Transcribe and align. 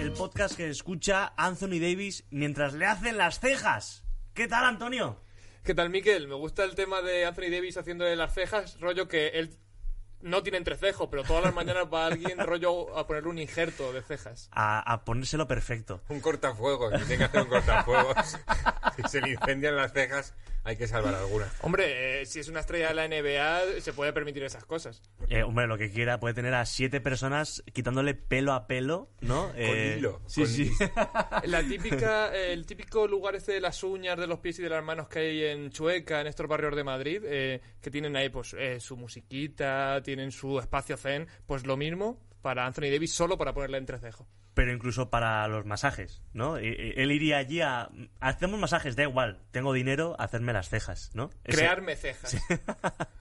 El 0.00 0.12
podcast 0.12 0.56
que 0.56 0.66
escucha 0.70 1.34
Anthony 1.36 1.78
Davis 1.78 2.24
mientras 2.30 2.72
le 2.72 2.86
hacen 2.86 3.18
las 3.18 3.38
cejas. 3.38 4.02
¿Qué 4.32 4.48
tal, 4.48 4.64
Antonio? 4.64 5.20
¿Qué 5.62 5.74
tal, 5.74 5.90
Miquel? 5.90 6.26
Me 6.26 6.34
gusta 6.36 6.64
el 6.64 6.74
tema 6.74 7.02
de 7.02 7.26
Anthony 7.26 7.50
Davis 7.50 7.76
haciéndole 7.76 8.16
las 8.16 8.32
cejas, 8.32 8.80
rollo 8.80 9.08
que 9.08 9.28
él 9.28 9.58
no 10.22 10.42
tiene 10.42 10.56
entrecejo, 10.56 11.10
pero 11.10 11.22
todas 11.22 11.44
las 11.44 11.54
mañanas 11.54 11.84
va 11.92 12.06
alguien 12.06 12.38
rollo 12.46 12.96
a 12.96 13.06
ponerle 13.06 13.28
un 13.28 13.38
injerto 13.38 13.92
de 13.92 14.00
cejas. 14.00 14.48
A, 14.52 14.80
a 14.90 15.04
ponérselo 15.04 15.46
perfecto. 15.46 16.00
Un 16.08 16.20
cortafuegos, 16.20 16.94
si 16.98 17.06
tiene 17.06 17.18
que 17.18 17.24
hacer 17.24 17.42
un 17.42 17.48
cortafuegos. 17.48 18.38
si 18.96 19.02
se 19.02 19.20
le 19.20 19.32
incendian 19.32 19.76
las 19.76 19.92
cejas, 19.92 20.32
hay 20.64 20.76
que 20.76 20.86
salvar 20.86 21.14
alguna. 21.14 21.46
Hombre, 21.62 22.20
eh, 22.22 22.26
si 22.26 22.38
es 22.40 22.48
una 22.48 22.60
estrella 22.60 22.88
de 22.88 22.94
la 22.94 23.04
NBA, 23.08 23.80
se 23.80 23.92
puede 23.92 24.12
permitir 24.12 24.42
esas 24.42 24.64
cosas. 24.64 25.02
Eh, 25.28 25.42
hombre, 25.42 25.66
lo 25.66 25.78
que 25.78 25.90
quiera, 25.90 26.20
puede 26.20 26.34
tener 26.34 26.54
a 26.54 26.66
siete 26.66 27.00
personas 27.00 27.62
quitándole 27.72 28.14
pelo 28.14 28.52
a 28.52 28.66
pelo, 28.66 29.10
¿no? 29.20 29.48
Con 29.48 29.56
Eh, 29.56 29.96
hilo. 29.98 30.20
Sí, 30.26 30.42
con- 30.42 30.50
sí. 30.50 30.70
La 31.44 31.62
típica, 31.62 32.34
eh, 32.34 32.52
el 32.52 32.66
típico 32.66 33.06
lugar 33.08 33.34
este 33.36 33.52
de 33.52 33.60
las 33.60 33.82
uñas, 33.82 34.18
de 34.18 34.26
los 34.26 34.38
pies 34.40 34.58
y 34.58 34.62
de 34.62 34.68
las 34.70 34.84
manos 34.84 35.08
que 35.08 35.18
hay 35.20 35.44
en 35.44 35.70
Chueca, 35.70 36.20
en 36.20 36.26
estos 36.26 36.46
barrios 36.46 36.76
de 36.76 36.84
Madrid, 36.84 37.22
eh, 37.24 37.60
que 37.80 37.90
tienen 37.90 38.14
ahí 38.16 38.28
pues 38.28 38.54
eh, 38.58 38.80
su 38.80 38.96
musiquita, 38.96 40.02
tienen 40.02 40.30
su 40.32 40.58
espacio 40.58 40.96
zen, 40.96 41.26
pues 41.46 41.66
lo 41.66 41.76
mismo 41.76 42.20
para 42.42 42.66
Anthony 42.66 42.90
Davis 42.90 43.12
solo 43.14 43.36
para 43.38 43.52
ponerle 43.54 43.78
entrecejo. 43.78 44.26
Pero 44.54 44.72
incluso 44.72 45.10
para 45.10 45.46
los 45.48 45.64
masajes, 45.64 46.22
¿no? 46.32 46.56
Él 46.56 47.12
iría 47.12 47.38
allí 47.38 47.60
a... 47.60 47.88
Hacemos 48.18 48.58
masajes, 48.58 48.96
da 48.96 49.04
igual. 49.04 49.42
Tengo 49.52 49.72
dinero, 49.72 50.16
hacerme 50.18 50.52
las 50.52 50.68
cejas, 50.68 51.10
¿no? 51.14 51.30
Ese- 51.44 51.58
Crearme 51.58 51.96
cejas. 51.96 52.36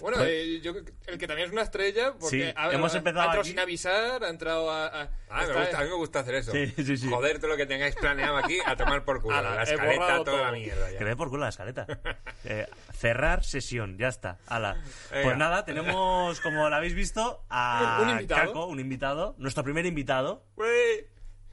Bueno, 0.00 0.18
eh, 0.22 0.60
yo, 0.62 0.72
el 1.06 1.18
que 1.18 1.26
también 1.26 1.48
es 1.48 1.52
una 1.52 1.62
estrella, 1.62 2.12
porque 2.12 2.28
Sí, 2.28 2.52
ha, 2.56 2.72
hemos 2.72 2.94
empezado 2.94 3.22
ha 3.22 3.24
entrado 3.24 3.40
aquí. 3.40 3.50
sin 3.50 3.58
avisar, 3.58 4.22
ha 4.22 4.28
entrado 4.28 4.70
a... 4.70 4.86
a- 4.86 5.10
Ah, 5.30 5.44
me 5.46 5.52
gusta, 5.52 5.78
a 5.78 5.82
mí 5.82 5.88
me 5.90 5.94
gusta 5.96 6.20
hacer 6.20 6.34
eso. 6.36 6.52
Sí, 6.52 6.66
sí, 6.76 6.96
sí. 6.96 7.10
Joder 7.10 7.38
todo 7.38 7.48
lo 7.48 7.56
que 7.58 7.66
tengáis 7.66 7.94
planeado 7.96 8.36
aquí 8.38 8.58
a 8.64 8.76
tomar 8.76 9.04
por 9.04 9.20
culo. 9.20 9.36
Ala, 9.36 9.56
la 9.56 9.60
he 9.62 9.64
escaleta, 9.74 10.24
toda 10.24 10.36
la 10.38 10.42
todo. 10.48 10.52
mierda 10.52 10.90
ya. 10.92 10.98
Que 10.98 11.04
dé 11.04 11.16
por 11.16 11.28
culo 11.28 11.42
la 11.42 11.48
escaleta. 11.50 11.86
Eh, 12.44 12.66
cerrar 12.94 13.44
sesión, 13.44 13.98
ya 13.98 14.08
está. 14.08 14.38
Ala. 14.46 14.74
Venga. 15.10 15.24
Pues 15.24 15.36
nada, 15.36 15.64
tenemos, 15.66 16.40
como 16.40 16.68
lo 16.70 16.74
habéis 16.74 16.94
visto, 16.94 17.42
a 17.50 17.98
Un 18.02 18.10
invitado. 18.10 18.46
Caco, 18.46 18.66
un 18.66 18.80
invitado, 18.80 19.34
nuestro 19.38 19.64
primer 19.64 19.84
invitado. 19.84 20.44
Ué, 20.56 21.08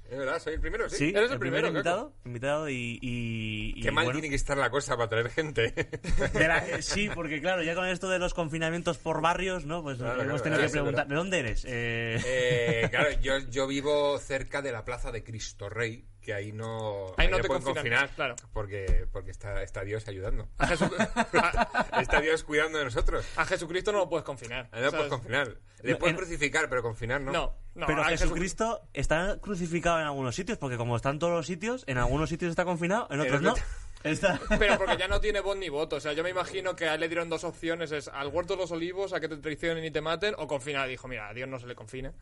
Es 0.10 0.18
verdad, 0.20 0.40
soy 0.40 0.54
el 0.54 0.60
primero, 0.60 0.88
sí. 0.90 0.98
Sí, 0.98 1.10
Eres 1.16 1.32
el 1.32 1.40
primer 1.40 1.62
primero, 1.62 1.68
invitado. 1.70 2.14
Invitado 2.26 2.70
y. 2.70 3.00
y- 3.02 3.74
y 3.76 3.82
Qué 3.82 3.92
mal 3.92 4.06
bueno, 4.06 4.20
tiene 4.20 4.30
que 4.30 4.36
estar 4.36 4.56
la 4.58 4.70
cosa 4.70 4.96
para 4.96 5.10
traer 5.10 5.30
gente. 5.30 5.74
de 6.34 6.48
la- 6.48 6.60
eh, 6.68 6.82
sí, 6.84 7.10
porque 7.14 7.42
claro, 7.42 7.64
ya 7.64 7.74
con 7.76 7.88
esto 7.88 8.10
de 8.10 8.20
los 8.20 8.34
confinamientos 8.36 8.98
por 9.00 9.22
barrios, 9.22 9.66
¿no? 9.66 9.82
Pues 9.82 9.98
Claro, 9.98 10.22
hemos 10.22 10.42
claro, 10.42 10.44
tenido 10.44 10.58
claro, 10.60 10.68
que 10.68 10.72
preguntar. 10.74 11.08
¿de 11.08 11.16
dónde 11.16 11.40
eres? 11.40 11.66
Eh, 11.68 12.18
Eh, 12.26 12.88
claro, 12.92 13.10
yo, 13.22 13.40
yo 13.50 13.66
vivo 13.68 14.20
cerca 14.20 14.62
de 14.62 14.72
la 14.72 14.86
plaza 14.86 15.12
de 15.12 15.24
Cristo 15.24 15.70
Rey, 15.70 16.06
que 16.26 16.34
ahí 16.34 16.52
no, 16.52 17.14
Ahí 17.18 17.28
no 17.28 17.38
te 17.38 17.44
pueden 17.44 17.62
confinan, 17.64 17.76
confinar, 17.76 18.10
claro. 18.16 18.36
porque, 18.52 19.06
porque 19.12 19.30
está, 19.30 19.62
está 19.62 19.84
Dios 19.84 20.08
ayudando. 20.08 20.48
a, 20.58 20.68
Jesu- 20.68 20.92
a- 20.98 22.00
Está 22.02 22.20
Dios 22.20 22.44
cuidando 22.44 22.80
de 22.80 22.86
nosotros. 22.86 23.24
a 23.36 23.46
Jesucristo 23.46 23.92
no 23.92 24.00
lo 24.00 24.10
puedes 24.10 24.26
confinar. 24.26 24.68
Ahí 24.72 24.82
no 24.82 24.90
¿sabes? 24.90 24.94
puedes 25.08 25.10
confinar. 25.12 25.58
Le 25.84 25.92
No, 25.92 26.00
puedes 26.00 26.14
en- 26.14 26.18
crucificar, 26.18 26.68
pero 26.68 26.82
confinar 26.82 27.22
no. 27.22 27.32
No, 27.32 27.56
no. 27.76 27.86
pero 27.86 28.02
a 28.02 28.06
Jesucristo 28.06 28.82
está 28.94 29.38
crucificado 29.40 30.00
en 30.00 30.08
algunos 30.08 30.36
sitios, 30.36 30.58
porque 30.58 30.78
como 30.78 30.96
está 30.96 31.12
en 31.12 31.20
todos 31.20 31.34
los 31.34 31.46
sitios, 31.46 31.84
en 31.86 32.00
algunos 32.00 32.28
sitios 32.30 32.50
está 32.50 32.66
confinado, 32.66 33.08
en 33.12 33.20
otros 33.20 33.42
no. 33.44 33.54
Está... 34.04 34.40
Pero 34.60 34.78
porque 34.78 34.98
ya 34.98 35.08
no 35.08 35.20
tiene 35.20 35.42
voz 35.42 35.58
ni 35.58 35.70
voto. 35.70 35.96
O 35.96 36.00
sea, 36.00 36.14
yo 36.14 36.22
me 36.24 36.30
imagino 36.30 36.76
que 36.76 36.88
a 36.88 36.94
él 36.94 37.00
le 37.02 37.08
dieron 37.08 37.28
dos 37.30 37.44
opciones: 37.44 37.92
es 37.92 38.08
al 38.08 38.28
huerto 38.28 38.54
de 38.54 38.62
los 38.62 38.72
olivos, 38.72 39.14
a 39.14 39.20
que 39.20 39.28
te 39.28 39.38
traicionen 39.38 39.84
y 39.84 39.90
te 39.90 40.00
maten, 40.02 40.36
o 40.38 40.46
confinar. 40.48 40.88
Dijo, 40.88 41.08
mira, 41.08 41.28
a 41.30 41.34
Dios 41.34 41.50
no 41.50 41.60
se 41.60 41.66
le 41.66 41.74
confina. 41.76 42.14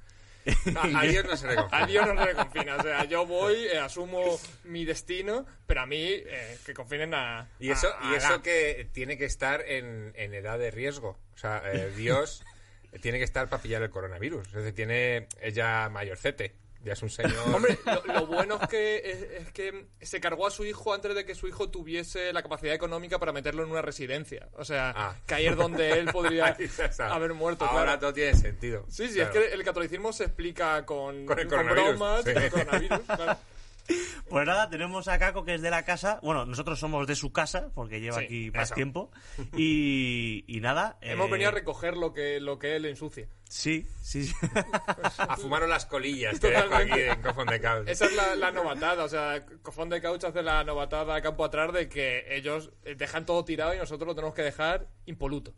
A, 0.75 0.99
a 0.99 1.03
Dios 1.03 1.25
no 1.25 1.37
se 1.37 1.47
le 1.47 1.55
confía. 1.55 1.83
A 1.83 1.85
Dios 1.85 2.07
no 2.13 2.21
se 2.21 2.25
le 2.29 2.35
confina. 2.35 2.75
O 2.77 2.81
sea, 2.83 3.05
yo 3.05 3.25
voy, 3.25 3.55
eh, 3.65 3.79
asumo 3.79 4.39
mi 4.65 4.83
destino, 4.85 5.45
pero 5.65 5.81
a 5.81 5.85
mí 5.85 5.97
que 5.97 6.57
que 6.65 6.73
confinen 6.73 7.13
a. 7.13 7.49
Y 7.59 7.71
eso, 7.71 7.87
a- 7.99 8.11
y 8.11 8.15
eso 8.15 8.41
que 8.41 8.87
tiene 8.91 9.17
que 9.17 9.25
estar 9.25 9.61
en, 9.61 10.11
en 10.15 10.33
edad 10.33 10.59
de 10.59 10.71
riesgo. 10.71 11.17
O 11.33 11.37
sea, 11.37 11.61
eh, 11.71 11.91
Dios 11.95 12.43
tiene 13.01 13.17
que 13.19 13.23
estar 13.23 13.47
para 13.49 13.61
pillar 13.61 13.81
el 13.83 13.89
coronavirus. 13.89 14.47
Es 14.47 14.53
decir, 14.53 14.75
tiene 14.75 15.27
ella 15.41 15.87
mayorcete. 15.89 16.53
Ya 16.83 16.93
es 16.93 17.01
un 17.01 17.09
señor. 17.09 17.33
Hombre, 17.53 17.77
lo, 17.85 18.13
lo 18.13 18.25
bueno 18.27 18.59
es 18.61 18.67
que, 18.67 18.97
es, 19.05 19.41
es 19.47 19.51
que 19.53 19.85
se 20.01 20.19
cargó 20.19 20.45
a 20.47 20.51
su 20.51 20.65
hijo 20.65 20.93
antes 20.93 21.15
de 21.15 21.25
que 21.25 21.33
su 21.33 21.47
hijo 21.47 21.69
tuviese 21.69 22.33
la 22.33 22.41
capacidad 22.43 22.73
económica 22.75 23.19
para 23.19 23.31
meterlo 23.31 23.63
en 23.63 23.71
una 23.71 23.81
residencia. 23.81 24.49
O 24.57 24.65
sea, 24.65 24.93
Ah. 24.95 25.15
es 25.39 25.55
donde 25.55 25.91
él 25.93 26.05
podría 26.11 26.57
haber 27.09 27.33
muerto. 27.33 27.63
Ahora 27.65 27.83
claro. 27.85 27.99
todo 27.99 28.13
tiene 28.13 28.35
sentido. 28.35 28.85
Sí, 28.89 29.07
sí, 29.07 29.15
Claro. 29.15 29.39
es 29.39 29.47
que 29.49 29.53
el 29.53 29.63
catolicismo 29.63 30.11
se 30.11 30.25
explica 30.25 30.85
con, 30.85 31.25
Con 31.25 31.39
el 31.39 31.47
coronavirus, 31.47 31.89
bromas, 31.97 32.23
sí. 32.25 32.33
con 32.33 32.49
coronavirus. 32.49 32.99
claro. 33.05 33.37
Pues 34.29 34.47
nada, 34.47 34.67
tenemos 34.69 35.07
a 35.09 35.19
Caco 35.19 35.43
que 35.43 35.53
es 35.55 35.61
de 35.61 35.69
la 35.69 35.83
casa. 35.83 36.19
Bueno, 36.23 36.45
nosotros 36.45 36.79
somos 36.79 37.05
de 37.05 37.15
su 37.15 37.31
casa, 37.31 37.69
porque 37.75 37.99
lleva 37.99 38.17
Sí, 38.19 38.25
aquí 38.25 38.51
más 38.51 38.69
eso. 38.69 38.75
tiempo. 38.75 39.11
Y, 39.57 40.43
y 40.47 40.59
nada. 40.59 40.97
Hemos 41.01 41.27
eh, 41.27 41.31
venido 41.31 41.49
a 41.49 41.53
recoger 41.53 41.95
lo 41.97 42.13
que, 42.13 42.39
lo 42.39 42.57
que 42.57 42.75
él 42.75 42.85
ensucia. 42.85 43.27
Sí, 43.47 43.85
sí. 44.01 44.25
sí. 44.25 44.33
A 45.17 45.37
fumaros 45.37 45.69
las 45.69 45.85
colillas 45.85 46.39
que 46.39 46.47
dejo 46.47 46.61
aquí 46.73 46.89
Totalmente. 46.89 47.09
en 47.11 47.21
Cofón 47.21 47.47
de 47.47 47.61
Caos. 47.61 47.87
Esa 47.87 48.05
es 48.05 48.15
la, 48.15 48.35
la 48.35 48.51
novatada, 48.51 49.03
o 49.03 49.09
sea, 49.09 49.45
Cofón 49.61 49.89
de 49.89 50.01
Couch 50.01 50.23
hace 50.23 50.41
la 50.41 50.63
novatada 50.63 51.15
a 51.15 51.21
campo 51.21 51.45
atrás 51.45 51.71
de 51.73 51.87
que 51.87 52.35
ellos 52.35 52.71
eh, 52.85 52.95
dejan 52.95 53.25
todo 53.27 53.45
tirado 53.45 53.75
y 53.75 53.77
nosotros 53.77 54.07
lo 54.07 54.15
tenemos 54.15 54.33
que 54.33 54.41
dejar 54.41 54.87
impoluto. 55.05 55.53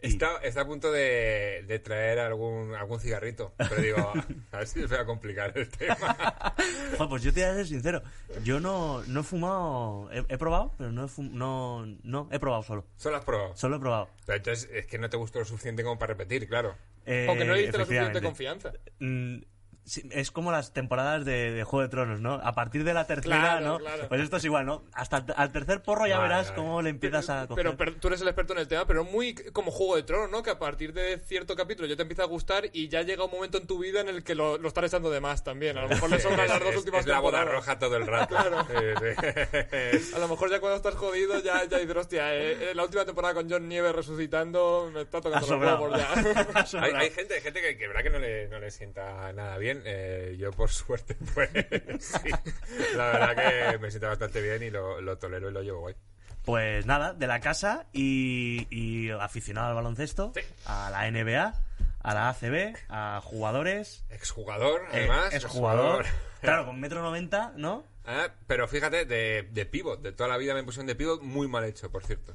Está, 0.00 0.36
está 0.44 0.60
a 0.60 0.66
punto 0.66 0.92
de, 0.92 1.64
de 1.66 1.78
traer 1.80 2.20
algún, 2.20 2.74
algún 2.74 3.00
cigarrito. 3.00 3.52
Pero 3.56 3.76
digo, 3.82 4.12
a 4.52 4.58
ver 4.58 4.66
si 4.68 4.82
os 4.82 4.90
voy 4.90 4.98
a 4.98 5.04
complicar 5.04 5.52
el 5.58 5.68
tema. 5.68 6.54
Joder, 6.96 7.08
pues 7.08 7.22
yo 7.22 7.32
te 7.32 7.40
voy 7.42 7.50
a 7.50 7.54
ser 7.54 7.66
sincero. 7.66 8.02
Yo 8.44 8.60
no, 8.60 9.02
no 9.08 9.20
he 9.20 9.22
fumado. 9.24 10.08
He, 10.12 10.18
he 10.28 10.38
probado, 10.38 10.72
pero 10.78 10.92
no 10.92 11.04
he 11.04 11.08
fum- 11.08 11.30
no, 11.32 11.84
no, 12.04 12.28
he 12.30 12.38
probado 12.38 12.62
solo. 12.62 12.86
Solo 12.96 13.16
has 13.16 13.24
probado. 13.24 13.56
Solo 13.56 13.76
he 13.76 13.80
probado. 13.80 14.08
Pero 14.24 14.36
entonces 14.36 14.70
es 14.72 14.86
que 14.86 14.98
no 14.98 15.10
te 15.10 15.16
gustó 15.16 15.40
lo 15.40 15.44
suficiente 15.44 15.82
como 15.82 15.98
para 15.98 16.14
repetir, 16.14 16.48
claro. 16.48 16.76
Eh, 17.04 17.26
Aunque 17.28 17.44
no 17.44 17.54
le 17.54 17.62
diste 17.62 17.78
la 17.78 17.84
suficiente 17.84 18.20
confianza. 18.22 18.72
Mm, 19.00 19.38
es 20.10 20.30
como 20.30 20.52
las 20.52 20.72
temporadas 20.72 21.24
de, 21.24 21.50
de 21.52 21.64
Juego 21.64 21.82
de 21.82 21.88
Tronos, 21.88 22.20
¿no? 22.20 22.34
A 22.34 22.52
partir 22.52 22.84
de 22.84 22.94
la 22.94 23.06
tercera, 23.06 23.38
Claro, 23.38 23.66
¿no? 23.66 23.78
claro. 23.78 24.08
Pues 24.08 24.20
esto 24.20 24.36
es 24.36 24.44
igual, 24.44 24.66
¿no? 24.66 24.84
Hasta 24.92 25.24
al 25.36 25.52
tercer 25.52 25.82
porro 25.82 26.06
ya 26.06 26.18
Vale, 26.18 26.28
verás 26.28 26.48
vale. 26.50 26.56
cómo 26.62 26.82
le 26.82 26.90
empiezas 26.90 27.28
a 27.30 27.46
coger. 27.46 27.64
Pero, 27.64 27.76
pero 27.76 27.94
tú 27.96 28.08
eres 28.08 28.20
el 28.20 28.28
experto 28.28 28.52
en 28.52 28.58
el 28.60 28.68
tema, 28.68 28.86
pero 28.86 29.04
muy 29.04 29.34
como 29.52 29.70
Juego 29.70 29.96
de 29.96 30.02
Tronos, 30.02 30.30
¿no? 30.30 30.42
Que 30.42 30.50
a 30.50 30.58
partir 30.58 30.92
de 30.92 31.18
cierto 31.18 31.56
capítulo 31.56 31.88
ya 31.88 31.96
te 31.96 32.02
empieza 32.02 32.22
a 32.22 32.26
gustar 32.26 32.64
y 32.72 32.88
ya 32.88 33.02
llega 33.02 33.24
un 33.24 33.30
momento 33.30 33.58
en 33.58 33.66
tu 33.66 33.78
vida 33.78 34.00
en 34.00 34.08
el 34.08 34.22
que 34.24 34.34
lo, 34.34 34.58
lo 34.58 34.68
estás 34.68 34.84
echando 34.84 35.10
de 35.10 35.20
más 35.20 35.44
también. 35.44 35.78
A 35.78 35.82
lo 35.82 35.88
mejor 35.88 36.10
le 36.10 36.20
sobran 36.20 36.48
las 36.48 36.60
dos 36.60 36.70
es- 36.70 36.76
últimas 36.76 37.00
es 37.00 37.06
la 37.06 37.20
boda 37.20 37.44
roja 37.44 37.78
todo 37.78 37.96
el 37.96 38.06
rato. 38.06 38.36
Sí, 38.68 38.74
sí. 39.00 40.14
A 40.14 40.18
lo 40.18 40.28
mejor 40.28 40.50
ya 40.50 40.60
cuando 40.60 40.76
estás 40.76 40.94
jodido 40.94 41.38
ya, 41.40 41.64
ya 41.64 41.78
dices, 41.78 41.96
hostia, 41.96 42.34
eh, 42.34 42.70
eh, 42.70 42.74
la 42.74 42.84
última 42.84 43.04
temporada 43.04 43.34
con 43.34 43.48
John 43.50 43.68
Nieves 43.68 43.94
resucitando 43.94 44.90
me 44.92 45.02
está 45.02 45.20
tocando 45.20 45.46
los 45.46 45.60
huevos 45.60 45.96
ya. 45.98 46.08
Ha 46.54 46.60
Hay, 46.60 46.66
sobrado. 46.66 46.96
hay 46.96 47.10
gente, 47.10 47.34
hay 47.34 47.40
gente 47.40 47.60
que, 47.60 47.76
que 47.76 47.86
verdad 47.88 48.02
que 48.02 48.10
no 48.10 48.18
le, 48.18 48.48
no 48.48 48.58
le 48.58 48.70
sienta 48.70 49.32
nada 49.32 49.56
bien. 49.58 49.77
Eh, 49.84 50.36
yo, 50.38 50.50
por 50.52 50.70
suerte, 50.70 51.16
pues 51.34 51.50
sí. 52.00 52.30
La 52.96 53.06
verdad 53.12 53.72
que 53.72 53.78
me 53.78 53.90
sienta 53.90 54.08
bastante 54.08 54.40
bien 54.42 54.62
y 54.62 54.70
lo, 54.70 55.00
lo 55.00 55.18
tolero 55.18 55.50
y 55.50 55.52
lo 55.52 55.62
llevo 55.62 55.80
guay. 55.80 55.94
Pues 56.44 56.86
nada, 56.86 57.12
de 57.12 57.26
la 57.26 57.40
casa 57.40 57.86
y, 57.92 58.66
y 58.70 59.10
aficionado 59.10 59.68
al 59.68 59.74
baloncesto, 59.74 60.32
Sí. 60.34 60.40
a 60.64 60.88
la 60.90 61.10
NBA, 61.10 61.52
a 62.02 62.14
la 62.14 62.28
ACB, 62.30 62.74
a 62.88 63.20
jugadores. 63.22 64.04
Exjugador, 64.08 64.82
eh, 64.92 65.06
además. 65.08 65.34
es 65.34 65.44
jugador. 65.44 66.06
Claro, 66.40 66.66
con 66.66 66.80
metro 66.80 67.02
noventa, 67.02 67.52
¿no? 67.56 67.84
Ah, 68.06 68.28
pero 68.46 68.66
fíjate, 68.68 69.04
de, 69.04 69.48
de 69.50 69.66
pivot, 69.66 70.00
de 70.00 70.12
toda 70.12 70.28
la 70.30 70.38
vida 70.38 70.54
me 70.54 70.62
pusieron 70.64 70.86
de 70.86 70.94
pivot 70.94 71.20
muy 71.20 71.48
mal 71.48 71.64
hecho, 71.64 71.90
por 71.90 72.02
cierto. 72.04 72.34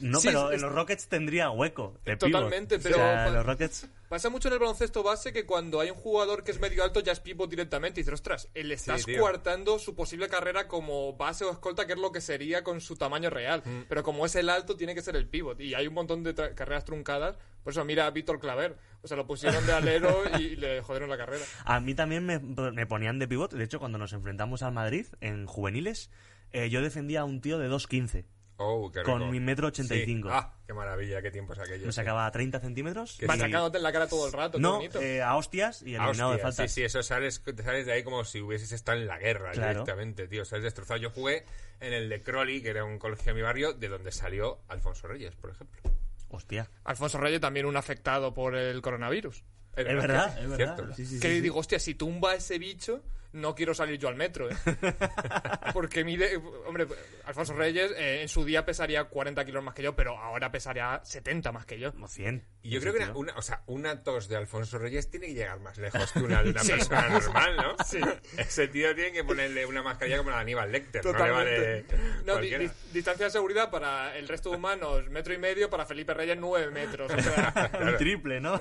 No, 0.00 0.20
Sí, 0.20 0.28
pero 0.28 0.50
es- 0.50 0.56
en 0.56 0.62
los 0.62 0.72
Rockets 0.74 1.08
tendría 1.08 1.50
hueco. 1.50 1.98
de 2.04 2.16
pivot. 2.16 2.32
Totalmente, 2.32 2.76
O 2.76 2.80
pero- 2.80 2.96
sea, 2.96 3.28
los 3.30 3.46
Rockets. 3.46 3.88
Pasa 4.08 4.30
mucho 4.30 4.46
en 4.48 4.54
el 4.54 4.60
baloncesto 4.60 5.02
base 5.02 5.32
que 5.32 5.46
cuando 5.46 5.80
hay 5.80 5.90
un 5.90 5.96
jugador 5.96 6.44
que 6.44 6.52
es 6.52 6.60
medio 6.60 6.84
alto 6.84 7.00
ya 7.00 7.10
es 7.12 7.18
pivot 7.18 7.50
directamente 7.50 7.98
y 7.98 8.02
dices, 8.04 8.14
ostras, 8.14 8.48
le 8.54 8.74
estás 8.74 9.04
tío. 9.04 9.18
coartando 9.20 9.78
su 9.80 9.96
posible 9.96 10.28
carrera 10.28 10.68
como 10.68 11.14
base 11.16 11.44
o 11.44 11.50
escolta, 11.50 11.86
que 11.86 11.94
es 11.94 11.98
lo 11.98 12.12
que 12.12 12.20
sería 12.20 12.62
con 12.62 12.80
su 12.80 12.94
tamaño 12.96 13.30
real. 13.30 13.62
Mm. 13.64 13.82
Pero 13.88 14.02
como 14.04 14.24
es 14.26 14.36
el 14.36 14.48
alto, 14.48 14.76
tiene 14.76 14.94
que 14.94 15.02
ser 15.02 15.16
el 15.16 15.28
pivot. 15.28 15.60
Y 15.60 15.74
hay 15.74 15.88
un 15.88 15.94
montón 15.94 16.22
de 16.22 16.34
tra- 16.36 16.54
carreras 16.54 16.84
truncadas. 16.84 17.36
Por 17.64 17.72
eso 17.72 17.84
mira 17.84 18.06
a 18.06 18.10
Víctor 18.10 18.38
Claver. 18.38 18.76
O 19.02 19.08
sea, 19.08 19.16
lo 19.16 19.26
pusieron 19.26 19.66
de 19.66 19.72
alero 19.72 20.22
y 20.38 20.54
le 20.56 20.82
jodieron 20.82 21.10
la 21.10 21.16
carrera. 21.16 21.44
A 21.64 21.80
mí 21.80 21.94
también 21.96 22.24
me, 22.24 22.38
me 22.38 22.86
ponían 22.86 23.18
de 23.18 23.26
pivot. 23.26 23.52
De 23.54 23.64
hecho, 23.64 23.80
cuando 23.80 23.98
nos 23.98 24.12
enfrentamos 24.12 24.62
al 24.62 24.72
Madrid 24.72 25.06
en 25.20 25.46
juveniles, 25.46 26.10
eh, 26.52 26.70
yo 26.70 26.80
defendía 26.80 27.22
a 27.22 27.24
un 27.24 27.40
tío 27.40 27.58
de 27.58 27.68
2'15. 27.68 28.24
Oh, 28.58 28.90
qué 28.90 29.02
Con 29.02 29.30
mi 29.30 29.38
metro 29.38 29.66
85. 29.68 30.28
Sí. 30.28 30.34
Ah, 30.34 30.54
qué 30.66 30.72
maravilla, 30.72 31.20
qué 31.20 31.30
tiempos 31.30 31.58
aquellos. 31.58 31.84
Me 31.86 31.92
sacaba 31.92 32.30
30 32.30 32.58
centímetros. 32.60 33.16
Que 33.18 33.26
y- 33.26 33.28
Va 33.28 33.36
sacándote 33.36 33.76
en 33.76 33.82
la 33.82 33.92
cara 33.92 34.06
todo 34.08 34.26
el 34.26 34.32
rato, 34.32 34.58
No, 34.58 34.76
bonito. 34.76 35.00
eh, 35.00 35.20
a 35.22 35.36
hostias 35.36 35.82
y 35.82 35.94
eliminado 35.94 36.32
de 36.32 36.38
faltas. 36.38 36.70
Sí, 36.72 36.76
sí, 36.80 36.84
eso 36.84 37.02
sales, 37.02 37.42
te 37.42 37.62
sales 37.62 37.84
de 37.84 37.92
ahí 37.92 38.02
como 38.02 38.24
si 38.24 38.40
hubieses 38.40 38.72
estado 38.72 38.98
en 38.98 39.06
la 39.06 39.18
guerra 39.18 39.50
Claro. 39.52 39.70
directamente, 39.80 40.26
tío. 40.26 40.44
Sales 40.46 40.64
destrozado. 40.64 40.98
Yo 40.98 41.10
jugué 41.10 41.44
en 41.80 41.92
el 41.92 42.08
de 42.08 42.22
Crowley, 42.22 42.62
que 42.62 42.70
era 42.70 42.84
un 42.84 42.98
colegio 42.98 43.26
de 43.26 43.34
mi 43.34 43.42
barrio, 43.42 43.74
de 43.74 43.88
donde 43.88 44.10
salió 44.10 44.60
Alfonso 44.68 45.06
Reyes, 45.06 45.34
por 45.36 45.50
ejemplo. 45.50 45.82
Hostia. 46.30 46.70
Alfonso 46.84 47.18
Reyes 47.18 47.40
también 47.42 47.66
un 47.66 47.76
afectado 47.76 48.32
por 48.32 48.54
el 48.56 48.80
coronavirus. 48.80 49.44
Es 49.76 49.84
verdad, 49.84 50.38
es 50.38 50.48
verdad. 50.48 50.56
cierto. 50.76 50.94
Sí, 50.94 51.04
sí, 51.04 51.14
sí, 51.16 51.20
que 51.20 51.34
sí. 51.34 51.40
digo, 51.42 51.58
hostia, 51.58 51.78
si 51.78 51.94
tumba 51.94 52.34
ese 52.34 52.58
bicho, 52.58 53.02
no 53.36 53.54
quiero 53.54 53.74
salir 53.74 53.98
yo 53.98 54.08
al 54.08 54.16
metro, 54.16 54.50
¿eh? 54.50 54.54
Porque 55.72 56.04
mide. 56.04 56.36
Hombre, 56.66 56.86
Alfonso 57.24 57.54
Reyes 57.54 57.92
eh, 57.96 58.22
en 58.22 58.28
su 58.28 58.44
día 58.44 58.64
pesaría 58.64 59.04
40 59.04 59.44
kilos 59.44 59.62
más 59.62 59.74
que 59.74 59.82
yo, 59.82 59.94
pero 59.94 60.18
ahora 60.18 60.50
pesaría 60.50 61.00
70 61.04 61.52
más 61.52 61.66
que 61.66 61.78
yo. 61.78 61.92
Como 61.92 62.08
100. 62.08 62.44
Y 62.62 62.70
yo 62.70 62.80
creo 62.80 62.92
que 62.94 63.00
una, 63.04 63.14
una- 63.16 63.34
o 63.36 63.42
sea, 63.42 63.62
una 63.66 64.02
tos 64.02 64.28
de 64.28 64.36
Alfonso 64.36 64.78
Reyes 64.78 65.10
tiene 65.10 65.26
que 65.28 65.34
llegar 65.34 65.60
más 65.60 65.78
lejos 65.78 66.10
que 66.12 66.18
una 66.20 66.42
de 66.42 66.50
una 66.50 66.62
persona 66.66 67.08
normal, 67.10 67.56
¿no? 67.56 67.84
Sí. 67.84 68.00
Ese 68.38 68.68
tío 68.68 68.94
tiene 68.94 69.12
que 69.12 69.24
ponerle 69.24 69.66
una 69.66 69.82
mascarilla 69.82 70.18
como 70.18 70.30
la 70.30 70.36
de 70.36 70.42
Aníbal 70.42 70.72
Lecter. 70.72 71.02
Totalmente. 71.02 71.84
No 72.24 72.40
le 72.40 72.50
vale 72.50 72.58
No, 72.58 72.58
di- 72.64 72.70
distancia 72.92 73.26
de 73.26 73.30
seguridad 73.30 73.70
para 73.70 74.16
el 74.16 74.26
resto 74.28 74.50
de 74.50 74.56
humanos, 74.56 75.08
metro 75.10 75.34
y 75.34 75.38
medio, 75.38 75.68
para 75.70 75.84
Felipe 75.86 76.14
Reyes, 76.14 76.36
9 76.38 76.70
metros. 76.70 77.12
O 77.12 77.20
sea, 77.20 77.70
Un 77.80 77.96
triple, 77.96 78.40
¿no? 78.40 78.58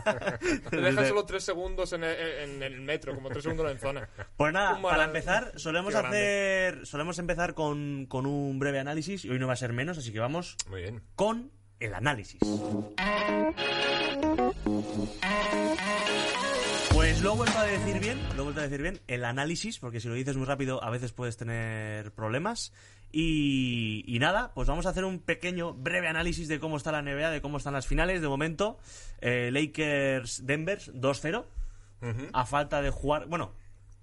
te 0.69 0.78
deja 0.78 1.06
solo 1.07 1.25
3 1.25 1.44
segundos 1.44 1.94
en 1.94 2.04
el, 2.04 2.16
en 2.19 2.63
el 2.63 2.81
metro, 2.81 3.16
como 3.16 3.30
3 3.30 3.44
segundos 3.44 3.71
en 3.71 3.80
zona. 3.80 4.10
Pues 4.38 4.54
nada, 4.54 4.65
Para 4.82 5.06
empezar, 5.06 5.52
solemos 5.56 5.94
Qué 5.94 6.00
grande. 6.00 6.18
hacer. 6.18 6.86
Solemos 6.86 7.20
empezar 7.20 7.54
con, 7.54 8.06
con 8.08 8.26
un 8.26 8.60
breve 8.60 8.80
análisis 8.80 9.26
y 9.26 9.30
hoy 9.30 9.40
no 9.40 9.48
va 9.48 9.54
a 9.54 9.58
ser 9.58 9.74
menos, 9.74 9.98
así 9.98 10.12
que 10.12 10.20
vamos 10.20 10.56
Muy 10.70 10.82
bien. 10.82 11.02
con 11.16 11.52
el 11.80 11.94
análisis. 11.94 12.40
Pues 16.94 17.22
lo 17.22 17.34
he 17.34 17.36
vuelto 17.36 17.58
a 17.60 17.64
decir 17.66 18.00
bien, 18.00 18.20
lo 18.36 18.42
he 18.42 18.44
vuelto 18.44 18.62
a 18.62 18.64
decir 18.64 18.82
bien, 18.82 19.00
el 19.08 19.26
análisis, 19.26 19.80
porque 19.80 20.00
si 20.00 20.08
lo 20.08 20.14
dices 20.14 20.38
muy 20.38 20.46
rápido 20.46 20.84
a 20.84 20.90
veces 20.90 21.12
puedes 21.12 21.38
tener 21.38 22.12
problemas. 22.14 22.74
Y, 23.12 24.04
y 24.08 24.20
nada, 24.20 24.52
pues 24.54 24.68
vamos 24.68 24.86
a 24.86 24.90
hacer 24.90 25.06
un 25.06 25.20
pequeño, 25.20 25.74
breve 25.74 26.08
análisis 26.08 26.48
de 26.48 26.60
cómo 26.60 26.78
está 26.78 26.92
la 26.92 27.02
NBA, 27.02 27.30
de 27.30 27.42
cómo 27.42 27.58
están 27.58 27.74
las 27.74 27.88
finales. 27.88 28.22
De 28.22 28.28
momento, 28.28 28.78
eh, 29.22 29.50
Lakers-Denver 29.54 30.80
2-0, 30.94 31.46
Ujú. 32.02 32.28
a 32.34 32.46
falta 32.46 32.82
de 32.82 32.90
jugar. 32.90 33.28
Bueno, 33.28 33.54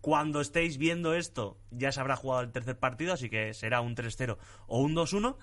cuando 0.02 0.43
estéis 0.43 0.76
viendo 0.76 1.14
esto, 1.14 1.58
ya 1.70 1.90
se 1.93 2.00
habrá 2.00 2.16
jugado 2.16 2.43
el 2.43 2.52
tercer 2.52 2.78
partido, 2.78 3.14
así 3.14 3.31
que 3.31 3.54
será 3.54 3.81
un 3.81 3.96
3-0 3.96 4.37
o 4.66 4.81
un 4.81 4.94
2-1. 4.94 5.37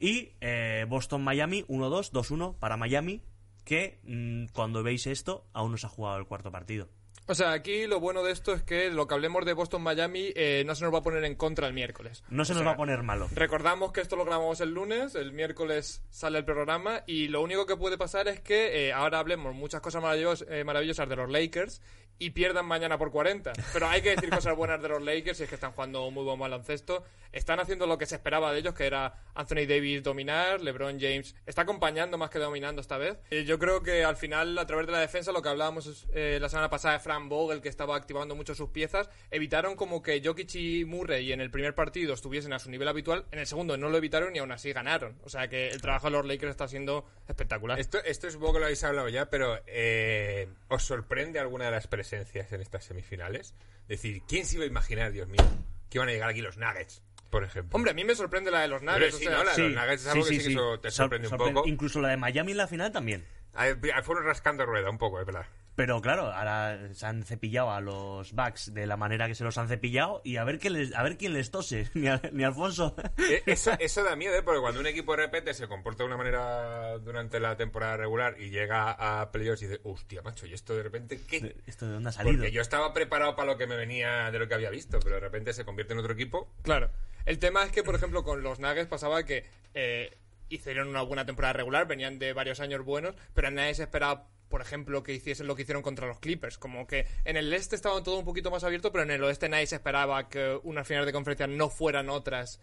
Y 0.00 0.32
eh, 0.40 0.84
Boston-Miami 0.88 1.62
1-2, 1.68 2.10
2-1 2.12 2.58
para 2.58 2.76
Miami, 2.76 3.22
que 3.64 4.00
mm, 4.04 4.46
cuando 4.52 4.82
veis 4.82 5.06
esto, 5.06 5.44
aún 5.52 5.70
no 5.72 5.76
se 5.76 5.86
ha 5.86 5.90
jugado 5.90 6.18
el 6.18 6.26
cuarto 6.26 6.50
partido. 6.50 6.88
O 7.30 7.34
sea, 7.34 7.52
aquí 7.52 7.86
lo 7.86 8.00
bueno 8.00 8.22
de 8.22 8.32
esto 8.32 8.54
es 8.54 8.62
que 8.62 8.88
lo 8.90 9.06
que 9.06 9.12
hablemos 9.12 9.44
de 9.44 9.52
Boston-Miami 9.52 10.32
eh, 10.34 10.62
no 10.66 10.74
se 10.74 10.84
nos 10.84 10.94
va 10.94 11.00
a 11.00 11.02
poner 11.02 11.22
en 11.24 11.34
contra 11.34 11.66
el 11.66 11.74
miércoles. 11.74 12.24
No 12.30 12.46
se 12.46 12.52
O 12.52 12.54
nos 12.54 12.62
sea, 12.62 12.68
va 12.68 12.72
a 12.72 12.76
poner 12.78 13.02
malo. 13.02 13.28
Recordamos 13.34 13.92
que 13.92 14.00
esto 14.00 14.16
lo 14.16 14.24
grabamos 14.24 14.62
el 14.62 14.70
lunes, 14.72 15.14
el 15.14 15.32
miércoles 15.34 16.02
sale 16.08 16.38
el 16.38 16.46
programa 16.46 17.02
y 17.06 17.28
lo 17.28 17.42
único 17.42 17.66
que 17.66 17.76
puede 17.76 17.98
pasar 17.98 18.28
es 18.28 18.40
que 18.40 18.86
eh, 18.88 18.92
ahora 18.94 19.18
hablemos 19.18 19.54
muchas 19.54 19.82
cosas 19.82 20.02
maravillos- 20.02 20.46
eh, 20.48 20.64
maravillosas 20.64 21.06
de 21.06 21.16
los 21.16 21.30
Lakers 21.30 21.82
y 22.18 22.30
pierdan 22.30 22.66
mañana 22.66 22.98
por 22.98 23.10
40. 23.10 23.52
Pero 23.72 23.88
hay 23.88 24.02
que 24.02 24.10
decir 24.10 24.30
cosas 24.30 24.56
buenas 24.56 24.80
de 24.82 24.88
los 24.88 25.02
Lakers 25.02 25.40
y 25.40 25.42
es 25.44 25.48
que 25.48 25.54
están 25.54 25.72
jugando 25.72 26.10
muy 26.10 26.24
buen 26.24 26.38
baloncesto. 26.38 27.04
Están 27.32 27.60
haciendo 27.60 27.86
lo 27.86 27.98
que 27.98 28.06
se 28.06 28.16
esperaba 28.16 28.52
de 28.52 28.60
ellos, 28.60 28.74
que 28.74 28.86
era 28.86 29.14
Anthony 29.34 29.66
Davis 29.68 30.02
dominar, 30.02 30.60
LeBron 30.60 30.98
James 30.98 31.34
está 31.46 31.62
acompañando 31.62 32.16
más 32.18 32.30
que 32.30 32.38
dominando 32.38 32.80
esta 32.80 32.96
vez. 32.96 33.18
Eh, 33.30 33.44
yo 33.44 33.58
creo 33.58 33.82
que 33.82 34.04
al 34.04 34.16
final, 34.16 34.58
a 34.58 34.66
través 34.66 34.86
de 34.86 34.92
la 34.92 35.00
defensa, 35.00 35.32
lo 35.32 35.42
que 35.42 35.48
hablábamos 35.48 36.06
eh, 36.14 36.38
la 36.40 36.48
semana 36.48 36.70
pasada 36.70 36.94
de 36.94 37.00
Frank 37.00 37.28
Vogel, 37.28 37.60
que 37.60 37.68
estaba 37.68 37.96
activando 37.96 38.34
mucho 38.34 38.54
sus 38.54 38.70
piezas, 38.70 39.10
evitaron 39.30 39.76
como 39.76 40.02
que 40.02 40.22
Jokic 40.24 40.54
y 40.54 40.84
Murray 40.84 41.32
en 41.32 41.40
el 41.40 41.50
primer 41.50 41.74
partido 41.74 42.14
estuviesen 42.14 42.52
a 42.52 42.58
su 42.58 42.70
nivel 42.70 42.88
habitual, 42.88 43.26
en 43.30 43.38
el 43.38 43.46
segundo 43.46 43.76
no 43.76 43.88
lo 43.88 43.98
evitaron 43.98 44.34
y 44.34 44.38
aún 44.38 44.52
así 44.52 44.72
ganaron. 44.72 45.18
O 45.24 45.28
sea 45.28 45.48
que 45.48 45.68
el 45.68 45.82
trabajo 45.82 46.06
de 46.06 46.12
los 46.12 46.26
Lakers 46.26 46.50
está 46.50 46.66
siendo 46.66 47.06
espectacular. 47.28 47.78
Esto, 47.78 47.98
esto 48.04 48.26
es 48.26 48.34
un 48.34 48.40
poco 48.40 48.58
lo 48.58 48.64
habéis 48.64 48.82
hablado 48.84 49.08
ya, 49.08 49.28
pero 49.30 49.60
eh, 49.66 50.48
¿os 50.68 50.82
sorprende 50.82 51.38
alguna 51.38 51.66
de 51.66 51.72
las 51.72 51.86
presencias 52.08 52.52
en 52.52 52.60
estas 52.60 52.84
semifinales? 52.84 53.54
Es 53.82 53.88
decir, 54.02 54.22
¿quién 54.28 54.46
se 54.46 54.56
iba 54.56 54.64
a 54.64 54.68
imaginar, 54.68 55.12
Dios 55.12 55.28
mío, 55.28 55.42
que 55.90 55.98
iban 55.98 56.08
a 56.08 56.12
llegar 56.12 56.28
aquí 56.30 56.40
los 56.40 56.56
Nuggets, 56.56 57.02
por 57.30 57.44
ejemplo? 57.44 57.76
Hombre, 57.76 57.90
a 57.90 57.94
mí 57.94 58.04
me 58.04 58.14
sorprende 58.14 58.50
la 58.50 58.60
de 58.60 58.68
los 58.68 58.82
Nuggets. 58.82 59.16
sí, 59.16 59.26
o 59.26 59.28
sea, 59.30 59.38
¿no? 59.38 59.44
La 59.44 59.54
de 59.54 59.62
los 59.68 59.72
Nuggets 59.74 60.02
es 60.02 60.08
algo 60.08 60.24
que 60.24 60.30
sí 60.30 60.38
que 60.44 60.50
eso 60.52 60.80
te 60.80 60.90
Sor- 60.90 61.04
sorprende 61.04 61.26
un 61.26 61.30
sorprende. 61.30 61.54
poco. 61.54 61.68
Incluso 61.68 62.00
la 62.00 62.08
de 62.08 62.16
Miami 62.16 62.52
en 62.52 62.58
la 62.58 62.66
final 62.66 62.92
también. 62.92 63.24
Ah, 63.54 63.66
Fueron 64.02 64.24
rascando 64.24 64.64
rueda 64.66 64.88
un 64.90 64.98
poco, 64.98 65.20
es 65.20 65.26
verdad. 65.26 65.46
Pero 65.78 66.02
claro, 66.02 66.32
ahora 66.32 66.92
se 66.92 67.06
han 67.06 67.22
cepillado 67.22 67.70
a 67.70 67.80
los 67.80 68.32
Bucks 68.32 68.74
de 68.74 68.84
la 68.84 68.96
manera 68.96 69.28
que 69.28 69.36
se 69.36 69.44
los 69.44 69.56
han 69.58 69.68
cepillado 69.68 70.20
y 70.24 70.36
a 70.36 70.42
ver, 70.42 70.58
qué 70.58 70.70
les, 70.70 70.92
a 70.92 71.04
ver 71.04 71.16
quién 71.16 71.34
les 71.34 71.52
tose. 71.52 71.88
Ni, 71.94 72.08
a- 72.08 72.20
ni 72.32 72.42
Alfonso. 72.42 72.96
Eh, 73.16 73.44
Eso, 73.46 73.70
eso 73.78 74.02
da 74.02 74.16
miedo, 74.16 74.34
¿eh? 74.34 74.42
porque 74.42 74.60
cuando 74.60 74.80
un 74.80 74.88
equipo 74.88 75.12
de 75.14 75.22
repente 75.22 75.54
se 75.54 75.68
comporta 75.68 76.02
de 76.02 76.08
una 76.08 76.16
manera 76.16 76.98
durante 76.98 77.38
la 77.38 77.56
temporada 77.56 77.96
regular 77.96 78.34
y 78.40 78.50
llega 78.50 78.90
a 78.90 79.30
playoffs 79.30 79.62
y 79.62 79.66
dice, 79.68 79.80
hostia, 79.84 80.20
macho, 80.22 80.46
¿y 80.46 80.52
esto 80.54 80.74
de 80.74 80.82
repente 80.82 81.20
qué? 81.28 81.54
¿Esto 81.68 81.86
de 81.86 81.92
dónde 81.92 82.08
ha 82.08 82.12
salido? 82.12 82.38
Porque 82.38 82.50
yo 82.50 82.60
estaba 82.60 82.92
preparado 82.92 83.36
para 83.36 83.52
lo 83.52 83.56
que 83.56 83.68
me 83.68 83.76
venía 83.76 84.32
de 84.32 84.38
lo 84.40 84.48
que 84.48 84.54
había 84.54 84.70
visto, 84.70 84.98
pero 84.98 85.14
de 85.14 85.20
repente 85.20 85.52
se 85.52 85.64
convierte 85.64 85.92
en 85.92 86.00
otro 86.00 86.12
equipo. 86.12 86.50
Claro. 86.62 86.90
El 87.24 87.38
tema 87.38 87.62
es 87.62 87.70
que, 87.70 87.84
por 87.84 87.94
ejemplo, 87.94 88.24
con 88.24 88.42
los 88.42 88.58
Nuggets 88.58 88.88
pasaba 88.88 89.22
que 89.22 89.46
eh, 89.74 90.10
hicieron 90.48 90.88
una 90.88 91.02
buena 91.02 91.24
temporada 91.26 91.52
regular, 91.54 91.86
venían 91.86 92.18
de 92.18 92.32
varios 92.32 92.60
años 92.60 92.84
buenos, 92.84 93.14
pero 93.34 93.50
nadie 93.50 93.74
se 93.74 93.82
esperaba, 93.84 94.28
por 94.48 94.60
ejemplo, 94.62 95.02
que 95.02 95.12
hiciesen 95.12 95.46
lo 95.46 95.54
que 95.56 95.62
hicieron 95.62 95.82
contra 95.82 96.06
los 96.06 96.18
Clippers. 96.20 96.58
Como 96.58 96.86
que 96.86 97.06
en 97.24 97.36
el 97.36 97.52
este 97.52 97.76
estaba 97.76 98.02
todo 98.02 98.18
un 98.18 98.24
poquito 98.24 98.50
más 98.50 98.64
abierto, 98.64 98.90
pero 98.92 99.04
en 99.04 99.10
el 99.10 99.22
oeste 99.24 99.48
nadie 99.48 99.66
se 99.66 99.76
esperaba 99.76 100.28
que 100.28 100.58
unas 100.62 100.86
finales 100.86 101.06
de 101.06 101.12
conferencia 101.12 101.46
no 101.46 101.68
fueran 101.68 102.08
otras 102.08 102.60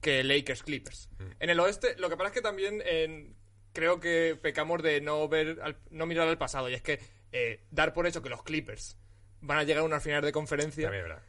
que 0.00 0.22
Lakers 0.24 0.62
Clippers. 0.62 1.08
En 1.40 1.50
el 1.50 1.58
oeste, 1.60 1.96
lo 1.98 2.08
que 2.08 2.16
pasa 2.16 2.28
es 2.28 2.34
que 2.34 2.42
también 2.42 2.82
creo 3.72 4.00
que 4.00 4.38
pecamos 4.40 4.82
de 4.82 5.00
no 5.00 5.28
ver, 5.28 5.58
al- 5.62 5.76
no 5.90 6.06
mirar 6.06 6.28
al 6.28 6.38
pasado, 6.38 6.68
y 6.68 6.74
es 6.74 6.82
que 6.82 6.98
eh, 7.32 7.64
dar 7.70 7.92
por 7.92 8.06
hecho 8.06 8.22
que 8.22 8.28
los 8.28 8.42
Clippers 8.42 8.96
van 9.40 9.58
a 9.58 9.62
llegar 9.64 9.82
a 9.82 9.86
una 9.86 10.00
final 10.00 10.22
de 10.22 10.32
conferencia. 10.32 10.84
También, 10.84 11.04
¿verdad? 11.04 11.22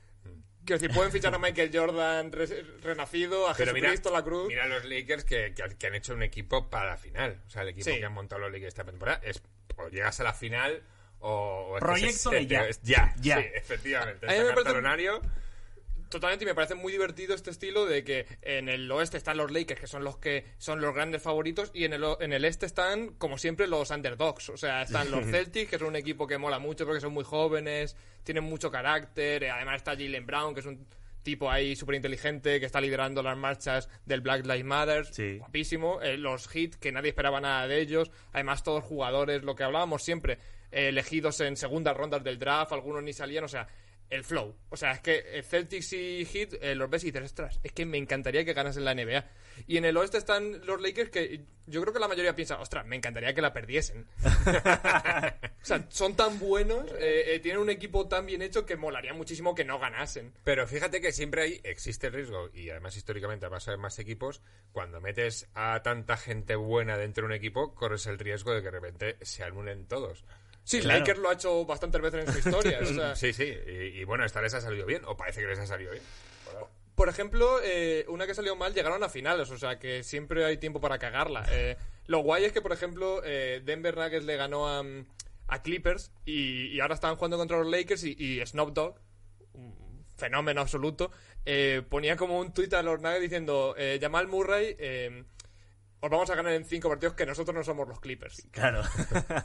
Quiero 0.70 0.82
decir, 0.82 0.96
pueden 0.96 1.12
fichar 1.12 1.34
a 1.34 1.40
Michael 1.40 1.72
Jordan 1.74 2.32
re- 2.32 2.64
renacido, 2.84 3.48
a 3.50 3.56
Pero 3.56 3.74
mira, 3.74 3.90
Jesucristo, 3.90 4.12
la 4.16 4.24
cruz. 4.24 4.48
mira 4.50 4.68
los 4.68 4.86
Lakers 4.86 5.24
que, 5.26 5.52
que- 5.56 5.76
que 5.78 5.88
han 5.88 5.96
hecho 5.96 6.14
un 6.14 6.22
equipo 6.22 6.70
para 6.70 6.92
la 6.92 6.98
final. 6.98 7.42
O 7.48 7.50
sea, 7.50 7.64
el 7.64 7.70
equipo 7.70 7.90
Sí. 7.90 7.98
que 7.98 8.06
han 8.06 8.14
montado 8.14 8.40
los 8.42 8.52
Lakers 8.52 8.68
esta 8.68 8.84
temporada 8.84 9.20
es 9.24 9.42
o 9.78 9.88
llegas 9.90 10.20
a 10.20 10.24
la 10.26 10.34
final 10.34 10.84
o... 11.22 11.70
o 11.72 11.78
es 11.78 11.82
Proyecto 11.82 12.30
se- 12.30 12.36
de 12.36 12.42
se- 12.42 12.48
ya. 12.48 12.68
es 12.68 12.82
ya. 12.84 13.16
Ya. 13.20 13.38
Sí, 13.42 13.46
efectivamente. 13.56 14.28
A 14.28 14.30
mí 14.30 14.36
me 14.36 14.42
Sacar 14.44 14.54
parece- 14.56 14.70
talonario. 14.70 15.22
Totalmente, 16.10 16.44
y 16.44 16.48
me 16.48 16.56
parece 16.56 16.76
muy 16.76 16.92
divertido 16.92 17.36
este 17.36 17.52
estilo 17.52 17.86
de 17.86 18.04
que 18.04 18.26
en 18.42 18.68
el 18.70 18.92
oeste 18.92 19.18
están 19.18 19.38
los 19.38 19.52
Lakers, 19.52 19.80
que 19.80 19.88
son 19.88 20.04
los 20.04 20.18
que 20.18 20.46
son 20.58 20.82
los 20.82 20.94
grandes 20.94 21.22
favoritos, 21.22 21.72
y 21.74 21.86
en 21.86 21.94
el, 21.94 22.04
en 22.20 22.34
el 22.34 22.46
este 22.46 22.66
están, 22.66 23.10
como 23.14 23.38
siempre, 23.38 23.68
los 23.68 23.90
underdogs. 23.92 24.50
O 24.50 24.58
sea, 24.58 24.82
están 24.82 25.12
los 25.12 25.26
Celtics, 25.32 25.70
que 25.70 25.78
son 25.78 25.90
un 25.90 25.96
equipo 25.96 26.26
que 26.28 26.38
mola 26.38 26.60
mucho 26.60 26.86
porque 26.86 27.02
son 27.02 27.14
muy 27.14 27.24
jóvenes, 27.24 27.96
tienen 28.24 28.44
mucho 28.44 28.72
carácter. 28.72 29.44
eh, 29.44 29.50
Además 29.52 29.78
está 29.78 29.92
Jalen 29.92 30.26
Brown, 30.26 30.54
que 30.54 30.60
es 30.62 30.66
un 30.66 30.86
tipo 31.22 31.52
ahí 31.52 31.76
súper 31.76 31.96
inteligente, 31.96 32.60
que 32.60 32.66
está 32.66 32.80
liderando 32.82 33.22
las 33.22 33.38
marchas 33.38 33.90
del 34.06 34.22
Black 34.22 34.46
Lives 34.46 34.64
Matter. 34.66 35.06
Sí. 35.06 35.38
Guapísimo. 35.38 36.02
Eh, 36.02 36.18
los 36.18 36.48
Heat, 36.48 36.76
que 36.76 36.92
nadie 36.92 37.10
esperaba 37.10 37.40
nada 37.42 37.68
de 37.68 37.80
ellos. 37.82 38.10
Además, 38.34 38.64
todos 38.64 38.84
jugadores, 38.84 39.44
lo 39.44 39.54
que 39.54 39.64
hablábamos 39.64 40.02
siempre, 40.02 40.40
eh, 40.72 40.88
elegidos 40.90 41.40
en 41.42 41.56
segundas 41.58 41.96
rondas 41.96 42.24
del 42.24 42.40
draft, 42.40 42.72
algunos 42.72 43.04
ni 43.04 43.14
salían. 43.14 43.44
O 43.44 43.48
sea, 43.50 43.68
el 44.10 44.24
flow. 44.24 44.56
O 44.70 44.78
sea, 44.78 44.92
es 44.92 45.02
que 45.02 45.20
el 45.34 45.44
Celtics 45.44 45.94
y 45.94 46.26
Heat 46.26 46.54
eh, 46.62 46.76
los 46.76 46.90
ves 46.90 47.04
y 47.04 47.12
dices, 47.12 47.24
ostras, 47.24 47.60
es 47.64 47.72
que 47.72 47.86
me 47.86 47.98
encantaría 47.98 48.44
que 48.46 48.54
ganasen 48.54 48.86
la 48.86 48.94
NBA. 48.94 49.26
Y 49.68 49.78
en 49.78 49.86
el 49.86 49.98
oeste 49.98 50.18
están 50.18 50.66
los 50.66 50.82
Lakers 50.82 51.10
que 51.10 51.46
yo 51.68 51.82
creo 51.82 51.94
que 51.94 52.00
la 52.00 52.08
mayoría 52.08 52.36
piensa, 52.36 52.60
ostras, 52.60 52.86
me 52.86 52.96
encantaría 52.96 53.34
que 53.34 53.42
la 53.42 53.54
perdiesen. 53.54 54.08
o 54.26 55.66
sea, 55.66 55.86
son 55.90 56.16
tan 56.16 56.40
buenos, 56.40 56.92
eh, 56.94 57.36
eh, 57.36 57.40
tienen 57.40 57.62
un 57.62 57.70
equipo 57.70 58.08
tan 58.08 58.26
bien 58.26 58.42
hecho 58.42 58.66
que 58.66 58.76
molaría 58.76 59.14
muchísimo 59.14 59.54
que 59.54 59.66
no 59.66 59.78
ganasen. 59.78 60.34
Pero 60.44 60.68
fíjate 60.68 61.02
que 61.02 61.12
siempre 61.12 61.44
hay, 61.44 61.62
existe 61.64 62.08
el 62.08 62.14
riesgo, 62.14 62.50
y 62.54 62.70
además 62.70 62.98
históricamente 62.98 63.46
a 63.46 63.50
pasar 63.50 63.78
más 63.78 64.00
equipos, 64.00 64.42
cuando 64.72 65.00
metes 65.02 65.48
a 65.54 65.82
tanta 65.84 66.18
gente 66.18 66.56
buena 66.56 66.98
dentro 66.98 67.24
de 67.24 67.28
un 67.28 67.34
equipo, 67.34 67.76
corres 67.76 68.08
el 68.08 68.18
riesgo 68.18 68.54
de 68.54 68.62
que 68.62 68.66
de 68.66 68.72
repente 68.72 69.18
se 69.22 69.44
anulen 69.44 69.86
todos. 69.88 70.26
Sí, 70.64 70.80
Claro. 70.82 71.00
Lakers 71.00 71.20
lo 71.20 71.30
ha 71.30 71.34
hecho 71.34 71.66
bastantes 71.66 72.02
veces 72.02 72.26
en 72.28 72.32
su 72.34 72.40
historia. 72.40 72.80
o 72.82 72.86
sea, 72.86 73.16
Sí, 73.16 73.34
sí, 73.34 73.44
y, 73.68 73.72
y 74.00 74.04
bueno, 74.04 74.24
esta 74.26 74.42
les 74.42 74.54
ha 74.54 74.62
salido 74.62 74.86
bien, 74.86 75.04
o 75.06 75.18
parece 75.18 75.42
que 75.42 75.48
les 75.48 75.60
ha 75.60 75.66
salido 75.66 75.92
bien. 75.92 76.04
Por 76.96 77.08
ejemplo, 77.08 77.60
eh, 77.64 78.06
una 78.10 78.28
que 78.28 78.34
salió 78.36 78.56
mal 78.58 78.74
llegaron 78.74 79.02
a 79.04 79.10
finales, 79.10 79.50
o 79.52 79.58
sea 79.58 79.80
que 79.80 80.04
siempre 80.04 80.44
hay 80.44 80.58
tiempo 80.58 80.82
para 80.82 81.00
cagarla. 81.00 81.46
Eh, 81.50 81.78
lo 82.08 82.20
guay 82.20 82.44
es 82.44 82.52
que, 82.52 82.62
por 82.62 82.74
ejemplo, 82.74 83.22
eh, 83.24 83.62
Denver 83.64 83.96
Nuggets 83.96 84.26
le 84.26 84.36
ganó 84.36 84.68
a, 84.68 84.84
a 85.48 85.62
Clippers 85.62 86.12
y, 86.26 86.68
y 86.68 86.80
ahora 86.82 86.96
están 86.96 87.16
jugando 87.16 87.38
contra 87.38 87.58
los 87.58 87.68
Lakers 87.68 88.04
y, 88.04 88.16
y 88.20 88.46
Snoop 88.46 88.74
Dogg, 88.74 88.96
un 89.54 90.06
fenómeno 90.18 90.60
absoluto, 90.60 91.10
eh, 91.46 91.82
ponía 91.90 92.18
como 92.18 92.38
un 92.38 92.54
tuit 92.54 92.74
a 92.74 92.84
los 92.84 93.00
Nuggets 93.00 93.22
diciendo, 93.22 93.76
eh, 93.78 93.98
Jamal 94.02 94.28
Murray, 94.28 94.76
eh, 94.78 95.24
os 96.02 96.10
vamos 96.10 96.30
a 96.30 96.36
ganar 96.36 96.54
en 96.54 96.66
cinco 96.66 96.90
partidos 96.90 97.16
que 97.16 97.26
nosotros 97.26 97.56
no 97.56 97.64
somos 97.64 97.88
los 97.88 98.00
Clippers. 98.00 98.48
Claro. 98.52 98.82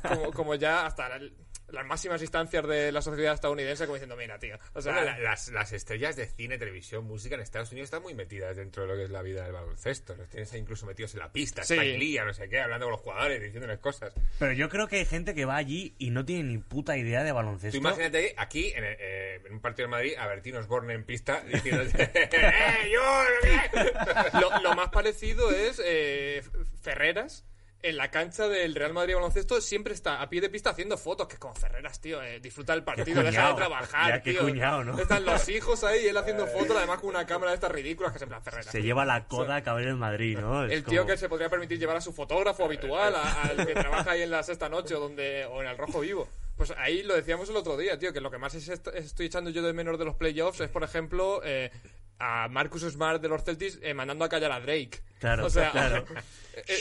Como, 0.09 0.33
como 0.33 0.55
ya 0.55 0.87
hasta 0.87 1.09
la- 1.09 1.21
las 1.69 1.87
máximas 1.87 2.21
instancias 2.23 2.67
de 2.69 2.93
la 2.93 3.03
sociedad 3.03 3.35
estadounidense 3.35 3.85
como 3.87 3.95
diciendo, 3.95 4.17
mira, 4.17 4.39
tío. 4.39 4.59
O 4.75 4.81
sea, 4.83 4.93
Bueno, 4.93 5.07
la- 5.11 5.19
las, 5.19 5.49
las 5.49 5.73
estrellas 5.73 6.15
de 6.17 6.27
cine, 6.27 6.59
televisión, 6.59 7.05
música 7.05 7.35
en 7.35 7.41
Estados 7.41 7.73
Unidos 7.73 7.87
están 7.87 8.03
muy 8.03 8.15
metidas 8.15 8.57
dentro 8.57 8.83
de 8.83 8.89
lo 8.89 8.97
que 8.97 9.05
es 9.05 9.11
la 9.11 9.23
vida 9.23 9.45
del 9.45 9.53
baloncesto. 9.53 10.15
Los 10.15 10.29
tienes 10.29 10.53
ahí 10.53 10.61
incluso 10.61 10.87
metidos 10.87 11.15
en 11.15 11.21
la 11.21 11.33
pista, 11.33 11.63
Sí. 11.65 11.75
Spike 11.75 11.99
Lee, 11.99 12.19
a 12.19 12.25
no 12.25 12.35
sé 12.35 12.49
qué, 12.49 12.61
hablando 12.61 12.87
con 12.87 12.93
los 12.93 13.01
jugadores, 13.01 13.43
diciéndoles 13.43 13.79
cosas. 13.79 14.13
Pero 14.39 14.53
yo 14.53 14.69
creo 14.69 14.87
que 14.89 14.97
hay 14.97 15.05
gente 15.07 15.35
que 15.35 15.45
va 15.45 15.57
allí 15.57 15.95
y 15.99 16.11
no 16.11 16.25
tiene 16.25 16.45
ni 16.45 16.59
puta 16.59 16.97
idea 16.97 17.23
de 17.25 17.33
baloncesto. 17.33 17.73
Tú 17.79 17.79
imagínate 17.87 18.35
aquí, 18.37 18.73
en, 18.75 18.85
eh, 18.85 19.41
en 19.45 19.53
un 19.55 19.61
partido 19.61 19.89
de 19.89 19.91
Madrid, 19.91 20.13
a 20.19 20.27
Bertín 20.27 20.57
Osborne 20.57 20.93
en 20.95 21.05
pista 21.05 21.41
diciendo 21.53 21.83
¡Eh, 21.99 22.91
yo! 22.93 23.25
¿qué?". 23.43 23.93
Lo, 24.41 24.61
lo 24.63 24.75
más 24.75 24.91
parecido 24.91 25.51
es 25.51 25.81
eh, 25.85 26.43
Ferreras. 26.83 27.45
En 27.87 27.99
la 27.99 28.11
cancha 28.11 28.49
del 28.49 28.75
Real 28.75 28.95
Madrid 28.95 29.15
Baloncesto 29.15 29.61
siempre 29.61 29.93
está 29.93 30.23
a 30.23 30.31
pie 30.31 30.41
de 30.41 30.49
pista 30.49 30.71
haciendo 30.71 30.97
fotos, 30.97 31.29
que 31.29 31.35
es 31.35 31.39
como 31.39 31.55
Ferreras, 31.55 32.01
tío, 32.01 32.23
eh, 32.23 32.41
disfruta 32.41 32.73
del 32.73 32.83
partido, 32.83 33.23
deja 33.23 33.49
de 33.49 33.55
trabajar, 33.55 34.09
Ya, 34.09 34.23
qué 34.23 34.31
tío. 34.33 34.41
cuñado, 34.41 34.85
¿no? 34.85 34.99
Están 34.99 35.25
los 35.27 35.47
hijos 35.51 35.85
ahí, 35.85 36.07
él 36.07 36.17
haciendo 36.17 36.47
fotos, 36.49 36.77
además 36.79 37.01
con 37.01 37.11
una 37.11 37.27
cámara 37.27 37.51
de 37.51 37.57
estas 37.57 37.71
ridículas 37.71 38.13
que 38.13 38.17
es 38.17 38.23
en 38.23 38.31
plan 38.31 38.43
Ferreras. 38.43 38.67
Se 38.73 38.81
lleva 38.81 39.05
la 39.05 39.27
coda 39.27 39.57
a 39.57 39.63
caber 39.63 39.89
en 39.89 39.99
Madrid, 39.99 40.39
¿no? 40.39 40.65
Es 40.65 40.73
El 40.73 40.85
tío 40.85 41.03
como- 41.03 41.13
que 41.13 41.19
se 41.19 41.29
podría 41.29 41.51
permitir 41.51 41.79
llevar 41.79 41.97
a 41.97 42.01
su 42.01 42.15
fotógrafo 42.15 42.65
habitual, 42.65 43.15
a- 43.17 43.43
al 43.43 43.67
que 43.67 43.75
trabaja 43.75 44.13
ahí 44.13 44.23
en 44.23 44.31
la 44.31 44.43
sexta 44.43 44.71
noche 44.71 44.95
o, 44.95 45.01
donde, 45.07 45.45
o 45.45 45.61
en 45.61 45.69
el 45.69 45.77
rojo 45.77 46.01
vivo. 46.01 46.27
Pues 46.57 46.73
ahí 46.79 47.03
lo 47.03 47.15
decíamos 47.15 47.51
el 47.51 47.57
otro 47.57 47.77
día, 47.77 47.99
tío, 47.99 48.15
que 48.15 48.23
lo 48.23 48.31
que 48.31 48.39
más 48.39 48.55
es- 48.55 48.67
est- 48.71 48.89
estoy 48.95 49.27
echando 49.27 49.51
yo 49.51 49.61
de 49.63 49.75
menos 49.75 49.99
de 49.99 50.07
los 50.07 50.15
playoffs 50.15 50.61
es, 50.61 50.71
por 50.71 50.85
ejemplo, 50.85 51.43
eh, 51.45 51.71
a 52.19 52.49
Marcus 52.49 52.81
Smart 52.83 53.21
de 53.21 53.29
los 53.29 53.45
Celtics 53.45 53.79
eh, 53.83 53.93
mandando 53.93 54.25
a 54.25 54.29
callar 54.31 54.53
a 54.53 54.61
Drake. 54.61 55.03
Claro, 55.19 55.45
o 55.47 55.51
sea, 55.51 55.71
claro. 55.71 56.05
eh, 56.55 56.79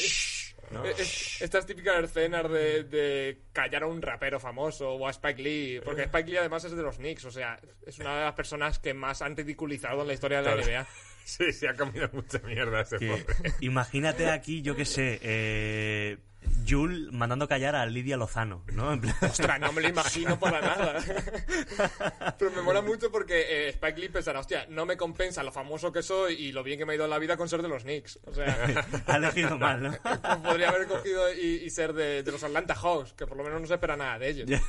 eh, 0.85 0.93
eh, 0.97 1.05
estas 1.41 1.65
típicas 1.65 2.03
escenas 2.03 2.49
de, 2.51 2.83
de 2.83 3.41
callar 3.51 3.83
a 3.83 3.87
un 3.87 4.01
rapero 4.01 4.39
famoso 4.39 4.91
o 4.91 5.07
a 5.07 5.11
Spike 5.11 5.41
Lee, 5.41 5.81
porque 5.83 6.03
Spike 6.03 6.29
Lee 6.31 6.37
además 6.37 6.63
es 6.65 6.75
de 6.75 6.81
los 6.83 6.97
Knicks, 6.97 7.25
o 7.25 7.31
sea, 7.31 7.59
es 7.85 7.99
una 7.99 8.17
de 8.17 8.23
las 8.25 8.33
personas 8.33 8.79
que 8.79 8.93
más 8.93 9.21
han 9.21 9.35
ridiculizado 9.37 10.01
en 10.01 10.07
la 10.07 10.13
historia 10.13 10.41
de 10.41 10.43
la 10.45 10.53
Claro. 10.55 10.67
NBA. 10.71 10.87
Sí, 11.25 11.53
se 11.53 11.69
ha 11.69 11.73
comido 11.73 12.09
mucha 12.11 12.37
mierda 12.39 12.81
ese 12.81 12.97
pobre. 12.99 13.25
imagínate 13.61 14.29
aquí, 14.29 14.61
yo 14.61 14.75
qué 14.75 14.83
sé, 14.83 15.19
eh, 15.23 16.17
Jul 16.67 17.09
mandando 17.11 17.47
callar 17.47 17.75
a 17.75 17.85
Lidia 17.85 18.17
Lozano, 18.17 18.63
¿no? 18.73 18.93
En 18.93 19.01
plan- 19.01 19.15
Ostras, 19.21 19.59
no 19.59 19.71
me 19.73 19.81
lo 19.81 19.89
imagino 19.89 20.39
para 20.39 20.61
nada. 20.61 21.03
Pero 22.39 22.51
me 22.51 22.61
mola 22.61 22.81
mucho 22.81 23.11
porque 23.11 23.67
eh, 23.67 23.69
Spike 23.69 23.99
Lee 23.99 24.09
pensará, 24.09 24.39
hostia, 24.39 24.65
no 24.69 24.85
me 24.85 24.97
compensa 24.97 25.43
lo 25.43 25.51
famoso 25.51 25.91
que 25.91 26.01
soy 26.03 26.33
y 26.35 26.51
lo 26.51 26.63
bien 26.63 26.77
que 26.79 26.85
me 26.85 26.93
ha 26.93 26.95
ido 26.95 27.05
en 27.05 27.09
la 27.11 27.19
vida 27.19 27.37
con 27.37 27.49
ser 27.49 27.61
de 27.61 27.67
los 27.69 27.83
Knicks. 27.83 28.19
O 28.25 28.33
sea, 28.33 28.65
ha 29.07 29.17
elegido 29.17 29.57
mal, 29.57 29.81
¿no? 29.83 29.91
podría 30.43 30.69
haber 30.69 30.87
cogido 30.87 31.33
y, 31.33 31.61
y 31.63 31.69
ser 31.69 31.93
de, 31.93 32.23
de 32.23 32.31
los 32.31 32.43
Atlanta 32.43 32.75
Hawks, 32.75 33.13
que 33.13 33.27
por 33.27 33.37
lo 33.37 33.43
menos 33.43 33.61
no 33.61 33.67
se 33.67 33.73
espera 33.73 33.97
nada 33.97 34.19
de 34.19 34.29
ellos. 34.29 34.49
Ya- 34.49 34.61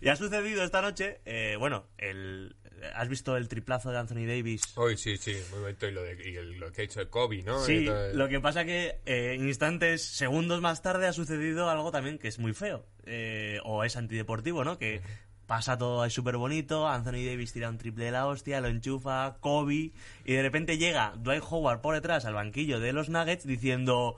y 0.00 0.08
ha 0.08 0.16
sucedido 0.16 0.64
esta 0.64 0.80
noche, 0.82 1.20
eh, 1.24 1.56
bueno, 1.58 1.86
el, 1.98 2.56
¿has 2.94 3.08
visto 3.08 3.36
el 3.36 3.48
triplazo 3.48 3.90
de 3.90 3.98
Anthony 3.98 4.26
Davis? 4.26 4.62
Hoy 4.76 4.96
sí, 4.96 5.16
sí, 5.16 5.36
muy 5.50 5.60
bonito. 5.60 5.86
Y 5.88 5.92
lo, 5.92 6.02
de, 6.02 6.30
y 6.30 6.36
el- 6.36 6.58
lo 6.58 6.72
que 6.72 6.82
ha 6.82 6.84
hecho 6.84 7.00
de 7.00 7.08
Kobe, 7.08 7.42
¿no? 7.42 7.58
Sí, 7.64 7.88
lo 8.14 8.28
que 8.28 8.40
pasa 8.40 8.64
que 8.64 8.98
eh, 9.06 9.36
instantes, 9.38 10.02
segundos 10.02 10.60
más 10.60 10.82
tarde 10.82 11.06
ha 11.06 11.12
sucedido 11.12 11.68
algo 11.70 11.90
también 11.90 12.18
que 12.18 12.28
es 12.28 12.38
muy 12.38 12.52
feo, 12.54 12.84
eh, 13.06 13.58
o 13.64 13.84
es 13.84 13.96
antideportivo, 13.96 14.64
¿no? 14.64 14.78
Que 14.78 15.00
pasa 15.46 15.78
todo 15.78 16.02
ahí 16.02 16.10
súper 16.10 16.36
bonito, 16.36 16.86
Anthony 16.88 17.24
Davis 17.26 17.52
tira 17.54 17.70
un 17.70 17.78
triple 17.78 18.04
de 18.04 18.10
la 18.10 18.26
hostia, 18.26 18.60
lo 18.60 18.68
enchufa, 18.68 19.38
Kobe, 19.40 19.92
y 20.24 20.32
de 20.34 20.42
repente 20.42 20.76
llega 20.76 21.14
Dwight 21.16 21.42
Howard 21.48 21.80
por 21.80 21.94
detrás 21.94 22.24
al 22.26 22.34
banquillo 22.34 22.80
de 22.80 22.92
los 22.92 23.08
Nuggets 23.08 23.46
diciendo... 23.46 24.16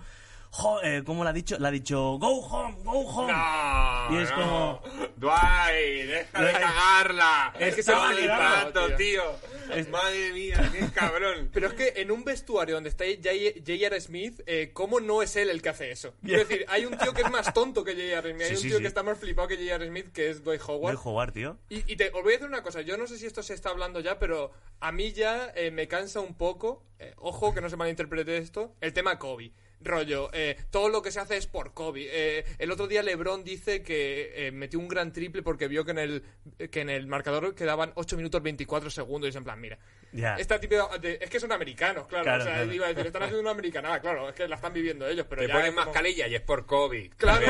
Eh, 0.82 1.02
¿Cómo 1.06 1.22
lo 1.22 1.30
ha 1.30 1.32
dicho? 1.32 1.56
Le 1.58 1.68
ha 1.68 1.70
dicho, 1.70 2.18
go 2.18 2.40
home, 2.40 2.76
go 2.82 3.00
home. 3.06 3.32
¡No! 3.32 4.08
Y 4.18 4.22
es 4.22 4.30
no. 4.30 4.36
como- 4.36 4.82
¡Dwight! 5.16 6.06
¡Deja 6.08 6.42
de 6.42 6.52
cagarla! 6.52 7.54
Es 7.58 7.74
que 7.76 7.82
se 7.82 7.92
va 7.92 8.10
Pato, 8.36 8.86
tío. 8.96 9.22
tío. 9.66 9.90
Madre 9.90 10.32
mía, 10.32 10.68
qué 10.72 10.88
cabrón. 10.94 11.50
Pero 11.52 11.68
es 11.68 11.74
que 11.74 11.92
en 11.96 12.10
un 12.10 12.24
vestuario 12.24 12.74
donde 12.74 12.90
está 12.90 13.04
J.R. 13.04 14.00
Smith, 14.00 14.40
eh, 14.46 14.70
¿cómo 14.72 14.98
no 14.98 15.22
es 15.22 15.36
él 15.36 15.50
el 15.50 15.62
que 15.62 15.68
hace 15.68 15.92
eso? 15.92 16.14
Quiero 16.22 16.40
decir, 16.40 16.64
hay 16.68 16.84
un 16.86 16.98
tío 16.98 17.12
que 17.12 17.22
es 17.22 17.30
más 17.30 17.52
tonto 17.54 17.84
que 17.84 17.92
J.R. 17.92 18.32
Smith, 18.32 18.42
hay 18.42 18.48
Sí, 18.48 18.54
un 18.54 18.60
sí, 18.62 18.68
tío 18.68 18.76
sí. 18.78 18.82
que 18.82 18.88
está 18.88 19.02
más 19.04 19.18
flipado 19.18 19.46
que 19.48 19.56
J.R. 19.56 19.86
Smith, 19.86 20.12
que 20.12 20.30
es 20.30 20.42
Dwight 20.42 20.62
Howard. 20.66 20.94
Dwight 20.94 21.06
Howard, 21.06 21.32
tío. 21.32 21.58
Y, 21.68 21.90
y 21.92 21.96
te, 21.96 22.08
os 22.08 22.22
voy 22.22 22.32
a 22.32 22.36
decir 22.36 22.48
una 22.48 22.62
cosa, 22.64 22.80
yo 22.80 22.96
no 22.96 23.06
sé 23.06 23.18
si 23.18 23.26
esto 23.26 23.42
se 23.44 23.54
está 23.54 23.70
hablando 23.70 24.00
ya, 24.00 24.18
pero 24.18 24.50
a 24.80 24.90
mí 24.90 25.12
ya 25.12 25.52
eh, 25.54 25.70
me 25.70 25.86
cansa 25.86 26.18
un 26.20 26.34
poco, 26.34 26.82
eh, 26.98 27.14
ojo 27.18 27.54
que 27.54 27.60
no 27.60 27.70
se 27.70 27.76
malinterprete 27.76 28.36
esto, 28.38 28.74
el 28.80 28.92
tema 28.92 29.18
Kobe. 29.18 29.52
Rollo, 29.82 30.28
eh, 30.32 30.56
todo 30.70 30.88
lo 30.90 31.00
que 31.02 31.10
se 31.10 31.20
hace 31.20 31.36
es 31.36 31.46
por 31.46 31.72
Kobe. 31.72 32.06
Eh, 32.10 32.44
el 32.58 32.70
otro 32.70 32.86
día 32.86 33.02
LeBron 33.02 33.42
dice 33.44 33.82
que 33.82 34.32
eh, 34.46 34.52
metió 34.52 34.78
un 34.78 34.88
gran 34.88 35.12
triple 35.12 35.42
porque 35.42 35.68
vio 35.68 35.84
que 35.84 35.92
en 35.92 35.98
el, 35.98 36.22
que 36.70 36.80
en 36.82 36.90
el 36.90 37.06
marcador 37.06 37.54
quedaban 37.54 37.92
8 37.94 38.16
minutos 38.16 38.42
24 38.42 38.90
segundos 38.90 39.28
y 39.28 39.30
es 39.30 39.36
en 39.36 39.44
plan, 39.44 39.60
mira. 39.60 39.78
Ya. 40.12 40.34
Esta 40.36 40.60
típica 40.60 40.86
de- 40.98 41.18
es 41.20 41.30
que 41.30 41.40
son 41.40 41.52
americanos, 41.52 42.06
claro. 42.08 42.24
Claro, 42.24 42.42
o 42.42 42.46
sea, 42.46 42.54
claro. 42.56 42.72
iba 42.74 42.86
a 42.86 42.88
decir, 42.90 43.06
están 43.06 43.22
haciendo 43.22 43.40
una 43.40 43.52
americanada, 43.52 44.00
claro, 44.00 44.28
es 44.28 44.34
que 44.34 44.46
la 44.48 44.56
están 44.56 44.72
viviendo 44.72 45.06
ellos, 45.08 45.24
pero 45.28 45.42
Te 45.42 45.48
ya. 45.48 45.54
ponen 45.54 45.68
es 45.68 45.74
como- 45.74 45.86
mascarilla 45.86 46.26
y 46.28 46.34
es 46.34 46.40
por 46.42 46.66
Kobe. 46.66 47.10
Claro. 47.16 47.46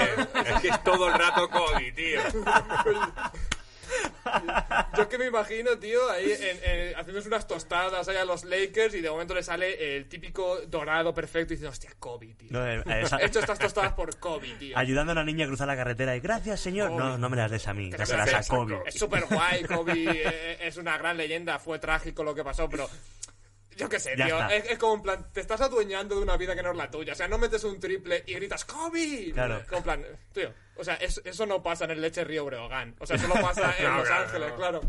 Es 0.46 0.60
que 0.60 0.68
es 0.68 0.84
todo 0.84 1.08
el 1.08 1.14
rato 1.14 1.49
Kobe, 1.49 1.92
tío. 1.92 2.20
Yo 4.97 5.02
es 5.02 5.09
que 5.09 5.18
me 5.18 5.26
imagino, 5.26 5.78
tío, 5.78 6.11
ahí 6.11 6.30
en, 6.32 6.59
en- 6.64 6.97
haciéndose 6.97 7.28
unas 7.28 7.47
tostadas 7.47 8.06
ahí 8.09 8.16
a 8.16 8.25
los 8.25 8.44
Lakers 8.44 8.94
y 8.94 9.00
de 9.00 9.11
momento 9.11 9.35
le 9.35 9.42
sale 9.42 9.97
el 9.97 10.09
típico 10.09 10.59
dorado 10.66 11.12
perfecto 11.14 11.52
y 11.52 11.56
diciendo, 11.56 11.70
hostia, 11.70 11.90
Kobe, 11.99 12.35
tío. 12.38 12.49
No, 12.50 12.66
eh, 12.66 12.82
esa- 13.02 13.18
He 13.18 13.26
hecho 13.26 13.40
estas 13.40 13.59
tostadas 13.59 13.92
por 13.92 14.16
Kobe, 14.18 14.49
tío. 14.59 14.76
ayudando 14.78 15.12
a 15.12 15.14
una 15.14 15.25
niña 15.25 15.44
a 15.44 15.49
cruzar 15.49 15.66
la 15.66 15.76
carretera 15.76 16.14
y 16.16 16.20
gracias 16.20 16.61
señor 16.61 16.90
no 16.92 17.18
no 17.18 17.28
me 17.30 17.37
las 17.37 17.50
des 17.50 17.66
a 17.68 17.75
mí 17.75 17.90
dáselas 17.90 18.32
a 18.35 18.42
Kobe 18.54 18.78
Es 18.87 18.94
súper 18.99 19.25
guay, 19.26 19.64
Kobe 19.64 19.92
eh, 20.06 20.59
es 20.61 20.76
una 20.76 20.97
gran 20.99 21.16
leyenda, 21.16 21.59
fue 21.59 21.78
trágico 21.78 22.23
lo 22.25 22.35
que 22.35 22.44
pasó, 22.44 22.68
pero... 22.68 22.88
Yo 23.80 23.88
qué 23.88 23.99
sé, 24.00 24.14
Ya 24.16 24.26
tío. 24.26 24.49
Es, 24.49 24.70
es 24.70 24.78
como 24.78 24.94
en 24.96 25.02
plan, 25.02 25.26
te 25.32 25.40
estás 25.40 25.60
adueñando 25.60 26.16
de 26.16 26.22
una 26.22 26.37
vida 26.37 26.54
que 26.54 26.62
no 26.62 26.70
es 26.70 26.76
la 26.76 26.90
tuya. 26.90 27.12
O 27.12 27.16
sea, 27.16 27.28
no 27.28 27.38
metes 27.38 27.64
un 27.64 27.80
triple 27.80 28.22
y 28.26 28.34
gritas 28.34 28.64
¡Kobe! 28.64 29.30
Claro. 29.32 29.62
Como 29.66 29.78
en 29.78 29.82
plan, 29.84 30.02
tío. 30.32 30.52
O 30.76 30.84
sea, 30.84 30.94
es- 30.94 31.20
eso 31.25 31.46
no 31.46 31.62
pasa 31.62 31.84
en 31.84 31.90
el 31.92 32.00
Leche 32.00 32.25
Río 32.25 32.44
Breogán. 32.44 32.94
O 33.00 33.06
sea, 33.06 33.18
solo 33.18 33.34
pasa 33.34 33.75
en 33.78 33.84
No, 33.84 33.99
Los 33.99 34.06
claro, 34.08 34.25
Ángeles, 34.25 34.49
no. 34.50 34.56
claro. 34.56 34.80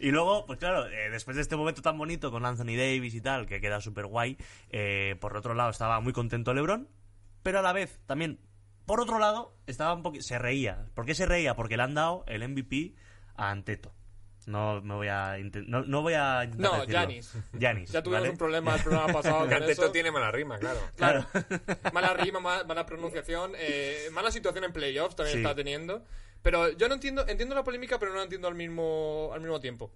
Y 0.00 0.10
luego, 0.10 0.46
pues 0.46 0.58
claro, 0.58 0.86
eh, 0.86 1.10
después 1.10 1.36
de 1.36 1.42
este 1.42 1.56
momento 1.56 1.82
tan 1.82 1.98
bonito 1.98 2.30
con 2.30 2.46
Anthony 2.46 2.76
Davis 2.76 3.14
y 3.14 3.20
tal, 3.20 3.46
que 3.46 3.60
queda 3.60 3.80
súper 3.80 4.06
guay, 4.06 4.36
eh, 4.70 5.16
por 5.20 5.36
otro 5.36 5.54
lado 5.54 5.70
estaba 5.70 6.00
muy 6.00 6.12
contento 6.12 6.54
LeBron, 6.54 6.88
pero 7.42 7.58
a 7.58 7.62
la 7.62 7.72
vez 7.72 7.98
también, 8.06 8.38
por 8.86 9.00
otro 9.00 9.18
lado, 9.18 9.56
estaba 9.66 9.92
un 9.94 10.02
poquito... 10.02 10.22
Se 10.22 10.38
reía. 10.38 10.86
¿Por 10.94 11.04
qué 11.06 11.14
se 11.14 11.26
reía? 11.26 11.56
Porque 11.56 11.76
le 11.76 11.82
han 11.82 11.94
dado 11.94 12.24
el 12.28 12.46
MVP 12.48 12.94
a 13.34 13.50
Anteto. 13.50 13.92
No 14.48 14.80
me 14.80 14.94
voy 14.94 15.08
a... 15.08 15.36
No, 15.66 15.82
no 15.84 16.00
voy 16.02 16.14
a 16.14 16.44
intentar 16.44 16.78
No. 16.78 16.84
Giannis. 16.86 17.34
Giannis, 17.52 17.90
Ya 17.92 18.02
tuvimos 18.02 18.20
¿vale? 18.22 18.30
un 18.30 18.38
problema 18.38 18.74
el 18.76 18.82
programa 18.82 19.12
pasado 19.12 19.46
con 19.46 19.62
eso. 19.70 19.90
tiene 19.92 20.10
mala 20.10 20.30
rima, 20.32 20.58
claro. 20.58 20.80
Claro. 20.96 21.26
mala 21.92 22.14
rima, 22.14 22.40
ma- 22.40 22.64
mala, 22.64 22.86
pronunciación, 22.86 23.52
eh, 23.56 24.08
mala 24.12 24.30
situación 24.30 24.64
en 24.64 24.72
playoffs 24.72 25.16
también 25.16 25.36
Sí. 25.38 25.42
está 25.42 25.54
teniendo. 25.54 26.02
Pero 26.42 26.70
yo 26.72 26.88
no 26.88 26.94
entiendo, 26.94 27.26
entiendo 27.28 27.54
la 27.54 27.62
polémica, 27.64 27.98
pero 27.98 28.12
no 28.12 28.18
la 28.18 28.22
entiendo 28.24 28.48
al 28.48 28.54
mismo, 28.54 29.30
al 29.34 29.40
mismo 29.40 29.60
tiempo. 29.60 29.92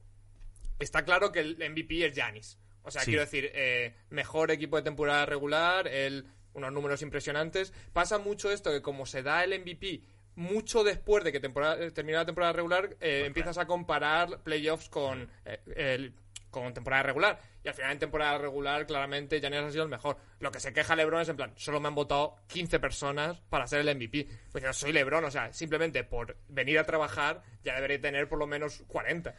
Está 0.79 1.05
claro 1.05 1.33
que 1.33 1.41
el 1.41 1.57
MVP 1.57 2.05
es 2.05 2.15
Giannis. 2.15 2.59
O 2.83 2.91
sea, 2.91 3.03
Sí. 3.03 3.11
quiero 3.13 3.23
decir, 3.23 3.51
eh, 3.55 3.95
mejor 4.11 4.51
equipo 4.51 4.77
de 4.77 4.83
temporada 4.83 5.25
regular, 5.25 5.87
el, 5.89 6.27
unos 6.53 6.73
números 6.73 7.01
impresionantes. 7.01 7.73
Pasa 7.93 8.19
mucho 8.19 8.51
esto 8.51 8.71
que 8.71 8.83
como 8.83 9.07
se 9.07 9.23
da 9.23 9.45
el 9.45 9.53
MVP 9.61 10.03
mucho 10.37 10.85
después 10.85 11.25
de 11.25 11.33
que 11.33 11.41
temporada, 11.41 11.77
eh, 11.83 11.91
termine 11.91 12.19
la 12.19 12.25
temporada 12.27 12.53
regular, 12.53 12.97
eh, 13.01 13.25
empiezas 13.27 13.59
a 13.59 13.67
comparar 13.67 14.43
playoffs 14.43 14.89
con, 14.89 15.29
eh, 15.45 15.59
el- 15.77 16.15
con 16.51 16.73
temporada 16.75 17.03
regular. 17.03 17.39
Y 17.65 17.69
al 17.69 17.75
final 17.75 17.93
en 17.93 17.99
temporada 17.99 18.37
regular, 18.39 18.87
claramente, 18.87 19.41
Giannis 19.41 19.61
ha 19.61 19.71
sido 19.71 19.85
el 19.85 19.89
mejor. 19.89 20.19
Lo 20.41 20.51
que 20.51 20.61
se 20.61 20.73
queja 20.73 20.95
LeBron 20.97 21.23
es 21.23 21.29
en 21.29 21.37
plan, 21.37 21.53
solo 21.57 21.81
me 21.81 21.89
han 21.89 21.95
votado 21.95 22.37
15 22.49 22.79
personas 22.81 23.41
para 23.49 23.67
ser 23.67 23.81
el 23.81 23.89
MVP. 23.89 24.27
Pues 24.51 24.63
yo 24.65 24.73
soy 24.73 24.93
LeBron, 24.93 25.25
o 25.25 25.31
sea, 25.31 25.53
simplemente 25.53 26.05
por 26.05 26.37
venir 26.49 26.79
a 26.79 26.85
trabajar 26.85 27.43
ya 27.65 27.75
debería 27.75 28.01
tener 28.01 28.29
por 28.29 28.39
lo 28.39 28.47
menos 28.47 28.83
40. 28.89 29.35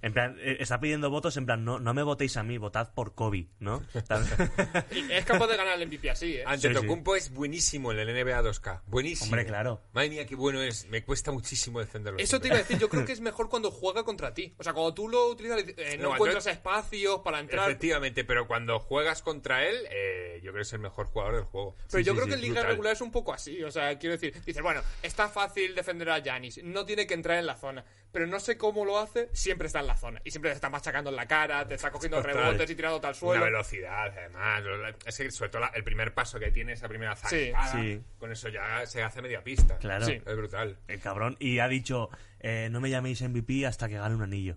En 0.00 0.12
plan, 0.12 0.36
eh, 0.40 0.58
está 0.60 0.78
pidiendo 0.78 1.10
votos 1.10 1.36
en 1.36 1.46
plan, 1.46 1.64
no, 1.64 1.78
no 1.80 1.92
me 1.92 2.02
votéis 2.02 2.36
a 2.36 2.42
mí, 2.42 2.56
votad 2.56 2.92
por 2.94 3.14
Kobe, 3.14 3.48
¿no? 3.58 3.82
Es 5.10 5.24
capaz 5.24 5.46
de 5.48 5.56
ganar 5.56 5.80
el 5.80 5.86
MVP 5.88 6.10
así, 6.10 6.36
¿eh? 6.36 6.44
Antetokounmpo 6.46 7.16
es 7.16 7.30
buenísimo 7.32 7.92
en 7.92 7.98
el 7.98 8.08
NBA 8.08 8.42
2K. 8.42 8.82
Buenísimo. 8.86 9.26
Hombre, 9.30 9.46
claro. 9.46 9.82
Madre 9.92 10.10
mía, 10.10 10.26
qué 10.26 10.34
bueno 10.36 10.62
es. 10.62 10.86
Me 10.88 11.02
cuesta 11.04 11.32
muchísimo 11.32 11.80
defenderlo. 11.80 12.18
Eso 12.20 12.40
te 12.40 12.48
iba 12.48 12.56
a 12.56 12.58
decir, 12.60 12.78
yo 12.78 12.88
creo 12.88 13.04
que 13.04 13.12
es 13.12 13.20
mejor 13.20 13.48
cuando 13.48 13.70
juega 13.70 14.04
contra 14.04 14.32
ti. 14.34 14.54
O 14.58 14.62
sea, 14.62 14.72
cuando 14.72 14.94
tú 14.94 15.08
lo 15.08 15.28
utilizas, 15.28 15.64
eh, 15.76 15.96
no, 15.98 16.08
No, 16.08 16.14
encuentras 16.14 16.46
espacios 16.46 17.20
para 17.20 17.40
entrar. 17.40 17.68
Efectivamente, 17.68 18.24
pero 18.24 18.46
cuando 18.46 18.78
juegas 18.78 19.22
contra 19.22 19.66
él, 19.66 19.76
eh, 19.90 20.36
yo 20.42 20.52
creo 20.52 20.56
que 20.56 20.62
es 20.62 20.72
el 20.72 20.80
mejor 20.80 21.06
jugador 21.06 21.34
del 21.36 21.44
juego. 21.44 21.74
Pero 21.90 21.98
Sí, 22.02 22.04
yo 22.04 22.12
sí, 22.12 22.16
creo 22.16 22.24
sí, 22.24 22.30
que 22.30 22.34
en 22.36 22.40
liga 22.40 22.52
brutal. 22.54 22.70
regular 22.70 22.92
es 22.92 23.00
un 23.00 23.10
poco 23.10 23.32
así. 23.32 23.62
O 23.62 23.70
sea, 23.70 23.98
quiero 23.98 24.16
decir, 24.16 24.32
dices, 24.44 24.62
bueno, 24.62 24.82
está 25.02 25.28
fácil 25.28 25.74
defender 25.74 26.10
a 26.10 26.18
Yanis, 26.18 26.62
no 26.62 26.84
tiene 26.84 27.06
que 27.06 27.14
entrar 27.14 27.38
en 27.38 27.46
la 27.46 27.56
zona. 27.56 27.84
Pero 28.10 28.26
no 28.26 28.40
sé 28.40 28.56
cómo 28.56 28.84
lo 28.86 28.98
hace, 28.98 29.28
siempre 29.32 29.66
está 29.66 29.80
en 29.80 29.86
la 29.86 29.96
zona. 29.96 30.20
Y 30.24 30.30
siempre 30.30 30.50
te 30.50 30.54
está 30.54 30.70
machacando 30.70 31.10
en 31.10 31.16
la 31.16 31.26
cara, 31.26 31.68
te 31.68 31.74
está 31.74 31.90
cogiendo 31.90 32.16
Total. 32.22 32.34
rebotes 32.36 32.70
y 32.70 32.74
tirándote 32.74 33.06
al 33.06 33.12
Una 33.12 33.18
suelo. 33.18 33.44
velocidad, 33.44 34.06
además. 34.16 34.62
Es 35.04 35.16
que 35.18 35.30
sobre 35.30 35.50
todo 35.50 35.60
la- 35.62 35.68
el 35.74 35.84
primer 35.84 36.14
paso 36.14 36.38
que 36.40 36.50
tiene, 36.50 36.72
esa 36.72 36.88
primera 36.88 37.14
zancada, 37.16 37.72
Sí. 37.72 38.02
con 38.18 38.32
eso 38.32 38.48
ya 38.48 38.86
se 38.86 39.02
hace 39.02 39.20
media 39.20 39.44
pista. 39.44 39.76
Claro. 39.78 40.06
Sí. 40.06 40.22
Es 40.24 40.36
brutal. 40.36 40.78
El 40.88 41.00
cabrón. 41.00 41.36
Y 41.38 41.58
ha 41.58 41.68
dicho, 41.68 42.08
eh, 42.40 42.68
no 42.70 42.80
me 42.80 42.88
llaméis 42.90 43.20
MVP 43.22 43.66
hasta 43.66 43.88
que 43.88 43.98
gane 43.98 44.14
un 44.14 44.22
anillo. 44.22 44.56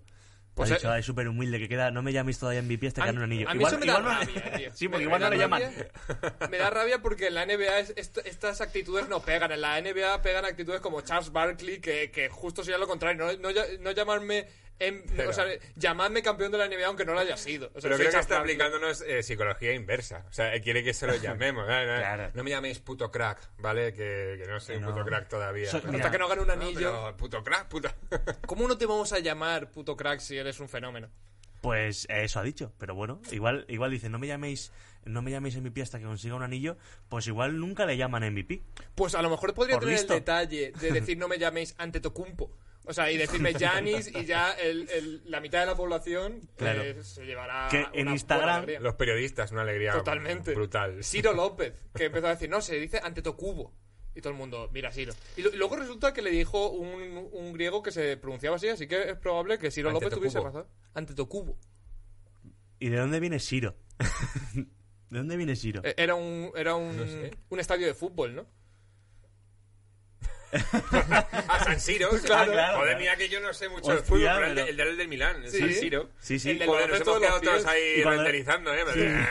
Pues, 0.53 0.71
ha 0.71 0.75
dicho, 0.75 0.93
eh, 0.93 0.99
es 0.99 1.05
súper 1.05 1.27
humilde, 1.27 1.59
que 1.59 1.69
queda, 1.69 1.91
no 1.91 2.01
me 2.01 2.11
llaméis 2.13 2.37
todavía 2.37 2.61
MVP 2.61 2.87
hasta 2.87 3.05
gane 3.05 3.17
un 3.17 3.23
anillo. 3.23 3.47
a 3.49 3.53
mí 3.53 3.59
igual, 3.59 3.73
eso 3.73 3.79
me 3.79 3.85
da 3.85 3.99
igual 3.99 4.15
rabia, 4.17 4.53
tío. 4.57 4.71
Sí, 4.75 4.87
porque 4.87 4.97
Me- 4.97 5.03
igual 5.05 5.19
me 5.21 5.25
no 5.25 5.31
le 5.31 5.37
llaman. 5.37 5.63
Me 6.49 6.57
da 6.57 6.69
rabia 6.69 7.01
porque 7.01 7.27
en 7.27 7.35
la 7.35 7.45
NBA 7.45 7.79
es- 7.79 7.93
est- 7.95 8.17
estas 8.25 8.59
actitudes 8.61 9.07
no 9.09 9.21
pegan. 9.21 9.51
En 9.51 9.61
la 9.61 9.79
NBA 9.81 10.21
pegan 10.21 10.45
actitudes 10.45 10.81
como 10.81 11.01
Charles 11.01 11.31
Barkley, 11.31 11.79
que, 11.79 12.11
que 12.11 12.29
justo 12.29 12.63
sería 12.63 12.77
lo 12.77 12.87
contrario. 12.87 13.37
No, 13.39 13.49
no 13.79 13.91
llamarme... 13.91 14.47
Pero- 15.15 15.29
o 15.29 15.33
sea, 15.33 15.45
llamadme 15.75 16.21
campeón 16.23 16.51
de 16.51 16.57
la 16.57 16.65
NBA 16.67 16.85
aunque 16.87 17.05
no 17.05 17.13
lo 17.13 17.19
haya 17.19 17.37
sido. 17.37 17.67
O 17.75 17.81
sea, 17.81 17.89
Pero 17.89 17.97
creo 17.97 18.11
que 18.11 18.17
está 18.19 18.39
aplicándonos 18.39 19.01
eh, 19.01 19.21
psicología 19.23 19.73
inversa. 19.73 20.25
O 20.29 20.33
sea, 20.33 20.59
quiere 20.61 20.83
que 20.83 20.93
se 20.93 21.07
lo 21.07 21.15
llamemos. 21.21 21.65
¿eh? 21.69 21.85
No, 21.85 21.97
Claro. 21.97 22.31
no 22.33 22.43
me 22.43 22.49
llaméis 22.49 22.79
puto 22.79 23.11
crack, 23.11 23.39
¿vale? 23.59 23.93
Que, 23.93 24.39
que 24.41 24.45
no 24.49 24.59
soy 24.59 24.75
Que 24.75 24.79
un 24.79 24.85
no. 24.85 24.91
puto 24.93 25.05
crack 25.05 25.27
todavía. 25.29 25.69
Hasta 25.71 26.11
que 26.11 26.17
no 26.17 26.27
gane 26.27 26.41
un 26.41 26.47
No, 26.47 26.53
anillo. 26.53 26.79
pero 26.79 27.17
puto 27.17 27.43
crack, 27.43 27.67
puto. 27.67 27.89
¿Cómo 28.47 28.67
no 28.67 28.77
te 28.77 28.85
vamos 28.85 29.13
a 29.13 29.19
llamar 29.19 29.69
puto 29.71 29.95
crack 29.95 30.19
si 30.19 30.37
eres 30.37 30.59
un 30.59 30.67
fenómeno? 30.69 31.09
Pues 31.61 32.05
eh, 32.09 32.23
eso 32.23 32.39
ha 32.39 32.43
dicho, 32.43 32.73
pero 32.79 32.95
bueno, 32.95 33.21
igual, 33.31 33.65
igual 33.67 33.91
dice, 33.91 34.09
no 34.09 34.17
me 34.17 34.25
llaméis, 34.25 34.71
no 35.05 35.21
me 35.21 35.29
llaméis 35.29 35.55
MVP 35.61 35.83
hasta 35.83 35.99
que 35.99 36.05
consiga 36.05 36.33
un 36.33 36.41
anillo, 36.41 36.75
pues 37.07 37.27
igual 37.27 37.59
nunca 37.59 37.85
le 37.85 37.97
llaman 37.97 38.23
MVP. 38.33 38.63
Pues 38.95 39.13
a 39.13 39.21
lo 39.21 39.29
mejor 39.29 39.53
podría 39.53 39.75
Por 39.75 39.83
tener 39.83 39.97
listo. 39.99 40.13
el 40.15 40.19
detalle 40.21 40.71
de 40.71 40.91
decir 40.91 41.19
no 41.19 41.27
me 41.27 41.37
llaméis 41.37 41.75
Antetokounmpo. 41.77 42.51
O 42.85 42.93
sea, 42.93 43.11
y 43.11 43.17
decirme 43.17 43.53
Janis 43.53 44.11
y 44.15 44.25
ya 44.25 44.51
el- 44.53 44.89
el- 44.89 45.21
la 45.29 45.39
mitad 45.39 45.59
de 45.59 45.67
la 45.67 45.75
población 45.75 46.41
Claro. 46.57 46.81
eh, 46.81 47.03
se 47.03 47.25
llevará 47.25 47.67
Que 47.69 47.77
una 47.77 47.91
en 47.93 48.07
Instagram- 48.07 48.55
alegría. 48.57 48.79
Los 48.79 48.95
periodistas, 48.95 49.51
una 49.51 49.61
alegría 49.61 49.93
Totalmente. 49.93 50.53
brutal. 50.55 51.03
Ciro 51.03 51.33
López, 51.33 51.73
que 51.93 52.05
empezó 52.05 52.27
a 52.27 52.31
decir, 52.31 52.49
no, 52.49 52.59
se 52.61 52.79
dice 52.79 52.99
Antetocubo. 53.03 53.73
Y 54.15 54.19
todo 54.21 54.33
el 54.33 54.37
mundo, 54.39 54.69
mira, 54.73 54.91
Ciro. 54.91 55.13
Y, 55.37 55.41
lo- 55.43 55.53
y 55.53 55.57
luego 55.57 55.75
resulta 55.77 56.11
que 56.13 56.21
le 56.21 56.31
dijo 56.31 56.69
un, 56.71 57.29
un 57.31 57.53
griego 57.53 57.81
que 57.83 57.91
se 57.91 58.17
pronunciaba 58.17 58.57
así, 58.57 58.67
así 58.67 58.87
que 58.87 59.11
es 59.11 59.15
probable 59.17 59.57
que 59.57 59.71
Ciro 59.71 59.91
López 59.91 60.09
tuviese 60.09 60.39
razón. 60.41 60.65
Antetocubo. 60.93 61.57
¿Y 62.79 62.89
de 62.89 62.97
dónde 62.97 63.19
viene 63.19 63.39
Siro? 63.39 63.75
¿De 64.55 65.17
dónde 65.19 65.37
viene 65.37 65.55
Siro? 65.55 65.81
Eh, 65.85 65.93
Era 65.97 66.15
un, 66.15 66.51
era 66.55 66.75
un, 66.75 66.97
No 66.97 67.05
sé. 67.05 67.31
un 67.49 67.59
estadio 67.59 67.85
de 67.85 67.93
fútbol, 67.93 68.35
¿no? 68.35 68.45
Ah, 70.51 71.63
San 71.65 71.79
Siro. 71.79 72.09
Claro, 72.25 72.51
claro, 72.51 72.79
Joder, 72.79 72.97
mira 72.97 73.15
que 73.15 73.29
yo 73.29 73.39
no 73.39 73.53
sé 73.53 73.69
mucho 73.69 73.91
de 73.91 73.97
Hostia, 73.99 74.07
fútbol, 74.07 74.29
pero 74.35 74.45
el, 74.47 74.55
de- 74.55 74.69
el 74.69 74.77
del 74.77 74.97
del 74.97 75.07
Milán, 75.07 75.43
el 75.43 75.51
Sí. 75.51 75.59
San 75.59 75.71
Siro. 75.73 76.09
Sí, 76.19 76.39
sí. 76.39 76.49
El 76.51 76.59
del 76.59 76.67
Joder, 76.67 76.89
nos 76.89 77.01
hemos 77.01 77.19
quedado 77.19 77.41
todos 77.41 77.65
ahí 77.65 77.81
Y 77.97 78.03
cuando- 78.03 78.23
renderizando, 78.23 78.73
¿eh? 78.73 78.83
Eh, 78.95 79.25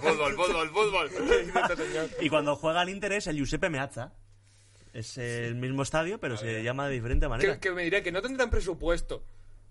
Fútbol, 0.00 0.34
fútbol, 0.34 0.68
fútbol. 0.70 1.10
Y 2.20 2.28
cuando 2.28 2.56
juega 2.56 2.80
al 2.82 2.88
Inter 2.88 3.12
es 3.12 3.26
el 3.26 3.36
Giuseppe 3.36 3.68
Meazza. 3.70 4.12
Es 4.92 5.18
el 5.18 5.54
mismo 5.54 5.82
estadio, 5.82 6.18
pero 6.18 6.36
se 6.36 6.62
llama 6.64 6.88
de 6.88 6.94
diferente 6.94 7.28
manera. 7.28 7.54
que, 7.54 7.60
que 7.60 7.70
me 7.70 7.84
diría 7.84 8.02
que 8.02 8.10
no 8.10 8.20
tendrán 8.22 8.50
presupuesto 8.50 9.24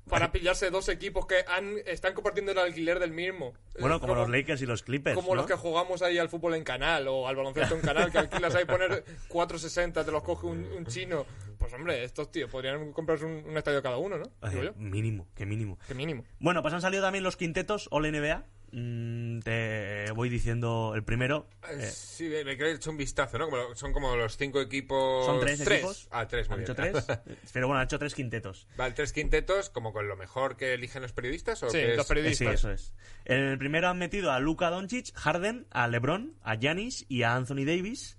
para 0.09 0.31
pillarse 0.31 0.69
dos 0.69 0.89
equipos 0.89 1.25
que 1.25 1.45
han, 1.47 1.75
están 1.85 2.13
compartiendo 2.13 2.51
el 2.51 2.57
alquiler 2.57 2.99
del 2.99 3.11
mismo. 3.11 3.53
Bueno, 3.79 3.95
Eh, 3.97 3.99
como 3.99 4.15
los 4.15 4.29
Lakers 4.29 4.61
y 4.61 4.65
los 4.65 4.83
Clippers. 4.83 5.15
Como 5.15 5.29
¿no? 5.29 5.35
los 5.35 5.45
que 5.45 5.55
jugamos 5.55 6.01
ahí 6.01 6.17
al 6.17 6.29
fútbol 6.29 6.55
en 6.55 6.63
canal 6.63 7.07
o 7.07 7.27
al 7.27 7.35
baloncesto 7.35 7.75
en 7.75 7.81
canal, 7.81 8.11
que 8.11 8.17
alquilas 8.17 8.55
ahí 8.55 8.65
poner 8.65 9.03
4.60, 9.29 10.03
te 10.05 10.11
los 10.11 10.23
coge 10.23 10.47
un, 10.47 10.65
un 10.65 10.85
chino. 10.85 11.25
Pues 11.57 11.73
hombre, 11.73 12.03
estos 12.03 12.31
tíos 12.31 12.49
podrían 12.49 12.91
comprarse 12.93 13.25
un, 13.25 13.43
un 13.45 13.57
estadio 13.57 13.81
cada 13.83 13.97
uno, 13.97 14.17
¿no? 14.17 14.25
Ay, 14.41 14.71
mínimo, 14.77 15.27
que 15.35 15.45
mínimo. 15.45 15.77
Que 15.87 15.93
mínimo. 15.93 16.23
Bueno, 16.39 16.61
pues 16.61 16.73
han 16.73 16.81
salido 16.81 17.03
también 17.03 17.23
los 17.23 17.37
quintetos 17.37 17.87
All 17.91 18.09
NBA. 18.11 18.43
Mm, 18.71 19.39
te 19.39 20.11
voy 20.11 20.29
diciendo 20.29 20.93
el 20.95 21.03
primero. 21.03 21.47
eh, 21.69 21.81
Sí, 21.91 22.25
me 22.29 22.43
me 22.43 22.55
creo 22.55 22.67
que 22.67 22.73
he 22.73 22.75
hecho 22.75 22.91
un 22.91 22.97
vistazo, 22.97 23.37
¿no? 23.37 23.45
Como 23.45 23.57
lo- 23.57 23.75
son 23.75 23.93
como 23.93 24.15
los 24.15 24.37
cinco 24.37 24.61
equipos. 24.61 25.25
son 25.25 25.39
tres, 25.39 25.61
tres. 25.63 25.77
equipos. 25.79 26.07
Ah, 26.11 26.27
tres, 26.27 26.49
muy 26.49 26.57
Han 26.57 26.63
hecho 26.63 26.75
tres. 26.75 27.05
Pero 27.53 27.67
bueno, 27.67 27.79
han 27.79 27.85
hecho 27.85 27.99
tres 27.99 28.13
quintetos. 28.13 28.67
Vale, 28.77 28.93
tres 28.93 29.11
quintetos, 29.13 29.69
como 29.69 29.91
con 29.93 30.07
lo 30.07 30.15
mejor 30.15 30.57
que 30.57 30.73
eligen 30.73 31.01
los 31.01 31.13
periodistas. 31.13 31.61
¿o 31.63 31.69
Sí, 31.69 31.81
los 31.81 31.91
es? 31.93 31.99
Eh, 31.99 32.07
periodistas. 32.07 32.47
sí, 32.47 32.53
eso 32.53 32.71
es. 32.71 32.93
En 33.25 33.39
el 33.39 33.57
primero 33.57 33.87
han 33.89 33.97
metido 33.97 34.31
a 34.31 34.39
Luka 34.39 34.69
Doncic, 34.69 35.13
Harden, 35.15 35.67
a 35.71 35.87
LeBron, 35.87 36.35
a 36.43 36.55
Giannis 36.55 37.05
y 37.09 37.23
a 37.23 37.35
Anthony 37.35 37.65
Davis. 37.65 38.17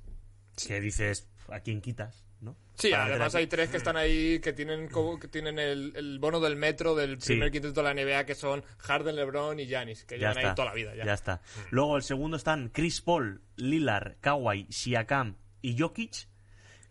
Que 0.67 0.81
dices, 0.81 1.29
¿a 1.49 1.61
quién 1.61 1.81
quitas? 1.81 2.25
¿No? 2.41 2.57
Sí, 2.75 2.91
Para 2.91 3.05
además 3.05 3.35
hay 3.35 3.47
tres 3.47 3.69
que 3.69 3.77
están 3.77 3.97
ahí 3.97 4.39
que 4.41 4.53
tienen 4.55 4.89
como- 4.89 5.19
que 5.19 5.29
tienen 5.29 5.59
el, 5.59 5.93
el 5.97 6.19
bono 6.19 6.41
del 6.41 6.57
metro 6.57 6.95
del 6.95 7.21
Sí. 7.21 7.33
primer 7.35 7.51
quinteto 7.51 7.83
de 7.83 7.83
la 7.83 7.91
NBA 7.95 8.25
que 8.25 8.35
son 8.35 8.65
Harden, 8.79 9.17
LeBron 9.17 9.61
y 9.61 9.67
Giannis, 9.67 10.05
que 10.05 10.19
Ya 10.19 10.31
llevan 10.31 10.47
ahí 10.51 10.55
toda 10.55 10.69
la 10.69 10.75
vida 10.75 10.95
ya. 10.95 11.05
Ya 11.05 11.13
está. 11.15 11.43
Luego 11.71 11.97
el 11.97 12.03
segundo 12.03 12.37
están 12.39 12.71
Chris 12.71 13.01
Paul, 13.03 13.43
Lillard, 13.57 14.17
Kawhi, 14.21 14.67
Siakam 14.71 15.37
y 15.61 15.79
Jokic. 15.79 16.29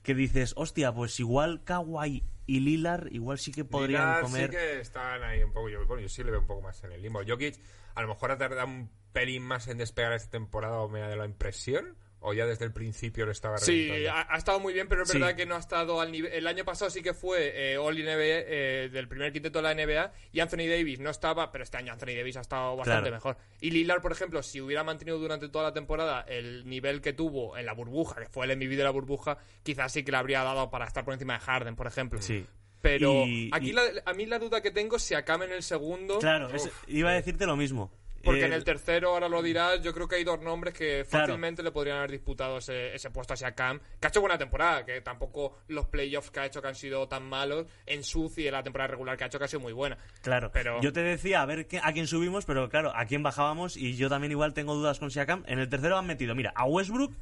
Que 0.04 0.14
dices, 0.16 0.54
hostia, 0.56 0.94
pues 0.94 1.20
igual 1.20 1.64
Kawhi 1.64 2.24
y 2.46 2.60
Lillard 2.62 3.12
igual 3.12 3.38
sí 3.38 3.52
que 3.52 3.66
podrían 3.66 4.02
Lillard 4.08 4.22
comer. 4.22 4.50
Sí 4.52 4.56
que 4.58 4.80
están 4.80 5.24
ahí 5.24 5.44
un 5.44 5.52
poco. 5.52 5.70
Yo, 5.70 5.86
bueno, 5.86 6.02
yo 6.02 6.10
sí 6.10 6.24
le 6.24 6.32
veo 6.32 6.40
un 6.42 6.48
poco 6.48 6.62
más 6.62 6.84
en 6.84 6.92
el 6.94 7.02
limbo. 7.02 7.22
Jokic, 7.28 7.56
a 7.96 8.02
lo 8.02 8.08
mejor 8.08 8.32
ha 8.32 8.38
tardado 8.38 8.68
un 8.68 8.90
pelín 9.12 9.42
más 9.44 9.68
en 9.68 9.78
despegar 9.80 10.14
esta 10.14 10.30
temporada, 10.32 10.78
o 10.82 10.88
me 10.88 11.00
da 11.00 11.16
la 11.16 11.26
impresión. 11.26 11.98
O 12.22 12.34
ya 12.34 12.46
desde 12.46 12.66
el 12.66 12.74
principio 12.74 13.26
lo 13.26 13.32
estaba 13.32 13.58
Sí, 13.60 13.88
reventando? 13.88 14.12
ha, 14.20 14.34
ha 14.36 14.38
estado 14.38 14.60
muy 14.60 14.74
bien, 14.74 14.90
pero 14.90 15.04
es 15.04 15.10
Sí. 15.10 15.18
verdad 15.18 15.36
que 15.38 15.46
no 15.46 15.56
ha 15.56 15.60
estado 15.60 16.02
al 16.02 16.12
nivel. 16.12 16.34
El 16.34 16.48
año 16.48 16.66
pasado 16.66 16.92
sí 16.92 17.02
que 17.02 17.14
fue 17.14 17.54
eh, 17.74 17.78
All 17.78 17.96
NBA 17.98 18.44
eh, 18.46 18.90
del 18.92 19.08
primer 19.08 19.32
quinteto 19.32 19.60
de 19.60 19.64
la 19.64 19.72
NBA 19.74 20.12
y 20.34 20.42
Anthony 20.42 20.68
Davis 20.70 21.00
no 21.00 21.10
estaba, 21.10 21.50
pero 21.52 21.64
este 21.64 21.78
año 21.78 21.94
Anthony 21.94 22.16
Davis 22.18 22.36
ha 22.36 22.42
estado 22.42 22.76
bastante 22.76 23.04
Claro. 23.10 23.16
mejor. 23.16 23.38
Y 23.62 23.72
Lillard, 23.72 24.02
por 24.02 24.12
ejemplo, 24.12 24.44
si 24.44 24.60
hubiera 24.60 24.84
mantenido 24.84 25.18
durante 25.18 25.48
toda 25.48 25.64
la 25.66 25.74
temporada 25.74 26.26
el 26.28 26.68
nivel 26.68 27.00
que 27.02 27.14
tuvo 27.14 27.58
en 27.58 27.66
la 27.66 27.74
burbuja, 27.74 28.20
que 28.22 28.28
fue 28.28 28.46
el 28.46 28.52
MVP 28.58 28.76
de 28.76 28.84
la 28.84 28.90
burbuja, 28.92 29.38
quizás 29.64 29.92
sí 29.94 30.04
que 30.04 30.12
le 30.12 30.18
habría 30.18 30.44
dado 30.44 30.70
para 30.70 30.86
estar 30.86 31.06
por 31.06 31.14
encima 31.14 31.34
de 31.36 31.40
Harden, 31.40 31.76
por 31.78 31.88
ejemplo. 31.88 32.22
Sí. 32.22 32.46
Pero 32.82 33.26
Y- 33.26 33.50
aquí 33.54 33.70
y- 33.70 33.74
la- 33.74 33.84
a 34.06 34.14
mí 34.14 34.26
la 34.26 34.40
duda 34.40 34.62
que 34.62 34.72
tengo 34.72 34.96
es 34.98 35.04
si 35.04 35.14
Akam 35.14 35.44
en 35.44 35.52
el 35.52 35.64
segundo. 35.64 36.20
Claro, 36.20 36.50
es- 36.54 36.70
iba 36.88 37.10
a 37.12 37.14
decirte 37.14 37.46
lo 37.46 37.56
mismo. 37.58 37.92
Porque 38.24 38.42
Eh, 38.42 38.46
en 38.46 38.54
el 38.54 38.64
tercero, 38.64 39.10
ahora 39.10 39.30
lo 39.30 39.42
dirás, 39.42 39.82
yo 39.82 39.94
creo 39.94 40.08
que 40.08 40.18
hay 40.18 40.24
dos 40.24 40.42
nombres 40.42 40.74
que 40.74 41.06
Claro. 41.10 41.28
fácilmente 41.28 41.64
le 41.64 41.72
podrían 41.72 41.98
haber 41.98 42.12
disputado 42.12 42.58
ese, 42.58 42.94
ese 42.96 43.10
puesto 43.12 43.34
hacia 43.34 43.54
Cam, 43.56 43.80
que 44.00 44.08
ha 44.08 44.10
hecho 44.10 44.22
buena 44.22 44.38
temporada, 44.38 44.86
que 44.86 45.00
tampoco 45.02 45.58
los 45.68 45.88
playoffs 45.88 46.32
que 46.32 46.40
ha 46.42 46.46
hecho 46.46 46.62
que 46.62 46.68
han 46.68 46.76
sido 46.76 47.08
tan 47.08 47.24
malos, 47.24 47.66
en 47.86 48.04
Suci 48.04 48.46
en 48.48 48.54
la 48.54 48.64
temporada 48.64 48.88
regular 48.90 49.18
que 49.18 49.24
ha 49.24 49.28
hecho 49.28 49.40
que 49.40 49.46
ha 49.46 49.48
sido 49.48 49.62
muy 49.62 49.74
buena. 49.74 49.98
Claro, 50.22 50.52
Pero- 50.52 50.82
yo 50.82 50.92
te 50.94 51.02
decía 51.02 51.42
a 51.42 51.46
ver 51.46 51.68
qué- 51.68 51.80
a 51.84 51.94
quién 51.94 52.08
subimos, 52.08 52.46
pero 52.46 52.68
claro, 52.70 52.92
a 52.96 53.06
quién 53.06 53.24
bajábamos 53.24 53.78
y 53.78 53.96
yo 53.96 54.10
también 54.10 54.32
igual 54.32 54.54
tengo 54.54 54.74
dudas 54.76 55.00
con 55.00 55.12
Siakam. 55.12 55.44
En 55.48 55.60
el 55.60 55.70
tercero 55.70 55.98
han 55.98 56.08
metido, 56.08 56.36
mira, 56.36 56.52
a 56.56 56.66
Westbrook, 56.66 57.14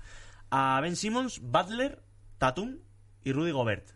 a 0.50 0.80
Ben 0.82 0.96
Simmons, 0.96 1.40
Butler, 1.42 2.02
Tatum 2.38 2.80
y 3.24 3.32
Rudy 3.34 3.52
Gobert. 3.52 3.90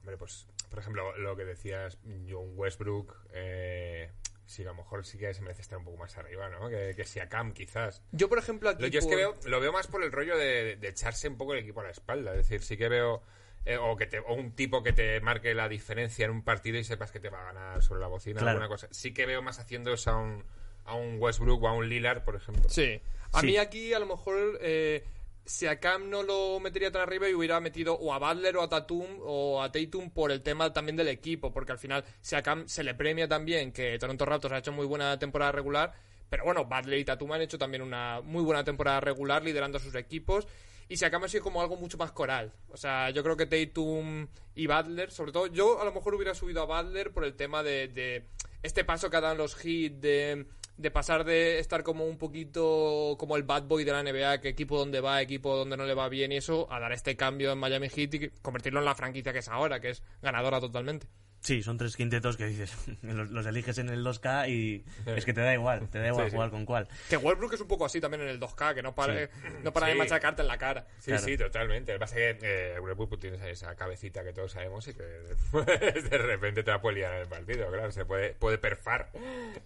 Hombre, 0.00 0.16
pues, 0.16 0.46
por 0.68 0.78
ejemplo, 0.80 1.16
lo 1.18 1.36
que 1.36 1.44
decías, 1.44 1.98
John 2.28 2.50
Westbrook, 2.54 3.14
eh, 3.32 4.10
sí, 4.52 4.62
a 4.62 4.66
lo 4.66 4.74
mejor 4.74 5.04
sí 5.04 5.18
que 5.18 5.32
se 5.34 5.40
merece 5.42 5.62
estar 5.62 5.78
un 5.78 5.84
poco 5.84 5.96
más 5.96 6.16
arriba, 6.18 6.48
¿no? 6.48 6.68
Que, 6.68 6.94
que 6.96 7.04
Siakam, 7.04 7.52
quizás. 7.52 8.02
Yo, 8.12 8.28
por 8.28 8.38
ejemplo, 8.38 8.68
aquí. 8.70 8.82
Lo, 8.82 8.88
yo 8.88 8.98
es 9.00 9.06
que 9.06 9.16
veo, 9.16 9.36
lo 9.46 9.60
veo 9.60 9.72
más 9.72 9.86
por 9.86 10.02
el 10.04 10.12
rollo 10.12 10.36
de, 10.36 10.76
de 10.76 10.88
echarse 10.88 11.28
un 11.28 11.36
poco 11.36 11.54
el 11.54 11.60
equipo 11.60 11.80
a 11.80 11.84
la 11.84 11.90
espalda. 11.90 12.30
Es 12.32 12.36
decir, 12.48 12.62
sí 12.62 12.76
que 12.76 12.88
veo. 12.88 13.22
eh, 13.64 13.76
o, 13.76 13.96
que 13.96 14.06
te, 14.06 14.18
o 14.18 14.34
un 14.34 14.52
tipo 14.56 14.82
que 14.82 14.92
te 14.92 15.20
marque 15.20 15.54
la 15.54 15.68
diferencia 15.68 16.24
en 16.24 16.30
un 16.32 16.42
partido 16.42 16.78
y 16.78 16.84
sepas 16.84 17.12
que 17.12 17.20
te 17.20 17.28
va 17.30 17.40
a 17.42 17.52
ganar 17.52 17.82
sobre 17.82 18.00
la 18.00 18.08
bocina 18.08 18.38
Claro. 18.40 18.50
alguna 18.58 18.68
cosa. 18.68 18.88
Sí 18.90 19.14
que 19.14 19.24
veo 19.26 19.40
más 19.42 19.58
haciendo 19.60 19.92
eso 19.92 20.10
a 20.10 20.16
un, 20.16 20.44
a 20.84 20.94
un 20.94 21.16
Westbrook 21.20 21.62
o 21.62 21.68
a 21.68 21.72
un 21.72 21.88
Lillard, 21.88 22.24
por 22.24 22.34
ejemplo. 22.36 22.68
Sí. 22.68 23.00
A 23.32 23.40
Sí. 23.40 23.46
mí 23.46 23.56
aquí, 23.58 23.94
a 23.94 23.98
lo 24.00 24.06
mejor. 24.06 24.58
eh, 24.60 25.04
Siakam 25.44 26.08
no 26.08 26.22
lo 26.22 26.60
metería 26.60 26.92
tan 26.92 27.02
arriba 27.02 27.28
y 27.28 27.34
hubiera 27.34 27.60
metido 27.60 27.94
o 27.94 28.12
a 28.12 28.18
Butler 28.18 28.56
o 28.56 28.62
a 28.62 28.68
Tatum 28.68 29.06
o 29.20 29.62
a 29.62 29.72
Tatum 29.72 30.10
por 30.10 30.30
el 30.30 30.42
tema 30.42 30.72
también 30.72 30.96
del 30.96 31.08
equipo, 31.08 31.52
porque 31.52 31.72
al 31.72 31.78
final 31.78 32.04
Siakam 32.20 32.68
se 32.68 32.84
le 32.84 32.94
premia 32.94 33.28
también 33.28 33.72
que 33.72 33.98
Toronto 33.98 34.24
Raptors 34.24 34.54
ha 34.54 34.58
hecho 34.58 34.72
muy 34.72 34.86
buena 34.86 35.18
temporada 35.18 35.52
regular, 35.52 35.92
pero 36.30 36.44
bueno, 36.44 36.64
Butler 36.64 36.98
y 36.98 37.04
Tatum 37.04 37.32
han 37.32 37.42
hecho 37.42 37.58
también 37.58 37.82
una 37.82 38.20
muy 38.22 38.42
buena 38.42 38.64
temporada 38.64 39.00
regular 39.00 39.42
liderando 39.42 39.78
a 39.78 39.80
sus 39.80 39.94
equipos 39.94 40.46
y 40.88 40.96
Siakam 40.96 41.24
ha 41.24 41.28
sido 41.28 41.42
como 41.42 41.60
algo 41.60 41.76
mucho 41.76 41.96
más 41.96 42.12
coral. 42.12 42.52
O 42.68 42.76
sea, 42.76 43.10
yo 43.10 43.22
creo 43.22 43.36
que 43.36 43.46
Tatum 43.46 44.28
y 44.54 44.66
Butler, 44.66 45.10
sobre 45.10 45.32
todo, 45.32 45.46
yo 45.46 45.80
a 45.80 45.84
lo 45.84 45.92
mejor 45.92 46.14
hubiera 46.14 46.34
subido 46.34 46.62
a 46.62 46.82
Butler 46.82 47.12
por 47.12 47.24
el 47.24 47.34
tema 47.34 47.62
de, 47.62 47.88
de 47.88 48.26
este 48.62 48.84
paso 48.84 49.10
que 49.10 49.16
ha 49.16 49.20
dado 49.20 49.36
los 49.36 49.64
hits, 49.64 50.00
de, 50.00 50.46
de 50.82 50.90
pasar 50.90 51.24
de 51.24 51.58
estar 51.58 51.82
como 51.82 52.04
un 52.04 52.18
poquito 52.18 53.16
como 53.18 53.36
el 53.36 53.44
bad 53.44 53.62
boy 53.62 53.84
de 53.84 53.92
la 53.92 54.02
NBA, 54.02 54.40
que 54.40 54.48
equipo 54.48 54.76
donde 54.76 55.00
va, 55.00 55.22
equipo 55.22 55.56
donde 55.56 55.76
no 55.76 55.86
le 55.86 55.94
va 55.94 56.08
bien 56.08 56.32
y 56.32 56.36
eso, 56.36 56.70
a 56.70 56.80
dar 56.80 56.92
este 56.92 57.16
cambio 57.16 57.52
en 57.52 57.58
Miami 57.58 57.88
Heat 57.88 58.14
y 58.14 58.28
convertirlo 58.42 58.80
en 58.80 58.86
la 58.86 58.94
franquicia 58.94 59.32
que 59.32 59.38
es 59.38 59.48
ahora, 59.48 59.80
que 59.80 59.90
es 59.90 60.02
ganadora 60.20 60.60
totalmente. 60.60 61.06
Sí, 61.42 61.60
son 61.64 61.76
tres 61.76 61.96
quintetos 61.96 62.36
que 62.36 62.46
dices, 62.46 62.72
los, 63.02 63.30
los 63.32 63.44
eliges 63.46 63.76
en 63.78 63.88
el 63.88 64.04
2K 64.04 64.48
y 64.48 64.84
es 65.06 65.24
que 65.24 65.32
te 65.34 65.40
da 65.40 65.52
igual, 65.52 65.88
te 65.88 65.98
da 65.98 66.06
igual 66.06 66.26
Sí, 66.26 66.30
sí. 66.30 66.36
jugar 66.36 66.50
con 66.50 66.64
cuál. 66.64 66.86
Que 67.10 67.16
Westbrook 67.16 67.52
es 67.54 67.60
un 67.60 67.66
poco 67.66 67.84
así 67.84 68.00
también 68.00 68.22
en 68.22 68.28
el 68.28 68.38
2K, 68.38 68.74
que 68.74 68.82
no 68.82 68.94
para, 68.94 69.28
no 69.64 69.72
para 69.72 69.86
de 69.88 69.92
Sí. 69.94 69.98
machacarte 69.98 70.42
en 70.42 70.48
la 70.48 70.56
cara. 70.56 70.86
Sí, 71.00 71.06
Claro. 71.10 71.24
sí, 71.24 71.36
totalmente. 71.36 71.92
Lo 71.92 71.96
que 71.98 72.00
pasa 72.00 72.16
es 72.18 72.38
que 72.38 72.74
eh, 72.76 72.80
Westbrook 72.80 73.18
tiene 73.18 73.50
esa 73.50 73.74
cabecita 73.74 74.22
que 74.22 74.32
todos 74.32 74.52
sabemos 74.52 74.86
y 74.86 74.94
que 74.94 75.02
de 76.10 76.18
repente 76.18 76.62
te 76.62 76.70
la 76.70 76.80
puede 76.80 76.96
liar 76.98 77.14
en 77.14 77.22
el 77.22 77.28
partido, 77.28 77.68
claro, 77.72 77.90
se 77.90 78.04
puede, 78.04 78.34
puede 78.34 78.58
perfar. 78.58 79.10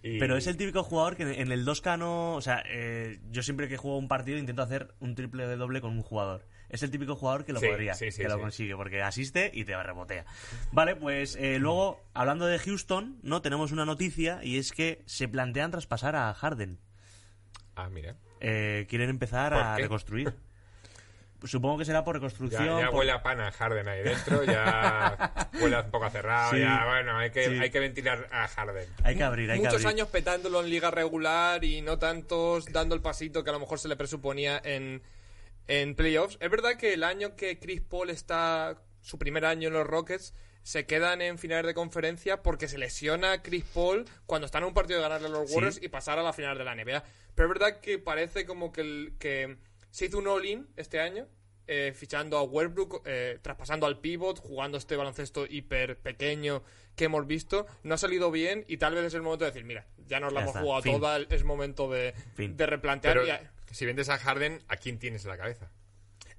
Y- 0.01 0.17
Pero 0.17 0.35
es 0.35 0.47
el 0.47 0.57
típico 0.57 0.81
jugador 0.83 1.15
que 1.15 1.23
en 1.41 1.51
el 1.51 1.63
2K 1.63 1.97
no... 1.99 2.33
O 2.35 2.41
sea, 2.41 2.63
eh, 2.67 3.19
yo 3.29 3.43
siempre 3.43 3.67
que 3.67 3.77
juego 3.77 3.97
un 3.99 4.07
partido 4.07 4.39
intento 4.39 4.63
hacer 4.63 4.93
un 4.99 5.13
triple 5.13 5.45
de 5.45 5.55
doble 5.57 5.79
con 5.81 5.91
un 5.91 6.01
jugador. 6.01 6.43
Es 6.69 6.83
el 6.83 6.91
típico 6.91 7.15
jugador 7.15 7.45
que 7.45 7.53
lo 7.53 7.59
Sí, 7.59 7.67
podría, 7.67 7.93
sí, 7.93 8.11
sí, 8.11 8.21
que 8.21 8.27
lo 8.27 8.39
consigue, 8.39 8.75
porque 8.75 9.01
asiste 9.01 9.51
y 9.53 9.63
te 9.63 9.81
rebotea. 9.81 10.25
Vale, 10.71 10.95
pues 10.95 11.35
eh, 11.37 11.59
luego, 11.59 12.01
hablando 12.13 12.45
de 12.45 12.59
Houston, 12.59 13.19
¿no? 13.23 13.41
Tenemos 13.41 13.71
una 13.71 13.85
noticia 13.85 14.39
y 14.43 14.57
es 14.57 14.71
que 14.73 15.01
se 15.05 15.27
plantean 15.29 15.71
traspasar 15.71 16.15
a 16.17 16.33
Harden. 16.33 16.77
Ah, 17.75 17.89
mira. 17.89 18.15
Eh, 18.41 18.85
quieren 18.89 19.09
empezar 19.09 19.53
¿Por 19.53 19.61
a 19.63 19.75
qué? 19.77 19.83
reconstruir. 19.83 20.33
Supongo 21.43 21.77
que 21.77 21.85
será 21.85 22.03
por 22.03 22.15
Ya, 22.15 22.19
reconstrucción. 22.19 22.79
ya 22.79 22.87
por- 22.87 22.95
huele 22.95 23.11
a 23.11 23.21
pana 23.21 23.51
Harden 23.51 23.87
ahí 23.87 24.01
dentro, 24.01 24.43
ya 24.43 25.31
huele 25.61 25.79
un 25.79 25.91
poco 25.91 26.05
a 26.05 26.09
cerrado, 26.09 26.51
Sí. 26.51 26.59
ya, 26.59 26.83
bueno, 26.85 27.15
hay 27.15 27.29
que, 27.29 27.45
Sí. 27.45 27.59
hay 27.59 27.69
que 27.69 27.79
ventilar 27.79 28.27
a 28.31 28.47
Harden. 28.47 28.89
Hay 29.03 29.15
que 29.15 29.23
abrir, 29.23 29.51
hay 29.51 29.59
que 29.59 29.65
Muchos 29.65 29.75
abrir. 29.85 29.87
años 29.99 30.07
petándolo 30.09 30.61
en 30.63 30.69
liga 30.71 30.89
regular 30.89 31.63
y 31.63 31.81
no 31.83 31.99
tantos 31.99 32.65
dando 32.73 32.95
el 32.95 33.01
pasito 33.01 33.43
que 33.43 33.51
a 33.51 33.53
lo 33.53 33.59
mejor 33.59 33.77
se 33.79 33.87
le 33.87 33.95
presuponía 33.95 34.59
en, 34.63 35.03
en 35.67 35.95
playoffs. 35.95 36.37
Es 36.39 36.49
verdad 36.49 36.77
que 36.77 36.93
el 36.93 37.03
año 37.03 37.35
que 37.35 37.59
Chris 37.59 37.81
Paul 37.81 38.09
está, 38.09 38.81
su 39.01 39.17
primer 39.17 39.45
año 39.45 39.67
en 39.67 39.73
los 39.73 39.85
Rockets, 39.87 40.33
se 40.63 40.85
quedan 40.85 41.21
en 41.21 41.37
finales 41.37 41.65
de 41.65 41.73
conferencia 41.73 42.43
porque 42.43 42.67
se 42.67 42.77
lesiona 42.77 43.41
Chris 43.41 43.63
Paul 43.73 44.05
cuando 44.25 44.45
están 44.45 44.63
en 44.63 44.69
un 44.69 44.73
partido 44.73 44.99
de 44.99 45.03
ganarle 45.03 45.27
a 45.27 45.31
los 45.31 45.49
Sí. 45.49 45.55
Warriors 45.55 45.79
y 45.81 45.87
pasar 45.87 46.19
a 46.19 46.23
la 46.23 46.33
final 46.33 46.57
de 46.57 46.63
la 46.65 46.73
NBA. 46.75 47.03
Pero 47.35 47.47
es 47.47 47.53
verdad 47.59 47.79
que 47.79 47.99
parece 47.99 48.45
como 48.45 48.71
que, 48.73 48.81
el- 48.81 49.13
que 49.19 49.57
se 49.91 50.05
hizo 50.05 50.17
un 50.17 50.27
all-in 50.27 50.67
este 50.75 50.99
año. 50.99 51.27
eh, 51.69 51.91
fichando 51.93 52.37
a 52.37 52.43
Westbrook, 52.43 53.01
eh, 53.03 53.39
traspasando 53.41 53.87
al 53.87 53.99
pivot, 53.99 54.39
jugando 54.39 54.77
este 54.77 54.95
baloncesto 54.95 55.45
hiper 55.45 55.97
pequeño 55.99 56.63
que 56.95 57.03
hemos 57.03 57.27
visto, 57.27 57.67
no 57.83 57.95
ha 57.95 57.97
salido 57.97 58.31
bien 58.31 58.63
y 58.69 58.77
tal 58.77 58.95
vez 58.95 59.03
es 59.03 59.13
el 59.15 59.21
momento 59.21 59.43
de 59.43 59.51
decir, 59.51 59.65
mira, 59.65 59.85
ya 60.07 60.21
nos 60.21 60.31
la 60.31 60.39
Ya 60.39 60.43
hemos 60.45 60.55
está, 60.55 60.61
jugado 60.61 60.81
fin. 60.83 60.93
toda, 60.93 61.17
es 61.19 61.43
momento 61.43 61.89
de, 61.91 62.13
replantear. 62.37 63.15
Pero 63.15 63.27
y 63.27 63.31
a- 63.31 63.51
si 63.73 63.85
vendes 63.85 64.09
a 64.09 64.17
Harden, 64.17 64.63
¿a 64.67 64.77
quién 64.77 64.99
tienes 64.99 65.23
en 65.25 65.31
la 65.31 65.37
cabeza? 65.37 65.71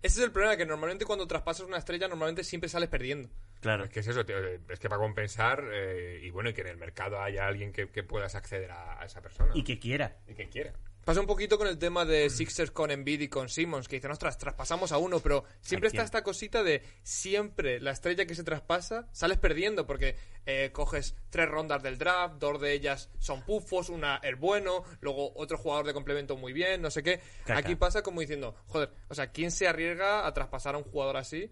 Ese 0.00 0.20
es 0.20 0.24
el 0.26 0.32
problema, 0.32 0.56
que 0.56 0.64
normalmente 0.64 1.04
cuando 1.04 1.26
traspasas 1.26 1.66
una 1.66 1.78
estrella, 1.78 2.06
normalmente 2.06 2.44
siempre 2.44 2.68
sales 2.68 2.88
perdiendo. 2.88 3.30
Claro. 3.60 3.84
Es 3.84 3.90
que 3.90 4.00
es 4.00 4.06
eso, 4.06 4.24
tío, 4.24 4.38
es 4.46 4.78
que 4.78 4.88
para 4.88 5.00
compensar, 5.00 5.64
eh, 5.72 6.20
y 6.22 6.30
bueno, 6.30 6.50
y 6.50 6.52
que 6.54 6.60
en 6.60 6.68
el 6.68 6.76
mercado 6.76 7.20
haya 7.20 7.46
alguien 7.48 7.72
que, 7.72 7.88
que 7.88 8.04
puedas 8.04 8.36
acceder 8.36 8.70
a, 8.70 9.00
a 9.00 9.04
esa 9.04 9.20
persona. 9.20 9.50
Y 9.54 9.64
que 9.64 9.80
quiera. 9.80 10.16
Y 10.28 10.34
que 10.34 10.48
quiera. 10.48 10.72
Pasa 11.08 11.22
un 11.22 11.26
poquito 11.26 11.56
con 11.56 11.66
el 11.66 11.78
tema 11.78 12.04
de 12.04 12.28
Sixers 12.28 12.70
con 12.70 12.90
Embiid 12.90 13.22
y 13.22 13.28
con 13.28 13.48
Simmons, 13.48 13.88
que 13.88 13.96
dicen, 13.96 14.10
ostras, 14.10 14.36
traspasamos 14.36 14.92
a 14.92 14.98
uno, 14.98 15.20
pero 15.20 15.42
siempre 15.62 15.86
¿A 15.86 15.90
está 15.90 16.02
esta 16.02 16.22
cosita 16.22 16.62
de 16.62 16.82
siempre 17.02 17.80
la 17.80 17.92
estrella 17.92 18.26
que 18.26 18.34
se 18.34 18.44
traspasa, 18.44 19.08
sales 19.12 19.38
perdiendo, 19.38 19.86
porque 19.86 20.16
eh, 20.44 20.68
coges 20.70 21.16
tres 21.30 21.48
rondas 21.48 21.82
del 21.82 21.96
draft, 21.96 22.34
dos 22.34 22.60
de 22.60 22.74
ellas 22.74 23.08
son 23.20 23.40
pufos, 23.40 23.88
una 23.88 24.16
el 24.22 24.36
bueno, 24.36 24.84
luego 25.00 25.32
otro 25.34 25.56
jugador 25.56 25.86
de 25.86 25.94
complemento 25.94 26.36
muy 26.36 26.52
bien, 26.52 26.82
no 26.82 26.90
sé 26.90 27.02
qué. 27.02 27.22
Caca. 27.46 27.58
Aquí 27.58 27.74
pasa 27.74 28.02
como 28.02 28.20
diciendo, 28.20 28.54
joder, 28.66 28.90
o 29.08 29.14
sea, 29.14 29.28
¿quién 29.32 29.50
se 29.50 29.66
arriesga 29.66 30.26
a 30.26 30.34
traspasar 30.34 30.74
a 30.74 30.76
un 30.76 30.84
jugador 30.84 31.16
así? 31.16 31.50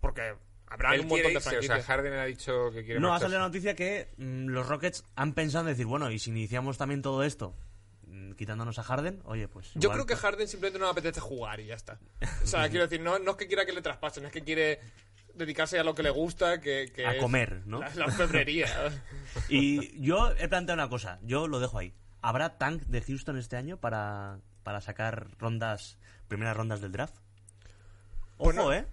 Porque 0.00 0.22
habrá 0.68 0.94
Él 0.94 1.02
un 1.02 1.08
montón 1.08 1.32
de 1.32 1.36
o 1.36 1.40
sea, 1.42 1.82
Harden 1.82 2.14
ha 2.14 2.24
dicho 2.24 2.70
que 2.72 2.82
quiere 2.82 2.98
No, 2.98 3.12
ha 3.12 3.20
salido 3.20 3.40
la 3.40 3.44
noticia 3.44 3.76
que 3.76 4.14
mm, 4.16 4.46
los 4.46 4.66
Rockets 4.66 5.04
han 5.16 5.34
pensado 5.34 5.66
en 5.66 5.74
decir, 5.74 5.84
bueno, 5.84 6.10
y 6.10 6.18
si 6.18 6.30
iniciamos 6.30 6.78
también 6.78 7.02
todo 7.02 7.24
esto, 7.24 7.54
quitándonos 8.36 8.78
a 8.78 8.82
Harden, 8.82 9.20
oye, 9.24 9.48
pues. 9.48 9.70
Yo 9.74 9.90
creo 9.90 10.06
que 10.06 10.16
Harden 10.16 10.48
simplemente 10.48 10.78
no 10.78 10.86
le 10.86 10.92
apetece 10.92 11.20
jugar 11.20 11.60
y 11.60 11.66
ya 11.66 11.74
está. 11.74 11.98
O 12.42 12.46
sea, 12.46 12.68
quiero 12.70 12.86
decir, 12.86 13.00
no, 13.00 13.18
no 13.18 13.32
es 13.32 13.36
que 13.36 13.46
quiera 13.46 13.64
que 13.64 13.72
le 13.72 13.82
traspasen, 13.82 14.26
es 14.26 14.32
que 14.32 14.42
quiere 14.42 14.80
dedicarse 15.34 15.78
a 15.78 15.84
lo 15.84 15.94
que 15.94 16.02
le 16.02 16.10
gusta, 16.10 16.60
que, 16.60 16.90
que 16.94 17.06
A 17.06 17.18
comer, 17.18 17.62
¿no? 17.66 17.80
La, 17.80 17.94
la 17.94 18.04
orfebrería. 18.06 18.68
Y 19.48 20.00
yo 20.00 20.30
he 20.38 20.48
planteado 20.48 20.80
una 20.80 20.88
cosa, 20.88 21.18
yo 21.22 21.46
lo 21.46 21.60
dejo 21.60 21.78
ahí. 21.78 21.92
¿Habrá 22.22 22.56
tank 22.58 22.82
de 22.84 23.02
Houston 23.02 23.36
este 23.36 23.56
año 23.56 23.76
para, 23.76 24.38
para 24.62 24.80
sacar 24.80 25.28
rondas, 25.38 25.98
primeras 26.28 26.56
rondas 26.56 26.80
del 26.80 26.92
draft? 26.92 27.14
Ojo, 28.38 28.52
Bueno, 28.52 28.72
¿eh? 28.72 28.86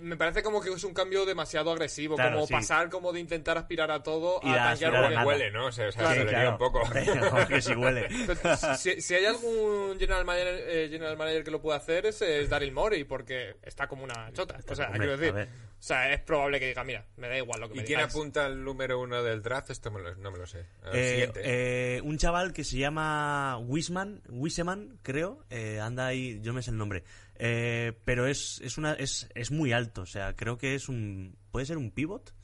Me 0.00 0.16
parece 0.16 0.42
como 0.42 0.60
que 0.60 0.70
es 0.70 0.84
un 0.84 0.94
cambio 0.94 1.24
demasiado 1.26 1.70
agresivo, 1.72 2.16
Claro, 2.16 2.34
como 2.36 2.46
sí. 2.46 2.52
pasar 2.54 2.88
como 2.90 3.12
de 3.12 3.20
intentar 3.20 3.58
aspirar 3.58 3.90
a 3.90 4.02
todo 4.02 4.40
Y 4.42 4.50
a 4.50 4.56
tanquear 4.56 4.94
a 4.96 5.00
porque- 5.00 5.14
nada. 5.14 5.26
Huele, 5.26 5.50
¿no? 5.50 5.66
O 5.66 5.72
sea, 5.72 5.88
o 5.88 5.92
sea, 5.92 6.02
Claro, 6.02 6.22
se 6.22 6.36
lía 6.36 6.50
un 6.50 6.58
poco. 6.58 6.80
Porque 7.30 7.60
si 7.62 7.74
huele. 7.74 8.08
Pero 8.26 8.56
si, 8.76 9.00
si 9.00 9.14
hay 9.14 9.24
algún 9.26 9.98
general 9.98 10.24
manager, 10.24 10.64
eh, 10.68 10.88
general 10.90 11.16
manager 11.16 11.44
que 11.44 11.50
lo 11.50 11.60
pueda 11.60 11.76
hacer 11.78 12.06
es, 12.06 12.20
es 12.22 12.48
Daryl 12.48 12.72
Morey, 12.72 13.04
porque 13.04 13.56
está 13.62 13.86
como 13.88 14.04
una 14.04 14.32
chota. 14.32 14.56
O 14.68 14.74
sea, 14.74 14.86
Hombre, 14.86 15.00
quiero 15.00 15.16
decir, 15.16 15.48
o 15.78 15.82
sea, 15.82 16.12
es 16.12 16.20
probable 16.20 16.60
que 16.60 16.66
diga, 16.68 16.84
mira, 16.84 17.06
me 17.16 17.28
da 17.28 17.38
igual 17.38 17.60
lo 17.60 17.68
que 17.68 17.74
¿Y 17.74 17.76
me 17.78 17.84
quién 17.84 17.98
digáis. 17.98 18.14
apunta 18.14 18.46
al 18.46 18.62
número 18.62 19.00
uno 19.00 19.22
del 19.22 19.42
draft? 19.42 19.70
Esto 19.70 19.90
me 19.90 20.00
lo- 20.00 20.14
no 20.16 20.30
me 20.30 20.38
lo 20.38 20.46
sé. 20.46 20.66
Eh, 20.92 21.10
siguiente. 21.10 21.40
eh, 21.44 22.00
un 22.02 22.18
chaval 22.18 22.52
que 22.52 22.64
se 22.64 22.76
llama 22.78 23.58
Wisman, 23.58 24.22
Wiseman, 24.28 24.98
creo, 25.02 25.44
eh, 25.50 25.80
anda 25.80 26.06
ahí, 26.06 26.38
yo 26.42 26.52
me 26.52 26.62
sé 26.62 26.70
el 26.70 26.76
nombre, 26.76 27.04
Eh, 27.42 27.94
pero 28.04 28.26
es, 28.26 28.60
es, 28.62 28.76
una, 28.76 28.92
es, 28.92 29.30
es 29.34 29.50
muy 29.50 29.72
alto, 29.72 30.02
o 30.02 30.06
sea, 30.06 30.36
creo 30.36 30.58
que 30.58 30.74
es 30.74 30.90
un... 30.90 31.38
¿Puede 31.50 31.64
ser 31.64 31.78
un 31.78 31.90
pivot? 31.90 32.34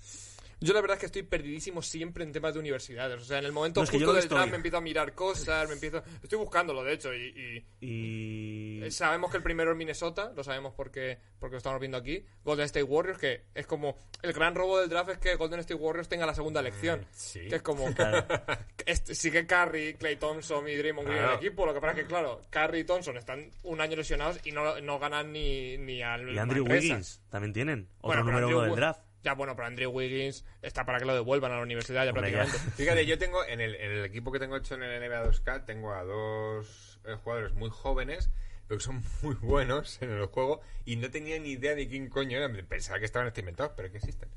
Yo 0.60 0.72
la 0.72 0.80
verdad 0.80 0.94
es 0.96 1.00
que 1.00 1.06
estoy 1.06 1.22
perdidísimo 1.22 1.82
siempre 1.82 2.24
en 2.24 2.32
temas 2.32 2.54
de 2.54 2.60
universidades. 2.60 3.20
O 3.20 3.24
sea, 3.24 3.38
en 3.38 3.44
el 3.44 3.52
momento 3.52 3.80
No, 3.80 3.84
es 3.84 3.90
que 3.90 3.98
yo 3.98 4.06
justo 4.06 4.18
del 4.20 4.28
draft 4.28 4.50
me 4.50 4.56
empiezo 4.56 4.78
a 4.78 4.80
mirar 4.80 5.12
cosas, 5.14 5.68
me 5.68 5.74
empiezo... 5.74 6.02
Estoy 6.22 6.38
buscándolo, 6.38 6.82
de 6.82 6.94
hecho, 6.94 7.12
y... 7.14 7.64
y- 7.80 7.86
Y... 7.86 8.82
Eh, 8.84 8.90
Sabemos 8.90 9.30
que 9.30 9.36
el 9.38 9.42
primero 9.42 9.70
es 9.72 9.76
Minnesota, 9.76 10.32
lo 10.34 10.42
sabemos 10.44 10.72
porque, 10.74 11.18
porque 11.38 11.54
lo 11.54 11.58
estamos 11.58 11.78
viendo 11.80 11.96
aquí. 11.98 12.24
Golden 12.44 12.64
State 12.66 12.82
Warriors, 12.84 13.18
que 13.18 13.42
es 13.54 13.66
como. 13.66 13.96
El 14.22 14.32
gran 14.32 14.54
robo 14.54 14.78
del 14.80 14.88
draft 14.88 15.10
es 15.10 15.18
que 15.18 15.34
Golden 15.36 15.60
State 15.60 15.80
Warriors 15.80 16.08
tenga 16.08 16.24
la 16.26 16.34
segunda 16.34 16.60
elección. 16.60 17.06
sí. 17.12 17.40
Que 17.48 17.56
es 17.56 17.62
como. 17.62 17.86
Este- 18.86 19.14
sigue 19.14 19.46
Curry, 19.46 19.94
Clay 19.94 20.16
Thompson 20.16 20.68
y 20.68 20.76
Draymond 20.76 21.08
Green 21.08 21.18
en 21.20 21.24
Claro. 21.26 21.38
el 21.40 21.44
equipo. 21.46 21.66
Lo 21.66 21.74
que 21.74 21.80
pasa 21.80 21.92
es 21.94 22.02
que, 22.02 22.06
claro, 22.06 22.40
Curry 22.50 22.80
y 22.80 22.84
Thompson 22.84 23.16
están 23.16 23.50
un 23.64 23.80
año 23.80 23.96
lesionados 23.96 24.38
y 24.44 24.52
no, 24.52 24.80
no 24.80 24.98
ganan 24.98 25.32
ni, 25.32 25.76
ni 25.78 26.02
al. 26.02 26.32
Y 26.32 26.38
Andrew. 26.38 26.64
Wiggins 26.64 27.20
también 27.28 27.52
tienen. 27.52 27.88
Otro 27.98 28.08
Bueno, 28.08 28.22
número 28.24 28.38
Andrew 28.46 28.58
uno 28.58 28.66
del 28.68 28.76
draft. 28.76 29.00
Ya, 29.26 29.34
bueno, 29.34 29.56
pero 29.56 29.66
Andrew 29.66 29.90
Wiggins 29.90 30.44
está 30.62 30.86
para 30.86 31.00
que 31.00 31.04
lo 31.04 31.12
devuelvan 31.12 31.50
a 31.50 31.56
la 31.56 31.62
universidad 31.62 32.04
ya 32.04 32.12
Hombre, 32.12 32.30
ya. 32.30 32.44
prácticamente. 32.44 32.70
Fíjate, 32.76 33.06
yo 33.06 33.18
tengo 33.18 33.44
en 33.44 33.60
el, 33.60 33.74
en 33.74 33.90
el 33.90 34.04
equipo 34.04 34.30
que 34.30 34.38
tengo 34.38 34.56
hecho 34.56 34.76
en 34.76 34.84
el 34.84 35.00
NBA 35.00 35.24
2K, 35.24 35.64
tengo 35.64 35.92
a 35.92 36.04
dos 36.04 37.00
eh, 37.04 37.16
jugadores 37.24 37.52
muy 37.54 37.68
jóvenes, 37.68 38.30
pero 38.68 38.78
que 38.78 38.84
son 38.84 39.02
muy 39.22 39.34
buenos 39.34 40.00
en 40.00 40.12
el 40.12 40.26
juego, 40.26 40.60
y 40.84 40.94
no 40.94 41.10
tenía 41.10 41.40
ni 41.40 41.50
idea 41.50 41.74
de 41.74 41.88
quién 41.88 42.08
coño 42.08 42.38
eran. 42.38 42.54
Pensaba 42.68 43.00
que 43.00 43.04
estaban 43.04 43.32
inventados, 43.36 43.72
pero 43.76 43.90
que 43.90 43.96
existen. 43.98 44.28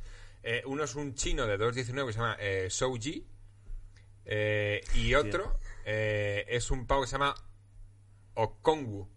Eh, 0.41 0.63
uno 0.65 0.85
es 0.85 0.95
un 0.95 1.13
chino 1.13 1.45
de 1.45 1.59
2.19 1.59 2.07
que 2.07 2.13
se 2.13 2.19
llama 2.19 2.37
eh, 2.39 2.67
Souji, 2.71 3.27
eh, 4.25 4.81
y 4.95 5.13
otro 5.13 5.59
eh, 5.85 6.45
es 6.47 6.71
un 6.71 6.87
pavo 6.87 7.01
que 7.01 7.07
se 7.07 7.11
llama 7.13 7.35
Okongu, 8.33 9.07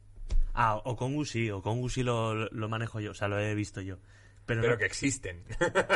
Ah, 0.55 0.77
Okongu 0.85 1.25
sí, 1.25 1.51
Okongu 1.51 1.89
sí 1.89 2.03
lo, 2.03 2.35
lo 2.51 2.69
manejo 2.69 3.01
yo, 3.01 3.13
o 3.13 3.15
sea, 3.15 3.29
lo 3.29 3.39
he 3.41 3.55
visto 3.55 3.81
yo. 3.81 3.97
Pero, 4.47 4.61
pero 4.61 4.73
no- 4.75 4.79
que 4.79 4.85
existen. 4.87 5.45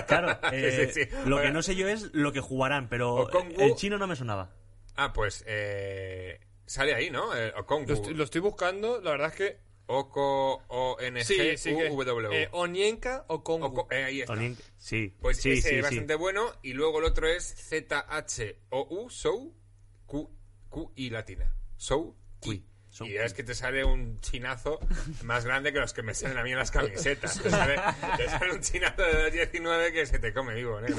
claro, 0.07 0.39
eh, 0.53 0.89
Sí, 0.93 1.05
sí, 1.05 1.11
sí. 1.11 1.17
lo 1.27 1.41
que 1.43 1.51
no 1.51 1.63
sé 1.63 1.75
yo 1.75 1.89
es 1.89 2.13
lo 2.15 2.33
que 2.33 2.41
jugarán, 2.41 2.89
pero 2.89 3.27
Okongu- 3.29 3.61
el 3.61 3.75
chino 3.75 3.99
no 3.99 4.07
me 4.07 4.17
sonaba. 4.17 4.51
ah, 4.95 5.13
pues 5.13 5.43
eh, 5.47 6.39
sale 6.67 6.95
ahí, 6.95 7.11
¿no? 7.11 7.35
Eh, 7.37 7.53
Okongu. 7.57 7.89
Lo 7.89 7.95
estoy, 7.95 8.15
lo 8.15 8.25
estoy 8.25 8.41
buscando, 8.41 9.01
la 9.01 9.11
verdad 9.13 9.29
es 9.29 9.35
que. 9.35 9.67
Oko 9.89 10.65
o 10.67 10.97
n 11.01 11.21
g 11.21 11.57
sí 11.57 11.73
u 11.73 11.79
que. 11.79 11.89
w 11.91 12.33
Eh, 12.43 12.49
Onienka 12.51 13.25
o 13.29 13.45
Kongu. 13.45 13.67
Oko- 13.67 13.87
eh, 13.93 14.03
ahí 14.05 14.21
está. 14.23 14.33
Onien- 14.33 14.57
Sí, 14.79 15.15
Pues 15.21 15.37
sí, 15.37 15.53
ese 15.53 15.61
sí, 15.63 15.69
es 15.69 15.75
sí. 15.77 15.81
bastante 15.83 16.17
bueno. 16.17 16.51
Y 16.63 16.73
luego 16.73 16.99
el 16.99 17.05
otro 17.05 17.29
es 17.29 17.45
Z-H-O-U, 17.55 19.11
Sou, 19.11 19.55
Q, 20.07 20.31
Q 20.71 20.93
y 20.97 21.11
latina. 21.11 21.53
Sou, 21.77 22.17
Uy, 22.47 22.65
Son- 22.97 23.07
Y 23.07 23.17
es 23.17 23.35
que 23.35 23.43
te 23.43 23.55
sale 23.55 23.85
un 23.85 24.19
chinazo 24.21 24.79
más 25.23 25.45
grande 25.45 25.71
que 25.73 25.79
los 25.81 25.93
que 25.93 26.03
me 26.03 26.15
salen 26.15 26.39
a 26.39 26.43
mí 26.43 26.53
en 26.53 26.59
las 26.59 26.71
camisetas. 26.71 27.39
Te 27.43 27.51
sale, 27.51 27.77
te 28.17 28.27
sale 28.29 28.53
un 28.53 28.61
chinazo 28.63 29.03
de 29.03 29.31
19 29.31 29.93
que 29.93 30.07
se 30.07 30.19
te 30.19 30.33
come 30.33 30.55
vivo, 30.55 30.81
negro. 30.81 30.97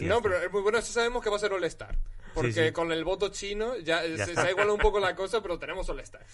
No, 0.00 0.20
pero 0.20 0.36
es 0.42 0.52
muy 0.52 0.60
bueno. 0.60 0.76
Eso 0.78 0.92
sabemos 0.92 1.22
que 1.24 1.30
va 1.30 1.36
a 1.36 1.38
ser 1.38 1.52
All-Star. 1.52 1.96
Porque 2.34 2.52
Sí, 2.52 2.66
sí. 2.66 2.72
con 2.72 2.92
el 2.92 3.02
voto 3.02 3.30
chino 3.30 3.76
ya, 3.78 4.04
Ya 4.04 4.26
se, 4.26 4.34
se 4.34 4.40
ha 4.40 4.50
igualado 4.50 4.74
un 4.74 4.80
poco 4.80 5.00
la 5.00 5.16
cosa, 5.16 5.40
pero 5.40 5.58
tenemos 5.58 5.88
All-Star. 5.88 6.24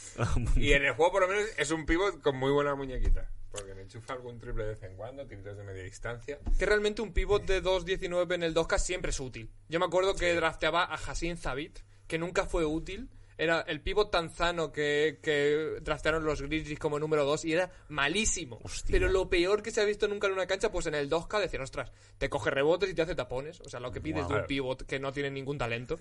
Y 0.57 0.73
en 0.73 0.85
el 0.85 0.95
juego, 0.95 1.13
por 1.13 1.23
lo 1.23 1.29
menos, 1.29 1.49
es 1.57 1.71
un 1.71 1.87
pivot 1.87 2.21
con 2.21 2.37
muy 2.37 2.51
buena 2.51 2.75
muñequita. 2.75 3.31
Porque 3.53 3.73
me 3.73 3.83
enchufa 3.83 4.15
algún 4.15 4.41
triple 4.41 4.65
de 4.65 4.71
vez 4.71 4.83
en 4.83 4.97
cuando, 4.97 5.25
tiros 5.29 5.57
de 5.57 5.63
media 5.63 5.85
distancia. 5.85 6.41
Que 6.59 6.67
realmente 6.67 7.03
un 7.03 7.13
pivot 7.13 7.45
de 7.47 7.63
2.19 7.63 8.35
en 8.35 8.43
el 8.43 8.53
2K 8.53 8.79
siempre 8.81 9.11
es 9.11 9.21
útil. 9.21 9.49
Yo 9.69 9.79
me 9.79 9.87
acuerdo 9.87 10.17
que 10.17 10.35
drafteaba 10.35 10.83
a 10.83 10.95
Hassin 10.95 11.37
Zabit, 11.37 11.79
que 12.09 12.19
nunca 12.19 12.47
fue 12.47 12.65
útil. 12.65 13.09
Era 13.37 13.63
el 13.63 13.81
pivot 13.81 14.11
tanzano 14.13 14.71
que, 14.71 15.19
que 15.23 15.79
draftearon 15.83 16.25
los 16.25 16.41
Grizzlies 16.43 16.79
como 16.79 16.99
número 16.99 17.25
2 17.25 17.45
y 17.47 17.53
era 17.53 17.71
malísimo. 17.89 18.61
Hostia. 18.63 18.93
Pero 18.93 19.09
lo 19.09 19.29
peor 19.29 19.63
que 19.63 19.71
se 19.73 19.81
ha 19.81 19.85
visto 19.85 20.07
nunca 20.07 20.29
en 20.29 20.35
una 20.35 20.47
cancha, 20.47 20.71
pues 20.71 20.87
en 20.87 20.95
el 20.95 21.11
2K 21.11 21.41
decían, 21.41 21.63
ostras, 21.63 21.91
te 22.19 22.29
coge 22.31 22.51
rebotes 22.51 22.89
y 22.91 22.95
te 22.95 23.03
hace 23.03 23.15
tapones. 23.15 23.61
O 23.63 23.69
sea, 23.69 23.81
lo 23.81 23.91
que 23.91 24.01
pides 24.01 24.29
de 24.29 24.35
un 24.35 24.47
pivot 24.47 24.87
que 24.87 25.01
no 25.01 25.13
tiene 25.13 25.31
ningún 25.31 25.59
talento. 25.59 25.99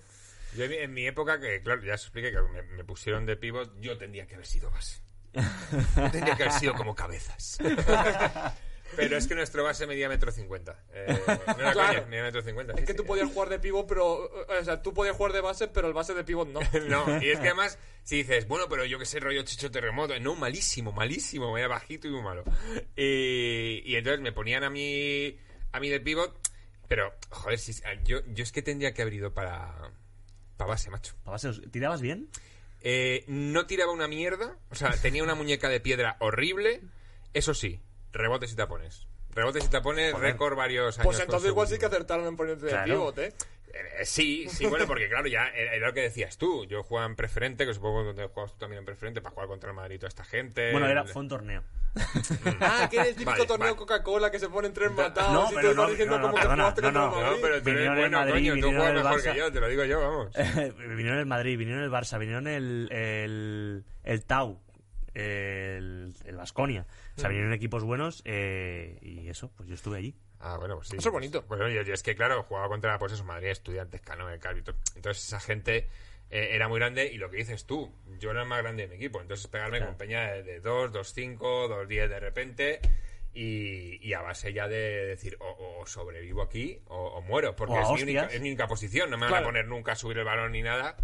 Yo 0.56 0.64
en 0.64 0.70
mi- 0.70 0.76
en 0.76 0.92
mi 0.94 1.06
época, 1.08 1.40
que 1.40 1.60
claro, 1.62 1.82
ya 1.82 1.94
os 1.94 2.02
expliqué 2.02 2.30
que 2.30 2.40
me, 2.40 2.62
me 2.62 2.84
pusieron 2.84 3.26
de 3.26 3.36
pivot, 3.36 3.72
yo 3.80 3.98
tendría 3.98 4.26
que 4.28 4.34
haber 4.34 4.46
sido 4.46 4.70
base. 4.70 5.00
Yo 5.32 5.42
tendría 6.12 6.36
que 6.36 6.44
haber 6.44 6.52
sido 6.52 6.74
como 6.74 6.94
cabezas. 6.94 7.58
Pero 8.96 9.16
es 9.16 9.26
que 9.26 9.34
nuestro 9.34 9.64
base 9.64 9.86
medía 9.86 10.08
metro 10.08 10.30
cincuenta. 10.30 10.78
Eh, 10.92 11.06
no 11.26 11.58
era 11.58 11.72
Claro. 11.72 11.94
coña, 11.98 12.06
medía 12.08 12.22
metro 12.22 12.42
cincuenta. 12.42 12.72
Es 12.74 12.80
sí, 12.80 12.86
que 12.86 12.92
sí. 12.92 12.96
tú 12.98 13.04
podías 13.04 13.28
jugar 13.30 13.48
de 13.48 13.58
pivot, 13.58 13.86
pero... 13.86 14.24
O 14.24 14.64
sea, 14.64 14.82
tú 14.82 14.94
podías 14.94 15.16
jugar 15.16 15.32
de 15.32 15.40
base, 15.40 15.68
pero 15.68 15.88
el 15.88 15.94
base 15.94 16.14
de 16.14 16.24
pivot 16.24 16.48
no. 16.48 16.60
No, 16.88 17.22
y 17.22 17.30
es 17.30 17.38
que 17.40 17.46
además, 17.48 17.78
si 18.02 18.16
dices, 18.18 18.46
bueno, 18.46 18.66
pero 18.68 18.84
yo 18.84 18.98
que 18.98 19.06
sé, 19.06 19.20
rollo 19.20 19.42
chicho 19.42 19.70
terremoto, 19.70 20.18
no, 20.20 20.34
malísimo, 20.36 20.92
malísimo, 20.92 21.56
era 21.58 21.68
bajito 21.68 22.06
y 22.08 22.10
muy 22.10 22.22
malo. 22.22 22.44
Y, 22.96 23.82
y 23.84 23.96
entonces 23.96 24.20
me 24.20 24.32
ponían 24.32 24.64
a 24.64 24.70
mí, 24.70 25.36
a 25.72 25.80
mí 25.80 25.88
de 25.88 26.00
pivot, 26.00 26.38
pero, 26.88 27.12
joder, 27.30 27.58
si, 27.58 27.72
yo, 28.04 28.20
yo 28.26 28.42
es 28.42 28.52
que 28.52 28.62
tendría 28.62 28.92
que 28.92 29.02
haber 29.02 29.14
ido 29.14 29.32
para, 29.32 29.74
para 30.56 30.68
base, 30.70 30.90
macho. 30.90 31.14
Pa' 31.24 31.32
base, 31.32 31.50
¿Tirabas 31.70 32.00
bien? 32.00 32.28
Eh, 32.82 33.24
no 33.28 33.66
tiraba 33.66 33.92
una 33.92 34.06
mierda, 34.06 34.58
o 34.70 34.74
sea, 34.74 34.90
tenía 35.00 35.22
una 35.22 35.34
muñeca 35.34 35.70
de 35.70 35.80
piedra 35.80 36.16
horrible, 36.20 36.82
eso 37.32 37.54
sí, 37.54 37.80
rebotes 38.14 38.52
y 38.52 38.56
tapones. 38.56 39.06
Rebotes 39.34 39.64
y 39.64 39.68
tapones, 39.68 40.12
Joder. 40.12 40.32
récord 40.32 40.56
varios 40.56 40.96
años. 40.98 41.04
Pues 41.06 41.20
entonces 41.20 41.50
igual 41.50 41.66
sí 41.68 41.78
que 41.78 41.86
acertaron 41.86 42.26
en 42.26 42.36
ponerte 42.36 42.66
de 42.66 42.78
pivot, 42.84 43.18
¿eh? 43.18 43.34
Eh, 43.74 44.04
sí, 44.04 44.46
sí, 44.48 44.66
bueno, 44.66 44.86
porque 44.86 45.08
claro, 45.08 45.26
ya 45.26 45.48
era 45.48 45.88
lo 45.88 45.92
que 45.92 46.02
decías 46.02 46.38
tú. 46.38 46.64
Yo 46.66 46.84
jugaba 46.84 47.06
en 47.08 47.16
preferente, 47.16 47.66
que 47.66 47.74
supongo 47.74 48.14
que 48.14 48.26
jugabas 48.28 48.52
tú 48.52 48.58
también 48.58 48.78
en 48.78 48.84
preferente 48.84 49.20
para 49.20 49.32
jugar 49.34 49.48
contra 49.48 49.70
el 49.70 49.76
Madrid 49.76 49.96
y 49.96 49.98
toda 49.98 50.08
esta 50.08 50.24
gente. 50.24 50.70
Bueno, 50.70 50.86
era, 50.86 51.04
fue 51.04 51.22
un 51.22 51.28
torneo. 51.28 51.64
Ah, 52.60 52.86
que 52.88 52.96
era 52.98 53.06
el 53.08 53.14
típico 53.14 53.32
Vale, 53.32 53.46
torneo 53.46 53.66
vale. 53.66 53.76
Coca-Cola 53.76 54.30
que 54.30 54.38
se 54.38 54.48
ponen 54.48 54.72
tres 54.72 54.92
matados 54.92 55.32
No, 55.32 55.50
y 55.50 55.54
pero 55.56 55.74
no, 55.74 55.88
diciendo 55.88 56.18
no, 56.18 56.22
no, 56.22 56.26
como 56.28 56.34
que 56.36 56.42
perdona, 56.42 56.62
jugaste 56.64 56.82
no, 56.82 56.92
contra 56.92 57.02
el 57.02 57.10
no. 57.10 57.10
No, 57.10 57.26
Madrid. 57.26 57.38
pero 57.42 57.62
tú 57.62 57.70
eres 57.70 57.88
bueno, 57.96 58.18
Madrid, 58.18 58.32
coño, 58.32 58.54
tú 58.54 58.66
juegas 58.76 58.94
mejor 58.94 59.12
Barça. 59.20 59.32
que 59.32 59.38
yo, 59.38 59.52
te 59.52 59.60
lo 59.60 59.68
digo 59.68 59.84
yo, 59.84 60.00
vamos. 60.00 60.30
vinieron 60.96 61.18
el 61.18 61.26
Madrid, 61.26 61.58
vinieron 61.58 61.82
el 61.82 61.90
Barça, 61.90 62.18
vinieron 62.20 62.46
el, 62.46 62.88
el, 62.92 63.84
el 64.04 64.24
Tau, 64.24 64.60
el, 65.14 66.14
el 66.24 66.36
Vasconia. 66.36 66.86
O 67.16 67.20
sea, 67.20 67.28
vinieron 67.28 67.52
equipos 67.52 67.84
buenos 67.84 68.22
eh, 68.24 68.98
y 69.02 69.28
eso, 69.28 69.50
pues 69.56 69.68
yo 69.68 69.74
estuve 69.74 69.98
allí. 69.98 70.14
Ah, 70.40 70.56
bueno, 70.58 70.76
pues 70.76 70.88
sí. 70.88 70.96
Eso 70.96 71.08
es 71.08 71.12
bonito. 71.12 71.42
Bueno, 71.48 71.68
yo, 71.68 71.82
yo 71.82 71.94
es 71.94 72.02
que, 72.02 72.14
claro, 72.14 72.42
jugaba 72.42 72.68
contra, 72.68 72.98
pues 72.98 73.12
eso, 73.12 73.24
Madrid, 73.24 73.48
estudiantes, 73.48 74.00
Calvi, 74.02 74.62
todo. 74.62 74.76
Entonces 74.96 75.24
esa 75.24 75.40
gente 75.40 75.88
eh, 76.30 76.48
era 76.52 76.68
muy 76.68 76.78
grande 76.78 77.06
y 77.10 77.16
lo 77.16 77.30
que 77.30 77.38
dices 77.38 77.64
tú, 77.64 77.94
yo 78.18 78.30
era 78.32 78.42
el 78.42 78.48
más 78.48 78.62
grande 78.62 78.82
de 78.82 78.88
mi 78.88 78.96
equipo. 78.96 79.20
Entonces 79.22 79.46
pegarme 79.46 79.78
Claro. 79.78 79.92
con 79.92 79.98
peña 79.98 80.32
de, 80.32 80.42
de 80.42 80.60
2, 80.60 80.92
2, 80.92 81.12
5, 81.14 81.68
2, 81.68 81.88
10 81.88 82.10
de 82.10 82.20
repente 82.20 82.80
y, 83.32 84.06
y 84.06 84.12
a 84.12 84.20
base 84.20 84.52
ya 84.52 84.68
de 84.68 85.06
decir 85.06 85.36
o, 85.40 85.80
o 85.80 85.86
sobrevivo 85.86 86.42
aquí 86.42 86.78
o, 86.86 86.96
o 87.08 87.22
muero, 87.22 87.56
porque 87.56 87.80
es 87.80 87.88
mi, 87.90 88.02
única, 88.02 88.26
es 88.26 88.40
mi 88.40 88.48
única 88.48 88.66
posición, 88.68 89.10
no 89.10 89.16
me 89.16 89.22
van 89.22 89.30
Claro. 89.30 89.44
a 89.46 89.48
poner 89.48 89.66
nunca 89.66 89.92
a 89.92 89.96
subir 89.96 90.18
el 90.18 90.24
balón 90.24 90.52
ni 90.52 90.62
nada. 90.62 90.96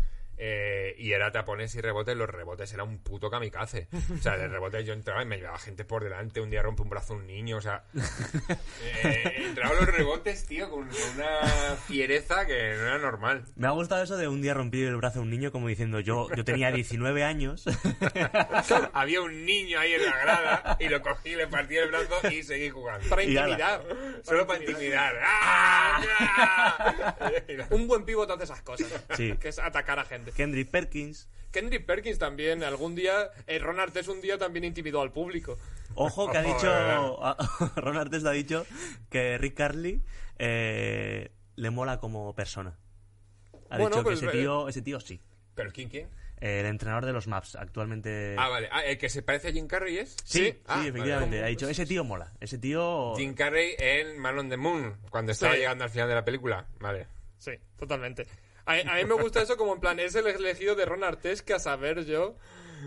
Eh, 0.43 0.95
y 0.97 1.13
era 1.13 1.31
tapones 1.31 1.75
y 1.75 1.83
rebotes, 1.83 2.17
los 2.17 2.29
rebotes 2.29 2.73
era 2.73 2.83
un 2.83 2.99
puto 2.99 3.29
kamikaze. 3.29 3.89
O 4.19 4.23
sea, 4.23 4.39
de 4.39 4.49
rebotes 4.49 4.87
yo 4.87 4.95
entraba 4.95 5.23
y 5.23 5.27
me 5.27 5.37
llevaba 5.37 5.59
gente 5.59 5.85
por 5.85 6.03
delante, 6.03 6.41
un 6.41 6.49
día 6.49 6.63
rompe 6.63 6.81
un 6.81 6.89
brazo 6.89 7.13
un 7.13 7.27
niño, 7.27 7.59
o 7.59 7.61
sea... 7.61 7.85
eh, 9.05 9.35
entraba 9.49 9.75
los 9.75 9.85
rebotes, 9.85 10.47
tío, 10.47 10.71
con, 10.71 10.89
con 10.89 10.99
una 11.17 11.77
fiereza 11.87 12.47
que 12.47 12.55
no 12.75 12.87
era 12.87 12.99
normal. 12.99 13.45
Me 13.55 13.67
ha 13.67 13.73
gustado 13.73 14.03
eso 14.03 14.17
de 14.17 14.29
un 14.29 14.41
día 14.41 14.55
rompí 14.55 14.83
el 14.83 14.97
brazo 14.97 15.19
a 15.19 15.23
un 15.23 15.31
niño 15.31 15.53
como 15.53 15.69
diciendo 15.69 16.01
yo, 16.01 16.29
yo 16.35 16.43
tenía 16.43 16.73
19 16.73 17.23
años. 17.23 17.67
Había 18.95 19.21
un 19.21 19.45
niño 19.45 19.79
ahí 19.79 19.93
en 19.93 20.07
la 20.07 20.17
grada 20.21 20.77
y 20.81 20.89
lo 20.89 21.03
cogí, 21.03 21.37
le 21.37 21.49
partí 21.49 21.77
el 21.77 21.89
brazo 21.89 22.31
y 22.31 22.43
seguí 22.43 22.71
jugando. 22.71 23.07
Para 23.11 23.25
intimidar. 23.25 23.85
Solo 24.23 24.47
para 24.47 24.61
intimidar. 24.61 25.21
¡Ah! 25.23 26.01
Un 27.69 27.87
buen 27.87 28.07
pivot 28.07 28.31
hace 28.31 28.45
esas 28.45 28.63
cosas. 28.63 28.89
Sí. 29.17 29.37
Que 29.39 29.49
es 29.49 29.59
atacar 29.59 29.99
a 29.99 30.05
gente. 30.05 30.30
Kendrick 30.37 30.71
Perkins. 30.71 31.29
Kendrick 31.53 31.85
Perkins 31.85 32.19
también, 32.19 32.63
algún 32.63 32.95
día, 32.95 33.31
eh, 33.47 33.59
Ron 33.59 33.81
Artes 33.81 34.07
un 34.09 34.21
día 34.21 34.39
también 34.39 34.65
intimidó 34.65 35.01
al 35.03 35.11
público. 35.13 35.59
Ojo 35.97 36.31
que 36.31 36.39
ha 36.39 36.43
dicho. 36.55 36.67
Ron 37.77 37.97
Artest 37.97 38.27
ha 38.27 38.31
dicho 38.33 38.65
que 39.09 39.37
Rick 39.39 39.55
Carly 39.57 40.01
eh, 40.39 41.33
le 41.57 41.71
mola 41.71 41.99
como 41.99 42.35
persona. 42.35 42.79
Ha 43.69 43.79
Bueno, 43.79 43.97
dicho 43.97 44.03
pues, 44.05 44.21
que 44.21 44.27
ese 44.27 44.39
tío, 44.39 44.69
ese 44.69 44.83
tío 44.83 45.01
sí. 45.01 45.21
¿Pero 45.55 45.71
quién, 45.73 45.89
quién? 45.89 46.09
El 46.41 46.65
entrenador 46.67 47.05
de 47.05 47.13
los 47.13 47.27
Maps, 47.27 47.55
actualmente... 47.55 48.35
Ah, 48.39 48.49
vale. 48.49 48.69
Ah, 48.73 48.81
¿El 48.83 48.97
que 48.97 49.11
se 49.11 49.21
parece 49.23 49.49
a 49.49 49.53
Jim 49.53 49.67
Carrey 49.67 49.99
es? 49.99 50.17
Sí, 50.25 50.47
sí, 50.47 50.59
Ah, 50.67 50.81
efectivamente. 50.87 51.37
vale. 51.37 51.45
Ha 51.45 51.49
dicho, 51.49 51.69
ese 51.69 51.85
tío 51.85 52.03
mola. 52.03 52.33
Ese 52.41 52.57
tío... 52.57 53.15
Jim 53.17 53.35
Carrey 53.35 53.75
en 53.79 54.19
Man 54.19 54.39
on 54.39 54.49
the 54.49 54.57
Moon, 54.57 54.97
cuando 55.11 55.33
estaba 55.33 55.53
Sí. 55.53 55.59
llegando 55.59 55.85
al 55.85 55.91
final 55.91 56.09
de 56.09 56.15
la 56.15 56.25
película. 56.25 56.67
Vale. 56.79 57.09
Sí, 57.37 57.53
totalmente. 57.79 58.27
A, 58.71 58.93
a 58.93 58.97
mí 58.97 59.05
me 59.05 59.15
gusta 59.15 59.43
eso 59.43 59.57
como 59.57 59.75
en 59.75 59.81
plan, 59.81 59.99
es 60.01 60.15
el 60.15 60.27
elegido 60.27 60.75
de 60.75 60.85
Ron 60.85 61.05
Artes 61.05 61.43
que 61.43 61.55
a 61.55 61.59
saber 61.59 62.05
yo 62.05 62.37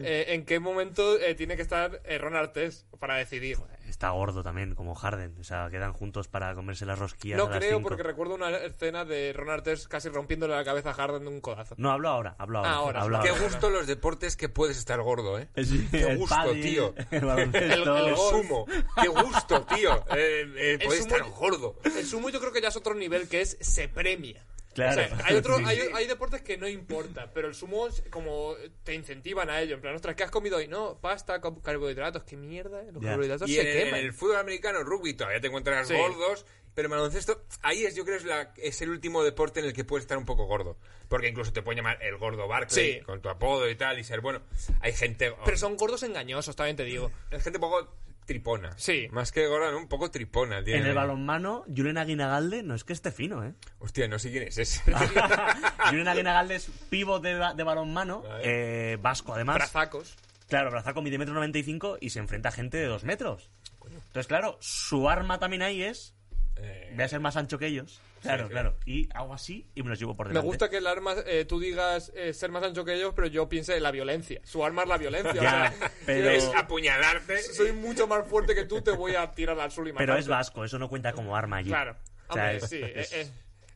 eh, 0.01 0.25
en 0.29 0.45
qué 0.45 0.59
momento 0.59 1.19
eh, 1.19 1.35
tiene 1.35 1.55
que 1.55 1.61
estar 1.61 2.01
eh, 2.05 2.17
Ron 2.17 2.35
Artes 2.35 2.85
para 2.99 3.15
decidir. 3.15 3.57
Está 3.87 4.09
gordo 4.09 4.41
también, 4.41 4.73
como 4.73 4.95
Harden. 4.95 5.35
O 5.39 5.43
sea, 5.43 5.69
quedan 5.69 5.93
juntos 5.93 6.27
para 6.27 6.55
comerse 6.55 6.83
las 6.83 6.97
rosquillas 6.97 7.37
No 7.37 7.45
a 7.45 7.49
las 7.51 7.59
creo, 7.59 7.77
cinco. 7.77 7.89
porque 7.89 8.01
recuerdo 8.01 8.33
una 8.33 8.49
escena 8.49 9.05
de 9.05 9.33
Ron 9.33 9.51
Artes 9.51 9.87
casi 9.87 10.09
rompiéndole 10.09 10.55
la 10.55 10.63
cabeza 10.63 10.89
a 10.89 10.93
Harden 10.95 11.21
de 11.23 11.29
un 11.29 11.41
codazo. 11.41 11.75
No, 11.77 11.91
hablo 11.91 12.09
ahora, 12.09 12.35
hablo 12.39 12.57
ahora. 12.59 12.71
Ah, 12.71 12.75
ahora, 12.75 13.01
hablo. 13.01 13.19
Qué 13.21 13.29
ahora. 13.29 13.41
gusto 13.43 13.69
los 13.69 13.85
deportes 13.85 14.35
que 14.35 14.49
puedes 14.49 14.79
estar 14.79 14.99
gordo, 15.01 15.37
¿eh? 15.37 15.47
Sí, 15.63 15.87
Qué 15.91 16.01
el 16.09 16.17
gusto, 16.17 16.35
pádel, 16.35 16.61
tío. 16.61 16.95
El. 17.11 17.29
El- 17.55 17.87
el 17.87 18.17
sumo. 18.17 18.65
Qué 18.99 19.07
gusto, 19.09 19.61
tío. 19.75 20.03
Eh, 20.15 20.51
eh, 20.57 20.79
puedes 20.83 21.03
sumo- 21.05 21.15
estar 21.15 21.29
gordo. 21.29 21.75
El 21.83 22.05
sumo 22.05 22.29
yo 22.29 22.39
creo 22.39 22.51
que 22.51 22.61
ya 22.61 22.69
es 22.69 22.75
otro 22.75 22.95
nivel, 22.95 23.29
que 23.29 23.41
es 23.41 23.57
se 23.61 23.89
premia. 23.89 24.43
Claro. 24.73 25.01
O 25.03 25.15
sea, 25.17 25.25
hay, 25.25 25.35
otro, 25.35 25.55
hay, 25.65 25.79
hay 25.93 26.07
deportes 26.07 26.41
que 26.41 26.57
no 26.57 26.67
importa, 26.67 27.31
pero 27.33 27.47
el 27.47 27.55
sumo 27.55 27.87
es 27.87 28.03
como 28.09 28.55
te 28.83 28.93
incentivan 28.93 29.49
a 29.49 29.61
ello. 29.61 29.75
En 29.75 29.81
plan, 29.81 29.95
ostras, 29.95 30.15
¿qué 30.15 30.23
has 30.23 30.31
comido 30.31 30.57
hoy? 30.57 30.67
No, 30.67 30.97
pasta, 30.99 31.39
carbohidratos. 31.63 32.23
¿Qué 32.23 32.35
mierda? 32.37 32.81
eh? 32.81 32.91
Los 32.91 33.01
Ya. 33.03 33.09
carbohidratos 33.09 33.49
Y 33.49 33.55
se 33.55 33.61
en, 33.61 33.67
en 33.77 33.83
queman. 33.85 33.99
el 33.99 34.13
fútbol 34.13 34.37
americano, 34.37 34.83
rugby, 34.83 35.13
todavía 35.13 35.39
te 35.39 35.47
encuentras 35.47 35.87
Sí. 35.87 35.95
gordos. 35.95 36.45
Pero 36.75 36.87
en 36.87 36.91
baloncesto, 36.93 37.43
ahí 37.61 37.85
es, 37.85 37.93
yo 37.93 38.03
creo, 38.03 38.17
es, 38.17 38.25
la- 38.25 38.51
es 38.57 38.81
el 38.81 38.89
último 38.89 39.23
deporte 39.23 39.59
en 39.59 39.67
el 39.67 39.73
que 39.73 39.83
puedes 39.83 40.05
estar 40.05 40.17
un 40.17 40.25
poco 40.25 40.45
gordo. 40.47 40.75
Porque 41.07 41.27
incluso 41.27 41.53
te 41.53 41.61
pueden 41.61 41.77
llamar 41.77 42.01
el 42.01 42.17
gordo 42.17 42.47
Barclay, 42.47 42.93
Sí. 42.93 42.99
con 43.01 43.21
tu 43.21 43.29
apodo 43.29 43.69
y 43.69 43.75
tal, 43.75 43.99
y 43.99 44.03
ser 44.03 44.21
bueno. 44.21 44.41
Hay 44.81 44.91
gente. 44.93 45.35
Pero 45.45 45.55
son 45.55 45.77
gordos 45.77 46.01
engañosos, 46.01 46.55
también 46.55 46.75
te 46.75 46.83
digo. 46.83 47.11
Hay 47.29 47.39
gente 47.41 47.57
un 47.59 47.61
poco 47.61 47.93
tripona. 48.25 48.71
Sí. 48.77 49.07
Más 49.11 49.31
que 49.31 49.47
gorda, 49.47 49.71
¿no? 49.71 49.77
un 49.77 49.87
poco 49.87 50.11
tripona. 50.11 50.63
tiene 50.63 50.79
En 50.79 50.85
el 50.85 50.91
ahí. 50.91 50.95
balonmano, 50.95 51.63
Julen 51.75 51.97
Aguinagalde 51.97 52.63
no 52.63 52.75
es 52.75 52.83
que 52.83 52.93
esté 52.93 53.11
fino, 53.11 53.43
¿eh? 53.45 53.53
Hostia, 53.79 54.07
no 54.07 54.19
sé 54.19 54.31
quién 54.31 54.43
es 54.43 54.57
ese. 54.57 54.81
Julen 55.89 56.07
Aguinagalde 56.07 56.55
es 56.55 56.69
pívot 56.89 57.21
de, 57.21 57.37
ba- 57.37 57.53
de 57.53 57.63
balonmano, 57.63 58.23
eh, 58.41 58.97
vasco 59.01 59.33
además. 59.33 59.55
Brazacos. 59.57 60.15
Claro, 60.47 60.69
Brazaco 60.71 61.01
mide 61.01 61.17
metro 61.17 61.33
95 61.33 61.97
y 62.01 62.09
se 62.11 62.19
enfrenta 62.19 62.49
a 62.49 62.51
gente 62.51 62.77
de 62.77 62.85
dos 62.85 63.03
metros. 63.03 63.49
Entonces, 63.85 64.27
claro, 64.27 64.57
su 64.61 65.09
arma 65.09 65.39
también 65.39 65.61
ahí 65.61 65.81
es 65.83 66.12
Eh, 66.57 66.91
voy 66.93 67.03
a 67.03 67.07
ser 67.07 67.19
más 67.19 67.35
ancho 67.35 67.57
que 67.57 67.67
ellos. 67.67 67.99
Claro, 68.21 68.45
Sí, 68.45 68.51
claro. 68.51 68.75
Y 68.85 69.09
hago 69.13 69.33
así 69.33 69.67
y 69.75 69.83
me 69.83 69.89
los 69.89 69.99
llevo 69.99 70.15
por 70.15 70.27
Me 70.27 70.29
delante. 70.31 70.47
gusta 70.47 70.69
que 70.69 70.77
el 70.77 70.87
arma, 70.87 71.15
eh, 71.25 71.43
tú 71.45 71.59
digas 71.59 72.11
eh, 72.15 72.33
ser 72.33 72.51
más 72.51 72.63
ancho 72.63 72.85
que 72.85 72.93
ellos, 72.93 73.13
pero 73.15 73.27
yo 73.27 73.49
piense 73.49 73.75
en 73.75 73.83
la 73.83 73.91
violencia. 73.91 74.39
Su 74.43 74.63
arma 74.63 74.83
es 74.83 74.87
la 74.89 74.97
violencia. 74.97 75.31
o 75.31 75.43
Ya, 75.43 75.71
sea, 75.73 75.91
pero- 76.05 76.29
Es 76.29 76.45
apuñalarte. 76.55 77.41
soy 77.41 77.73
mucho 77.73 78.07
más 78.07 78.25
fuerte 78.27 78.55
que 78.55 78.63
tú, 78.65 78.81
te 78.81 78.91
voy 78.91 79.15
a 79.15 79.31
tirar 79.31 79.59
al 79.59 79.71
suelo 79.71 79.89
y 79.89 79.93
Pero 79.93 80.03
matarte. 80.13 80.21
es 80.21 80.27
vasco, 80.27 80.63
eso 80.63 80.79
no 80.79 80.87
cuenta 80.89 81.11
como 81.13 81.35
arma 81.35 81.57
allí. 81.57 81.69
Claro. 81.69 81.97
O 82.29 82.33
sea, 82.33 82.43
Hombre, 82.51 82.57
es- 82.57 82.69
sí. 82.69 82.81
es- 82.81 83.13
eh, 83.13 83.31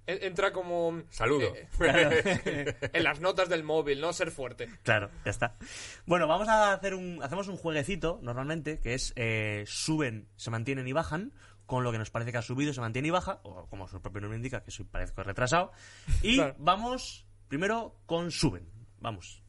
eh, 0.10 0.20
entra 0.22 0.54
como... 0.54 1.04
Saludo. 1.10 1.54
eh, 1.54 1.68
Claro. 1.78 2.10
en 2.94 3.04
las 3.04 3.20
notas 3.20 3.50
del 3.50 3.64
móvil, 3.66 4.00
¿no? 4.00 4.14
Ser 4.14 4.32
fuerte. 4.32 4.70
Claro, 4.84 5.10
ya 5.26 5.32
está. 5.32 5.58
Bueno, 6.06 6.26
vamos 6.28 6.48
a 6.48 6.72
hacer 6.72 6.94
un. 6.94 7.22
Hacemos 7.22 7.50
un 7.50 7.58
jueguecito, 7.58 8.18
normalmente, 8.22 8.80
que 8.80 8.94
es 8.94 9.12
eh, 9.18 9.66
suben, 9.68 10.30
se 10.38 10.50
mantienen 10.50 10.88
y 10.88 10.94
bajan, 10.94 11.34
con 11.68 11.84
lo 11.84 11.92
que 11.92 12.00
nos 12.00 12.10
parece 12.10 12.32
que 12.32 12.40
ha 12.40 12.42
subido, 12.42 12.74
se 12.74 12.82
mantiene 12.82 13.10
y 13.10 13.12
baja, 13.12 13.40
o 13.44 13.68
como 13.68 13.88
su 13.88 14.02
propio 14.02 14.22
nombre 14.22 14.38
indica, 14.38 14.64
que 14.64 14.72
soy 14.72 14.86
parezco 14.86 15.22
retrasado. 15.22 15.72
Y 16.24 16.36
Claro. 16.38 16.56
vamos 16.58 17.28
primero 17.48 17.96
con 18.08 18.32
suben. 18.32 18.68
Vamos. 19.00 19.44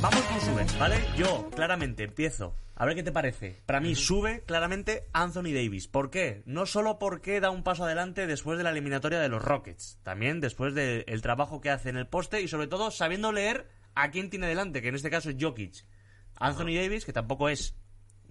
Vamos 0.00 0.20
con 0.22 0.40
sube, 0.40 0.66
¿vale? 0.78 0.96
Yo, 1.16 1.48
claramente, 1.54 2.02
empiezo. 2.04 2.54
A 2.74 2.84
ver 2.86 2.96
qué 2.96 3.02
te 3.04 3.12
parece. 3.12 3.62
Para 3.66 3.78
mí, 3.80 3.94
sube 3.94 4.42
claramente 4.44 5.06
Anthony 5.12 5.52
Davis. 5.54 5.86
¿Por 5.86 6.10
qué? 6.10 6.42
No 6.44 6.66
solo 6.66 6.98
porque 6.98 7.40
da 7.40 7.50
un 7.50 7.62
paso 7.62 7.84
adelante 7.84 8.26
después 8.26 8.58
de 8.58 8.64
la 8.64 8.70
eliminatoria 8.70 9.20
de 9.20 9.28
los 9.28 9.42
Rockets, 9.42 10.00
también 10.02 10.40
después 10.40 10.74
del 10.74 11.22
trabajo 11.22 11.60
que 11.60 11.70
hace 11.70 11.90
en 11.90 11.96
el 11.96 12.08
poste 12.08 12.40
y 12.42 12.48
sobre 12.48 12.66
todo 12.66 12.90
sabiendo 12.90 13.30
leer 13.30 13.68
a 13.94 14.10
quién 14.10 14.30
tiene 14.30 14.48
delante, 14.48 14.82
que 14.82 14.88
en 14.88 14.96
este 14.96 15.10
caso 15.10 15.30
es 15.30 15.36
Jokic. 15.38 15.84
Anthony 16.36 16.74
Davis, 16.74 17.04
que 17.04 17.12
tampoco 17.12 17.48
es. 17.48 17.76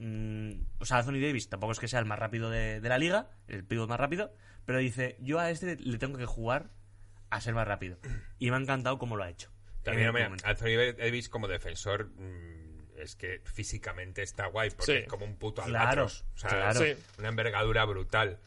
Mm, 0.02 0.52
o 0.80 0.86
sea, 0.86 0.98
Anthony 0.98 1.20
Davis 1.22 1.50
tampoco 1.50 1.72
es 1.74 1.80
que 1.80 1.88
sea 1.88 2.00
el 2.00 2.06
más 2.06 2.20
rápido 2.20 2.50
de, 2.50 2.82
de 2.82 2.90
la 2.90 2.98
liga, 2.98 3.30
el 3.48 3.64
pivot 3.64 3.88
más 3.90 4.00
rápido, 4.00 4.34
pero 4.66 4.80
dice: 4.80 5.16
Yo 5.20 5.40
a 5.40 5.50
este 5.50 5.76
le 5.78 5.98
tengo 5.98 6.18
que 6.18 6.26
jugar 6.26 6.70
a 7.30 7.40
ser 7.42 7.54
más 7.54 7.68
rápido. 7.68 7.98
Y 8.40 8.50
me 8.52 8.58
ha 8.58 8.60
encantado 8.60 8.98
cómo 8.98 9.16
lo 9.16 9.24
ha 9.24 9.30
hecho. 9.30 9.52
También, 9.84 10.08
el 10.08 10.14
momento. 10.14 10.46
Anthony 10.46 10.94
Davis 10.98 11.30
como 11.30 11.48
defensor 11.48 12.10
mm, 12.16 12.98
es 13.00 13.16
que 13.16 13.42
físicamente 13.46 14.22
está 14.22 14.46
guay 14.48 14.70
porque 14.72 14.86
Sí. 14.86 14.98
es 15.04 15.08
como 15.08 15.26
un 15.26 15.38
puto 15.38 15.64
Claro, 15.64 15.80
albatros. 15.80 16.26
O 16.36 16.38
sea, 16.38 16.50
claro. 16.50 16.80
Sí. 16.82 16.94
una 17.18 17.30
envergadura 17.30 17.86
brutal. 17.86 18.40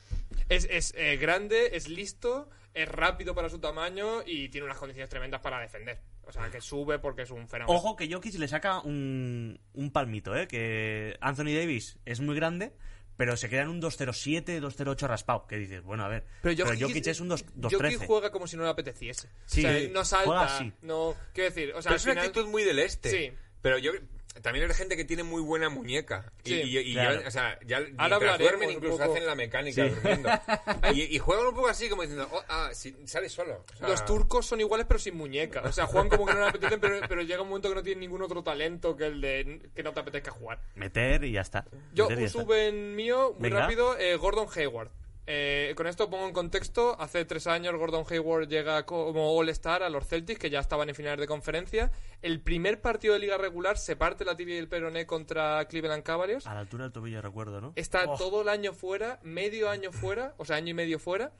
Es, 0.49 0.69
es 0.71 0.93
eh, 0.97 1.17
grande, 1.17 1.71
es 1.77 1.88
listo, 1.88 2.51
es 2.73 2.88
rápido 2.88 3.35
para 3.35 3.49
su 3.49 3.59
tamaño 3.59 4.23
y 4.27 4.49
tiene 4.51 4.67
unas 4.67 4.79
condiciones 4.79 5.09
tremendas 5.09 5.40
para 5.40 5.59
defender. 5.61 6.01
O 6.27 6.33
sea, 6.33 6.51
que 6.51 6.61
sube 6.61 6.99
porque 6.99 7.23
es 7.23 7.31
un 7.31 7.49
fenómeno. 7.49 7.77
Ojo 7.79 7.97
que 7.97 8.11
Jokic 8.13 8.35
le 8.35 8.49
saca 8.49 8.81
un, 8.81 9.61
un 9.75 9.91
palmito, 9.91 10.35
¿eh? 10.37 10.47
Que 10.49 11.17
Anthony 11.21 11.55
Davis 11.57 11.99
es 12.05 12.21
muy 12.21 12.35
grande, 12.37 12.73
pero 13.17 13.37
se 13.37 13.49
queda 13.49 13.63
en 13.63 13.69
un 13.69 13.81
2.07, 13.81 14.61
2.08 14.61 15.07
raspado. 15.07 15.47
Que 15.47 15.57
dices, 15.57 15.83
bueno, 15.83 16.05
a 16.05 16.09
ver. 16.09 16.25
Pero, 16.43 16.67
Jokic, 16.79 17.07
es 17.07 17.21
un 17.21 17.29
2 17.29 17.45
Jokic 17.63 17.81
2.13. 17.81 18.07
juega 18.07 18.31
como 18.31 18.47
si 18.47 18.57
no 18.57 18.65
le 18.65 18.71
apeteciese. 18.71 19.29
Sí, 19.47 19.65
o 19.65 19.69
sea, 19.69 19.89
no 19.91 20.05
salta, 20.05 20.25
juega 20.27 20.45
así. 20.57 20.73
no... 20.83 21.15
Quiero 21.33 21.51
decir, 21.51 21.73
o 21.75 21.83
sea, 21.83 21.91
Pero 21.91 21.91
al 21.91 21.97
es 21.97 22.05
una 22.05 22.13
final- 22.15 22.27
actitud 22.27 22.49
muy 22.49 22.65
del 22.65 22.79
este. 22.79 23.11
Sí. 23.11 23.33
Pero 23.63 23.79
yo 23.79 23.93
también 24.42 24.68
hay 24.68 24.75
gente 24.77 24.97
que 24.97 25.05
tiene 25.05 25.23
muy 25.23 25.40
buena 25.42 25.68
muñeca. 25.68 26.33
Y, 26.44 26.49
Sí, 26.51 26.55
y- 26.64 26.79
y 26.79 26.92
claro. 26.94 27.20
ya, 27.23 27.29
o 27.29 27.31
sea, 27.31 27.59
ya 27.66 27.81
Ahora 27.99 28.37
duermen 28.38 28.70
incluso 28.70 28.99
poco. 28.99 29.12
hacen 29.12 29.27
la 29.27 29.35
mecánica 29.35 29.85
durmiendo. 29.88 30.29
y, 30.94 31.14
y 31.14 31.18
juegan 31.18 31.47
un 31.47 31.55
poco 31.55 31.68
así 31.68 31.88
como 31.88 32.03
diciendo, 32.03 32.29
oh, 32.33 32.42
ah, 32.49 32.70
sí, 32.73 32.94
sale 33.07 33.29
solo. 33.29 33.64
O 33.75 33.77
sea, 33.77 33.88
Los 33.88 34.05
turcos 34.05 34.47
son 34.47 34.61
iguales 34.61 34.87
pero 34.87 34.99
sin 34.99 35.16
muñeca. 35.16 35.62
O 35.64 35.73
sea, 35.73 35.87
juegan 35.87 36.09
como 36.09 36.27
que 36.27 36.35
no 36.35 36.40
le 36.40 36.47
apetecen, 36.49 36.81
pero, 36.81 37.01
pero 37.09 37.23
llega 37.23 37.42
un 37.42 37.49
momento 37.49 37.68
que 37.68 37.75
no 37.77 37.83
tienen 37.83 38.01
ningún 38.01 38.23
otro 38.23 38.42
talento 38.42 38.97
que 38.97 39.07
el 39.07 39.20
de 39.20 39.70
que 39.75 39.83
no 39.83 39.92
te 39.92 40.01
apetezca 40.01 40.31
jugar. 40.31 40.61
Meter 40.75 41.25
y 41.25 41.33
ya 41.33 41.40
está. 41.40 41.64
Yo, 41.92 42.09
un 42.09 42.12
está. 42.14 42.29
sube 42.40 42.68
en 42.68 42.94
mío, 42.97 43.35
muy 43.38 43.49
Venga. 43.51 43.61
rápido, 43.62 43.97
eh, 43.99 44.16
Gordon 44.16 44.49
Hayward. 44.55 44.90
Eh, 45.27 45.73
con 45.77 45.87
esto 45.87 46.11
pongo 46.11 46.27
en 46.27 46.35
contexto, 46.35 47.01
hace 47.01 47.25
tres 47.25 47.47
años 47.47 47.75
Gordon 47.77 48.05
Hayward 48.11 48.47
llega 48.47 48.85
como 48.85 49.35
All-Star 49.39 49.83
a 49.83 49.89
los 49.89 50.07
Celtics, 50.07 50.39
que 50.39 50.51
ya 50.51 50.61
estaban 50.61 50.89
en 50.91 50.95
finales 50.95 51.19
de 51.19 51.27
conferencia. 51.27 51.91
El 52.21 52.41
primer 52.41 52.83
partido 52.83 53.15
de 53.15 53.21
liga 53.21 53.39
regular 53.39 53.79
se 53.79 53.97
parte 53.97 54.27
la 54.27 54.37
tibia 54.37 54.57
y 54.57 54.59
el 54.59 54.69
peroné 54.69 55.07
contra 55.07 55.65
Cleveland 55.67 56.03
Cavaliers. 56.03 56.47
A 56.47 56.53
la 56.53 56.61
altura 56.61 56.85
del 56.85 56.93
tobillo, 56.93 57.23
recuerdo, 57.23 57.61
¿no? 57.63 57.73
Está 57.77 58.05
Oh, 58.07 58.19
todo 58.19 58.43
el 58.43 58.51
año 58.51 58.75
fuera, 58.75 59.19
medio 59.23 59.71
año 59.71 59.93
fuera, 59.93 60.35
o 60.37 60.45
sea, 60.45 60.57
año 60.57 60.69
y 60.71 60.75
medio 60.75 60.99
fuera. 60.99 61.33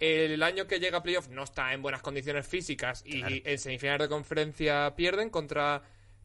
El 0.00 0.42
año 0.42 0.66
que 0.66 0.80
llega 0.80 0.98
a 0.98 1.02
playoff 1.04 1.28
no 1.28 1.44
está 1.44 1.72
en 1.72 1.82
buenas 1.82 2.02
condiciones 2.02 2.46
físicas 2.46 3.02
y 3.06 3.20
Claro. 3.20 3.34
en 3.44 3.58
semifinales 3.58 4.06
de 4.06 4.08
conferencia 4.08 4.94
pierden 4.96 5.30
contra, 5.30 5.82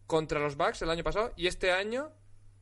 contra 0.08 0.39
los 0.39 0.58
Bucks 0.58 0.82
el 0.82 0.89
año 0.89 1.04
pasado. 1.04 1.32
Y 1.36 1.45
este 1.47 1.71
año, 1.71 2.12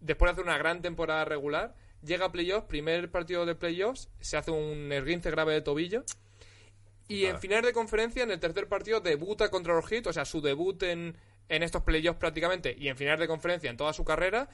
después 0.01 0.27
de 0.27 0.31
hacer 0.33 0.43
una 0.43 0.57
gran 0.57 0.81
temporada 0.81 1.23
regular, 1.25 1.73
llega 2.03 2.25
a 2.25 2.31
playoff, 2.31 2.65
primer 2.65 3.09
partido 3.11 3.45
de 3.45 3.55
playoffs, 3.55 4.09
se 4.19 4.37
hace 4.37 4.51
un 4.51 4.91
esguince 4.91 5.31
grave 5.31 5.53
de 5.53 5.61
tobillo. 5.61 6.03
Y 7.07 7.25
en 7.25 7.33
Vale. 7.33 7.41
finales 7.41 7.65
de 7.65 7.73
conferencia, 7.73 8.23
en 8.23 8.31
el 8.31 8.39
tercer 8.39 8.67
partido, 8.67 9.01
debuta 9.01 9.49
contra 9.49 9.73
los 9.73 9.85
Heat, 9.85 10.07
o 10.07 10.13
sea, 10.13 10.25
su 10.25 10.41
debut 10.41 10.81
en, 10.83 11.17
en 11.49 11.63
estos 11.63 11.83
playoffs 11.83 12.19
prácticamente, 12.19 12.75
y 12.77 12.87
en 12.87 12.95
finales 12.95 13.19
de 13.19 13.27
conferencia 13.27 13.69
en 13.69 13.77
toda 13.77 13.93
su 13.93 14.05
carrera. 14.05 14.49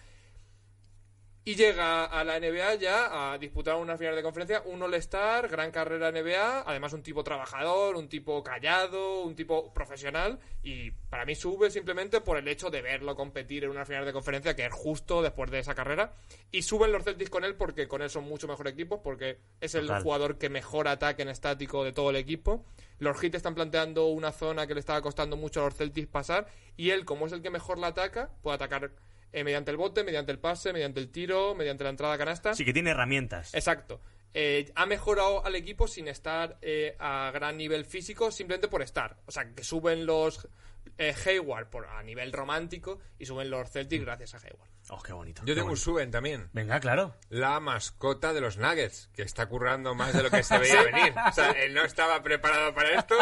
Y 1.47 1.55
llega 1.55 2.03
a 2.03 2.25
la 2.25 2.41
NBA 2.41 2.75
ya 2.75 3.31
a 3.31 3.37
disputar 3.37 3.77
una 3.77 3.97
final 3.97 4.17
de 4.17 4.21
conferencia, 4.21 4.63
un 4.65 4.83
All-Star, 4.83 5.47
gran 5.47 5.71
carrera 5.71 6.11
NBA, 6.11 6.63
además 6.67 6.91
un 6.91 7.03
tipo 7.03 7.23
trabajador, 7.23 7.95
un 7.95 8.09
tipo 8.09 8.43
callado, 8.43 9.21
un 9.21 9.33
tipo 9.33 9.73
profesional, 9.73 10.39
y 10.61 10.91
para 10.91 11.23
mí 11.23 11.35
sube 11.35 11.71
simplemente 11.71 12.19
por 12.19 12.37
el 12.37 12.49
hecho 12.49 12.69
de 12.69 12.81
verlo 12.81 13.15
competir 13.15 13.63
en 13.63 13.69
una 13.69 13.85
final 13.85 14.03
de 14.03 14.11
conferencia, 14.11 14.57
que 14.57 14.65
es 14.65 14.73
justo 14.73 15.21
después 15.21 15.49
de 15.49 15.59
esa 15.59 15.73
carrera, 15.73 16.15
y 16.51 16.63
suben 16.63 16.91
los 16.91 17.05
Celtics 17.05 17.29
con 17.29 17.45
él 17.45 17.55
porque 17.55 17.87
con 17.87 18.01
él 18.01 18.09
son 18.09 18.25
mucho 18.25 18.49
mejor 18.49 18.67
equipo, 18.67 19.01
porque 19.01 19.39
es 19.61 19.73
el 19.73 19.87
Total. 19.87 20.03
jugador 20.03 20.37
que 20.37 20.49
mejor 20.49 20.89
ataque 20.89 21.21
en 21.21 21.29
estático 21.29 21.85
de 21.85 21.93
todo 21.93 22.09
el 22.09 22.17
equipo. 22.17 22.65
Los 22.99 23.21
Heat 23.21 23.35
están 23.35 23.55
planteando 23.55 24.07
una 24.07 24.33
zona 24.33 24.67
que 24.67 24.73
le 24.73 24.81
estaba 24.81 25.01
costando 25.01 25.37
mucho 25.37 25.61
a 25.61 25.67
los 25.67 25.75
Celtics 25.75 26.09
pasar, 26.09 26.47
y 26.75 26.89
él, 26.89 27.05
como 27.05 27.25
es 27.25 27.31
el 27.31 27.41
que 27.41 27.51
mejor 27.51 27.77
la 27.77 27.87
ataca, 27.87 28.31
puede 28.41 28.55
atacar 28.55 28.91
eh, 29.33 29.43
mediante 29.43 29.71
el 29.71 29.77
bote, 29.77 30.03
mediante 30.03 30.31
el 30.31 30.39
pase, 30.39 30.73
mediante 30.73 30.99
el 30.99 31.09
tiro, 31.09 31.55
mediante 31.55 31.83
la 31.83 31.89
entrada 31.89 32.13
a 32.13 32.17
canasta. 32.17 32.55
Sí 32.55 32.65
que 32.65 32.73
tiene 32.73 32.91
herramientas. 32.91 33.53
Exacto. 33.53 33.99
Eh, 34.33 34.71
ha 34.75 34.85
mejorado 34.85 35.43
al 35.45 35.55
equipo 35.55 35.87
sin 35.87 36.07
estar 36.07 36.57
eh, 36.61 36.95
a 36.99 37.31
gran 37.33 37.57
nivel 37.57 37.85
físico, 37.85 38.31
simplemente 38.31 38.67
por 38.67 38.81
estar. 38.81 39.17
O 39.25 39.31
sea, 39.31 39.51
que 39.53 39.63
suben 39.63 40.05
los 40.05 40.47
eh, 40.97 41.15
Hayward 41.25 41.69
por, 41.69 41.85
a 41.87 42.01
nivel 42.03 42.31
romántico 42.33 42.99
y 43.19 43.25
suben 43.25 43.49
los 43.49 43.69
Celtics 43.71 44.03
gracias 44.05 44.33
a 44.35 44.37
Hayward. 44.37 44.69
Oh, 44.89 45.03
qué 45.03 45.11
bonito. 45.11 45.41
Yo 45.41 45.47
qué 45.53 45.55
tengo 45.55 45.71
un 45.71 45.75
suben 45.77 46.11
también. 46.11 46.47
Venga, 46.53 46.79
claro. 46.79 47.13
La 47.29 47.59
mascota 47.59 48.31
de 48.31 48.39
los 48.39 48.57
Nuggets, 48.57 49.09
que 49.13 49.21
está 49.21 49.47
currando 49.47 49.93
más 49.95 50.13
de 50.13 50.23
lo 50.23 50.29
que 50.29 50.43
se 50.43 50.57
veía 50.57 50.81
venir. 50.93 51.13
O 51.29 51.33
sea, 51.33 51.51
él 51.51 51.73
no 51.73 51.83
estaba 51.83 52.23
preparado 52.23 52.73
para 52.73 52.97
esto. 52.97 53.15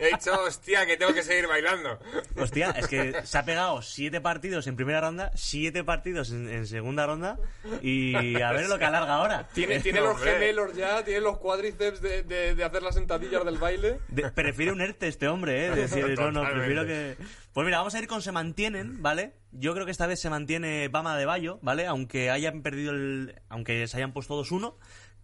He 0.00 0.06
dicho, 0.08 0.32
hostia, 0.42 0.84
que 0.84 0.96
tengo 0.96 1.14
que 1.14 1.22
seguir 1.22 1.46
bailando. 1.46 2.00
Hostia, 2.36 2.70
es 2.72 2.88
que 2.88 3.14
se 3.24 3.38
ha 3.38 3.44
pegado 3.44 3.82
siete 3.82 4.20
partidos 4.20 4.66
en 4.66 4.74
primera 4.74 5.00
ronda, 5.00 5.30
siete 5.36 5.84
partidos 5.84 6.32
en, 6.32 6.48
en 6.48 6.66
segunda 6.66 7.06
ronda 7.06 7.38
y 7.82 8.40
a 8.42 8.50
ver 8.50 8.68
lo 8.68 8.78
que 8.80 8.84
alarga 8.84 9.14
ahora. 9.14 9.48
Tiene, 9.54 9.78
tiene 9.78 10.00
los 10.00 10.20
gemelos 10.20 10.74
ya, 10.74 11.04
tiene 11.04 11.20
los 11.20 11.38
cuádriceps 11.38 12.00
de, 12.00 12.24
de- 12.24 12.56
de 12.56 12.64
hacer 12.64 12.82
las 12.82 12.96
sentadillas 12.96 13.44
del 13.44 13.58
baile. 13.58 14.00
De- 14.08 14.28
prefiere 14.32 14.72
un 14.72 14.80
ERTE 14.80 15.06
este 15.06 15.28
hombre, 15.28 15.66
¿eh? 15.66 15.70
Decir, 15.70 16.18
no, 16.18 16.32
no, 16.32 16.42
prefiero 16.50 16.84
que... 16.84 17.11
Pues 17.52 17.64
mira, 17.64 17.78
vamos 17.78 17.94
a 17.94 17.98
ir 17.98 18.06
con 18.06 18.22
se 18.22 18.32
mantienen, 18.32 19.02
¿vale? 19.02 19.34
Yo 19.52 19.74
creo 19.74 19.84
que 19.84 19.92
esta 19.92 20.06
vez 20.06 20.20
se 20.20 20.30
mantiene 20.30 20.88
Bama 20.88 21.16
de 21.16 21.26
Bayo, 21.26 21.58
¿vale? 21.62 21.86
Aunque 21.86 22.30
hayan 22.30 22.62
perdido 22.62 22.92
el... 22.92 23.40
Aunque 23.48 23.86
se 23.86 23.96
hayan 23.96 24.12
puesto 24.12 24.40
2-1, 24.42 24.74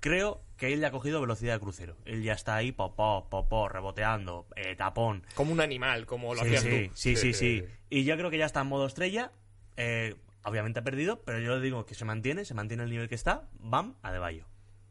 creo 0.01 0.43
que 0.57 0.73
él 0.73 0.81
ya 0.81 0.89
ha 0.89 0.91
cogido 0.93 1.21
velocidad 1.21 1.55
de 1.55 1.61
crucero. 1.61 1.97
Él 2.05 2.23
ya 2.23 2.33
está 2.35 2.57
ahí, 2.57 2.73
popó, 2.73 3.29
popó, 3.31 3.69
reboteando, 3.69 4.47
eh, 4.57 4.77
tapón. 4.77 5.25
Como 5.35 5.53
un 5.53 5.61
animal, 5.61 6.07
como 6.07 6.35
lo 6.35 6.43
Sí, 6.43 6.47
hacías 6.55 6.63
sí, 6.63 6.69
tú. 6.89 6.95
sí, 6.97 7.17
sí, 7.17 7.17
Sí, 7.17 7.33
sí. 7.35 7.61
sí. 7.61 7.65
Y 7.91 8.05
yo 8.05 8.17
creo 8.17 8.31
que 8.31 8.39
ya 8.39 8.47
está 8.47 8.61
en 8.61 8.67
modo 8.69 8.87
estrella. 8.87 9.33
eh, 9.77 10.15
obviamente 10.45 10.81
ha 10.81 10.83
perdido, 10.85 11.23
pero 11.25 11.41
yo 11.41 11.61
digo 11.61 11.85
que 11.85 11.95
se 11.95 12.05
mantiene, 12.05 12.45
se 12.45 12.55
mantiene 12.55 12.83
el 12.85 12.91
nivel 12.91 13.09
que 13.09 13.15
está. 13.15 13.49
Bam, 13.59 13.97
a 14.03 14.13
de 14.13 14.19
Bayo. 14.19 14.47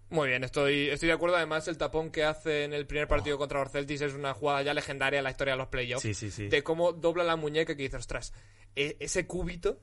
Muy 0.09 0.29
bien, 0.29 0.43
estoy, 0.43 0.87
estoy 0.89 1.07
de 1.07 1.13
acuerdo. 1.13 1.35
Además, 1.35 1.67
el 1.67 1.77
tapón 1.77 2.11
que 2.11 2.23
hace 2.23 2.63
en 2.63 2.73
el 2.73 2.87
primer 2.87 3.07
partido 3.07 3.37
contra 3.37 3.59
los 3.59 3.71
Celtics 3.71 4.01
es 4.01 4.13
una 4.13 4.33
jugada 4.33 4.61
ya 4.61 4.73
legendaria 4.73 5.17
en 5.17 5.23
la 5.25 5.31
historia 5.31 5.53
de 5.53 5.57
los 5.57 5.67
playoffs. 5.67 6.01
Sí, 6.03 6.13
sí, 6.13 6.31
sí. 6.31 6.47
De 6.47 6.63
cómo 6.63 6.93
dobla 6.93 7.23
la 7.25 7.35
muñeca 7.35 7.75
que 7.75 7.83
dices, 7.83 7.99
ostras, 7.99 8.33
e- 8.75 8.95
ese 8.99 9.27
cúbito. 9.27 9.81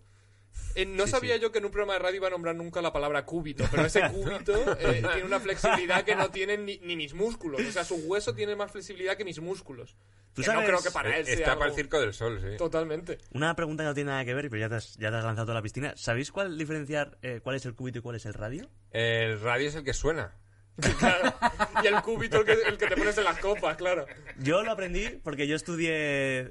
Eh, 0.74 0.86
no 0.86 1.04
Sí, 1.04 1.12
sabía 1.12 1.36
sí. 1.36 1.40
yo 1.40 1.52
que 1.52 1.58
en 1.58 1.66
un 1.66 1.70
programa 1.70 1.92
de 1.94 1.98
radio 2.00 2.16
iba 2.16 2.26
a 2.26 2.30
nombrar 2.30 2.54
nunca 2.56 2.82
la 2.82 2.92
palabra 2.92 3.24
cúbito, 3.24 3.64
pero 3.70 3.84
ese 3.86 4.02
cúbito 4.10 4.52
eh, 4.80 5.02
tiene 5.12 5.24
una 5.24 5.38
flexibilidad 5.40 6.02
que 6.04 6.16
no 6.16 6.30
tienen 6.30 6.64
ni, 6.64 6.78
ni 6.78 6.96
mis 6.96 7.14
músculos. 7.14 7.60
O 7.60 7.70
sea, 7.72 7.84
su 7.84 7.94
hueso 7.96 8.34
tiene 8.34 8.56
más 8.56 8.72
flexibilidad 8.72 9.16
que 9.16 9.24
mis 9.24 9.40
músculos. 9.40 9.96
¿Tú 10.32 10.42
Que 10.42 10.48
no 10.52 10.64
creo 10.64 10.82
que 10.82 10.90
para 10.90 11.16
él 11.16 11.24
sea 11.26 11.34
Está 11.34 11.50
algo- 11.52 11.60
para 11.60 11.70
el 11.70 11.76
circo 11.76 12.00
del 12.00 12.12
sol, 12.12 12.40
sí. 12.42 12.56
Totalmente. 12.56 13.18
Una 13.32 13.54
pregunta 13.54 13.84
que 13.84 13.88
no 13.88 13.94
tiene 13.94 14.10
nada 14.10 14.24
que 14.24 14.34
ver, 14.34 14.50
pero 14.50 14.58
ya 14.60 14.68
te 14.68 14.74
has, 14.74 14.96
ya 14.96 15.10
te 15.12 15.16
has 15.18 15.24
lanzado 15.24 15.52
a 15.52 15.54
la 15.54 15.62
piscina. 15.62 15.94
¿Sabéis 15.96 16.32
cuál 16.32 16.58
diferenciar 16.58 17.18
eh, 17.22 17.38
cuál 17.40 17.54
es 17.54 17.64
el 17.66 17.74
cúbito 17.76 18.00
y 18.00 18.02
cuál 18.02 18.16
es 18.16 18.26
el 18.26 18.34
radio? 18.34 18.68
El 18.90 19.40
radio 19.40 19.68
es 19.68 19.76
el 19.76 19.84
que 19.84 19.94
suena. 19.94 20.34
Claro. 20.98 21.32
Y 21.82 21.86
el 21.86 22.02
cúbito 22.02 22.38
el 22.40 22.44
que, 22.44 22.52
el 22.52 22.76
que 22.78 22.86
te 22.86 22.96
pones 22.96 23.16
en 23.18 23.24
las 23.24 23.38
copas, 23.38 23.76
claro. 23.76 24.06
Yo 24.38 24.62
lo 24.62 24.72
aprendí 24.72 25.08
porque 25.22 25.46
yo 25.46 25.54
estudié 25.56 25.90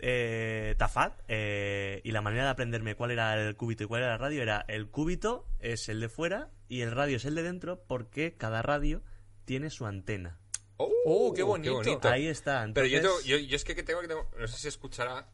eh, 0.01 0.75
Tafat 0.77 1.19
eh, 1.27 1.99
y 2.03 2.11
la 2.11 2.21
manera 2.21 2.45
de 2.45 2.49
aprenderme 2.51 2.95
cuál 2.95 3.11
era 3.11 3.33
el 3.41 3.55
cúbito 3.55 3.83
y 3.83 3.87
cuál 3.87 4.03
era 4.03 4.13
el 4.13 4.19
radio 4.19 4.41
era 4.41 4.63
el 4.69 4.87
cúbito 4.89 5.45
es 5.59 5.89
el 5.89 5.99
de 5.99 6.07
fuera 6.09 6.49
y 6.69 6.81
el 6.81 6.91
radio 6.91 7.17
es 7.17 7.25
el 7.25 7.35
de 7.35 7.43
dentro 7.43 7.83
porque 7.87 8.35
cada 8.37 8.61
radio 8.61 9.01
tiene 9.45 9.69
su 9.69 9.85
antena. 9.85 10.39
Oh, 10.77 11.33
qué 11.35 11.43
bonito. 11.43 11.81
Ahí 12.03 12.27
está. 12.27 12.65
Pero 12.73 12.87
yo, 12.87 12.99
tengo- 13.01 13.09
entonces- 13.19 13.25
yo, 13.25 13.37
yo 13.37 13.55
es 13.55 13.63
que 13.65 13.75
tengo 13.83 14.01
que 14.01 14.07
tengo, 14.07 14.29
no 14.37 14.47
sé 14.47 14.57
si 14.57 14.67
escuchará. 14.69 15.27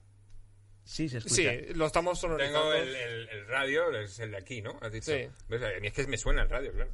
Sí, 0.83 1.07
se 1.09 1.19
escucha. 1.19 1.35
Sí, 1.35 1.73
lo 1.75 1.85
estamos 1.85 2.19
sonorizando. 2.19 2.59
Tengo 2.71 2.73
el, 2.73 2.95
el- 2.95 3.29
el 3.29 3.47
radio, 3.47 3.91
es 3.99 4.17
el 4.19 4.31
de 4.31 4.37
aquí, 4.37 4.61
¿no? 4.63 4.79
Has 4.81 4.91
dicho. 4.91 5.11
Sí. 5.11 5.27
¿Ves? 5.47 5.61
A 5.61 5.79
mí 5.79 5.87
es 5.87 5.93
que 5.93 6.07
me 6.07 6.17
suena 6.17 6.41
el 6.41 6.49
radio, 6.49 6.71
claro. 6.73 6.91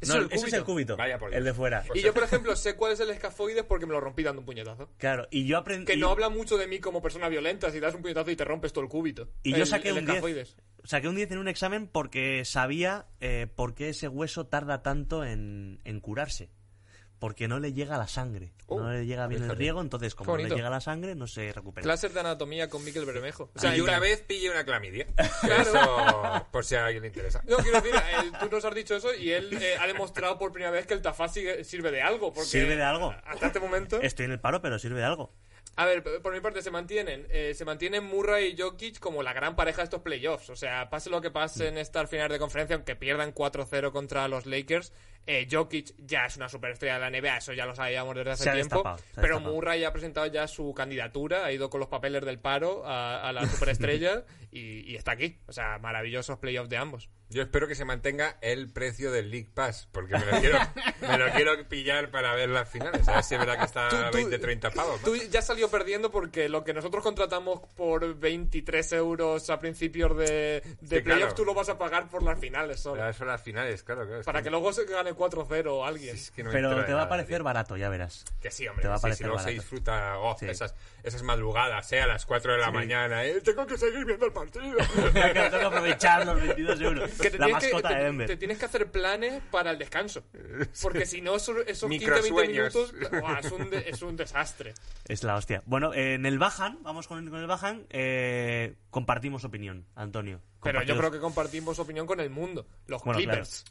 Eso 0.00 0.14
No, 0.14 0.20
es 0.20 0.26
el 0.30 0.36
ese 0.38 0.46
es 0.46 0.52
el 0.52 0.64
cúbito. 0.64 0.94
cúbito, 0.94 0.96
Vaya 0.96 1.18
por 1.18 1.30
Dios. 1.30 1.38
el 1.38 1.44
de 1.44 1.54
fuera. 1.54 1.82
Pues 1.86 1.98
Y 2.00 2.02
yo, 2.04 2.14
por 2.14 2.22
ejemplo, 2.22 2.54
sé 2.56 2.76
cuál 2.76 2.92
es 2.92 3.00
el 3.00 3.10
escafoides 3.10 3.64
porque 3.64 3.86
me 3.86 3.92
lo 3.92 4.00
rompí 4.00 4.22
dando 4.22 4.40
un 4.40 4.46
puñetazo. 4.46 4.88
Claro, 4.98 5.26
y 5.30 5.46
yo 5.46 5.58
aprendí... 5.58 5.86
Que 5.86 5.96
no 5.96 6.10
habla 6.10 6.28
mucho 6.28 6.56
de 6.56 6.66
mí 6.68 6.78
como 6.78 7.02
persona 7.02 7.28
violenta 7.28 7.70
si 7.70 7.80
das 7.80 7.94
un 7.94 8.02
puñetazo 8.02 8.30
y 8.30 8.36
te 8.36 8.44
rompes 8.44 8.72
todo 8.72 8.84
el 8.84 8.90
cúbito. 8.90 9.28
Y 9.42 9.52
El- 9.54 9.58
yo 9.60 9.66
saqué 9.66 9.88
el 9.88 9.94
un 9.98 10.04
10. 10.04 10.08
escafoides. 10.10 10.56
Saqué 10.84 11.08
un 11.08 11.16
10 11.16 11.32
en 11.32 11.38
un 11.38 11.48
examen 11.48 11.88
porque 11.88 12.44
sabía 12.44 13.06
eh, 13.20 13.48
por 13.54 13.74
qué 13.74 13.88
ese 13.90 14.06
hueso 14.08 14.46
tarda 14.46 14.82
tanto 14.82 15.24
en, 15.24 15.80
en 15.84 16.00
curarse. 16.00 16.50
Porque 17.18 17.48
no 17.48 17.58
le 17.58 17.72
llega 17.72 17.98
la 17.98 18.06
sangre. 18.08 18.52
Oh, 18.66 18.80
no 18.80 18.92
le 18.92 19.06
llega 19.06 19.26
bien 19.26 19.42
el 19.42 19.56
riego, 19.56 19.80
entonces 19.80 20.14
como 20.14 20.36
no 20.36 20.42
le 20.42 20.48
llega 20.54 20.70
la 20.70 20.80
sangre, 20.80 21.14
no 21.14 21.26
se 21.26 21.52
recupera. 21.52 21.82
Clases 21.82 22.12
de 22.14 22.20
anatomía 22.20 22.68
con 22.68 22.84
Miquel 22.84 23.04
Bermejo. 23.06 23.50
O 23.54 23.58
sea, 23.58 23.76
y 23.76 23.80
una 23.80 23.98
vez 23.98 24.20
pillé 24.22 24.50
una 24.50 24.64
clamidia. 24.64 25.06
Claro. 25.40 25.62
Eso, 25.62 26.46
por 26.52 26.64
si 26.64 26.74
a 26.74 26.84
alguien 26.86 27.02
le 27.02 27.08
interesa. 27.08 27.42
No, 27.46 27.56
quiero 27.58 27.80
decir, 27.80 27.94
tú 28.40 28.48
nos 28.50 28.64
has 28.64 28.74
dicho 28.74 28.96
eso 28.96 29.14
y 29.14 29.30
él 29.32 29.52
eh, 29.60 29.76
ha 29.80 29.86
demostrado 29.86 30.38
por 30.38 30.52
primera 30.52 30.70
vez 30.70 30.86
que 30.86 30.94
el 30.94 31.02
Tafaz 31.02 31.32
sigue- 31.34 31.64
sirve 31.64 31.90
de 31.90 32.02
algo. 32.02 32.32
Porque 32.32 32.48
Sirve 32.48 32.76
de 32.76 32.82
algo. 32.82 33.14
Hasta 33.24 33.46
este 33.46 33.60
momento. 33.60 34.00
Estoy 34.00 34.26
en 34.26 34.32
el 34.32 34.40
paro, 34.40 34.60
pero 34.60 34.78
sirve 34.78 34.98
de 35.00 35.04
algo. 35.06 35.32
A 35.76 35.84
ver, 35.84 36.02
por 36.22 36.32
mi 36.34 36.40
parte 36.40 36.60
se 36.60 36.70
mantienen. 36.72 37.26
eh, 37.30 37.54
se 37.54 37.64
mantienen 37.64 38.02
Murray 38.04 38.52
y 38.52 38.60
Jokic 38.60 38.98
como 38.98 39.22
la 39.22 39.32
gran 39.32 39.54
pareja 39.54 39.78
de 39.78 39.84
estos 39.84 40.02
playoffs. 40.02 40.50
O 40.50 40.56
sea, 40.56 40.90
pase 40.90 41.08
lo 41.08 41.20
que 41.20 41.30
pase 41.30 41.68
en 41.68 41.78
esta 41.78 42.04
final 42.08 42.28
de 42.30 42.38
conferencia, 42.40 42.74
aunque 42.74 42.96
pierdan 42.96 43.32
4-0 43.32 43.92
contra 43.92 44.26
los 44.26 44.44
Lakers, 44.46 44.92
eh, 45.26 45.46
Jokic 45.50 45.94
ya 45.98 46.24
es 46.26 46.36
una 46.36 46.48
superestrella 46.48 46.98
de 46.98 47.10
la 47.10 47.20
NBA, 47.20 47.36
eso 47.38 47.52
ya 47.52 47.66
lo 47.66 47.74
sabíamos 47.74 48.14
desde 48.16 48.30
hace 48.30 48.44
Se 48.44 48.50
ha 48.50 48.54
tiempo. 48.54 48.82
pero 49.14 49.36
destapado. 49.36 49.54
Murray 49.54 49.84
ha 49.84 49.92
presentado 49.92 50.26
ya 50.26 50.46
su 50.48 50.72
candidatura, 50.74 51.44
ha 51.44 51.52
ido 51.52 51.68
con 51.70 51.80
los 51.80 51.88
papeles 51.88 52.24
del 52.24 52.38
paro 52.38 52.86
a, 52.86 53.28
a 53.28 53.32
la 53.32 53.46
superestrella 53.46 54.24
y, 54.50 54.90
y 54.90 54.96
está 54.96 55.12
aquí. 55.12 55.38
O 55.46 55.52
sea, 55.52 55.78
maravillosos 55.78 56.38
playoffs 56.38 56.70
de 56.70 56.76
ambos. 56.78 57.10
Yo 57.30 57.42
espero 57.42 57.68
que 57.68 57.74
se 57.74 57.84
mantenga 57.84 58.38
el 58.40 58.72
precio 58.72 59.12
del 59.12 59.30
League 59.30 59.50
Pass, 59.52 59.86
porque 59.92 60.14
me 60.16 60.24
lo 60.24 60.40
quiero, 60.40 60.58
me 61.02 61.18
lo 61.18 61.30
quiero 61.32 61.68
pillar 61.68 62.10
para 62.10 62.34
ver 62.34 62.48
las 62.48 62.66
finales. 62.70 63.06
A 63.06 63.16
ver 63.16 63.22
si 63.24 63.34
es 63.34 63.40
verdad 63.40 63.58
que 63.58 63.64
está 63.66 64.06
a 64.06 64.10
tú- 64.10 64.16
20, 64.16 64.38
30 64.38 64.70
pavos. 64.70 65.02
Tú 65.02 65.14
ya 65.14 65.42
salió 65.42 65.68
perdiendo 65.70 66.10
porque 66.10 66.48
lo 66.48 66.64
que 66.64 66.72
nosotros 66.72 67.04
contratamos 67.04 67.60
por 67.76 68.14
23 68.18 68.92
euros 68.94 69.50
a 69.50 69.58
principios 69.60 70.16
de, 70.16 70.62
de 70.80 70.96
Sí, 70.96 71.02
playoffs, 71.02 71.18
claro. 71.18 71.34
tú 71.34 71.44
lo 71.44 71.52
vas 71.52 71.68
a 71.68 71.76
pagar 71.76 72.08
por 72.08 72.22
las 72.22 72.40
finales 72.40 72.80
solo. 72.80 72.96
Pero 72.96 73.10
Eso 73.10 73.26
las 73.26 73.42
finales, 73.42 73.82
claro. 73.82 74.06
claro 74.06 74.22
Para 74.22 74.42
que 74.42 74.48
luego 74.48 74.72
se 74.72 74.86
gane 74.86 75.07
4-0 75.14 75.86
alguien. 75.86 76.14
es 76.16 76.30
que 76.30 76.42
no 76.42 76.50
me 76.50 76.54
Pero 76.56 76.84
te 76.84 76.92
va 76.94 77.02
a 77.02 77.08
parecer 77.08 77.42
barato, 77.42 77.76
ya 77.76 77.88
verás. 77.88 78.24
Que 78.40 78.50
sí, 78.50 78.66
hombre. 78.68 78.82
te 78.82 78.88
va 78.88 78.94
a 78.94 78.98
sí, 78.98 79.02
parecer 79.02 79.24
si 79.24 79.28
luego 79.28 79.38
se 79.42 79.50
disfruta 79.50 80.18
oh, 80.18 80.36
Sí. 80.38 80.46
esas, 80.46 80.74
esas 81.02 81.22
madrugadas, 81.22 81.90
¿eh? 81.92 82.00
A 82.00 82.06
las 82.06 82.26
4 82.26 82.52
de 82.52 82.58
la 82.58 82.70
mañana, 82.70 83.24
¿eh? 83.24 83.40
Tengo 83.42 83.66
que 83.66 83.76
seguir 83.78 84.04
viendo 84.04 84.26
el 84.26 84.32
partido. 84.32 84.76
Tengo 85.12 85.32
que 85.32 85.64
aprovechar 85.64 86.26
los 86.26 86.36
22 86.40 86.80
euros. 86.80 87.10
Que 87.20 87.30
te 87.30 87.38
La 87.38 87.46
tienes 87.46 87.64
que- 87.64 87.72
mascota 87.72 87.88
te- 87.88 87.94
de 87.96 88.04
Denver. 88.04 88.26
te 88.26 88.36
tienes 88.36 88.58
que 88.58 88.64
hacer 88.64 88.90
planes 88.90 89.42
para 89.50 89.70
el 89.70 89.78
descanso. 89.78 90.22
Porque 90.82 91.06
si 91.06 91.20
no, 91.20 91.36
esos, 91.36 91.56
esos 91.66 91.88
15-20 91.88 91.98
Microsueños. 91.98 92.74
minutos 92.74 92.94
es, 93.44 93.52
un 93.52 93.70
de- 93.70 93.88
es 93.88 94.02
un 94.02 94.16
desastre. 94.16 94.74
Es 95.06 95.22
la 95.24 95.36
hostia. 95.36 95.62
Bueno, 95.66 95.94
eh, 95.94 96.14
en 96.14 96.26
el 96.26 96.38
Bajan, 96.38 96.78
vamos 96.82 97.08
con 97.08 97.18
el, 97.22 97.30
con 97.30 97.40
el 97.40 97.46
Bajan, 97.46 97.86
eh, 97.90 98.74
compartimos 98.90 99.44
opinión, 99.44 99.86
Antonio. 99.94 100.40
Pero 100.62 100.82
yo 100.82 100.96
creo 100.98 101.10
que 101.10 101.20
compartimos 101.20 101.78
opinión 101.78 102.06
con 102.06 102.18
el 102.20 102.30
mundo. 102.30 102.66
Los 102.86 103.02
Bueno, 103.04 103.18
Clippers. 103.18 103.64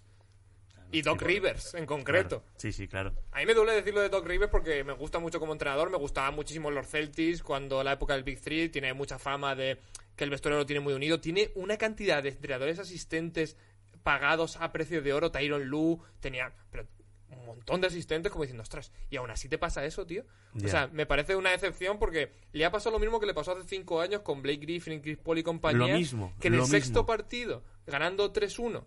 Y 0.92 1.02
Doc 1.02 1.22
Rivers, 1.22 1.74
en 1.74 1.86
concreto. 1.86 2.42
Claro. 2.42 2.54
Sí, 2.58 2.72
sí, 2.72 2.88
claro. 2.88 3.14
A 3.32 3.40
mí 3.40 3.46
me 3.46 3.54
duele 3.54 3.74
decirlo 3.74 4.02
de 4.02 4.10
Doc 4.10 4.26
Rivers 4.26 4.52
porque 4.52 4.84
me 4.84 4.94
gusta 4.94 5.20
mucho 5.20 5.40
como 5.40 5.52
entrenador, 5.52 5.90
me 5.90 5.98
gustaban 5.98 6.34
muchísimo 6.34 6.72
los 6.72 6.88
Celtics 6.88 7.44
cuando 7.44 7.84
la 7.84 7.94
época 7.94 8.14
del 8.14 8.24
Big 8.24 8.40
Three, 8.40 8.70
tiene 8.70 8.94
mucha 8.94 9.20
fama 9.20 9.56
de 9.56 9.80
que 10.16 10.24
el 10.24 10.30
vestuario 10.30 10.58
lo 10.60 10.66
tiene 10.66 10.80
muy 10.80 10.94
unido, 10.94 11.20
tiene 11.20 11.52
una 11.56 11.78
cantidad 11.78 12.24
de 12.24 12.30
entrenadores 12.30 12.80
asistentes 12.80 13.58
pagados 14.04 14.56
a 14.58 14.72
precio 14.72 15.02
de 15.02 15.14
oro, 15.14 15.32
Tyron 15.32 15.66
Lu, 15.66 16.02
tenía 16.22 16.54
pero 16.72 16.88
un 17.30 17.46
montón 17.46 17.82
de 17.82 17.88
asistentes 17.88 18.32
como 18.32 18.44
diciendo, 18.44 18.64
ostras, 18.64 18.92
y 19.10 19.18
aún 19.18 19.30
así 19.30 19.50
te 19.50 19.58
pasa 19.58 19.86
eso, 19.86 20.06
tío. 20.06 20.24
O 20.64 20.68
sea, 20.68 20.88
me 20.88 21.06
parece 21.06 21.36
una 21.36 21.54
excepción 21.54 22.00
porque 22.00 22.32
le 22.54 22.66
ha 22.66 22.72
pasado 22.72 22.92
lo 22.94 23.00
mismo 23.00 23.20
que 23.20 23.26
le 23.26 23.34
pasó 23.34 23.52
hace 23.52 23.68
cinco 23.68 24.02
años 24.02 24.22
con 24.22 24.42
Blake 24.42 24.60
Griffin, 24.60 25.02
Chris 25.02 25.18
Paul 25.18 25.38
y 25.38 25.44
compañía. 25.44 25.88
Lo 25.88 25.98
mismo, 25.98 26.34
Que 26.40 26.48
en 26.48 26.56
el 26.56 26.66
sexto 26.66 27.06
partido, 27.06 27.64
ganando 27.86 28.32
3-1, 28.32 28.86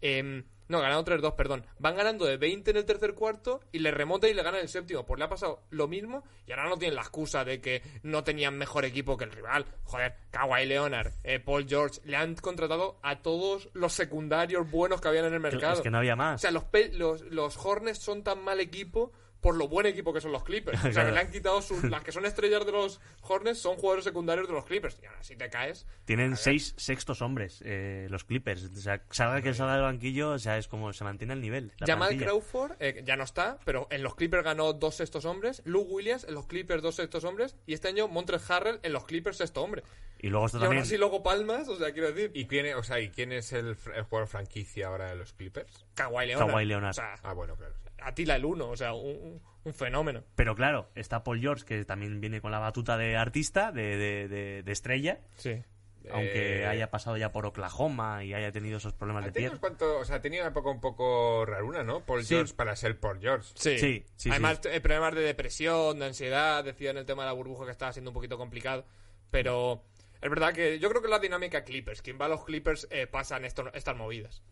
em, 0.00 0.44
no, 0.72 0.80
ganando 0.80 1.04
3-2, 1.04 1.36
perdón. 1.36 1.64
Van 1.78 1.94
ganando 1.94 2.24
de 2.24 2.36
20 2.36 2.70
en 2.72 2.76
el 2.78 2.84
tercer 2.84 3.14
cuarto 3.14 3.60
y 3.70 3.78
le 3.78 3.90
remontan 3.92 4.30
y 4.30 4.34
le 4.34 4.42
ganan 4.42 4.60
el 4.60 4.68
séptimo. 4.68 5.06
Pues 5.06 5.18
le 5.18 5.24
ha 5.24 5.28
pasado 5.28 5.62
lo 5.70 5.86
mismo 5.86 6.24
y 6.46 6.50
ahora 6.50 6.68
no 6.68 6.76
tienen 6.76 6.96
la 6.96 7.02
excusa 7.02 7.44
de 7.44 7.60
que 7.60 7.82
no 8.02 8.24
tenían 8.24 8.58
mejor 8.58 8.84
equipo 8.84 9.16
que 9.16 9.24
el 9.24 9.30
rival. 9.32 9.66
Joder, 9.84 10.16
Kawhi 10.30 10.66
Leonard, 10.66 11.12
eh, 11.22 11.38
Paul 11.38 11.66
George, 11.68 12.00
le 12.04 12.16
han 12.16 12.34
contratado 12.34 12.98
a 13.02 13.20
todos 13.22 13.68
los 13.74 13.92
secundarios 13.92 14.70
buenos 14.70 15.00
que 15.00 15.08
habían 15.08 15.26
en 15.26 15.34
el 15.34 15.40
mercado. 15.40 15.74
Es 15.74 15.80
que 15.80 15.90
no 15.90 15.98
había 15.98 16.14
O 16.14 16.16
más. 16.16 16.40
sea, 16.40 16.50
los, 16.50 16.64
los, 16.92 17.20
los 17.22 17.56
Hornets 17.64 17.98
son 17.98 18.22
tan 18.24 18.42
mal 18.42 18.58
equipo 18.60 19.12
por 19.42 19.56
lo 19.56 19.68
buen 19.68 19.84
equipo 19.84 20.14
que 20.14 20.20
son 20.22 20.32
los 20.32 20.42
Clippers. 20.44 20.82
O 20.86 20.92
sea, 20.92 21.04
que 21.04 21.12
le 21.12 21.20
han 21.20 21.30
quitado 21.30 21.60
sus... 21.60 21.82
Las 21.90 22.02
que 22.02 22.12
son 22.12 22.24
estrellas 22.24 22.64
de 22.64 22.72
los 22.72 23.00
Hornets 23.22 23.58
son 23.60 23.76
jugadores 23.76 24.04
secundarios 24.04 24.46
de 24.48 24.54
los 24.54 24.64
Clippers. 24.64 24.98
Y 25.02 25.06
ahora 25.06 25.22
si 25.22 25.36
te 25.36 25.50
caes... 25.50 25.86
Tienen 26.06 26.36
seis 26.36 26.74
sextos 26.78 27.20
hombres, 27.20 27.60
eh, 27.66 28.06
los 28.08 28.24
Clippers. 28.24 28.64
O 28.64 28.76
sea, 28.76 29.02
salga 29.10 29.42
que 29.42 29.52
salga 29.52 29.74
del 29.74 29.82
banquillo, 29.82 30.30
o 30.30 30.38
sea, 30.38 30.56
es 30.56 30.68
como 30.68 30.92
se 30.92 31.04
mantiene 31.04 31.34
el 31.34 31.40
nivel. 31.40 31.72
Jamal 31.80 32.08
plantilla. 32.08 32.26
Crawford 32.30 32.72
eh, 32.80 33.02
ya 33.04 33.16
no 33.16 33.24
está, 33.24 33.58
pero 33.64 33.88
en 33.90 34.02
los 34.02 34.14
Clippers 34.14 34.44
ganó 34.44 34.72
dos 34.72 34.94
sextos 34.94 35.24
hombres. 35.24 35.60
Luke 35.64 35.90
Williams 35.92 36.24
en 36.24 36.34
los 36.34 36.46
Clippers 36.46 36.82
dos 36.82 36.94
sextos 36.94 37.24
hombres. 37.24 37.56
Y 37.66 37.74
este 37.74 37.88
año 37.88 38.08
Montrezl 38.08 38.52
Harrell 38.52 38.80
en 38.82 38.92
los 38.92 39.04
Clippers 39.04 39.36
sexto 39.38 39.62
hombre. 39.62 39.82
Y 40.20 40.28
luego 40.28 40.46
está 40.46 40.58
Y 40.58 40.60
también. 40.60 40.82
así 40.82 40.96
luego 40.98 41.22
Palmas, 41.24 41.66
o 41.68 41.76
sea, 41.76 41.92
quiero 41.92 42.12
decir, 42.12 42.30
¿Y 42.34 42.46
quién, 42.46 42.66
es, 42.66 42.76
o 42.76 42.84
sea, 42.84 43.00
¿y 43.00 43.10
quién 43.10 43.32
es 43.32 43.52
el, 43.52 43.74
jugador 43.74 44.28
franquicia 44.28 44.86
ahora 44.86 45.08
de 45.10 45.16
los 45.16 45.32
Clippers? 45.32 45.84
Kawhi 45.94 46.26
Leonard. 46.28 46.48
Kawhi 46.48 46.64
Leonard. 46.64 46.90
O 46.90 46.94
sea, 46.94 47.14
Ah, 47.24 47.32
bueno, 47.32 47.56
claro. 47.56 47.74
sí. 47.82 47.90
Atila 48.04 48.36
el 48.36 48.44
uno, 48.44 48.68
o 48.68 48.76
sea, 48.76 48.92
un, 48.94 49.40
fenómeno. 49.74 50.24
Pero 50.34 50.54
claro, 50.56 50.90
está 50.94 51.22
Paul 51.22 51.40
George, 51.40 51.64
que 51.64 51.84
también 51.84 52.20
viene 52.20 52.40
con 52.40 52.50
la 52.50 52.58
batuta 52.58 52.96
de 52.96 53.16
artista, 53.16 53.70
de, 53.72 53.96
de- 53.96 54.28
de- 54.28 54.62
de 54.62 54.72
estrella. 54.72 55.20
Sí. 55.36 55.62
Aunque 56.10 56.62
Eh, 56.62 56.66
haya 56.66 56.90
pasado 56.90 57.16
ya 57.16 57.30
por 57.30 57.46
Oklahoma 57.46 58.24
y 58.24 58.34
haya 58.34 58.50
tenido 58.50 58.78
esos 58.78 58.92
problemas 58.92 59.22
Ha 59.22 59.26
de 59.26 59.32
tenido 59.34 59.50
piel. 59.52 59.58
unos 59.58 59.60
cuantos- 59.60 60.02
o 60.02 60.04
sea, 60.04 60.20
tenía 60.20 60.40
una 60.40 60.50
época 60.50 60.68
un 60.68 60.80
poco 60.80 61.46
raruna, 61.46 61.84
¿no? 61.84 62.04
Paul 62.04 62.24
Sí. 62.24 62.34
George 62.34 62.54
para 62.54 62.74
ser 62.74 62.98
Paul 62.98 63.20
George. 63.20 63.50
Sí, 63.54 63.78
Sí, 63.78 64.04
sí, 64.16 64.30
Además, 64.30 64.60
eh, 64.64 64.80
problemas 64.80 65.14
de 65.14 65.20
depresión, 65.20 66.00
de 66.00 66.06
ansiedad, 66.06 66.64
decían 66.64 66.96
el 66.96 67.06
tema 67.06 67.22
de 67.22 67.26
la 67.28 67.32
burbuja 67.34 67.66
que 67.66 67.70
estaba 67.70 67.92
siendo 67.92 68.10
un 68.10 68.14
poquito 68.14 68.36
complicado. 68.36 68.84
Pero 69.30 69.84
es 70.20 70.28
verdad 70.28 70.52
que 70.52 70.80
yo 70.80 70.88
creo 70.90 71.02
que 71.02 71.08
la 71.08 71.20
dinámica 71.20 71.62
Clippers, 71.62 72.02
quien 72.02 72.18
va 72.20 72.24
a 72.24 72.30
los 72.30 72.44
Clippers 72.44 72.88
eh, 72.90 73.06
pasan 73.06 73.44
esto- 73.44 73.72
estas 73.72 73.96
movidas. 73.96 74.42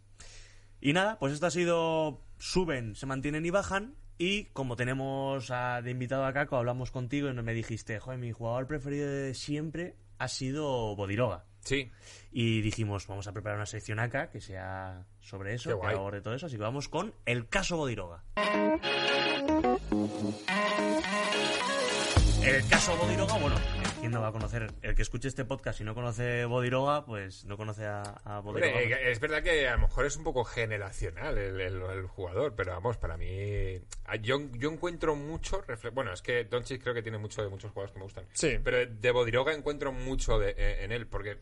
Y 0.80 0.92
nada, 0.92 1.18
pues 1.18 1.32
esto 1.32 1.46
ha 1.46 1.50
sido 1.50 2.22
suben, 2.38 2.94
se 2.94 3.06
mantienen 3.06 3.44
y 3.46 3.50
bajan. 3.50 3.94
Y 4.18 4.44
como 4.46 4.76
tenemos 4.76 5.50
a- 5.50 5.80
de 5.82 5.90
invitado 5.90 6.24
a 6.26 6.32
Caco, 6.32 6.56
hablamos 6.56 6.90
contigo 6.90 7.28
y 7.30 7.34
me 7.34 7.54
dijiste, 7.54 7.98
joder, 8.00 8.18
mi 8.18 8.32
jugador 8.32 8.66
preferido 8.66 9.08
de 9.08 9.34
siempre 9.34 9.96
ha 10.18 10.28
sido 10.28 10.94
Bodiroga. 10.96 11.44
Sí. 11.60 11.90
Y 12.32 12.60
dijimos, 12.62 13.06
vamos 13.06 13.26
a 13.28 13.32
preparar 13.32 13.56
una 13.58 13.66
sección 13.66 13.98
acá 13.98 14.30
que 14.30 14.40
sea 14.40 15.06
sobre 15.20 15.54
eso, 15.54 15.78
que 15.80 15.86
aborde 15.86 16.20
todo 16.22 16.34
eso. 16.34 16.46
Así 16.46 16.56
que 16.56 16.62
vamos 16.62 16.88
con 16.88 17.14
el 17.26 17.48
caso 17.48 17.76
Bodiroga. 17.76 18.24
El 22.42 22.66
caso 22.68 22.96
Bodiroga, 22.96 23.36
bueno, 23.38 23.56
¿quién 24.00 24.12
no 24.12 24.20
va 24.22 24.28
a 24.28 24.32
conocer? 24.32 24.72
El 24.82 24.94
que 24.94 25.02
escuche 25.02 25.28
este 25.28 25.44
podcast 25.44 25.80
y 25.80 25.84
no 25.84 25.94
conoce 25.94 26.44
Bodiroga, 26.46 27.04
pues 27.04 27.44
no 27.44 27.56
conoce 27.56 27.84
a, 27.86 28.02
a 28.24 28.40
Bodiroga. 28.40 28.72
Hombre, 28.72 29.10
es 29.12 29.20
verdad 29.20 29.42
que 29.42 29.68
a 29.68 29.72
lo 29.76 29.82
mejor 29.82 30.06
es 30.06 30.16
un 30.16 30.24
poco 30.24 30.44
generacional 30.44 31.36
el, 31.38 31.60
el- 31.60 31.82
el 31.82 32.06
jugador, 32.06 32.54
pero 32.56 32.72
vamos, 32.72 32.96
para 32.96 33.16
mí. 33.16 33.78
ah, 34.06 34.16
Yo, 34.16 34.38
yo 34.54 34.70
encuentro 34.70 35.14
mucho. 35.16 35.62
refle- 35.66 35.92
Bueno, 35.92 36.12
es 36.12 36.22
que 36.22 36.44
Doncic 36.44 36.82
creo 36.82 36.94
que 36.94 37.02
tiene 37.02 37.18
mucho 37.18 37.42
de 37.42 37.48
muchos 37.50 37.70
jugadores 37.72 37.92
que 37.92 37.98
me 37.98 38.04
gustan. 38.04 38.24
Sí. 38.32 38.58
Pero 38.64 38.86
de 38.86 39.10
Bodiroga 39.10 39.52
encuentro 39.52 39.92
mucho 39.92 40.38
de- 40.38 40.54
eh, 40.56 40.84
en 40.84 40.92
él, 40.92 41.06
porque 41.06 41.38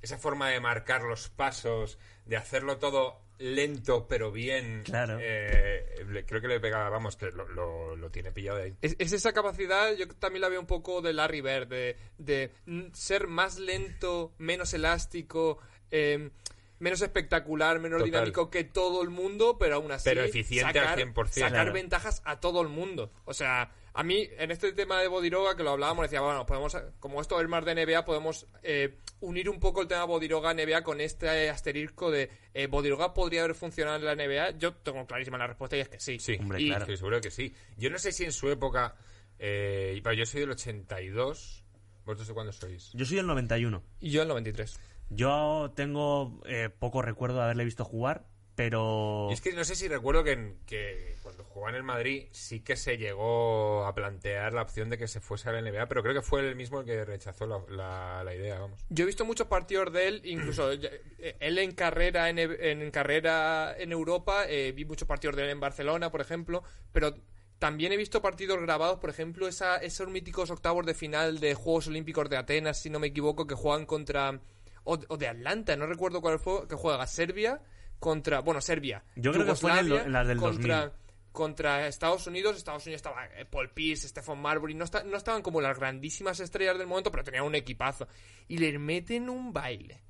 esa 0.00 0.16
forma 0.16 0.48
de 0.48 0.60
marcar 0.60 1.02
los 1.02 1.28
pasos, 1.28 1.98
de 2.24 2.36
hacerlo 2.38 2.78
todo 2.78 3.20
lento 3.40 4.06
pero 4.06 4.30
bien. 4.30 4.82
Claro. 4.84 5.18
eh, 5.20 6.24
creo 6.26 6.40
que 6.40 6.48
le 6.48 6.60
pegaba, 6.60 6.88
vamos, 6.90 7.16
que 7.16 7.30
lo, 7.32 7.48
lo- 7.48 7.96
lo 7.96 8.10
tiene 8.10 8.30
pillado 8.32 8.58
de 8.58 8.64
ahí. 8.64 8.74
Es, 8.82 8.94
es 8.98 9.12
esa 9.12 9.32
capacidad, 9.32 9.92
yo 9.96 10.06
también 10.08 10.42
la 10.42 10.48
veo 10.48 10.60
un 10.60 10.66
poco 10.66 11.02
de 11.02 11.12
Larry 11.12 11.40
Bird, 11.40 11.66
de, 11.68 11.96
de 12.18 12.52
ser 12.92 13.26
más 13.26 13.58
lento, 13.58 14.32
menos 14.38 14.72
elástico, 14.74 15.58
eh, 15.90 16.30
menos 16.78 17.00
espectacular, 17.02 17.78
menos 17.80 17.98
Total. 17.98 18.10
dinámico 18.10 18.50
que 18.50 18.64
todo 18.64 19.02
el 19.02 19.10
mundo, 19.10 19.56
pero 19.58 19.76
aún 19.76 19.90
así 19.92 20.04
Pero 20.08 20.22
eficiente 20.22 20.78
al 20.78 20.86
sacar, 20.86 20.98
100%. 20.98 21.28
sacar 21.28 21.50
Claro. 21.52 21.72
ventajas 21.72 22.22
a 22.24 22.40
todo 22.40 22.62
el 22.62 22.68
mundo. 22.68 23.10
O 23.24 23.34
sea, 23.34 23.72
a 23.92 24.02
mí 24.02 24.28
en 24.38 24.50
este 24.50 24.72
tema 24.72 25.00
de 25.00 25.08
Bodiroga 25.08 25.56
que 25.56 25.62
lo 25.62 25.70
hablábamos 25.70 26.04
decía, 26.04 26.20
bueno, 26.20 26.46
podemos 26.46 26.76
como 26.98 27.20
esto 27.20 27.40
es 27.40 27.48
más 27.48 27.64
de 27.64 27.74
NBA, 27.74 28.04
podemos 28.04 28.46
eh, 28.62 28.98
unir 29.20 29.48
un 29.48 29.60
poco 29.60 29.82
el 29.82 29.88
tema 29.88 30.04
Bodiroga 30.04 30.54
NBA 30.54 30.82
con 30.82 31.00
este 31.00 31.50
asterisco 31.50 32.10
de 32.10 32.30
eh, 32.54 32.66
Bodiroga 32.66 33.14
podría 33.14 33.42
haber 33.42 33.54
funcionado 33.54 33.96
en 33.96 34.04
la 34.04 34.14
NBA. 34.14 34.58
Yo 34.58 34.74
tengo 34.74 35.06
clarísima 35.06 35.38
la 35.38 35.46
respuesta 35.46 35.76
y 35.76 35.80
es 35.80 35.88
que 35.88 36.00
sí. 36.00 36.18
Sí, 36.18 36.36
Hombre, 36.40 36.60
y 36.60 36.68
claro. 36.68 36.86
sí, 36.86 36.96
seguro 36.96 37.20
que 37.20 37.30
sí. 37.30 37.54
Yo 37.76 37.90
no 37.90 37.98
sé 37.98 38.12
si 38.12 38.24
en 38.24 38.32
su 38.32 38.48
época. 38.50 38.94
Eh, 39.38 40.00
pero 40.02 40.14
yo 40.14 40.26
soy 40.26 40.40
del 40.40 40.50
82. 40.50 41.64
¿Vosotros 42.04 42.28
de 42.28 42.34
cuándo 42.34 42.52
sois? 42.52 42.92
Yo 42.92 43.04
soy 43.04 43.18
el 43.18 43.26
91. 43.26 43.82
Y 44.00 44.10
yo 44.10 44.22
el 44.22 44.28
93. 44.28 44.78
Yo 45.10 45.72
tengo 45.74 46.40
eh, 46.46 46.70
poco 46.70 47.02
recuerdo 47.02 47.38
de 47.38 47.44
haberle 47.44 47.64
visto 47.64 47.84
jugar, 47.84 48.26
pero... 48.64 49.28
Y 49.30 49.32
es 49.32 49.40
que 49.40 49.52
no 49.54 49.64
sé 49.64 49.74
si 49.74 49.88
recuerdo 49.88 50.22
que, 50.22 50.32
en- 50.32 50.58
que 50.66 51.16
cuando 51.22 51.44
jugaba 51.44 51.70
en 51.70 51.76
el 51.76 51.82
Madrid 51.82 52.26
sí 52.30 52.60
que 52.60 52.76
se 52.76 52.98
llegó 52.98 53.86
a 53.86 53.94
plantear 53.94 54.52
la 54.52 54.60
opción 54.60 54.90
de 54.90 54.98
que 54.98 55.08
se 55.08 55.20
fuese 55.20 55.48
a 55.48 55.52
la 55.52 55.62
NBA, 55.62 55.86
pero 55.86 56.02
creo 56.02 56.14
que 56.14 56.20
fue 56.20 56.40
el 56.46 56.56
mismo 56.56 56.80
el 56.80 56.84
que 56.84 57.02
rechazó 57.06 57.46
la, 57.46 57.58
la- 57.70 58.22
la 58.22 58.34
idea, 58.34 58.58
vamos. 58.58 58.84
Yo 58.90 59.04
he 59.04 59.06
visto 59.06 59.24
muchos 59.24 59.46
partidos 59.46 59.90
de 59.94 60.08
él, 60.08 60.20
incluso 60.24 60.70
eh, 60.72 61.36
él 61.40 61.56
en 61.58 61.72
carrera 61.72 62.28
en, 62.28 62.38
en 62.38 62.90
carrera 62.90 63.74
en 63.78 63.92
Europa, 63.92 64.44
eh, 64.46 64.72
vi 64.72 64.84
muchos 64.84 65.08
partidos 65.08 65.36
de 65.36 65.44
él 65.44 65.50
en 65.50 65.60
Barcelona, 65.60 66.10
por 66.10 66.20
ejemplo, 66.20 66.62
pero 66.92 67.14
también 67.58 67.92
he 67.92 67.96
visto 67.96 68.20
partidos 68.20 68.60
grabados, 68.60 68.98
por 68.98 69.08
ejemplo, 69.08 69.48
esa, 69.48 69.78
esos 69.78 70.08
míticos 70.08 70.50
octavos 70.50 70.84
de 70.84 70.92
final 70.92 71.40
de 71.40 71.54
Juegos 71.54 71.86
Olímpicos 71.86 72.28
de 72.28 72.36
Atenas, 72.36 72.80
si 72.82 72.90
no 72.90 72.98
me 72.98 73.06
equivoco, 73.06 73.46
que 73.46 73.54
juegan 73.54 73.86
contra... 73.86 74.38
O, 74.84 74.98
o 75.08 75.16
de 75.18 75.28
Atlanta, 75.28 75.76
no 75.76 75.86
recuerdo 75.86 76.20
cuál 76.22 76.38
fue, 76.38 76.66
que 76.68 76.74
juega 76.74 77.06
Serbia 77.06 77.60
contra... 78.00 78.40
Bueno, 78.40 78.60
Serbia. 78.60 79.04
Yo 79.14 79.32
creo 79.32 79.46
que 79.46 79.54
fue 79.54 79.78
en, 79.78 80.12
las 80.12 80.26
del 80.26 80.38
contra, 80.38 80.86
2000. 80.86 81.00
contra 81.30 81.86
Estados 81.86 82.26
Unidos. 82.26 82.56
Estados 82.56 82.84
Unidos 82.86 82.98
estaba 82.98 83.26
eh, 83.26 83.44
Paul 83.44 83.70
Pierce, 83.70 84.08
Stephen 84.08 84.40
Marbury. 84.40 84.74
No, 84.74 84.86
no 85.04 85.16
estaban 85.16 85.42
como 85.42 85.60
las 85.60 85.78
grandísimas 85.78 86.40
estrellas 86.40 86.76
del 86.78 86.88
momento, 86.88 87.12
pero 87.12 87.22
tenían 87.22 87.44
un 87.44 87.54
equipazo. 87.54 88.08
Y 88.48 88.58
les 88.58 88.80
meten 88.80 89.30
un 89.30 89.52
baile. 89.52 90.02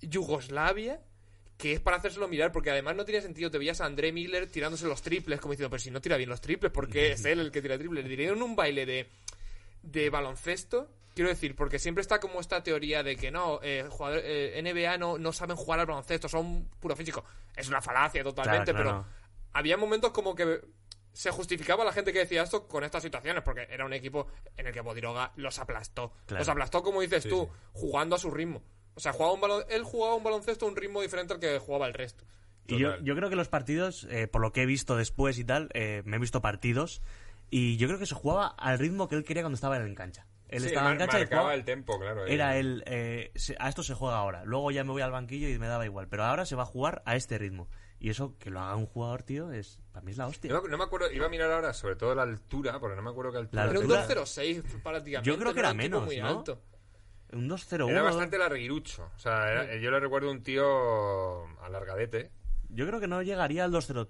Yugoslavia, 0.00 1.00
que 1.56 1.72
es 1.72 1.80
para 1.80 1.96
hacérselo 1.96 2.28
mirar, 2.28 2.52
porque 2.52 2.70
además 2.70 2.94
no 2.94 3.04
tiene 3.04 3.22
sentido. 3.22 3.50
Te 3.50 3.58
veías 3.58 3.80
a 3.80 3.86
André 3.86 4.12
Miller 4.12 4.46
tirándose 4.48 4.86
los 4.86 5.02
triples, 5.02 5.40
como 5.40 5.52
diciendo, 5.52 5.70
pero 5.70 5.80
si 5.80 5.90
no 5.90 6.00
tira 6.00 6.16
bien 6.16 6.28
los 6.28 6.40
triples, 6.40 6.70
porque 6.70 7.12
es 7.12 7.24
él 7.24 7.40
el 7.40 7.50
que 7.50 7.62
tira 7.62 7.78
triples. 7.78 8.04
Le 8.04 8.16
dieron 8.16 8.42
un 8.42 8.54
baile 8.54 8.86
de, 8.86 9.08
de 9.84 10.10
baloncesto. 10.10 10.88
Quiero 11.14 11.28
decir, 11.30 11.54
porque 11.54 11.78
siempre 11.78 12.02
está 12.02 12.18
como 12.18 12.40
esta 12.40 12.62
teoría 12.64 13.02
de 13.04 13.16
que 13.16 13.30
no, 13.30 13.60
eh, 13.62 13.86
jugador- 13.88 14.22
eh, 14.24 14.58
NBA 14.60 14.98
no, 14.98 15.16
no 15.18 15.32
saben 15.32 15.56
jugar 15.56 15.78
al 15.80 15.86
baloncesto, 15.86 16.28
son 16.28 16.68
puro 16.80 16.96
físico. 16.96 17.24
Es 17.54 17.68
una 17.68 17.80
falacia 17.80 18.24
totalmente, 18.24 18.72
Claro, 18.72 18.84
claro. 18.90 19.04
pero 19.08 19.48
había 19.52 19.76
momentos 19.76 20.10
como 20.10 20.34
que 20.34 20.60
se 21.12 21.30
justificaba 21.30 21.84
la 21.84 21.92
gente 21.92 22.12
que 22.12 22.18
decía 22.18 22.42
esto 22.42 22.66
con 22.66 22.82
estas 22.82 23.04
situaciones, 23.04 23.44
porque 23.44 23.68
era 23.70 23.86
un 23.86 23.92
equipo 23.92 24.26
en 24.56 24.66
el 24.66 24.72
que 24.72 24.80
Bodiroga 24.80 25.30
los 25.36 25.60
aplastó. 25.60 26.12
Claro. 26.26 26.40
Los 26.40 26.48
aplastó, 26.48 26.82
como 26.82 27.00
dices 27.00 27.22
Sí, 27.22 27.28
tú, 27.28 27.44
sí. 27.52 27.58
jugando 27.74 28.16
a 28.16 28.18
su 28.18 28.32
ritmo. 28.32 28.64
O 28.96 29.00
sea, 29.00 29.12
jugaba 29.12 29.32
un 29.34 29.40
balon- 29.40 29.66
él 29.68 29.84
jugaba 29.84 30.16
un 30.16 30.24
baloncesto 30.24 30.66
a 30.66 30.68
un 30.68 30.74
ritmo 30.74 31.00
diferente 31.00 31.32
al 31.34 31.38
que 31.38 31.60
jugaba 31.60 31.86
el 31.86 31.94
resto. 31.94 32.24
Y 32.66 32.78
yo, 32.78 32.96
yo 33.02 33.14
creo 33.14 33.28
que 33.30 33.36
los 33.36 33.48
partidos, 33.48 34.08
eh, 34.10 34.26
por 34.26 34.40
lo 34.40 34.50
que 34.52 34.62
he 34.62 34.66
visto 34.66 34.96
después 34.96 35.38
y 35.38 35.44
tal, 35.44 35.68
eh, 35.74 36.02
me 36.06 36.16
he 36.16 36.18
visto 36.18 36.40
partidos, 36.42 37.02
y 37.50 37.76
yo 37.76 37.86
creo 37.88 37.98
que 37.98 38.06
se 38.06 38.14
jugaba 38.14 38.48
al 38.48 38.78
ritmo 38.78 39.08
que 39.08 39.14
él 39.16 39.24
quería 39.24 39.42
cuando 39.42 39.54
estaba 39.54 39.76
en 39.76 39.94
cancha. 39.94 40.26
Él 40.48 40.60
Sí, 40.60 40.66
estaba 40.68 40.92
en 40.92 40.98
cancha 40.98 41.20
y 41.20 41.26
jugaba- 41.26 41.54
el 41.54 41.64
tempo, 41.64 41.98
claro. 41.98 42.26
Era 42.26 42.56
el... 42.58 42.84
eh, 42.86 43.32
a 43.58 43.68
esto 43.68 43.82
se 43.82 43.94
juega 43.94 44.18
ahora. 44.18 44.44
Luego 44.44 44.70
ya 44.70 44.84
me 44.84 44.90
voy 44.90 45.02
al 45.02 45.10
banquillo 45.10 45.48
y 45.48 45.58
me 45.58 45.66
daba 45.66 45.84
igual. 45.84 46.06
Pero 46.08 46.24
ahora 46.24 46.46
se 46.46 46.54
va 46.54 46.62
a 46.62 46.66
jugar 46.66 47.02
a 47.06 47.16
este 47.16 47.38
ritmo. 47.38 47.68
Y 47.98 48.10
eso, 48.10 48.36
que 48.38 48.50
lo 48.50 48.60
haga 48.60 48.76
un 48.76 48.86
jugador, 48.86 49.22
tío, 49.22 49.50
es 49.50 49.80
para 49.92 50.04
mí 50.04 50.12
es 50.12 50.18
la 50.18 50.26
hostia. 50.26 50.52
No, 50.52 50.62
me- 50.62 50.68
no 50.68 50.76
me 50.78 50.84
acuerdo, 50.84 51.10
iba 51.10 51.26
a 51.26 51.28
mirar 51.30 51.50
ahora 51.50 51.72
sobre 51.72 51.96
todo 51.96 52.14
la 52.14 52.22
altura, 52.22 52.78
porque 52.78 52.94
no 52.96 53.02
me 53.02 53.10
acuerdo 53.10 53.32
qué 53.32 53.38
altura. 53.38 53.64
La 53.64 53.70
Era 53.70 53.80
un 53.80 53.84
altura- 53.92 54.06
2-0-6 54.06 54.62
prácticamente. 54.82 55.30
Yo 55.30 55.38
creo 55.38 55.54
que 55.54 55.62
no 55.62 55.68
era 55.68 55.74
menos, 55.74 56.04
muy 56.04 56.18
¿no? 56.18 56.28
alto. 56.28 56.60
Un 57.32 57.48
2-0-1. 57.48 57.90
Era 57.90 58.02
bastante 58.02 58.36
larguirucho. 58.38 59.10
O 59.16 59.18
sea, 59.18 59.50
era- 59.50 59.76
yo 59.76 59.90
le 59.90 59.98
recuerdo 60.00 60.30
un 60.30 60.42
tío 60.42 61.46
alargadete. 61.64 62.30
Yo 62.68 62.86
creo 62.86 63.00
que 63.00 63.08
no 63.08 63.22
llegaría 63.22 63.64
al 63.64 63.72
2-0-3. 63.72 64.08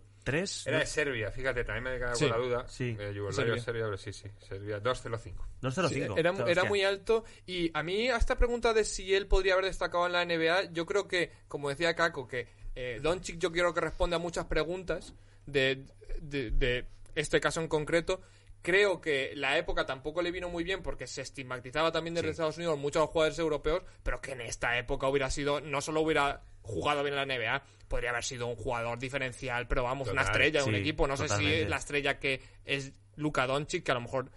Era 0.66 0.78
de 0.78 0.86
Serbia, 0.86 1.30
fíjate, 1.30 1.64
también 1.64 1.84
me 1.84 1.98
quedaba 1.98 2.14
Sí, 2.14 2.28
con 2.28 2.30
la 2.40 2.46
duda. 2.46 2.68
sí. 2.68 2.96
Eh, 2.98 3.12
Yugoslavia, 3.14 3.52
Serbia. 3.54 3.64
Serbia, 3.64 3.84
pero 3.84 3.96
sí, 3.98 4.12
sí. 4.12 4.28
Serbia 4.38 4.82
2-0-5. 4.82 5.34
2-0-5. 5.62 5.88
Sí, 5.88 6.00
era, 6.16 6.32
era 6.50 6.64
muy 6.64 6.82
alto 6.82 7.24
y 7.46 7.70
a 7.74 7.82
mí 7.82 8.08
a 8.08 8.16
esta 8.16 8.36
pregunta 8.36 8.72
de 8.72 8.84
si 8.84 9.14
él 9.14 9.26
podría 9.26 9.52
haber 9.52 9.66
destacado 9.66 10.06
en 10.06 10.12
la 10.12 10.24
NBA, 10.24 10.72
yo 10.72 10.86
creo 10.86 11.06
que, 11.06 11.30
como 11.48 11.68
decía 11.68 11.94
Kako, 11.94 12.26
que 12.26 12.46
eh, 12.74 12.98
Doncic 13.02 13.38
yo 13.38 13.52
quiero 13.52 13.72
que 13.74 13.80
responda 13.80 14.16
a 14.16 14.18
muchas 14.18 14.46
preguntas 14.46 15.14
de, 15.46 15.84
de- 16.20 16.50
de 16.50 16.86
este 17.14 17.40
caso 17.40 17.60
en 17.60 17.68
concreto. 17.68 18.20
Creo 18.64 18.98
que 18.98 19.32
la 19.36 19.58
época 19.58 19.84
tampoco 19.84 20.22
le 20.22 20.30
vino 20.30 20.48
muy 20.48 20.64
bien 20.64 20.82
porque 20.82 21.06
se 21.06 21.20
estigmatizaba 21.20 21.92
también 21.92 22.14
desde 22.14 22.28
Sí. 22.28 22.30
Estados 22.30 22.56
Unidos 22.56 22.78
muchos 22.78 23.06
jugadores 23.10 23.38
europeos, 23.38 23.82
pero 24.02 24.22
que 24.22 24.32
en 24.32 24.40
esta 24.40 24.78
época 24.78 25.06
hubiera 25.06 25.28
sido, 25.30 25.60
no 25.60 25.82
solo 25.82 26.00
hubiera 26.00 26.40
jugado 26.62 27.02
bien 27.02 27.12
en 27.14 27.28
la 27.28 27.36
NBA, 27.36 27.62
podría 27.88 28.08
haber 28.08 28.24
sido 28.24 28.46
un 28.46 28.56
jugador 28.56 28.98
diferencial, 28.98 29.68
pero 29.68 29.82
vamos, 29.82 30.08
una 30.08 30.22
estrella 30.22 30.62
de 30.62 30.68
un 30.70 30.76
equipo. 30.76 31.06
No 31.06 31.14
sé 31.18 31.28
si 31.28 31.66
la 31.66 31.76
estrella 31.76 32.18
que 32.18 32.40
es 32.64 32.92
Luka 33.16 33.46
Doncic, 33.46 33.84
que 33.84 33.90
a 33.90 33.96
lo 33.96 34.00
mejor 34.00 34.30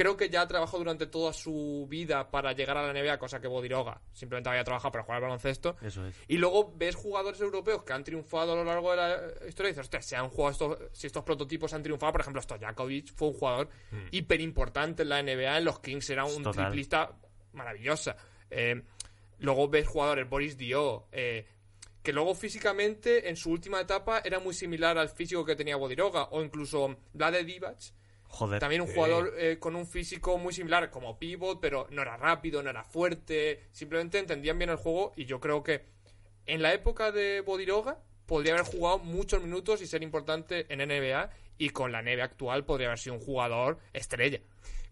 creo 0.00 0.16
que 0.16 0.30
ya 0.30 0.48
trabajó 0.48 0.78
durante 0.78 1.06
toda 1.06 1.30
su 1.30 1.86
vida 1.86 2.30
para 2.30 2.54
llegar 2.54 2.74
a 2.78 2.90
la 2.90 2.98
NBA, 2.98 3.18
cosa 3.18 3.38
que 3.38 3.46
Bodiroga 3.46 4.00
simplemente 4.14 4.48
había 4.48 4.64
trabajado 4.64 4.92
para 4.92 5.04
jugar 5.04 5.16
al 5.16 5.22
baloncesto. 5.24 5.76
Eso 5.82 6.06
es. 6.06 6.16
Y 6.26 6.38
luego 6.38 6.72
ves 6.74 6.94
jugadores 6.94 7.38
europeos 7.42 7.84
que 7.84 7.92
han 7.92 8.02
triunfado 8.02 8.54
a 8.54 8.56
lo 8.56 8.64
largo 8.64 8.92
de 8.92 8.96
la 8.96 9.46
historia 9.46 9.68
y 9.68 9.72
dices, 9.72 9.80
hostia, 9.80 10.00
si, 10.00 10.14
han 10.14 10.30
jugado 10.30 10.52
estos, 10.52 10.78
si 10.98 11.06
estos 11.06 11.22
prototipos 11.22 11.74
han 11.74 11.82
triunfado, 11.82 12.12
por 12.12 12.22
ejemplo, 12.22 12.40
Stojakovic 12.40 13.14
fue 13.14 13.28
un 13.28 13.34
jugador 13.34 13.68
hiper 14.10 14.40
importante 14.40 15.02
en 15.02 15.10
la 15.10 15.22
NBA, 15.22 15.58
en 15.58 15.64
los 15.66 15.80
Kings 15.80 16.08
era 16.08 16.24
un 16.24 16.44
Total. 16.44 16.64
triplista 16.64 17.12
maravillosa. 17.52 18.16
Eh, 18.48 18.82
luego 19.40 19.68
ves 19.68 19.86
jugadores, 19.86 20.26
Boris 20.26 20.56
Dio, 20.56 21.08
eh, 21.12 21.46
que 22.02 22.14
luego 22.14 22.34
físicamente 22.34 23.28
en 23.28 23.36
su 23.36 23.50
última 23.50 23.82
etapa 23.82 24.22
era 24.24 24.38
muy 24.38 24.54
similar 24.54 24.96
al 24.96 25.10
físico 25.10 25.44
que 25.44 25.56
tenía 25.56 25.76
Bodiroga, 25.76 26.28
o 26.30 26.42
incluso 26.42 26.96
Vlade 27.12 27.44
Divac, 27.44 27.78
Joder. 28.32 28.60
también 28.60 28.80
un 28.80 28.88
Sí. 28.88 28.94
jugador 28.94 29.34
eh, 29.36 29.58
con 29.58 29.74
un 29.76 29.86
físico 29.86 30.38
muy 30.38 30.52
similar 30.54 30.88
como 30.90 31.18
pivot, 31.18 31.60
pero 31.60 31.86
no 31.90 32.00
era 32.02 32.16
rápido, 32.16 32.62
no 32.62 32.70
era 32.70 32.84
fuerte. 32.84 33.64
Simplemente 33.72 34.18
entendían 34.18 34.56
bien 34.58 34.70
el 34.70 34.76
juego 34.76 35.12
y 35.16 35.24
yo 35.26 35.40
creo 35.40 35.62
que 35.62 35.84
en 36.46 36.62
la 36.62 36.72
época 36.72 37.12
de 37.12 37.40
Bodiroga 37.42 37.98
podría 38.26 38.54
haber 38.54 38.66
jugado 38.66 38.98
muchos 39.00 39.42
minutos 39.42 39.82
y 39.82 39.86
ser 39.86 40.02
importante 40.02 40.66
en 40.72 40.80
NBA 40.80 41.30
y 41.58 41.70
con 41.70 41.92
la 41.92 42.00
NBA 42.02 42.24
actual 42.24 42.64
podría 42.64 42.86
haber 42.88 42.98
sido 42.98 43.16
un 43.16 43.20
jugador 43.20 43.78
estrella. 43.92 44.40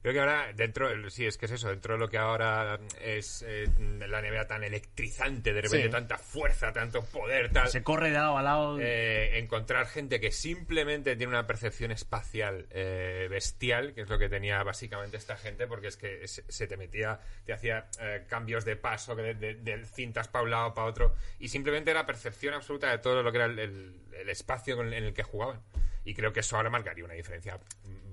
Creo 0.00 0.14
que 0.14 0.20
ahora, 0.20 0.52
dentro, 0.54 0.88
sí, 1.10 1.26
es 1.26 1.36
que 1.36 1.46
es 1.46 1.52
eso, 1.52 1.68
dentro 1.68 1.94
de 1.94 1.98
lo 2.00 2.08
que 2.08 2.18
ahora 2.18 2.78
es 3.02 3.44
eh, 3.46 3.66
la 4.06 4.22
nevera 4.22 4.46
tan 4.46 4.62
electrizante, 4.62 5.52
de 5.52 5.60
repente 5.62 5.86
Sí. 5.86 5.90
tanta 5.90 6.18
fuerza, 6.18 6.72
tanto 6.72 7.04
poder, 7.04 7.50
tal. 7.50 7.68
Se 7.68 7.82
corre 7.82 8.08
de 8.08 8.14
lado 8.14 8.38
a 8.38 8.42
lado. 8.42 8.78
eh, 8.80 9.38
encontrar 9.38 9.86
gente 9.86 10.20
que 10.20 10.30
simplemente 10.30 11.16
tiene 11.16 11.30
una 11.32 11.46
percepción 11.48 11.90
espacial 11.90 12.66
eh, 12.70 13.26
bestial, 13.28 13.92
que 13.92 14.02
es 14.02 14.08
lo 14.08 14.18
que 14.18 14.28
tenía 14.28 14.62
básicamente 14.62 15.16
esta 15.16 15.36
gente, 15.36 15.66
porque 15.66 15.88
es 15.88 15.96
que 15.96 16.26
se, 16.28 16.66
te 16.68 16.76
metía, 16.76 17.18
te 17.44 17.52
hacía 17.52 17.86
eh, 18.00 18.24
cambios 18.28 18.64
de 18.64 18.76
paso, 18.76 19.16
de, 19.16 19.34
de- 19.34 19.54
de 19.56 19.84
cintas 19.84 20.28
para 20.28 20.44
un 20.44 20.50
lado, 20.50 20.74
para 20.74 20.86
otro, 20.86 21.14
y 21.40 21.48
simplemente 21.48 21.90
era 21.90 22.06
percepción 22.06 22.54
absoluta 22.54 22.90
de 22.90 22.98
todo 22.98 23.22
lo 23.24 23.32
que 23.32 23.38
era 23.38 23.46
el, 23.46 23.58
el- 23.58 23.94
el 24.12 24.28
espacio 24.28 24.80
en 24.80 24.92
el 24.92 25.12
que 25.12 25.22
jugaban. 25.24 25.60
Y 26.08 26.14
creo 26.14 26.32
que 26.32 26.40
eso 26.40 26.56
ahora 26.56 26.70
marcaría 26.70 27.04
una 27.04 27.12
diferencia 27.14 27.60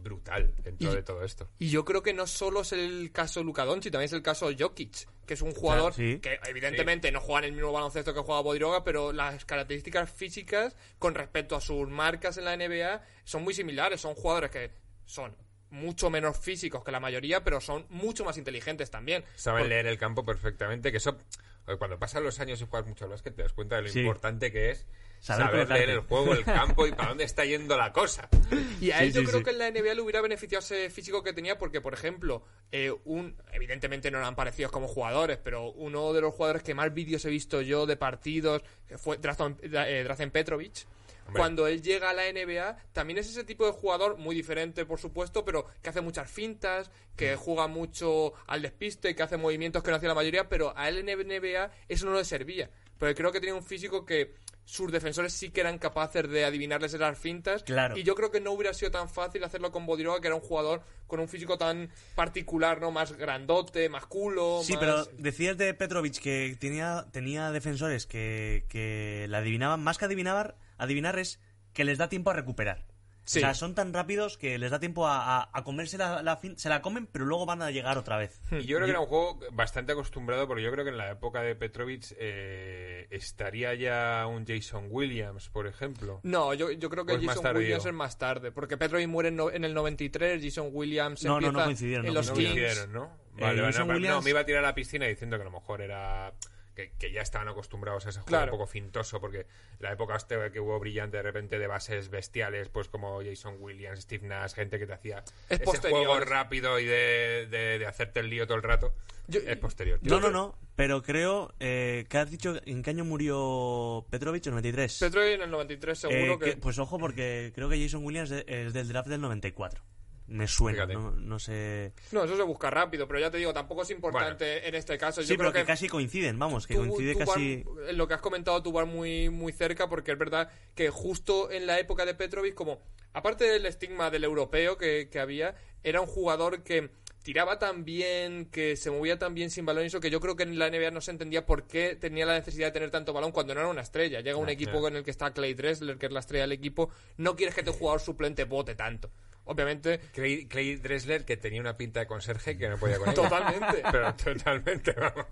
brutal 0.04 0.54
dentro 0.62 0.92
Y- 0.92 0.96
de 0.96 1.04
todo 1.04 1.24
esto. 1.24 1.50
Y 1.60 1.70
yo 1.70 1.86
creo 1.86 2.04
que 2.04 2.14
no 2.14 2.28
solo 2.28 2.62
es 2.62 2.74
el 2.74 3.12
caso 3.14 3.40
de 3.40 3.46
Luka 3.46 3.64
Doncic, 3.66 3.92
también 3.92 4.06
es 4.08 4.14
el 4.14 4.22
caso 4.22 4.50
de 4.50 4.62
Jokic, 4.62 5.08
que 5.26 5.34
es 5.34 5.42
un 5.42 5.54
jugador 5.54 5.94
sí. 5.94 6.20
que 6.22 6.40
evidentemente 6.46 7.12
no 7.12 7.22
juega 7.22 7.40
en 7.40 7.46
el 7.46 7.52
mismo 7.54 7.72
baloncesto 7.72 8.14
que 8.14 8.20
juega 8.20 8.42
Bodiroga, 8.42 8.84
pero 8.84 9.14
las 9.14 9.46
características 9.46 10.12
físicas 10.12 10.76
con 11.00 11.16
respecto 11.16 11.56
a 11.56 11.62
sus 11.62 11.88
marcas 11.90 12.38
en 12.38 12.46
la 12.46 12.54
NBA 12.58 13.02
son 13.24 13.44
muy 13.44 13.54
similares. 13.54 14.02
Son 14.02 14.14
jugadores 14.14 14.52
que 14.52 14.72
son 15.06 15.36
mucho 15.70 16.10
menos 16.10 16.38
físicos 16.38 16.84
que 16.84 16.92
la 16.92 17.00
mayoría, 17.00 17.44
pero 17.44 17.60
son 17.62 17.86
mucho 17.90 18.24
más 18.26 18.38
inteligentes 18.38 18.92
también. 18.92 19.24
Saben 19.36 19.62
Por- 19.62 19.70
leer 19.70 19.88
el 19.88 19.98
campo 19.98 20.24
perfectamente, 20.26 20.92
que 20.92 20.98
eso, 20.98 21.18
oye, 21.66 21.78
cuando 21.78 21.98
pasan 21.98 22.24
los 22.24 22.40
años 22.40 22.62
y 22.62 22.66
juegas 22.70 22.88
mucho 22.88 23.06
al 23.06 23.12
básquet, 23.12 23.36
te 23.36 23.42
das 23.42 23.54
cuenta 23.54 23.78
de 23.78 23.84
lo 23.84 23.88
Sí. 23.88 24.02
importante 24.02 24.52
que 24.52 24.70
es 24.72 24.86
Saber 25.26 25.48
saber, 25.48 25.70
leer 25.70 25.90
el 25.90 26.00
juego, 26.02 26.34
el 26.34 26.46
campo 26.46 26.86
y 26.86 26.92
para 26.92 27.10
dónde 27.10 27.24
está 27.24 27.46
yendo 27.46 27.76
la 27.76 27.92
cosa. 27.92 28.30
Y 28.80 28.92
a 28.92 29.00
Sí, 29.00 29.06
él 29.06 29.14
yo 29.14 29.22
sí, 29.22 29.28
creo 29.28 29.40
sí. 29.40 29.44
que 29.46 29.50
en 29.52 29.58
la 29.58 29.72
NBA 29.72 29.96
le 29.96 30.02
hubiera 30.02 30.22
beneficiado 30.22 30.60
ese 30.60 30.90
físico 30.92 31.24
que 31.24 31.34
tenía 31.34 31.58
porque, 31.58 31.82
por 31.82 31.96
ejemplo, 31.96 32.44
eh, 32.72 32.94
un 33.06 33.36
evidentemente 33.52 34.12
no 34.12 34.20
eran 34.20 34.36
parecidos 34.36 34.72
como 34.72 34.88
jugadores, 34.88 35.40
pero 35.44 35.72
uno 35.72 36.14
de 36.14 36.22
los 36.22 36.34
jugadores 36.36 36.62
que 36.62 36.76
más 36.76 36.94
vídeos 36.94 37.26
he 37.26 37.30
visto 37.30 37.62
yo 37.62 37.88
de 37.88 37.98
partidos 37.98 38.62
fue 38.98 39.18
Drazen, 39.18 39.58
eh, 39.64 40.04
Drazen 40.04 40.30
Petrovic. 40.30 40.86
Hombre. 41.28 41.40
Cuando 41.40 41.66
él 41.66 41.82
llega 41.82 42.12
a 42.12 42.14
la 42.14 42.32
NBA, 42.32 42.78
también 42.94 43.18
es 43.18 43.28
ese 43.28 43.44
tipo 43.44 43.66
de 43.66 43.72
jugador, 43.72 44.18
muy 44.18 44.36
diferente 44.36 44.86
por 44.86 45.00
supuesto, 45.00 45.44
pero 45.44 45.66
que 45.82 45.90
hace 45.90 46.02
muchas 46.02 46.30
fintas, 46.30 46.92
que 47.16 47.36
juega 47.36 47.66
mucho 47.68 48.34
al 48.46 48.62
despiste, 48.62 49.16
que 49.16 49.24
hace 49.24 49.38
movimientos 49.38 49.82
que 49.82 49.90
no 49.90 49.98
hacía 49.98 50.10
la 50.10 50.14
mayoría, 50.16 50.48
pero 50.48 50.78
a 50.78 50.88
él 50.88 51.10
en 51.10 51.18
NBA 51.18 51.72
eso 51.90 52.06
no 52.06 52.14
le 52.14 52.26
servía. 52.26 52.70
Porque 52.98 53.16
creo 53.16 53.32
que 53.32 53.40
tenía 53.40 53.56
un 53.56 53.64
físico 53.64 54.06
que 54.06 54.36
sus 54.66 54.92
defensores 54.92 55.32
sí 55.32 55.52
que 55.52 55.62
eran 55.62 55.78
capaces 55.78 56.28
de 56.28 56.44
adivinarles 56.44 56.94
esas 56.94 57.18
fintas. 57.20 57.64
Claro. 57.64 57.96
Y 57.98 58.04
yo 58.04 58.16
creo 58.16 58.32
que 58.32 58.42
no 58.42 58.52
hubiera 58.52 58.74
sido 58.74 58.90
tan 58.92 59.08
fácil 59.10 59.44
hacerlo 59.44 59.72
con 59.72 59.86
Bodiroga, 59.86 60.20
que 60.22 60.28
era 60.28 60.36
un 60.36 60.42
jugador 60.42 60.82
con 61.06 61.20
un 61.20 61.28
físico 61.28 61.58
tan 61.58 61.92
particular, 62.16 62.82
¿no? 62.82 62.90
Más 62.92 63.12
grandote, 63.14 63.90
más 63.90 64.08
culo, 64.08 64.62
Sí, 64.64 64.74
más- 64.74 64.80
pero 64.80 65.06
decías 65.20 65.58
de 65.58 65.74
Petrovic 65.76 66.20
que 66.20 66.58
tenía, 66.60 67.06
tenía 67.12 67.52
defensores 67.52 68.08
que, 68.08 68.66
que 68.68 69.28
la 69.30 69.38
adivinaban. 69.38 69.84
Más 69.84 70.00
que 70.00 70.06
adivinar, 70.06 70.56
adivinar 70.80 71.20
es 71.20 71.40
que 71.74 71.84
les 71.86 72.00
da 72.00 72.10
tiempo 72.10 72.32
a 72.32 72.34
recuperar. 72.34 72.86
Sí. 73.26 73.40
O 73.40 73.42
sea, 73.42 73.54
son 73.56 73.74
tan 73.76 73.92
rápidos 73.92 74.38
que 74.38 74.58
les 74.60 74.70
da 74.72 74.80
tiempo 74.80 75.08
a, 75.08 75.40
a- 75.42 75.50
a 75.52 75.64
comerse 75.64 75.98
la, 75.98 76.22
la 76.22 76.38
fin- 76.38 76.58
Se 76.58 76.70
la 76.70 76.82
comen, 76.82 77.08
pero 77.12 77.26
luego 77.26 77.46
van 77.48 77.62
a 77.64 77.72
llegar 77.72 77.98
otra 77.98 78.18
vez. 78.18 78.40
Y 78.52 78.66
yo 78.66 78.78
creo 78.78 78.86
que 78.86 78.92
era 78.92 79.00
un 79.00 79.08
juego 79.08 79.40
bastante 79.52 79.94
acostumbrado, 79.94 80.48
porque 80.48 80.62
yo 80.64 80.72
creo 80.72 80.84
que 80.86 80.92
en 80.92 80.98
la 80.98 81.10
época 81.12 81.42
de 81.42 81.56
Petrovic 81.56 82.16
eh, 82.20 83.08
estaría 83.10 83.74
ya 83.74 84.28
un 84.28 84.46
Jason 84.46 84.88
Williams, 84.90 85.50
por 85.50 85.66
ejemplo. 85.68 86.20
No, 86.24 86.54
yo, 86.54 86.72
yo 86.72 86.90
creo 86.90 87.06
que 87.06 87.16
Pues 87.18 87.26
Jason. 87.28 87.58
Williams 87.58 87.86
es 87.86 87.94
más 87.94 88.18
tarde, 88.18 88.52
porque 88.52 88.78
Petrovic 88.78 89.08
muere 89.08 89.30
en, 89.30 89.36
no- 89.38 89.50
en 89.52 89.64
el 89.66 89.74
93, 89.74 90.44
Jason 90.44 90.70
Williams 90.72 91.24
No, 91.24 91.32
no, 91.32 91.36
empieza 91.48 91.52
no 91.58 91.64
coincidieron, 91.66 92.06
en 92.06 92.14
no 92.14 92.20
los 92.20 92.28
No 92.30 92.34
Kings. 92.36 92.46
coincidieron, 92.52 92.94
¿no? 92.94 93.06
Eh, 93.06 93.42
Vale, 93.42 93.56
no, 93.62 93.68
Williams- 93.86 94.16
no, 94.18 94.22
me 94.22 94.30
iba 94.30 94.40
a 94.42 94.46
tirar 94.46 94.64
a 94.64 94.68
la 94.68 94.76
piscina 94.76 95.08
diciendo 95.08 95.36
que 95.38 95.42
a 95.42 95.46
lo 95.46 95.52
mejor 95.52 95.82
era 95.82 96.32
que, 96.76 96.92
que 97.00 97.12
ya 97.12 97.22
estaban 97.22 97.48
acostumbrados 97.48 98.06
a 98.06 98.10
ese 98.10 98.20
juego 98.20 98.28
Claro. 98.30 98.52
un 98.54 98.60
poco 98.60 98.68
fintoso, 98.70 99.20
porque 99.22 99.46
la 99.80 99.92
época 99.94 100.16
este 100.16 100.52
que 100.52 100.60
hubo 100.60 100.78
brillante 100.80 101.18
de 101.18 101.24
repente 101.24 101.58
de 101.58 101.68
bases 101.68 102.10
bestiales, 102.10 102.70
pues 102.70 102.90
como 102.90 103.22
Jason 103.24 103.56
Williams, 103.60 104.02
Steve 104.02 104.28
Nash, 104.28 104.54
gente 104.54 104.78
que 104.78 104.86
te 104.86 104.94
hacía 104.94 105.20
Es 105.50 105.58
ese 105.58 105.64
posterior. 105.64 106.06
juego 106.06 106.20
rápido 106.20 106.80
y 106.80 106.86
de, 106.86 107.48
de- 107.50 107.80
de 107.80 107.86
hacerte 107.86 108.20
el 108.20 108.30
lío 108.30 108.46
todo 108.46 108.58
el 108.58 108.64
rato, 108.64 108.94
Yo- 109.28 109.40
es 109.40 109.58
posterior. 109.58 110.00
tío. 110.00 110.10
No, 110.12 110.20
no, 110.20 110.30
no, 110.32 110.58
pero 110.76 111.02
creo 111.02 111.54
eh, 111.60 112.06
que 112.10 112.18
has 112.18 112.30
dicho 112.30 112.56
en 112.66 112.84
qué 112.84 112.90
año 112.92 113.06
murió 113.06 114.06
Petrovich, 114.10 114.46
en 114.48 114.52
93. 114.54 115.00
Petro 115.00 115.24
en 115.24 115.42
el 115.42 115.50
93 115.50 115.98
seguro 115.98 116.34
Eh, 116.34 116.40
que... 116.40 116.46
que- 116.52 116.58
Pues 116.58 116.78
ojo, 116.80 117.00
porque 117.00 117.52
creo 117.56 117.70
que 117.70 117.82
Jason 117.82 118.04
Williams 118.06 118.32
es 118.32 118.44
es 118.48 118.74
del 118.74 118.88
draft 118.90 119.08
del 119.08 119.22
94. 119.22 119.82
Me 120.28 120.48
suena, 120.48 120.86
no, 120.88 121.12
no 121.12 121.38
sé. 121.40 121.94
No, 122.12 122.24
eso 122.24 122.36
se 122.36 122.42
busca 122.44 122.70
rápido, 122.72 123.08
pero 123.08 123.20
ya 123.20 123.30
te 123.30 123.38
digo, 123.38 123.54
tampoco 123.54 123.84
es 123.84 123.92
importante 123.92 124.68
en 124.68 124.74
este 124.74 124.98
caso. 124.98 125.22
Sí, 125.22 125.38
pero 125.38 125.54
que, 125.54 125.64
casi 125.66 125.88
coinciden, 125.88 126.40
vamos, 126.40 126.66
que 126.66 126.74
tú- 126.74 126.80
coincide 126.80 127.14
tú 127.14 127.20
casi. 127.20 127.64
vas- 127.64 127.94
lo 127.94 128.08
que 128.08 128.14
has 128.16 128.22
comentado 128.22 128.62
tú 128.64 128.72
vas 128.72 128.88
muy, 128.88 129.30
muy 129.30 129.54
cerca 129.54 129.88
porque 129.88 130.12
es 130.14 130.18
verdad 130.18 130.50
que 130.74 130.90
justo 130.90 131.52
en 131.52 131.68
la 131.68 131.80
época 131.80 132.06
de 132.06 132.16
Petrovic, 132.16 132.56
como 132.56 132.82
aparte 133.14 133.44
del 133.46 133.66
estigma 133.68 134.10
del 134.10 134.24
europeo 134.24 134.78
que, 134.78 135.10
que 135.12 135.20
había, 135.20 135.56
era 135.84 136.02
un 136.02 136.08
jugador 136.08 136.64
que 136.64 136.90
tiraba 137.22 137.58
tan 137.60 137.86
bien, 137.86 138.46
que 138.52 138.76
se 138.76 138.92
movía 138.92 139.18
tan 139.20 139.34
bien 139.36 139.50
sin 139.52 139.66
balón 139.66 139.84
y 139.84 139.88
eso, 139.88 140.00
que 140.00 140.10
yo 140.12 140.20
creo 140.20 140.36
que 140.36 140.44
en 140.44 140.58
la 140.60 140.68
NBA 140.70 140.92
no 140.92 141.02
se 141.02 141.10
entendía 141.12 141.46
por 141.46 141.66
qué 141.68 141.96
tenía 141.96 142.26
la 142.26 142.34
necesidad 142.34 142.68
de 142.68 142.72
tener 142.74 142.92
tanto 142.92 143.14
balón 143.14 143.32
cuando 143.32 143.54
no 143.56 143.62
era 143.62 143.70
una 143.70 143.82
estrella. 143.82 144.22
Llega 144.22 144.38
un 144.38 144.50
Ah, 144.50 144.52
equipo 144.52 144.88
en 144.88 144.96
el 144.98 145.04
que 145.04 145.10
está 145.12 145.32
Clay 145.34 145.54
Dressler, 145.56 145.98
que 145.98 146.06
es 146.08 146.12
la 146.12 146.20
estrella 146.20 146.44
del 146.44 146.52
equipo, 146.52 146.90
no 147.18 147.36
quieres 147.36 147.56
que 147.56 147.64
tu 147.64 147.74
jugador 147.74 148.00
suplente 148.00 148.44
bote 148.44 148.74
tanto. 148.76 149.10
Obviamente, 149.46 150.00
Clay, 150.14 150.48
Clay 150.48 150.76
Dressler 150.78 151.24
que 151.24 151.38
tenía 151.38 151.62
una 151.62 151.78
pinta 151.78 152.00
de 152.02 152.08
conserje 152.08 152.58
que 152.58 152.68
no 152.68 152.78
podía 152.78 152.98
con 152.98 153.10
ella. 153.10 153.16
totalmente. 153.16 153.84
Pero 153.92 154.14
totalmente, 154.16 154.92
vamos. 154.94 155.26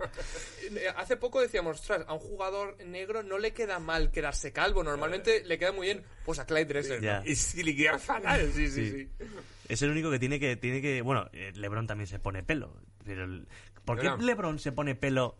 Eh, 0.71 0.87
Hace 0.95 1.17
poco 1.17 1.41
decíamos, 1.41 1.79
ostras, 1.79 2.05
a 2.07 2.13
un 2.13 2.19
jugador 2.19 2.77
negro 2.85 3.23
no 3.23 3.37
le 3.39 3.53
queda 3.53 3.79
mal 3.79 4.11
quedarse 4.11 4.51
calvo. 4.53 4.83
Normalmente 4.83 5.43
le 5.43 5.57
queda 5.57 5.71
muy 5.71 5.87
bien. 5.87 6.03
Pues 6.25 6.39
a 6.39 6.45
Clyde 6.45 6.65
Dressler. 6.65 7.21
Y 7.25 7.35
si 7.35 7.63
le 7.63 7.75
queda 7.75 7.97
fatal, 7.99 8.51
sí, 8.53 8.67
sí, 8.69 8.89
Sí. 8.91 9.09
sí. 9.19 9.25
Es 9.69 9.81
el 9.81 9.89
único 9.91 10.11
que 10.11 10.19
tiene 10.19 10.39
que. 10.39 10.55
tiene 10.57 10.81
que 10.81 11.01
Bueno, 11.01 11.29
eh, 11.33 11.51
LeBron 11.55 11.87
también 11.87 12.07
se 12.07 12.19
pone 12.19 12.43
pelo. 12.43 12.77
Pero 13.05 13.23
el- 13.23 13.47
¿Por 13.85 13.99
qué. 13.99 14.09
LeBron 14.23 14.59
se 14.59 14.71
pone 14.71 14.95
pelo? 14.95 15.37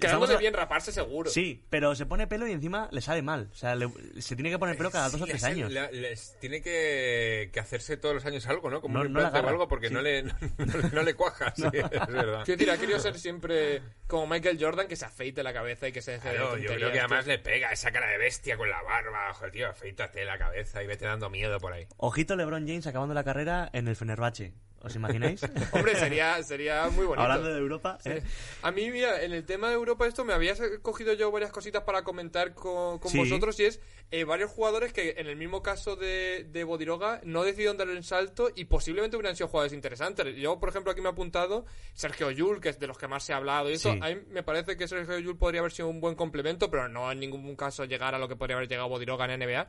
Quedándose 0.00 0.24
Estamos 0.32 0.36
a- 0.36 0.38
bien 0.40 0.54
raparse 0.54 0.92
seguro. 0.92 1.30
Sí, 1.30 1.64
pero 1.70 1.94
se 1.94 2.06
pone 2.06 2.26
pelo 2.26 2.46
y 2.46 2.52
encima 2.52 2.88
le 2.92 3.00
sale 3.00 3.22
mal. 3.22 3.48
O 3.50 3.54
sea, 3.54 3.74
le- 3.74 3.90
se 4.20 4.36
tiene 4.36 4.50
que 4.50 4.58
poner 4.58 4.76
pelo 4.76 4.90
cada 4.90 5.08
dos 5.08 5.20
o 5.20 5.24
tres 5.24 5.42
les- 5.42 5.44
años. 5.44 5.72
le- 5.72 5.90
les 5.92 6.38
tiene 6.38 6.60
que, 6.60 7.50
que 7.52 7.60
hacerse 7.60 7.96
todos 7.96 8.14
los 8.14 8.26
años 8.26 8.46
algo, 8.46 8.70
¿no? 8.70 8.80
Como 8.80 8.94
No- 8.98 9.00
un 9.04 9.12
no 9.12 9.20
implante 9.20 9.46
o 9.46 9.48
algo 9.50 9.68
porque 9.68 9.88
sí. 9.88 9.94
no, 9.94 10.02
le, 10.02 10.22
no, 10.24 10.34
no- 10.58 10.88
no 10.92 11.02
le 11.02 11.14
cuaja, 11.14 11.52
sí, 11.56 11.62
es 11.72 11.90
verdad. 12.08 12.44
Quiero 12.44 12.58
decir, 12.58 12.70
ha 12.70 12.78
querido 12.78 12.98
ser 12.98 13.18
siempre 13.18 13.82
como 14.06 14.26
Michael 14.26 14.58
Jordan, 14.60 14.86
que 14.88 14.96
se 14.96 15.04
afeite 15.04 15.42
la 15.42 15.52
cabeza 15.52 15.88
y 15.88 15.92
que 15.92 16.02
se 16.02 16.12
deje 16.12 16.28
de 16.30 16.36
yo 16.38 16.54
creo 16.74 16.92
que 16.92 17.00
además 17.00 17.26
le 17.26 17.38
pega 17.38 17.72
esa 17.72 17.90
cara 17.90 18.06
de 18.08 18.18
bestia 18.18 18.56
con 18.56 18.68
la 18.70 18.82
barba. 18.82 19.32
Joder, 19.34 19.52
tío, 19.52 19.68
afeítate 19.68 20.24
la 20.24 20.38
cabeza 20.38 20.82
y 20.82 20.86
vete 20.86 21.06
dando 21.06 21.30
miedo 21.30 21.58
por 21.58 21.72
ahí. 21.72 21.86
Ojito 21.96 22.36
LeBron 22.36 22.66
James 22.66 22.86
acabando 22.86 23.14
la 23.14 23.24
carrera 23.24 23.68
en 23.72 23.88
el 23.88 23.96
Fenerbahce. 23.96 24.52
¿Os 24.82 24.94
imagináis? 24.94 25.40
Hombre, 25.72 25.96
sería, 25.96 26.40
sería 26.44 26.88
muy 26.90 27.06
bonito. 27.06 27.22
Hablando 27.22 27.48
de 27.52 27.58
Europa, 27.58 27.98
Sí. 28.00 28.10
¿eh? 28.10 28.22
A 28.62 28.70
mí, 28.70 28.90
mira, 28.90 29.22
en 29.22 29.32
el 29.32 29.44
tema 29.44 29.68
de 29.68 29.74
Europa 29.74 30.06
esto 30.06 30.24
me 30.24 30.32
había 30.32 30.54
cogido 30.82 31.12
yo 31.14 31.30
varias 31.32 31.50
cositas 31.50 31.82
para 31.82 32.02
comentar 32.04 32.54
con, 32.54 32.98
con 32.98 33.10
Sí. 33.10 33.18
vosotros 33.18 33.58
y 33.58 33.64
es 33.64 33.80
eh, 34.12 34.22
varios 34.22 34.50
jugadores 34.52 34.92
que 34.92 35.14
en 35.18 35.26
el 35.26 35.34
mismo 35.36 35.60
caso 35.62 35.96
de, 35.96 36.46
de 36.52 36.62
Bodiroga 36.62 37.20
no 37.24 37.42
decidieron 37.42 37.76
dar 37.76 37.88
el 37.88 38.04
salto 38.04 38.50
y 38.54 38.66
posiblemente 38.66 39.16
hubieran 39.16 39.34
sido 39.34 39.48
jugadores 39.48 39.72
interesantes. 39.72 40.36
Yo, 40.36 40.60
por 40.60 40.68
ejemplo, 40.68 40.92
aquí 40.92 41.00
me 41.00 41.08
he 41.08 41.12
apuntado 41.12 41.66
Sergio 41.94 42.30
Yul, 42.30 42.60
que 42.60 42.68
es 42.68 42.78
de 42.78 42.86
los 42.86 42.96
que 42.98 43.08
más 43.08 43.24
se 43.24 43.32
ha 43.32 43.38
hablado 43.38 43.68
y 43.70 43.74
eso. 43.74 43.92
Sí. 43.92 43.98
A 44.02 44.14
mí 44.14 44.20
me 44.30 44.44
parece 44.44 44.76
que 44.76 44.86
Sergio 44.86 45.18
Yul 45.18 45.36
podría 45.36 45.60
haber 45.60 45.72
sido 45.72 45.88
un 45.88 46.00
buen 46.00 46.14
complemento, 46.14 46.70
pero 46.70 46.88
no 46.88 47.10
en 47.10 47.18
ningún 47.18 47.56
caso 47.56 47.84
llegar 47.86 48.14
a 48.14 48.18
lo 48.20 48.28
que 48.28 48.36
podría 48.36 48.56
haber 48.56 48.68
llegado 48.68 48.88
Bodiroga 48.88 49.24
en 49.24 49.40
NBA. 49.40 49.66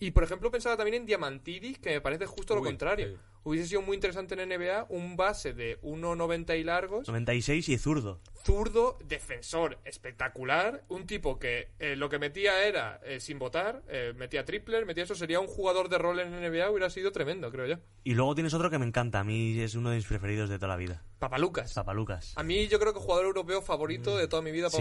Y 0.00 0.12
por 0.12 0.22
ejemplo 0.24 0.50
pensaba 0.50 0.76
también 0.76 0.94
en 1.02 1.06
Diamantidis, 1.06 1.78
que 1.78 1.90
me 1.90 2.00
parece 2.00 2.26
justo 2.26 2.54
lo 2.54 2.60
Uy, 2.62 2.68
contrario. 2.68 3.08
sí. 3.08 3.16
Hubiese 3.44 3.68
sido 3.68 3.82
muy 3.82 3.94
interesante 3.94 4.34
en 4.40 4.48
NBA 4.48 4.86
un 4.90 5.16
base 5.16 5.54
de 5.54 5.80
1.90 5.80 6.58
y 6.60 6.64
largos 6.64 7.08
96 7.08 7.68
y 7.70 7.78
zurdo. 7.78 8.20
zurdo, 8.44 8.98
defensor 9.06 9.78
espectacular, 9.84 10.84
un 10.88 11.06
tipo 11.06 11.38
que 11.38 11.70
eh, 11.78 11.96
lo 11.96 12.08
que 12.10 12.18
metía 12.18 12.66
era 12.66 13.00
eh, 13.04 13.20
sin 13.20 13.38
votar, 13.38 13.82
eh, 13.88 14.12
metía 14.16 14.44
tripler, 14.44 14.84
metía 14.86 15.04
eso, 15.04 15.14
sería 15.14 15.40
un 15.40 15.46
jugador 15.46 15.88
de 15.88 15.98
rol 15.98 16.18
en 16.20 16.30
NBA, 16.32 16.70
hubiera 16.70 16.90
sido 16.90 17.10
tremendo, 17.12 17.50
creo 17.50 17.66
yo. 17.66 17.76
Y 18.04 18.14
luego 18.14 18.34
tienes 18.34 18.52
otro 18.54 18.68
que 18.70 18.78
me 18.78 18.86
encanta. 18.86 19.20
A 19.20 19.24
mí 19.24 19.58
es 19.60 19.74
uno 19.74 19.90
de 19.90 19.96
mis 19.96 20.06
preferidos 20.06 20.50
de 20.50 20.56
toda 20.58 20.68
la 20.68 20.76
vida. 20.76 21.02
Papalucas. 21.18 21.72
Papalucas. 21.74 22.34
A 22.36 22.42
mí 22.42 22.68
yo 22.68 22.78
creo 22.78 22.92
que 22.92 23.00
jugador 23.00 23.26
europeo 23.26 23.62
favorito 23.62 24.16
de 24.16 24.28
toda 24.28 24.42
mi 24.42 24.50
vida, 24.50 24.68
Sí. 24.68 24.76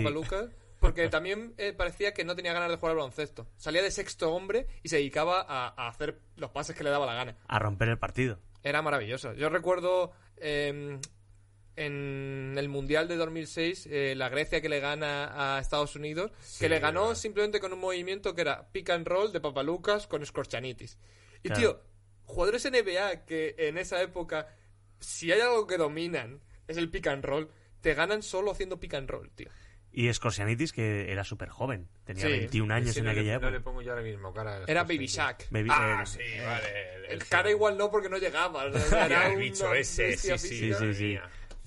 Porque 0.79 1.09
también 1.09 1.53
eh, 1.57 1.73
parecía 1.73 2.13
que 2.13 2.23
no 2.23 2.35
tenía 2.35 2.53
ganas 2.53 2.69
de 2.69 2.75
jugar 2.77 2.91
al 2.91 2.97
baloncesto. 2.97 3.47
Salía 3.57 3.81
de 3.81 3.89
sexto 3.91 4.33
hombre 4.33 4.67
y 4.83 4.89
se 4.89 4.97
dedicaba 4.97 5.41
a, 5.41 5.67
a 5.69 5.87
hacer 5.87 6.19
los 6.35 6.51
pases 6.51 6.75
que 6.75 6.83
le 6.83 6.89
daba 6.91 7.05
la 7.05 7.13
gana. 7.15 7.35
A 7.47 7.59
romper 7.59 7.89
el 7.89 7.97
partido. 7.97 8.39
Era 8.63 8.81
maravilloso. 8.81 9.33
Yo 9.33 9.49
recuerdo 9.49 10.11
eh, 10.37 10.99
en 11.75 12.55
el 12.57 12.69
Mundial 12.69 13.07
de 13.07 13.15
2006 13.17 13.87
eh, 13.91 14.13
la 14.17 14.29
Grecia 14.29 14.61
que 14.61 14.69
le 14.69 14.79
gana 14.79 15.55
a 15.55 15.59
Estados 15.59 15.95
Unidos, 15.95 16.31
que 16.59 16.69
le 16.69 16.79
ganó 16.79 17.01
verdad. 17.01 17.15
simplemente 17.15 17.59
con 17.59 17.71
un 17.71 17.79
movimiento 17.79 18.33
que 18.33 18.41
era 18.41 18.67
pick 18.71 18.89
and 18.89 19.07
roll 19.07 19.31
de 19.31 19.39
Papalucas 19.39 20.07
con 20.07 20.25
Skorchanitis. 20.25 20.97
Y 21.43 21.49
Claro. 21.49 21.59
tío, 21.61 21.81
jugadores 22.25 22.65
NBA 22.69 23.25
que 23.25 23.55
en 23.57 23.77
esa 23.77 24.01
época, 24.01 24.47
si 24.99 25.31
hay 25.31 25.39
algo 25.41 25.67
que 25.67 25.77
dominan, 25.77 26.41
es 26.67 26.77
el 26.77 26.89
pick 26.89 27.07
and 27.07 27.23
roll, 27.23 27.49
te 27.81 27.93
ganan 27.93 28.23
solo 28.23 28.51
haciendo 28.51 28.79
pick 28.79 28.95
and 28.95 29.09
roll, 29.09 29.29
tío. 29.31 29.49
Y 29.99 30.13
Scorsianitis, 30.13 30.73
que 30.73 31.11
era 31.11 31.23
súper 31.23 31.49
joven. 31.49 31.87
Tenía 32.05 32.27
Sí. 32.27 32.29
21 32.31 32.71
años 32.71 32.91
Sí, 32.93 32.99
en 32.99 33.05
no 33.05 33.13
le- 33.13 33.19
aquella 33.19 33.39
No 33.39 33.49
le 33.49 33.57
época. 33.57 33.63
pongo 33.63 33.81
yo 33.81 33.91
ahora 33.93 34.03
mismo 34.03 34.31
cara. 34.31 34.61
Era 34.67 34.83
Baby. 34.83 35.07
Shaq. 35.07 35.49
Baby- 35.49 35.69
Ah, 35.71 36.03
eh, 36.03 36.05
sí, 36.05 36.19
vale. 36.45 36.95
el- 36.97 37.05
El 37.05 37.11
el- 37.13 37.25
cara 37.25 37.49
igual 37.49 37.79
no 37.79 37.89
porque 37.89 38.07
no 38.07 38.19
llegaba. 38.19 38.65
o 38.65 38.77
sea, 38.77 39.05
era 39.07 39.27
el 39.27 39.37
bicho 39.39 39.73
ese, 39.73 40.15
sí, 40.15 40.37
sí, 40.37 40.49
Sí, 40.49 40.73
sí, 40.75 40.93
sí. 40.93 41.19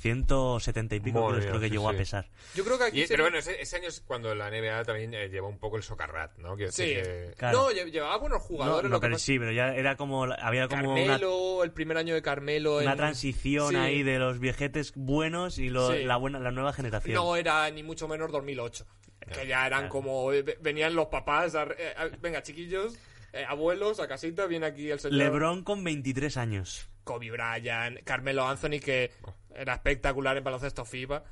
Mía. 0.05 0.14
170 0.14 0.94
y 0.96 1.01
pico 1.01 1.26
kilos 1.28 1.44
creo 1.46 1.61
que 1.61 1.66
sí, 1.66 1.72
llegó 1.72 1.88
a 1.88 1.92
sí. 1.92 1.98
pesar. 1.98 2.28
Yo 2.55 2.64
creo 2.64 2.78
que 2.78 2.84
aquí 2.84 2.98
Y- 2.98 3.03
sería- 3.03 3.09
pero 3.16 3.24
bueno, 3.24 3.38
ese, 3.38 3.61
ese 3.61 3.76
año 3.76 3.88
es 3.88 4.01
cuando 4.01 4.34
la 4.34 4.48
NBA 4.51 4.84
también 4.84 5.14
eh, 5.14 5.28
llevó 5.28 5.48
un 5.48 5.59
poco 5.59 5.76
el 5.76 5.82
socarrat, 5.82 6.36
¿no? 6.38 6.57
Quiero 6.57 6.72
Sí. 6.72 6.84
que- 6.84 7.34
Claro. 7.36 7.59
No, 7.59 7.70
lle- 7.70 7.90
llevaba 7.90 8.16
buenos 8.18 8.40
No, 8.40 8.46
jugadores. 8.46 8.82
no, 8.84 8.88
lo 8.90 9.01
que 9.01 9.05
pero 9.07 9.14
pasa- 9.16 9.24
sí, 9.26 9.38
pero 9.38 9.53
ya 9.53 9.74
era 9.74 9.96
como. 9.96 10.24
Había 10.24 10.68
como 10.68 10.92
una, 10.94 11.07
Carmelo, 11.07 11.64
el 11.64 11.72
primer 11.72 11.96
año 11.96 12.14
de 12.14 12.22
Carmelo. 12.22 12.78
una 12.78 12.92
en- 12.92 12.96
transición 12.96 13.70
Sí. 13.70 13.76
ahí 13.76 14.03
de 14.03 14.18
los 14.18 14.38
viejetes 14.38 14.92
buenos 14.96 15.59
y 15.59 15.68
lo- 15.68 15.92
Sí. 15.92 16.05
la, 16.05 16.16
buena, 16.16 16.38
la 16.38 16.51
nueva 16.51 16.72
generación. 16.72 17.14
No 17.14 17.36
era 17.36 17.70
ni 17.70 17.82
mucho 17.82 18.09
menos 18.09 18.30
2008. 18.32 18.86
Que 19.32 19.46
ya 19.46 19.66
eran 19.66 19.80
Claro. 19.80 19.88
como. 19.92 20.32
eh, 20.32 20.42
ve- 20.42 20.59
Venían 20.61 20.94
los 20.94 21.07
papás. 21.07 21.55
a- 21.55 21.64
eh, 21.78 21.94
a- 21.96 22.09
venga, 22.20 22.42
chiquillos, 22.42 22.94
eh, 23.32 23.44
abuelos, 23.46 24.01
a 24.01 24.09
casita, 24.09 24.46
viene 24.46 24.66
aquí 24.66 24.90
el 24.90 24.98
señor. 24.98 25.18
LeBron 25.18 25.62
con 25.62 25.84
23 25.84 26.36
años. 26.36 26.88
Kobe 27.11 27.30
Bryant, 27.32 27.98
Carmelo 28.04 28.46
Anthony, 28.46 28.78
que 28.78 29.11
era 29.54 29.74
espectacular 29.74 30.36
en 30.36 30.44
baloncesto 30.44 30.84
FIBA. 30.84 31.24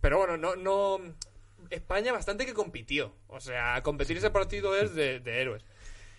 Pero 0.00 0.18
bueno, 0.18 0.36
no. 0.36 0.54
no 0.54 1.00
España 1.70 2.12
bastante 2.12 2.44
que 2.46 2.52
compitió. 2.54 3.14
O 3.26 3.40
sea, 3.40 3.82
competir 3.82 4.16
ese 4.18 4.30
partido 4.30 4.76
es 4.76 4.94
de, 4.94 5.18
de 5.18 5.40
héroes. 5.40 5.64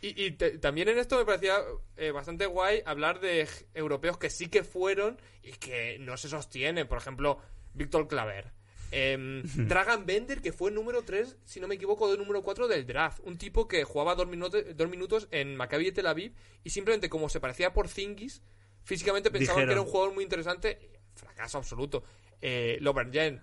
Y, 0.01 0.21
y 0.25 0.31
te- 0.31 0.57
también 0.57 0.89
en 0.89 0.97
esto 0.97 1.17
me 1.17 1.23
parecía 1.25 1.59
eh, 1.95 2.11
bastante 2.11 2.45
guay 2.47 2.81
hablar 2.85 3.19
de 3.21 3.47
europeos 3.73 4.17
que 4.17 4.29
sí 4.29 4.47
que 4.47 4.63
fueron 4.63 5.17
y 5.43 5.51
que 5.53 5.97
no 5.99 6.17
se 6.17 6.27
sostienen. 6.29 6.87
Por 6.87 6.97
ejemplo, 6.97 7.39
Víctor 7.73 8.07
Claver. 8.07 8.51
Em, 8.91 9.43
Dragan 9.67 10.05
Bender, 10.05 10.41
que 10.41 10.51
fue 10.51 10.71
número 10.71 11.03
3, 11.03 11.37
si 11.45 11.59
no 11.59 11.67
me 11.67 11.75
equivoco, 11.75 12.11
de 12.11 12.17
número 12.17 12.41
4 12.41 12.67
del 12.67 12.85
draft. 12.85 13.19
Un 13.23 13.37
tipo 13.37 13.67
que 13.67 13.83
jugaba 13.83 14.15
dos 14.15 14.27
minutos, 14.27 14.63
dos 14.75 14.89
minutos 14.89 15.27
en 15.31 15.55
Maccabi 15.55 15.85
de 15.85 15.91
Tel 15.91 16.07
Aviv 16.07 16.33
y 16.63 16.71
simplemente 16.71 17.07
como 17.09 17.29
se 17.29 17.39
parecía 17.39 17.71
por 17.71 17.87
Zingis, 17.87 18.41
físicamente 18.85 19.29
pensaban 19.29 19.63
Dijeron. 19.63 19.67
que 19.67 19.73
era 19.73 19.81
un 19.81 19.87
jugador 19.87 20.13
muy 20.13 20.23
interesante. 20.23 20.79
Fracaso 21.15 21.57
absoluto. 21.57 22.03
Eh, 22.41 22.77
Lobergen. 22.81 23.41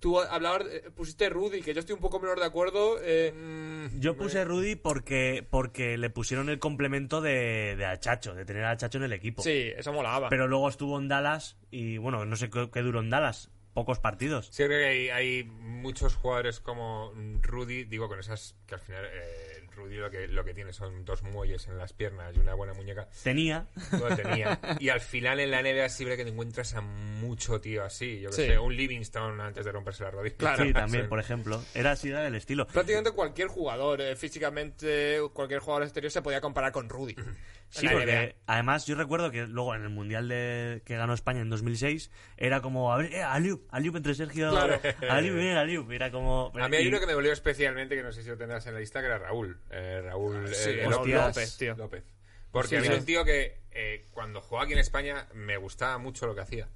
Tú 0.00 0.20
hablabas, 0.20 0.66
eh, 0.70 0.90
pusiste 0.94 1.30
Rudy, 1.30 1.62
que 1.62 1.72
yo 1.72 1.80
estoy 1.80 1.94
un 1.94 2.00
poco 2.00 2.20
menos 2.20 2.36
de 2.38 2.44
acuerdo. 2.44 2.98
eh, 3.00 3.32
Mm, 3.32 4.00
Yo 4.00 4.16
puse 4.16 4.44
Rudy 4.44 4.76
porque, 4.76 5.46
porque 5.48 5.96
le 5.96 6.10
pusieron 6.10 6.50
el 6.50 6.58
complemento 6.58 7.22
de, 7.22 7.74
de 7.76 7.86
Achacho, 7.86 8.34
de 8.34 8.44
tener 8.44 8.64
a 8.64 8.72
Achacho 8.72 8.98
en 8.98 9.04
el 9.04 9.12
equipo. 9.14 9.42
sí, 9.42 9.72
eso 9.76 9.92
molaba. 9.94 10.28
Pero 10.28 10.46
luego 10.46 10.68
estuvo 10.68 10.98
en 10.98 11.08
Dallas 11.08 11.56
y 11.70 11.96
bueno, 11.96 12.26
no 12.26 12.36
sé 12.36 12.50
qué, 12.50 12.68
qué 12.70 12.80
duró 12.82 13.00
en 13.00 13.08
Dallas. 13.10 13.50
Pocos 13.72 13.98
partidos. 13.98 14.48
Sí, 14.52 14.62
creo 14.64 14.78
que 14.78 14.84
hay, 14.86 15.08
hay 15.08 15.44
muchos 15.44 16.14
jugadores 16.14 16.60
como 16.60 17.12
Rudy, 17.40 17.84
digo, 17.84 18.06
con 18.06 18.20
esas 18.20 18.54
que 18.66 18.74
al 18.74 18.80
final 18.80 19.04
eh, 19.06 19.53
Rudy 19.74 19.96
lo 19.96 20.10
que, 20.10 20.28
lo 20.28 20.44
que 20.44 20.54
tiene 20.54 20.72
son 20.72 21.04
dos 21.04 21.22
muelles 21.22 21.66
en 21.68 21.76
las 21.78 21.92
piernas 21.92 22.34
y 22.36 22.40
una 22.40 22.54
buena 22.54 22.72
muñeca. 22.74 23.08
Tenía. 23.22 23.66
Tenía. 24.16 24.58
Y 24.80 24.88
al 24.88 25.00
final 25.00 25.40
en 25.40 25.50
la 25.50 25.62
NBA 25.62 25.88
siempre 25.88 26.16
que 26.16 26.24
te 26.24 26.30
encuentras 26.30 26.74
a 26.74 26.80
mucho 26.80 27.60
tío 27.60 27.84
así. 27.84 28.20
Yo 28.20 28.30
que 28.30 28.36
Sí. 28.36 28.46
sé, 28.46 28.58
un 28.58 28.74
Livingstone 28.76 29.42
antes 29.42 29.64
de 29.64 29.72
romperse 29.72 30.04
la 30.04 30.10
rodilla. 30.10 30.36
Claro. 30.36 30.64
Sí, 30.64 30.72
también, 30.72 31.08
por 31.08 31.18
ejemplo. 31.20 31.62
Era 31.74 31.92
así, 31.92 32.08
era 32.08 32.22
del 32.22 32.34
estilo. 32.34 32.66
Prácticamente 32.66 33.12
cualquier 33.12 33.48
jugador, 33.48 34.00
eh, 34.00 34.16
físicamente, 34.16 35.18
cualquier 35.32 35.60
jugador 35.60 35.84
exterior 35.84 36.10
se 36.10 36.22
podía 36.22 36.40
comparar 36.40 36.72
con 36.72 36.88
Rudy. 36.88 37.14
Sí, 37.74 37.88
porque 37.88 38.36
además 38.46 38.86
yo 38.86 38.94
recuerdo 38.94 39.30
que 39.30 39.46
luego 39.46 39.74
en 39.74 39.82
el 39.82 39.88
Mundial 39.90 40.28
de, 40.28 40.82
que 40.84 40.96
ganó 40.96 41.12
España 41.12 41.40
en 41.40 41.50
2006 41.50 42.10
era 42.36 42.60
como, 42.60 42.92
a 42.92 42.98
ver, 42.98 43.12
eh, 43.12 43.22
Aliup, 43.22 43.66
Aliup 43.70 43.96
entre 43.96 44.14
Sergio, 44.14 44.50
Claro. 44.50 44.80
Aliup, 45.10 45.34
mira, 45.36 45.62
era 45.94 46.10
como... 46.12 46.52
A 46.54 46.68
mí 46.68 46.76
hay 46.76 46.86
uno 46.86 47.00
que 47.00 47.06
me 47.06 47.14
volvió 47.14 47.32
especialmente, 47.32 47.96
que 47.96 48.02
no 48.02 48.12
sé 48.12 48.22
si 48.22 48.28
lo 48.28 48.36
tendrás 48.36 48.66
en 48.66 48.74
la 48.74 48.80
lista, 48.80 49.00
que 49.00 49.06
era 49.06 49.18
Raúl. 49.18 49.58
Eh, 49.70 50.00
Raúl 50.04 50.48
Sí, 50.54 50.70
eh, 50.70 50.80
Raúl 50.82 50.94
hostias. 50.94 51.26
López, 51.36 51.56
tío. 51.58 51.74
López. 51.76 52.04
Porque 52.52 52.68
Sí, 52.68 52.76
a 52.76 52.78
mí 52.78 52.84
sí. 52.86 52.90
era 52.92 53.00
un 53.00 53.06
tío 53.06 53.24
que 53.24 53.58
eh, 53.72 54.06
cuando 54.12 54.40
jugaba 54.40 54.64
aquí 54.64 54.74
en 54.74 54.78
España 54.78 55.26
me 55.34 55.56
gustaba 55.56 55.98
mucho 55.98 56.26
lo 56.26 56.34
que 56.36 56.42
hacía. 56.42 56.68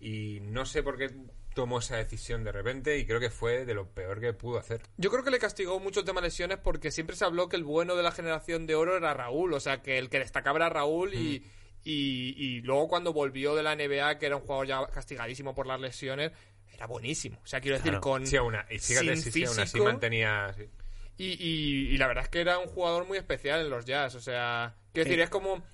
Y 0.00 0.38
no 0.42 0.64
sé 0.64 0.84
por 0.84 0.96
qué 0.96 1.10
tomó 1.58 1.80
esa 1.80 1.96
decisión 1.96 2.44
de 2.44 2.52
repente 2.52 2.96
y 2.98 3.04
creo 3.04 3.18
que 3.18 3.30
fue 3.30 3.64
de 3.64 3.74
lo 3.74 3.88
peor 3.88 4.20
que 4.20 4.32
pudo 4.32 4.58
hacer. 4.58 4.80
Yo 4.96 5.10
creo 5.10 5.24
que 5.24 5.30
le 5.32 5.40
castigó 5.40 5.80
mucho 5.80 5.98
el 6.00 6.06
tema 6.06 6.20
lesiones 6.20 6.58
porque 6.58 6.92
siempre 6.92 7.16
se 7.16 7.24
habló 7.24 7.48
que 7.48 7.56
el 7.56 7.64
bueno 7.64 7.96
de 7.96 8.04
la 8.04 8.12
generación 8.12 8.64
de 8.66 8.76
oro 8.76 8.96
era 8.96 9.12
Raúl, 9.12 9.52
o 9.54 9.58
sea, 9.58 9.82
que 9.82 9.98
el 9.98 10.08
que 10.08 10.20
destacaba 10.20 10.58
era 10.58 10.68
Raúl 10.68 11.14
y, 11.14 11.44
y, 11.82 12.34
y 12.36 12.60
luego 12.60 12.86
cuando 12.86 13.12
volvió 13.12 13.56
de 13.56 13.64
la 13.64 13.74
NBA, 13.74 14.18
que 14.18 14.26
era 14.26 14.36
un 14.36 14.42
jugador 14.42 14.66
ya 14.68 14.86
castigadísimo 14.86 15.52
por 15.54 15.66
las 15.66 15.80
lesiones, 15.80 16.30
era 16.72 16.86
buenísimo. 16.86 17.40
O 17.42 17.46
sea, 17.46 17.60
quiero 17.60 17.76
decir, 17.76 17.90
Claro. 17.90 18.00
con... 18.02 18.24
Sí, 18.24 18.36
aún, 18.36 18.54
y 18.70 18.78
fíjate 18.78 19.16
Sin 19.16 19.22
si 19.24 19.32
sí, 19.32 19.44
aún 19.44 19.52
así 19.58 19.62
físico. 19.62 19.84
mantenía... 19.84 20.54
sí. 20.56 20.68
Y, 21.20 21.26
y- 21.44 21.88
y 21.92 21.98
la 21.98 22.06
verdad 22.06 22.22
es 22.22 22.30
que 22.30 22.40
era 22.40 22.58
un 22.60 22.68
jugador 22.68 23.04
muy 23.08 23.18
especial 23.18 23.60
en 23.60 23.68
los 23.70 23.84
Jazz. 23.84 24.14
O 24.14 24.20
sea, 24.20 24.76
quiero 24.92 25.06
Sí. 25.06 25.10
decir, 25.10 25.20
es 25.24 25.30
como. 25.30 25.64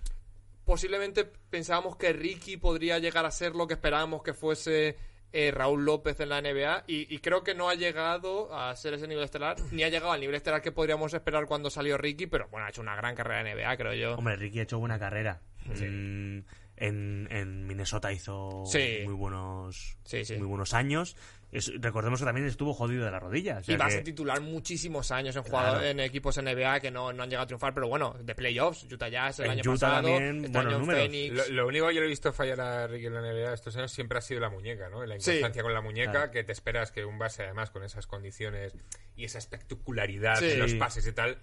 Posiblemente 0.64 1.26
pensábamos 1.50 1.96
que 1.96 2.14
Ricky 2.14 2.56
podría 2.56 2.98
llegar 2.98 3.26
a 3.26 3.30
ser 3.30 3.54
lo 3.54 3.66
que 3.66 3.74
esperábamos 3.74 4.22
que 4.22 4.32
fuese 4.32 4.96
eh, 5.34 5.50
Raúl 5.50 5.84
López 5.84 6.18
en 6.20 6.28
la 6.28 6.40
NBA. 6.40 6.84
Y, 6.86 7.12
y 7.14 7.18
creo 7.18 7.42
que 7.42 7.54
no 7.54 7.68
ha 7.68 7.74
llegado 7.74 8.54
a 8.54 8.74
ser 8.76 8.94
ese 8.94 9.08
nivel 9.08 9.24
estelar, 9.24 9.56
ni 9.72 9.82
ha 9.82 9.88
llegado 9.88 10.12
al 10.12 10.20
nivel 10.20 10.36
estelar 10.36 10.62
que 10.62 10.72
podríamos 10.72 11.12
esperar 11.12 11.46
cuando 11.46 11.70
salió 11.70 11.98
Ricky. 11.98 12.26
Pero 12.26 12.48
bueno, 12.48 12.66
ha 12.66 12.70
hecho 12.70 12.80
una 12.80 12.94
gran 12.94 13.14
carrera 13.16 13.40
en 13.40 13.56
NBA, 13.58 13.76
creo 13.76 13.92
yo. 13.94 14.14
Hombre, 14.14 14.36
Ricky 14.36 14.60
ha 14.60 14.62
hecho 14.62 14.78
buena 14.78 14.98
carrera. 14.98 15.40
Mm, 15.66 16.40
en, 16.76 17.28
en 17.30 17.66
Minnesota 17.66 18.12
hizo 18.12 18.64
Sí. 18.66 19.00
muy 19.04 19.14
buenos 19.14 19.96
Sí, 20.04 20.24
sí. 20.24 20.36
muy 20.36 20.46
buenos 20.46 20.74
años. 20.74 21.16
Es- 21.52 21.70
recordemos 21.80 22.18
que 22.18 22.24
también 22.26 22.48
estuvo 22.48 22.74
jodido 22.74 23.04
de 23.04 23.12
la 23.12 23.20
rodilla. 23.20 23.58
o 23.58 23.62
sea 23.62 23.72
y 23.74 23.78
va 23.78 23.86
a 23.86 23.90
ser 23.90 24.02
titular 24.02 24.40
muchísimos 24.40 25.12
años 25.12 25.36
en, 25.36 25.44
jugador- 25.44 25.78
Claro. 25.78 25.86
en 25.86 26.00
equipos 26.00 26.36
NBA 26.36 26.80
que 26.80 26.90
no, 26.90 27.12
no 27.12 27.22
han 27.22 27.28
llegado 27.30 27.44
a 27.44 27.46
triunfar, 27.46 27.72
pero 27.72 27.86
bueno, 27.86 28.16
de 28.20 28.34
playoffs, 28.34 28.90
Utah 28.90 29.08
Jazz 29.08 29.38
el 29.38 29.44
En 29.46 29.50
año 29.52 29.60
Utah 29.60 29.70
pasado, 29.72 30.02
también, 30.08 30.44
este 30.46 30.58
año. 30.58 31.32
Lo, 31.32 31.48
lo 31.50 31.66
único 31.68 31.86
que 31.88 31.94
yo 31.94 32.00
le 32.00 32.06
he 32.06 32.10
visto 32.10 32.32
fallar 32.32 32.60
a 32.60 32.86
Ricky 32.88 33.06
en 33.06 33.14
la 33.14 33.20
NBA 33.20 33.54
estos 33.54 33.76
años 33.76 33.92
siempre 33.92 34.18
ha 34.18 34.20
sido 34.20 34.40
la 34.40 34.50
muñeca, 34.50 34.88
¿no? 34.88 35.06
La 35.06 35.14
Sí. 35.20 35.30
inconstancia 35.30 35.62
con 35.62 35.72
la 35.74 35.80
muñeca, 35.80 36.10
Claro. 36.10 36.30
que 36.32 36.42
te 36.42 36.50
esperas 36.50 36.90
que 36.90 37.04
un 37.04 37.18
base, 37.20 37.44
además, 37.44 37.70
con 37.70 37.84
esas 37.84 38.08
condiciones 38.08 38.74
y 39.14 39.24
esa 39.24 39.38
espectacularidad 39.38 40.40
Sí. 40.40 40.50
en 40.50 40.58
los 40.58 40.74
pases 40.74 41.06
y 41.06 41.12
tal. 41.12 41.38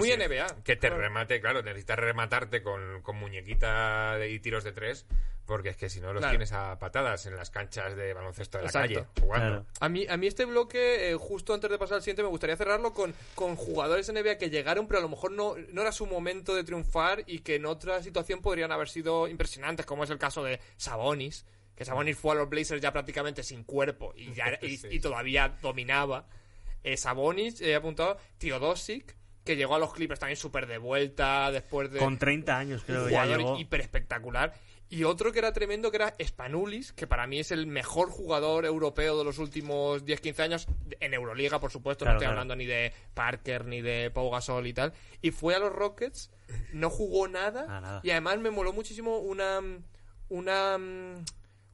Pues 0.00 0.04
Muy 0.04 0.10
sí, 0.10 0.16
NBA. 0.28 0.46
Que 0.64 0.76
te 0.76 0.90
remate, 0.90 1.40
claro, 1.40 1.62
necesitas 1.62 1.98
rematarte 1.98 2.62
con, 2.62 3.00
con 3.02 3.16
muñequita 3.16 4.16
de- 4.18 4.30
y 4.30 4.40
tiros 4.40 4.64
de 4.64 4.72
tres, 4.72 5.06
porque 5.46 5.68
es 5.68 5.76
que 5.76 5.88
si 5.88 6.00
no 6.00 6.12
los 6.12 6.20
Claro. 6.20 6.32
tienes 6.32 6.52
a 6.52 6.78
patadas 6.78 7.26
en 7.26 7.36
las 7.36 7.50
canchas 7.50 7.94
de 7.96 8.12
baloncesto 8.14 8.58
de 8.58 8.64
la 8.64 8.70
Exacto. 8.70 8.94
calle 8.94 9.06
jugando. 9.20 9.48
Claro. 9.62 9.66
A 9.80 9.88
mí, 9.88 10.06
a 10.08 10.16
mí 10.16 10.26
este 10.26 10.46
bloque, 10.46 11.10
eh, 11.10 11.14
justo 11.14 11.54
antes 11.54 11.70
de 11.70 11.78
pasar 11.78 11.96
al 11.96 12.02
siguiente, 12.02 12.22
me 12.22 12.28
gustaría 12.28 12.56
cerrarlo 12.56 12.92
con, 12.92 13.14
con 13.34 13.54
jugadores 13.56 14.08
NBA 14.08 14.36
que 14.38 14.50
llegaron, 14.50 14.86
pero 14.88 14.98
a 14.98 15.02
lo 15.02 15.08
mejor 15.08 15.30
no, 15.32 15.54
no 15.72 15.82
era 15.82 15.92
su 15.92 16.06
momento 16.06 16.54
de 16.54 16.64
triunfar 16.64 17.22
y 17.26 17.40
que 17.40 17.54
en 17.56 17.66
otra 17.66 18.02
situación 18.02 18.40
podrían 18.42 18.72
haber 18.72 18.88
sido 18.88 19.28
impresionantes, 19.28 19.86
como 19.86 20.02
es 20.04 20.10
el 20.10 20.18
caso 20.18 20.42
de 20.42 20.58
Sabonis, 20.76 21.46
que 21.76 21.84
Sabonis 21.84 22.16
fue 22.16 22.32
a 22.32 22.34
los 22.36 22.48
Blazers 22.48 22.80
ya 22.80 22.92
prácticamente 22.92 23.42
sin 23.42 23.64
cuerpo 23.64 24.12
y, 24.16 24.32
ya, 24.32 24.46
era- 24.48 24.58
y, 24.66 24.76
Sí. 24.76 24.88
y 24.90 24.98
todavía 25.00 25.56
dominaba. 25.60 26.26
Eh, 26.82 26.96
Sabonis, 26.96 27.60
he 27.60 27.74
apuntado, 27.74 28.18
Teodosic, 28.38 29.16
que 29.44 29.56
llegó 29.56 29.74
a 29.74 29.78
los 29.78 29.92
Clippers 29.92 30.18
también 30.20 30.36
súper 30.36 30.66
de 30.66 30.78
vuelta 30.78 31.50
después 31.52 31.90
de 31.90 31.98
Con 31.98 32.18
30 32.18 32.56
años 32.58 32.82
creo 32.86 33.06
que 33.06 33.12
ya 33.12 33.26
llegó. 33.26 33.58
hiper 33.58 33.80
espectacular. 33.80 34.54
Y 34.90 35.04
otro 35.04 35.32
que 35.32 35.38
era 35.40 35.52
tremendo, 35.52 35.90
que 35.90 35.96
era 35.96 36.14
Spanulis, 36.22 36.92
que 36.92 37.06
para 37.06 37.26
mí 37.26 37.40
es 37.40 37.50
el 37.50 37.66
mejor 37.66 38.10
jugador 38.10 38.64
europeo 38.64 39.18
de 39.18 39.24
los 39.24 39.38
últimos 39.38 40.04
10-15 40.04 40.40
años, 40.40 40.66
en 41.00 41.14
Euroliga, 41.14 41.58
por 41.58 41.70
supuesto, 41.72 42.04
Claro, 42.04 42.14
no 42.14 42.18
estoy 42.18 42.26
claro. 42.26 42.40
hablando 42.40 42.56
ni 42.56 42.66
de 42.66 42.92
Parker, 43.14 43.64
ni 43.64 43.80
de 43.80 44.10
Pau 44.10 44.30
Gasol 44.30 44.66
y 44.66 44.72
tal. 44.74 44.92
Y 45.20 45.30
fue 45.30 45.54
a 45.54 45.58
los 45.58 45.72
Rockets, 45.72 46.30
no 46.72 46.90
jugó 46.90 47.26
nada, 47.28 47.64
Ah, 47.68 47.80
nada. 47.80 48.00
y 48.04 48.10
además 48.10 48.38
me 48.38 48.50
moló 48.50 48.72
muchísimo 48.72 49.18
una... 49.18 49.60
una 50.28 50.78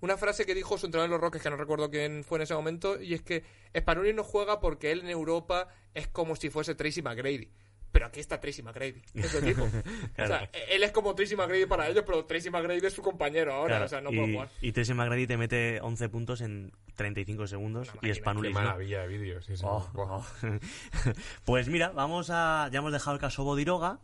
una 0.01 0.17
frase 0.17 0.47
que 0.47 0.55
dijo 0.55 0.79
su 0.79 0.87
entrenador 0.87 1.07
en 1.09 1.13
los 1.13 1.21
Rockets, 1.21 1.43
que 1.43 1.51
no 1.51 1.57
recuerdo 1.57 1.91
quién 1.91 2.25
fue 2.25 2.39
en 2.39 2.43
ese 2.43 2.55
momento, 2.55 3.01
y 3.01 3.15
es 3.15 3.23
que 3.23 3.45
Spanulis 3.77 4.15
no 4.15 4.25
juega 4.25 4.61
porque 4.61 4.93
él 4.93 5.01
en 5.01 5.11
Europa 5.11 5.69
es 5.95 6.09
como 6.09 6.37
si 6.37 6.51
fuese 6.51 6.75
Tracy 6.75 7.03
McGrady. 7.03 7.51
Pero 7.93 8.07
aquí 8.07 8.21
está 8.21 8.39
Tracy 8.41 8.63
McGrady, 8.63 9.03
ese 9.15 9.43
tipo. 9.43 9.67
Claro. 10.15 10.35
O 10.35 10.39
sea, 10.39 10.51
él 10.71 10.85
es 10.85 10.93
como 10.93 11.13
Tracy 11.17 11.35
McGrady 11.35 11.67
para 11.67 11.89
ellos, 11.89 12.05
pero 12.07 12.25
Tracy 12.25 12.49
McGrady 12.49 12.87
es 12.87 12.93
su 12.93 13.03
compañero 13.03 13.53
ahora, 13.53 13.69
Claro, 13.75 13.85
o 13.87 13.89
sea, 13.89 14.01
no 14.01 14.13
y, 14.13 14.17
puede 14.17 14.33
jugar. 14.33 14.49
y 14.61 14.71
Tracy 14.71 14.95
McGrady 14.95 15.27
te 15.27 15.37
mete 15.37 15.81
11 15.81 16.09
puntos 16.09 16.41
en 16.41 16.71
35 16.95 17.49
segundos 17.49 17.89
y 18.01 18.07
máquina, 18.21 18.43
Qué 18.43 18.51
maravilla 18.51 19.01
de 19.03 19.09
vídeos. 19.09 19.45
sí, 19.45 19.57
sí. 19.57 19.65
Oh, 19.67 19.91
oh. 19.97 20.25
pues 21.45 21.69
mira, 21.69 21.89
vamos 21.91 22.31
a. 22.31 22.69
Ya 22.73 22.79
hemos 22.79 22.93
dejado 22.93 23.17
el 23.17 23.21
caso 23.21 23.43
Bodiroga. 23.43 23.99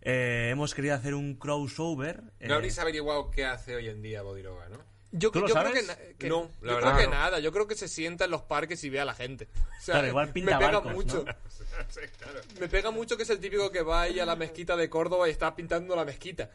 Eh, 0.00 0.48
hemos 0.50 0.74
querido 0.74 0.94
hacer 0.94 1.14
un 1.14 1.34
crossover. 1.34 2.22
eh, 2.40 2.48
No 2.48 2.54
habréis 2.54 2.78
averiguado 2.78 3.30
qué 3.30 3.44
hace 3.44 3.74
hoy 3.76 3.88
en 3.88 4.00
día 4.00 4.22
Bodiroga, 4.22 4.68
¿no? 4.70 4.78
Yo, 5.10 5.30
¿Tú 5.30 5.40
lo 5.40 5.48
yo 5.48 5.54
creo 5.54 5.72
que, 6.18 6.28
No, 6.28 6.50
la 6.60 6.68
yo 6.72 6.74
verdad 6.76 6.80
creo 6.80 6.96
que 6.96 7.04
no. 7.06 7.10
nada. 7.12 7.38
Yo 7.40 7.50
creo 7.52 7.66
que 7.66 7.74
se 7.74 7.88
sienta 7.88 8.26
en 8.26 8.30
los 8.30 8.42
parques 8.42 8.82
y 8.84 8.90
ve 8.90 9.00
a 9.00 9.04
la 9.04 9.14
gente. 9.14 9.48
O 9.78 9.80
sea, 9.90 9.94
Claro, 9.94 10.08
igual 10.08 10.32
pinta 10.32 10.58
me 10.58 10.66
pega 10.66 10.80
barcos, 10.80 10.92
mucho. 10.92 11.24
¿no? 11.26 11.32
Sí, 11.88 12.00
claro. 12.18 12.40
Me 12.60 12.68
pega 12.68 12.90
mucho 12.90 13.16
que 13.16 13.22
es 13.22 13.30
el 13.30 13.38
típico 13.38 13.70
que 13.70 13.82
va 13.82 14.02
ahí 14.02 14.18
a 14.20 14.26
la 14.26 14.36
mezquita 14.36 14.76
de 14.76 14.90
Córdoba 14.90 15.28
y 15.28 15.30
está 15.30 15.54
pintando 15.54 15.94
la 15.96 16.04
mezquita. 16.04 16.50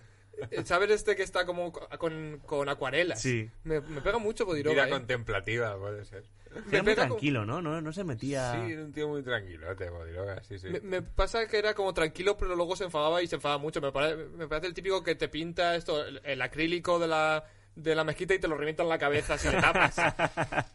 Eh, 0.51 0.63
¿Sabes 0.65 0.89
este 0.91 1.15
que 1.15 1.23
está 1.23 1.45
como 1.45 1.71
co- 1.71 1.87
con, 1.97 2.41
con 2.45 2.67
acuarelas? 2.67 3.21
Sí. 3.21 3.49
Me, 3.63 3.79
me 3.81 4.01
pega 4.01 4.17
mucho 4.17 4.45
Bodiroga. 4.45 4.73
Vida 4.75 4.87
¿eh? 4.87 4.89
contemplativa, 4.89 5.77
puede 5.77 6.03
ser. 6.05 6.23
Me 6.65 6.77
Era 6.77 6.83
muy 6.83 6.95
como- 6.95 7.07
tranquilo, 7.07 7.45
¿no? 7.45 7.61
¿no? 7.61 7.81
No 7.81 7.93
se 7.93 8.03
metía. 8.03 8.51
Sí, 8.65 8.73
era 8.73 8.83
un 8.83 8.91
tío 8.91 9.07
muy 9.07 9.23
tranquilo, 9.23 9.75
te 9.75 9.89
Bodiroga, 9.89 10.43
sí, 10.43 10.59
sí. 10.59 10.67
Me, 10.69 10.79
me 10.81 11.01
pasa 11.01 11.47
que 11.47 11.57
era 11.57 11.73
como 11.73 11.93
tranquilo, 11.93 12.35
pero 12.37 12.55
luego 12.55 12.75
se 12.75 12.83
enfadaba 12.83 13.21
y 13.23 13.27
se 13.27 13.35
enfadaba 13.35 13.59
mucho. 13.59 13.79
Me, 13.81 13.91
pare- 13.91 14.15
me 14.15 14.47
parece 14.47 14.67
el 14.67 14.73
típico 14.73 15.03
que 15.03 15.15
te 15.15 15.29
pinta 15.29 15.75
esto, 15.75 16.03
el, 16.05 16.19
el 16.25 16.41
acrílico 16.41 16.99
de 16.99 17.07
la, 17.07 17.45
de 17.75 17.95
la 17.95 18.03
mezquita 18.03 18.33
y 18.33 18.39
te 18.39 18.47
lo 18.47 18.57
revienta 18.57 18.83
en 18.83 18.89
la 18.89 18.97
cabeza 18.97 19.37
si 19.37 19.49
le 19.49 19.61
tapas. 19.61 19.95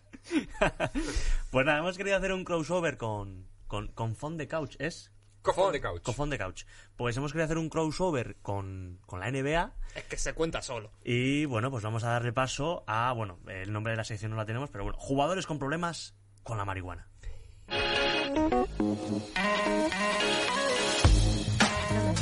Pues 1.51 1.65
nada, 1.65 1.79
hemos 1.79 1.97
querido 1.97 2.17
hacer 2.19 2.33
un 2.33 2.45
crossover 2.45 2.99
con, 2.99 3.47
con, 3.67 3.89
con 3.93 4.15
Fond 4.15 4.37
de 4.39 4.47
Couch, 4.47 4.77
¿es? 4.79 5.11
Cofón 5.43 5.73
de 5.73 5.81
couch. 5.81 6.03
Con 6.03 6.15
Fond 6.15 6.33
de 6.33 6.39
Couch. 6.39 6.65
Pues 6.97 7.17
hemos 7.17 7.33
querido 7.33 7.47
hacer 7.47 7.59
un 7.59 7.71
crossover 7.71 8.37
con, 8.43 9.01
con 9.07 9.21
la 9.21 9.31
NBA. 9.31 9.73
es 9.95 10.05
que 10.05 10.17
se 10.19 10.35
cuenta 10.35 10.61
solo. 10.61 10.91
Y 11.05 11.47
bueno, 11.47 11.71
pues 11.71 11.83
vamos 11.83 12.05
a 12.05 12.11
darle 12.11 12.33
paso 12.33 12.85
a. 12.87 13.13
Bueno, 13.13 13.39
el 13.47 13.73
nombre 13.73 13.93
de 13.93 13.97
la 13.97 14.05
sección 14.05 14.31
no 14.33 14.37
la 14.37 14.45
tenemos, 14.45 14.69
pero 14.71 14.85
bueno, 14.85 14.99
jugadores 14.99 15.47
con 15.47 15.59
problemas 15.59 16.15
con 16.43 16.59
la 16.59 16.65
marihuana. 16.65 17.09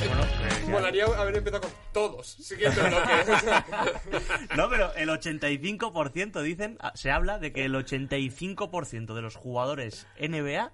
Bueno, 0.07 0.23
eh, 0.67 0.71
Molaría 0.71 1.05
haber 1.05 1.37
empezado 1.37 1.63
con 1.63 1.71
todos. 1.93 2.27
Siguiente 2.27 2.81
bloque. 2.81 3.13
No, 4.57 4.69
pero 4.69 4.95
el 4.95 5.09
85% 5.09 6.41
dicen, 6.43 6.79
ah, 6.81 6.93
se 6.95 7.11
habla 7.11 7.39
de 7.39 7.53
que 7.53 7.65
el 7.65 7.75
85% 7.75 9.15
de 9.15 9.23
los 9.23 9.37
jugadores 9.37 10.07
NBA 10.19 10.73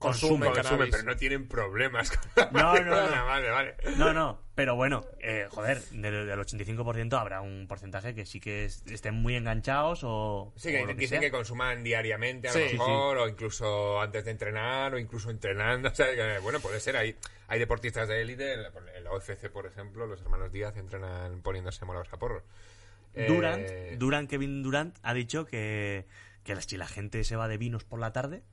Consumen 0.00 0.50
consumen. 0.52 0.88
Pero 0.90 1.02
no 1.04 1.14
tienen 1.16 1.46
problemas 1.46 2.10
con 2.10 2.30
la 2.36 2.50
No, 2.50 2.74
no, 2.74 2.84
no. 3.10 3.24
Vale, 3.26 3.50
vale. 3.50 3.76
No, 3.98 4.12
no, 4.14 4.40
pero 4.54 4.74
bueno, 4.74 5.04
eh, 5.20 5.46
joder, 5.50 5.80
del, 5.90 6.26
del 6.26 6.38
85% 6.38 7.18
habrá 7.20 7.40
un 7.42 7.66
porcentaje 7.68 8.14
que 8.14 8.24
sí 8.26 8.40
que 8.40 8.64
es- 8.64 8.82
estén 8.86 9.14
muy 9.14 9.36
enganchados 9.36 10.00
o. 10.02 10.52
Sí, 10.56 10.70
que 10.70 10.78
o 10.82 10.86
lo 10.86 10.88
que 10.88 10.94
dicen 10.94 11.20
sea. 11.20 11.28
que 11.28 11.30
consuman 11.30 11.84
diariamente 11.84 12.48
a 12.48 12.52
Sí. 12.52 12.60
lo 12.60 12.68
Sí, 12.70 12.78
mejor, 12.78 13.18
o 13.18 13.28
incluso 13.28 14.00
antes 14.00 14.24
de 14.24 14.30
entrenar, 14.30 14.94
o 14.94 14.98
incluso 14.98 15.30
entrenando. 15.30 15.88
O 15.92 15.94
sea, 15.94 16.06
que, 16.14 16.38
bueno, 16.40 16.60
puede 16.60 16.80
ser. 16.80 16.96
Hay, 16.96 17.16
hay 17.48 17.58
deportistas 17.58 18.08
de 18.08 18.22
élite, 18.22 18.54
en 18.54 18.62
la, 18.62 18.72
en 18.96 19.04
la 19.04 19.10
OFC, 19.12 19.50
por 19.52 19.66
ejemplo, 19.66 20.06
los 20.06 20.20
hermanos 20.22 20.50
Díaz 20.50 20.76
entrenan 20.78 21.42
poniéndose 21.42 21.84
molavos 21.84 22.10
a 22.12 22.18
porros. 22.18 22.42
Durant, 23.14 23.66
Eh, 23.68 23.96
Durant, 23.98 24.30
Kevin 24.30 24.62
Durant 24.62 24.96
ha 25.02 25.12
dicho 25.14 25.44
que, 25.44 26.06
que 26.44 26.58
si 26.62 26.76
la 26.76 26.86
gente 26.86 27.22
se 27.24 27.36
va 27.36 27.48
de 27.48 27.58
vinos 27.58 27.84
por 27.84 27.98
la 27.98 28.12
tarde, 28.12 28.44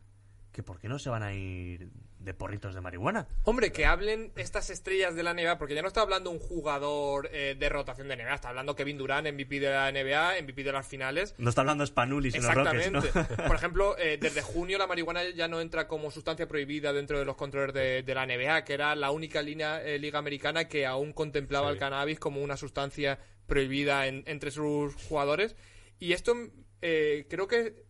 que 0.58 0.64
por 0.64 0.80
qué 0.80 0.89
no 0.89 0.97
se 0.97 1.12
van 1.12 1.22
a 1.22 1.36
ir 1.36 1.88
de 2.18 2.34
porritos 2.34 2.74
de 2.74 2.82
marihuana. 2.82 3.28
Hombre, 3.43 3.72
que 3.72 3.86
hablen 3.86 4.32
estas 4.36 4.72
estrellas 4.72 5.14
de 5.16 5.22
la 5.22 5.36
NBA, 5.36 5.60
porque 5.60 5.76
ya 5.76 5.84
no 5.84 5.88
está 5.88 6.01
hablando 6.01 6.32
un 6.32 6.39
jugador 6.39 7.30
eh, 7.32 7.55
de 7.58 7.70
rotación 7.70 8.08
de 8.08 8.16
NBA, 8.18 8.34
está 8.34 8.49
hablando 8.49 8.76
Kevin 8.76 8.97
Durant, 8.97 9.28
MVP 9.32 9.60
de 9.60 9.70
la 9.70 9.91
NBA, 9.91 10.41
MVP 10.41 10.64
de 10.64 10.72
las 10.72 10.88
finales. 10.88 11.36
No 11.38 11.49
está 11.49 11.62
hablando 11.62 11.86
Spanulis 11.86 12.34
en 12.34 12.41
los 12.41 12.55
Rockets, 12.55 12.91
¿no? 12.91 12.99
Exactamente. 12.99 13.43
Por 13.47 13.55
ejemplo, 13.55 13.95
eh, 13.99 14.18
desde 14.20 14.41
junio 14.41 14.80
la 14.80 14.88
marihuana 14.88 15.30
ya 15.30 15.47
no 15.47 15.62
entra 15.62 15.88
como 15.88 16.10
sustancia 16.10 16.47
prohibida 16.47 16.91
dentro 16.91 17.20
de 17.20 17.26
los 17.26 17.36
controles 17.36 17.76
de, 17.76 18.01
de 18.01 18.16
la 18.16 18.26
NBA, 18.26 18.64
que 18.66 18.74
era 18.74 18.95
la 18.95 19.12
única 19.12 19.43
línea, 19.43 19.84
eh, 19.84 19.99
liga 19.99 20.18
americana 20.18 20.68
que 20.68 20.88
aún 20.88 21.14
contemplaba 21.14 21.68
Sí. 21.68 21.74
el 21.74 21.80
cannabis 21.80 22.20
como 22.20 22.41
una 22.41 22.58
sustancia 22.58 23.20
prohibida 23.45 24.08
en- 24.08 24.24
entre 24.26 24.49
sus 24.49 24.95
jugadores. 24.95 25.55
Y 25.99 26.14
esto 26.14 26.34
creo 26.82 27.47
que 27.47 27.86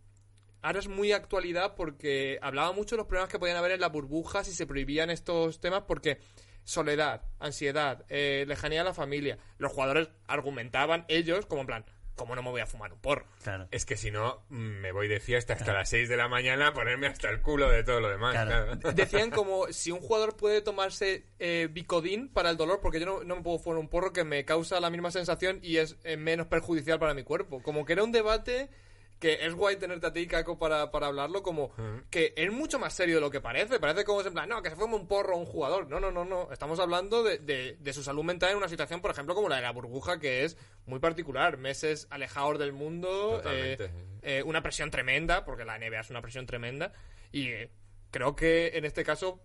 ahora 0.61 0.79
es 0.79 0.87
muy 0.87 1.11
actualidad 1.11 1.75
porque 1.75 2.39
hablaba 2.41 2.71
mucho 2.71 2.95
de 2.95 2.97
los 2.97 3.07
problemas 3.07 3.31
que 3.31 3.39
podían 3.39 3.57
haber 3.57 3.71
en 3.71 3.81
la 3.81 3.89
burbuja 3.89 4.43
si 4.43 4.53
se 4.53 4.65
prohibían 4.65 5.09
estos 5.09 5.59
temas 5.59 5.83
porque 5.87 6.19
soledad, 6.63 7.23
ansiedad, 7.39 8.05
eh, 8.09 8.45
lejanía 8.47 8.79
de 8.79 8.85
la 8.85 8.93
familia. 8.93 9.37
Los 9.57 9.71
jugadores 9.71 10.09
argumentaban 10.27 11.05
ellos 11.07 11.45
como 11.45 11.61
en 11.61 11.67
plan, 11.67 11.85
¿cómo 12.17 12.35
no 12.35 12.43
me 12.43 12.49
voy 12.49 12.59
a 12.59 12.65
fumar 12.65 12.91
un 12.91 12.99
porro? 12.99 13.25
Claro. 13.41 13.69
Es 13.71 13.85
que 13.85 13.95
si 13.95 14.11
no, 14.11 14.43
mm, 14.49 14.81
me 14.81 14.91
voy 14.91 15.07
de 15.07 15.21
fiesta 15.21 15.53
hasta 15.53 15.71
las 15.71 15.89
6 15.89 16.09
de 16.09 16.17
la 16.17 16.27
mañana 16.27 16.67
a 16.67 16.73
ponerme 16.73 17.07
hasta 17.07 17.29
el 17.29 17.41
culo 17.41 17.69
de 17.69 17.83
todo 17.83 18.01
lo 18.01 18.09
demás. 18.09 18.33
Claro. 18.33 18.75
Decían 18.95 19.31
como 19.31 19.67
si 19.71 19.91
un 19.91 20.01
jugador 20.01 20.35
puede 20.35 20.61
tomarse 20.61 21.27
eh, 21.39 21.69
Bicodin 21.71 22.27
para 22.27 22.49
el 22.49 22.57
dolor, 22.57 22.81
porque 22.81 22.99
yo 22.99 23.05
no, 23.05 23.23
no 23.23 23.37
me 23.37 23.43
puedo 23.43 23.59
fumar 23.59 23.79
un 23.79 23.87
porro 23.87 24.11
que 24.11 24.25
me 24.25 24.43
causa 24.43 24.81
la 24.81 24.89
misma 24.89 25.11
sensación 25.11 25.59
y 25.61 25.77
es 25.77 25.95
eh, 26.03 26.17
menos 26.17 26.47
perjudicial 26.47 26.99
para 26.99 27.13
mi 27.13 27.23
cuerpo. 27.23 27.61
Como 27.61 27.85
que 27.85 27.93
era 27.93 28.03
un 28.03 28.11
debate 28.11 28.69
que 29.19 29.45
es 29.45 29.53
guay 29.55 29.77
tenerte 29.77 30.05
a 30.07 30.13
ti, 30.13 30.27
Caco, 30.27 30.59
para, 30.59 30.91
para 30.91 31.07
hablarlo, 31.07 31.41
como 31.41 31.71
que 32.11 32.33
es 32.37 32.51
mucho 32.51 32.77
más 32.77 32.93
serio 32.93 33.15
de 33.15 33.21
lo 33.21 33.31
que 33.31 33.41
parece. 33.41 33.79
Parece 33.79 34.03
como 34.05 34.21
es 34.21 34.27
en 34.27 34.33
plan, 34.33 34.47
no, 34.47 34.61
que 34.61 34.69
se 34.69 34.75
fume 34.75 34.95
un 34.95 35.07
porro 35.07 35.33
a 35.33 35.37
un 35.37 35.45
jugador. 35.45 35.87
No, 35.87 35.99
no, 35.99 36.11
no, 36.11 36.23
no. 36.23 36.51
Estamos 36.51 36.79
hablando 36.79 37.23
de, 37.23 37.39
de- 37.39 37.77
de 37.79 37.93
su 37.93 38.03
salud 38.03 38.23
mental 38.23 38.51
en 38.51 38.57
una 38.57 38.67
situación, 38.69 39.01
por 39.01 39.09
ejemplo, 39.11 39.33
como 39.33 39.49
la 39.49 39.55
de 39.55 39.63
la 39.63 39.71
burbuja, 39.71 40.19
que 40.19 40.43
es 40.43 40.55
muy 40.85 40.99
particular. 40.99 41.57
Meses 41.57 42.07
alejados 42.11 42.59
del 42.59 42.73
mundo, 42.73 43.41
eh, 43.53 43.77
eh, 44.21 44.43
una 44.43 44.61
presión 44.61 44.91
tremenda, 44.91 45.45
porque 45.45 45.65
la 45.65 45.77
NBA 45.79 46.01
es 46.01 46.09
una 46.11 46.21
presión 46.21 46.45
tremenda. 46.45 46.93
Y 47.31 47.47
eh, 47.49 47.71
creo 48.11 48.35
que 48.35 48.71
en 48.75 48.85
este 48.85 49.03
caso 49.03 49.41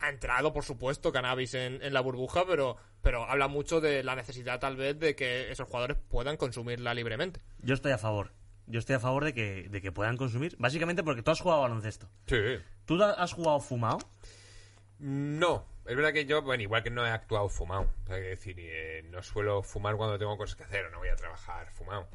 ha 0.00 0.08
entrado, 0.10 0.52
por 0.52 0.64
supuesto, 0.64 1.12
cannabis 1.12 1.54
en, 1.54 1.80
en 1.82 1.94
la 1.94 2.00
burbuja, 2.00 2.44
pero, 2.46 2.76
pero 3.02 3.24
habla 3.24 3.46
mucho 3.48 3.80
de 3.80 4.02
la 4.02 4.16
necesidad, 4.16 4.58
tal 4.60 4.76
vez, 4.76 4.98
de 4.98 5.14
que 5.14 5.50
esos 5.50 5.66
jugadores 5.68 5.96
puedan 6.10 6.36
consumirla 6.36 6.92
libremente. 6.92 7.40
Yo 7.60 7.74
estoy 7.74 7.92
a 7.92 7.98
favor. 7.98 8.32
Yo 8.66 8.78
estoy 8.78 8.94
a 8.96 9.00
favor 9.00 9.24
de 9.24 9.34
que, 9.34 9.68
de 9.68 9.80
que 9.82 9.92
puedan 9.92 10.16
consumir. 10.16 10.56
Básicamente 10.58 11.02
porque 11.02 11.22
tú 11.22 11.30
has 11.30 11.40
jugado 11.40 11.62
baloncesto. 11.62 12.08
Sí. 12.26 12.36
¿Tú 12.84 13.02
has 13.02 13.32
jugado 13.32 13.60
fumado? 13.60 13.98
No, 14.98 15.66
es 15.86 15.96
verdad 15.96 16.12
que 16.12 16.26
yo, 16.26 16.42
bueno, 16.42 16.62
igual 16.62 16.82
que 16.82 16.90
no 16.90 17.04
he 17.04 17.10
actuado 17.10 17.48
fumado. 17.48 17.92
Es 18.04 18.20
decir, 18.20 18.56
eh, 18.58 19.02
no 19.10 19.22
suelo 19.22 19.62
fumar 19.62 19.96
cuando 19.96 20.18
tengo 20.18 20.36
cosas 20.36 20.56
que 20.56 20.62
hacer 20.62 20.84
o 20.86 20.90
no 20.90 20.98
voy 20.98 21.08
a 21.08 21.16
trabajar 21.16 21.70
fumado. 21.72 22.08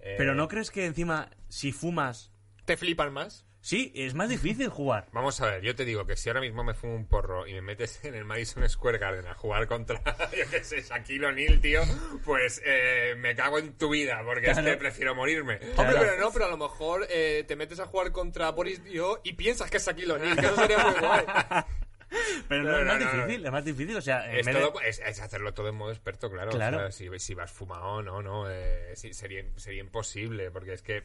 Eh, 0.00 0.16
Pero 0.18 0.34
¿no 0.34 0.48
crees 0.48 0.70
que 0.70 0.86
encima, 0.86 1.30
si 1.48 1.72
fumas... 1.72 2.32
¿Te 2.64 2.76
flipan 2.76 3.12
más? 3.12 3.46
Sí, 3.66 3.90
es 3.96 4.14
más 4.14 4.28
difícil 4.28 4.68
jugar. 4.68 5.08
Vamos 5.12 5.40
a 5.40 5.46
ver, 5.50 5.60
yo 5.62 5.74
te 5.74 5.84
digo 5.84 6.06
que 6.06 6.16
si 6.16 6.28
ahora 6.28 6.40
mismo 6.40 6.62
me 6.62 6.72
fumo 6.72 6.94
un 6.94 7.04
porro 7.08 7.48
y 7.48 7.54
me 7.54 7.62
metes 7.62 8.04
en 8.04 8.14
el 8.14 8.24
Madison 8.24 8.68
Square 8.68 8.98
Garden 8.98 9.26
a 9.26 9.34
jugar 9.34 9.66
contra, 9.66 10.00
yo 10.38 10.48
qué 10.48 10.62
sé, 10.62 10.82
Shaquille 10.82 11.26
O'Neal, 11.26 11.60
tío, 11.60 11.80
pues 12.24 12.62
eh, 12.64 13.16
me 13.18 13.34
cago 13.34 13.58
en 13.58 13.72
tu 13.76 13.88
vida, 13.90 14.22
porque 14.24 14.52
es 14.52 14.58
que 14.60 14.76
prefiero 14.76 15.16
morirme. 15.16 15.54
Hombre, 15.54 15.74
Claro. 15.74 15.98
pero 15.98 16.16
no, 16.20 16.32
pero 16.32 16.44
a 16.44 16.48
lo 16.50 16.56
mejor 16.58 17.08
eh, 17.10 17.44
te 17.48 17.56
metes 17.56 17.80
a 17.80 17.86
jugar 17.86 18.12
contra 18.12 18.50
Boris 18.52 18.84
Dio 18.84 19.20
y 19.24 19.32
piensas 19.32 19.68
que 19.68 19.78
es 19.78 19.84
Shaquille 19.86 20.12
O'Neal, 20.12 20.36
que 20.38 20.46
eso 20.46 20.54
sería 20.56 20.78
muy 20.78 21.00
guay. 21.00 21.24
Pero 22.48 22.62
no, 22.62 22.70
No, 22.70 22.78
es 22.78 22.86
más 22.86 22.98
difícil, 23.00 23.46
es 23.46 23.52
más 23.52 23.64
difícil. 23.64 23.96
O 23.96 24.00
sea, 24.00 24.32
Es, 24.32 24.46
vez 24.46 24.54
de- 24.54 24.60
todo- 24.60 24.80
es- 24.80 25.00
es 25.04 25.20
hacerlo 25.20 25.52
todo 25.54 25.68
en 25.70 25.74
modo 25.74 25.90
experto, 25.90 26.30
claro. 26.30 26.52
Claro. 26.52 26.76
O 26.76 26.80
sea, 26.82 26.92
si, 26.92 27.18
si 27.18 27.34
vas 27.34 27.50
fumado, 27.50 28.00
no, 28.00 28.22
no. 28.22 28.48
eh, 28.48 28.92
sí, 28.94 29.12
sería, 29.12 29.42
sería 29.56 29.80
imposible, 29.80 30.52
porque 30.52 30.72
es 30.74 30.82
que 30.82 31.02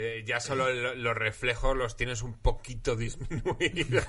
eh, 0.00 0.22
ya 0.24 0.38
solo 0.38 0.72
lo- 0.72 0.94
los 0.94 1.16
reflejos 1.16 1.76
los 1.76 1.96
tienes 1.96 2.22
un 2.22 2.34
poquito 2.38 2.94
disminuidos. 2.96 4.04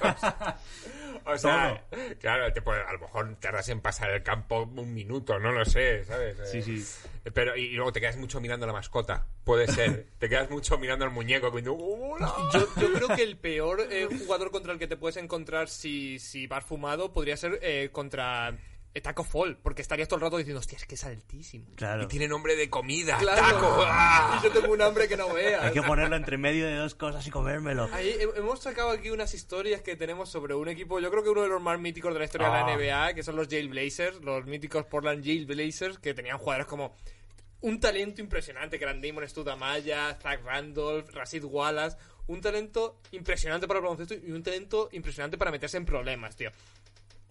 o 1.25 1.37
sea, 1.37 1.83
claro, 2.19 2.53
te 2.53 2.61
puede- 2.61 2.81
a 2.83 2.93
lo 2.93 2.99
mejor 2.99 3.35
tardas 3.39 3.69
en 3.69 3.81
pasar 3.81 4.11
el 4.11 4.21
campo 4.23 4.61
un 4.63 4.93
minuto, 4.93 5.39
no 5.39 5.51
lo 5.51 5.65
sé, 5.65 6.05
¿sabes? 6.05 6.37
Eh, 6.39 6.45
Sí, 6.45 6.61
sí. 6.61 6.85
Pero, 7.33 7.55
y, 7.55 7.61
y 7.65 7.71
luego 7.73 7.91
te 7.91 7.99
quedas 7.99 8.17
mucho 8.17 8.39
mirando 8.39 8.65
a 8.65 8.67
la 8.67 8.73
mascota. 8.73 9.25
Puede 9.43 9.67
ser. 9.67 10.07
te 10.19 10.29
quedas 10.29 10.49
mucho 10.49 10.77
mirando 10.77 11.05
al 11.05 11.11
muñeco. 11.11 11.51
Como, 11.51 11.73
"Hola". 11.73 12.33
Yo, 12.53 12.67
yo 12.79 12.93
creo 12.93 13.07
que 13.15 13.23
el 13.23 13.37
peor 13.37 13.81
eh, 13.91 14.07
jugador 14.19 14.51
contra 14.51 14.73
el 14.73 14.79
que 14.79 14.87
te 14.87 14.95
puedes 14.97 15.17
encontrar 15.17 15.69
si, 15.69 16.19
si 16.19 16.47
vas 16.47 16.63
fumado 16.65 17.13
podría 17.13 17.35
ser 17.37 17.59
eh, 17.61 17.89
contra 17.91 18.55
Taco 19.01 19.23
Fall, 19.23 19.55
porque 19.57 19.81
estarías 19.81 20.07
todo 20.09 20.17
el 20.17 20.21
rato 20.23 20.37
diciendo, 20.37 20.59
hostia, 20.59 20.77
es 20.77 20.85
que 20.85 20.95
es 20.95 21.03
altísimo. 21.05 21.67
Claro. 21.75 22.03
Y 22.03 22.07
tiene 22.07 22.27
nombre 22.27 22.55
de 22.57 22.69
comida. 22.69 23.17
Claro. 23.17 23.41
Taco. 23.41 23.83
¡Ah! 23.87 24.39
Y 24.41 24.43
yo 24.43 24.51
tengo 24.51 24.73
un 24.73 24.81
hambre 24.81 25.07
que 25.07 25.15
no 25.15 25.31
veas. 25.33 25.63
Hay 25.63 25.71
que 25.73 25.81
ponerlo 25.81 26.15
entre 26.17 26.37
medio 26.37 26.65
de 26.67 26.75
dos 26.75 26.95
cosas 26.95 27.25
y 27.25 27.29
comérmelo. 27.31 27.89
Ahí 27.93 28.15
hemos 28.35 28.59
sacado 28.61 28.89
aquí 28.89 29.09
unas 29.09 29.33
historias 29.33 29.81
que 29.81 29.95
tenemos 29.95 30.29
sobre 30.29 30.53
un 30.53 30.67
equipo, 30.67 30.99
yo 30.99 31.09
creo 31.11 31.23
que 31.23 31.29
uno 31.29 31.43
de 31.43 31.47
los 31.49 31.61
más 31.61 31.79
míticos 31.79 32.11
de 32.13 32.19
la 32.19 32.25
historia 32.25 32.47
Ah. 32.51 32.65
de 32.65 32.65
la 32.65 32.73
NBA, 33.07 33.13
que 33.13 33.23
son 33.23 33.35
los 33.37 33.47
Jailblazers, 33.47 34.21
los 34.21 34.45
míticos 34.45 34.85
Portland 34.85 35.23
Jailblazers, 35.23 35.97
que 35.99 36.13
tenían 36.13 36.37
jugadores 36.37 36.67
como 36.67 36.95
un 37.61 37.79
talento 37.79 38.21
impresionante, 38.21 38.77
que 38.77 38.85
eran 38.85 39.01
Damon 39.01 39.27
Studamaya, 39.27 40.17
Zach 40.21 40.41
Randolph, 40.43 41.09
Rashid 41.13 41.43
Wallace, 41.43 41.97
un 42.27 42.41
talento 42.41 42.99
impresionante 43.11 43.67
para 43.67 43.79
el 43.79 43.83
baloncesto 43.83 44.13
y 44.13 44.31
un 44.31 44.43
talento 44.43 44.89
impresionante 44.91 45.37
para 45.37 45.51
meterse 45.51 45.77
en 45.77 45.85
problemas, 45.85 46.35
tío. 46.35 46.51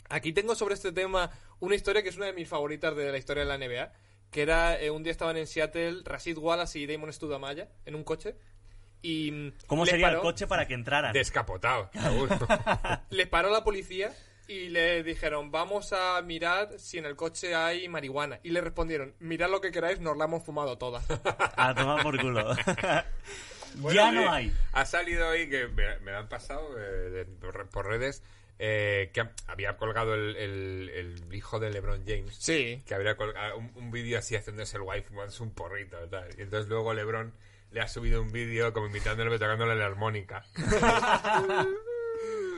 Aquí 0.09 0.33
tengo 0.33 0.55
sobre 0.55 0.75
este 0.75 0.93
tema 0.93 1.31
una 1.61 1.75
historia 1.75 2.03
que 2.03 2.09
es 2.09 2.17
una 2.17 2.27
de 2.27 2.33
mis 2.33 2.49
favoritas 2.49 2.95
de 2.97 3.11
la 3.13 3.19
historia 3.19 3.45
de 3.45 3.49
la 3.49 3.59
NBA, 3.59 3.93
que 4.31 4.43
era 4.43 4.81
eh, 4.81 4.91
un 4.91 5.03
día 5.03 5.13
estaban 5.13 5.37
en 5.37 5.47
Seattle 5.47 6.03
Rashid 6.05 6.39
Wallace 6.39 6.79
y 6.79 6.87
Damon 6.87 7.13
Studamaya 7.13 7.69
en 7.87 7.95
un 7.95 8.05
coche 8.05 8.37
y 9.03 9.31
mm, 9.31 9.53
¿Cómo 9.67 9.85
les 9.85 9.91
sería 9.93 10.09
el 10.09 10.15
paró- 10.17 10.23
coche 10.23 10.47
para 10.47 10.67
que 10.67 10.75
entraran? 10.75 11.13
Descapotado. 11.13 11.91
les 13.11 13.27
paró 13.29 13.51
la 13.51 13.63
policía 13.65 14.13
y 14.47 14.71
le 14.71 15.03
dijeron, 15.03 15.51
vamos 15.51 15.93
a 15.93 16.21
mirar 16.23 16.71
si 16.79 16.97
en 16.99 17.05
el 17.05 17.15
coche 17.17 17.55
hay 17.55 17.87
marihuana. 17.87 18.41
Y 18.43 18.49
le 18.51 18.63
respondieron, 18.63 19.15
mirad 19.19 19.51
lo 19.51 19.61
que 19.61 19.71
queráis, 19.71 20.01
nos 20.01 20.17
la 20.17 20.25
hemos 20.25 20.43
fumado 20.43 20.79
todas. 20.79 21.05
A 21.57 21.75
tomar 21.75 22.03
por 22.03 22.19
culo. 22.19 22.57
Bueno, 23.75 23.95
ya 23.95 24.11
no 24.11 24.33
hay. 24.33 24.51
Ha 24.73 24.87
salido 24.87 25.29
hoy 25.29 25.47
que 25.51 25.69
me, 25.69 25.99
me 25.99 26.11
lo 26.13 26.19
han 26.19 26.29
pasado 26.31 26.67
eh, 26.79 27.11
de- 27.11 27.25
por 27.71 27.87
redes 27.87 28.23
eh, 28.59 29.11
que 29.13 29.25
había 29.47 29.77
colgado 29.77 30.15
el, 30.15 30.35
el- 30.37 30.91
el 30.91 31.35
hijo 31.35 31.59
de 31.61 31.71
LeBron 31.71 32.03
James. 32.07 32.35
Sí. 32.39 32.83
Que 32.87 32.95
habría 32.95 33.17
colgado 33.17 33.57
un, 33.59 33.71
un 33.77 33.91
vídeo 33.91 34.19
así 34.19 34.35
haciéndose 34.37 34.77
el 34.77 34.83
wife 34.83 35.09
fumándose 35.09 35.43
un 35.43 35.51
porrito 35.53 35.97
y 36.05 36.09
tal. 36.09 36.29
Y 36.39 36.43
entonces 36.43 36.69
luego 36.69 36.93
LeBron 36.95 37.33
le 37.71 37.81
ha 37.81 37.89
subido 37.89 38.23
un 38.23 38.33
vídeo 38.33 38.73
como 38.73 38.87
invitándole 38.87 39.39
tocándole 39.39 39.75
la 39.77 39.87
armónica. 39.87 40.45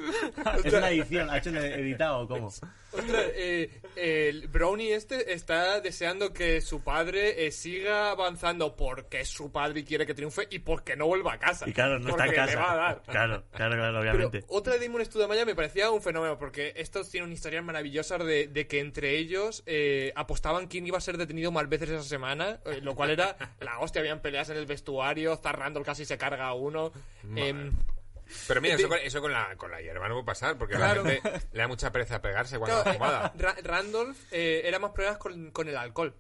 Es 0.64 0.72
una 0.72 0.90
edición, 0.90 1.30
ha 1.30 1.38
hecho 1.38 1.50
editado, 1.50 2.26
¿cómo? 2.26 2.46
Ostras, 2.92 3.24
eh, 3.34 3.70
el 3.94 4.48
Brownie 4.48 4.94
este 4.94 5.32
está 5.32 5.80
deseando 5.80 6.32
que 6.32 6.60
su 6.60 6.82
padre 6.82 7.46
eh, 7.46 7.52
siga 7.52 8.10
avanzando 8.10 8.74
porque 8.74 9.24
su 9.24 9.52
padre 9.52 9.84
quiere 9.84 10.06
que 10.06 10.14
triunfe 10.14 10.48
y 10.50 10.58
porque 10.60 10.96
no 10.96 11.06
vuelva 11.06 11.34
a 11.34 11.38
casa. 11.38 11.68
Y 11.68 11.72
claro, 11.72 12.00
no 12.00 12.10
está 12.10 12.26
en 12.26 12.34
casa. 12.34 12.50
le 12.50 12.56
va 12.56 12.72
a 12.72 12.76
dar. 12.76 13.02
Claro, 13.02 13.44
claro, 13.52 13.76
claro, 13.76 14.00
Pero 14.00 14.00
obviamente. 14.00 14.44
otra 14.48 14.74
de 14.74 14.86
Damon 14.86 15.04
Studamaya 15.04 15.44
me 15.44 15.54
parecía 15.54 15.90
un 15.90 16.02
fenómeno 16.02 16.36
porque 16.38 16.72
estos 16.76 17.08
tienen 17.10 17.32
historias 17.32 17.62
maravillosas 17.62 18.24
de, 18.24 18.48
de 18.48 18.66
que 18.66 18.80
entre 18.80 19.16
ellos 19.16 19.62
eh, 19.66 20.12
apostaban 20.16 20.66
quién 20.66 20.86
iba 20.86 20.98
a 20.98 21.00
ser 21.00 21.16
detenido 21.16 21.52
más 21.52 21.68
veces 21.68 21.90
esa 21.90 22.02
semana, 22.02 22.58
eh, 22.64 22.80
lo 22.82 22.96
cual 22.96 23.10
era 23.10 23.36
la 23.60 23.78
hostia, 23.78 24.00
habían 24.00 24.20
peleas 24.20 24.50
en 24.50 24.56
el 24.56 24.66
vestuario, 24.66 25.36
Zar 25.36 25.58
Randall 25.58 25.84
casi 25.84 26.04
se 26.04 26.18
carga 26.18 26.48
a 26.48 26.54
uno. 26.54 26.92
Pero 28.48 28.60
mira, 28.60 28.74
eso, 28.76 28.88
con, 28.88 28.98
eso 28.98 29.20
con 29.20 29.32
la, 29.32 29.56
con 29.56 29.70
la 29.70 29.80
hierba 29.80 30.08
no 30.08 30.14
puede 30.14 30.26
pasar, 30.26 30.56
porque 30.58 30.74
Claro. 30.76 31.02
la 31.04 31.10
gente 31.10 31.30
le 31.52 31.58
da 31.60 31.68
mucha 31.68 31.90
pereza 31.92 32.20
pegarse 32.22 32.58
cuando 32.58 32.84
la 32.84 32.92
fumada. 32.94 33.32
Ra- 33.36 33.56
Randolph 33.62 34.16
eh, 34.30 34.62
era 34.64 34.78
más 34.78 34.92
problemas 34.92 35.18
con, 35.18 35.50
con 35.50 35.68
el 35.68 35.76
alcohol. 35.76 36.14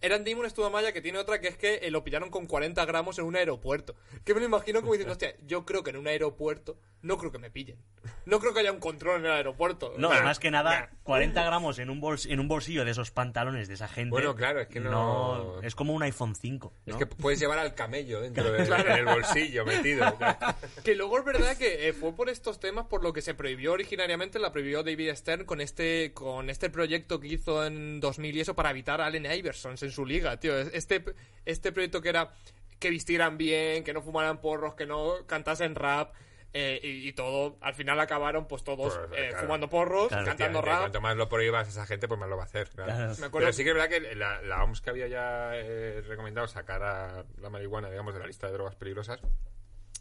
Era 0.00 0.18
Damon 0.18 0.48
Studamaya 0.48 0.92
que 0.92 1.00
tiene 1.00 1.18
otra 1.18 1.40
que 1.40 1.48
es 1.48 1.56
que 1.56 1.76
eh, 1.82 1.90
lo 1.90 2.04
pillaron 2.04 2.30
con 2.30 2.46
40 2.46 2.84
gramos 2.84 3.18
en 3.18 3.24
un 3.24 3.36
aeropuerto. 3.36 3.94
Que 4.24 4.34
me 4.34 4.40
lo 4.40 4.46
imagino 4.46 4.80
como 4.80 4.92
diciendo, 4.92 5.12
hostia, 5.12 5.34
yo 5.46 5.64
creo 5.64 5.82
que 5.82 5.90
en 5.90 5.96
un 5.96 6.06
aeropuerto 6.06 6.78
no 7.02 7.16
creo 7.18 7.30
que 7.32 7.38
me 7.38 7.50
pillen. 7.50 7.78
No 8.26 8.40
creo 8.40 8.52
que 8.54 8.60
haya 8.60 8.72
un 8.72 8.80
control 8.80 9.20
en 9.20 9.26
el 9.26 9.32
aeropuerto. 9.32 9.94
No, 9.98 10.10
Nah, 10.12 10.22
más 10.22 10.38
que 10.38 10.50
nada, 10.50 10.80
nah. 10.80 10.86
40 11.04 11.42
gramos 11.44 11.78
en 11.78 11.90
un, 11.90 12.00
bols- 12.00 12.30
en 12.30 12.40
un 12.40 12.48
bolsillo 12.48 12.84
de 12.84 12.90
esos 12.90 13.10
pantalones 13.10 13.68
de 13.68 13.74
esa 13.74 13.86
gente. 13.88 14.10
Bueno, 14.10 14.34
claro, 14.34 14.60
es 14.60 14.68
que 14.68 14.80
no- 14.80 15.60
es 15.62 15.74
como 15.74 15.92
un 15.94 16.02
iPhone 16.02 16.34
5. 16.34 16.72
Es 16.86 16.92
¿no? 16.94 16.98
que 16.98 17.06
puedes 17.06 17.38
llevar 17.40 17.58
al 17.58 17.74
camello 17.74 18.20
dentro 18.20 18.44
del 18.52 18.72
en 18.72 18.90
el 18.92 19.04
bolsillo 19.04 19.64
metido. 19.64 20.04
Que 20.84 20.94
luego 20.94 21.18
es 21.18 21.24
verdad 21.24 21.56
que 21.56 21.88
eh, 21.88 21.92
fue 21.92 22.12
por 22.14 22.28
estos 22.28 22.60
temas 22.60 22.86
por 22.86 23.02
lo 23.02 23.12
que 23.12 23.20
se 23.22 23.34
prohibió 23.34 23.72
originariamente, 23.72 24.38
la 24.38 24.52
prohibió 24.52 24.82
David 24.82 25.14
Stern 25.14 25.44
con 25.44 25.60
este 25.60 26.12
con 26.14 26.50
este 26.50 26.70
proyecto 26.70 27.20
que 27.20 27.28
hizo 27.28 27.64
en 27.66 28.00
2000 28.00 28.36
y 28.36 28.40
eso 28.40 28.54
para 28.54 28.70
evitar 28.70 29.00
a 29.00 29.06
Allen 29.06 29.26
Iverson 29.30 29.76
en 29.88 29.92
su 29.94 30.06
liga, 30.06 30.38
tío. 30.38 30.56
Este, 30.58 31.04
este 31.44 31.72
proyecto 31.72 32.00
que 32.00 32.08
era 32.10 32.32
que 32.78 32.90
vistieran 32.90 33.36
bien, 33.38 33.82
que 33.82 33.92
no 33.92 34.02
fumaran 34.02 34.40
porros, 34.40 34.74
que 34.74 34.86
no 34.86 35.26
cantasen 35.26 35.74
rap. 35.74 36.14
eh, 36.54 36.80
y, 36.82 37.06
y 37.08 37.12
todo, 37.12 37.58
al 37.60 37.74
final 37.74 38.00
acabaron 38.00 38.48
pues 38.48 38.64
todos 38.64 38.96
Pues, 38.96 39.20
eh, 39.20 39.26
claro. 39.28 39.44
fumando 39.46 39.68
porros, 39.68 40.08
Claro. 40.08 40.24
cantando 40.24 40.62
rap. 40.62 40.78
Cuanto 40.80 41.00
más 41.02 41.14
lo 41.14 41.28
prohíbas 41.28 41.66
a 41.66 41.70
esa 41.70 41.86
gente, 41.86 42.08
pues 42.08 42.18
más 42.18 42.28
lo 42.30 42.36
va 42.38 42.44
a 42.44 42.46
hacer. 42.46 42.70
claro. 42.70 42.90
Claro. 42.94 43.14
Me 43.20 43.26
acuerdo- 43.26 43.38
Pero 43.46 43.52
sí 43.52 43.64
que 43.64 43.68
es 43.70 43.74
verdad 43.76 43.88
que 43.90 44.14
la, 44.14 44.40
la 44.40 44.64
OMS 44.64 44.80
que 44.80 44.88
había 44.88 45.08
ya 45.08 45.50
eh, 45.54 46.00
recomendado 46.08 46.48
sacar 46.48 46.82
a 46.82 47.24
la 47.38 47.50
marihuana, 47.50 47.90
digamos, 47.90 48.14
de 48.14 48.20
la 48.20 48.26
lista 48.26 48.46
de 48.46 48.54
drogas 48.54 48.76
peligrosas, 48.76 49.20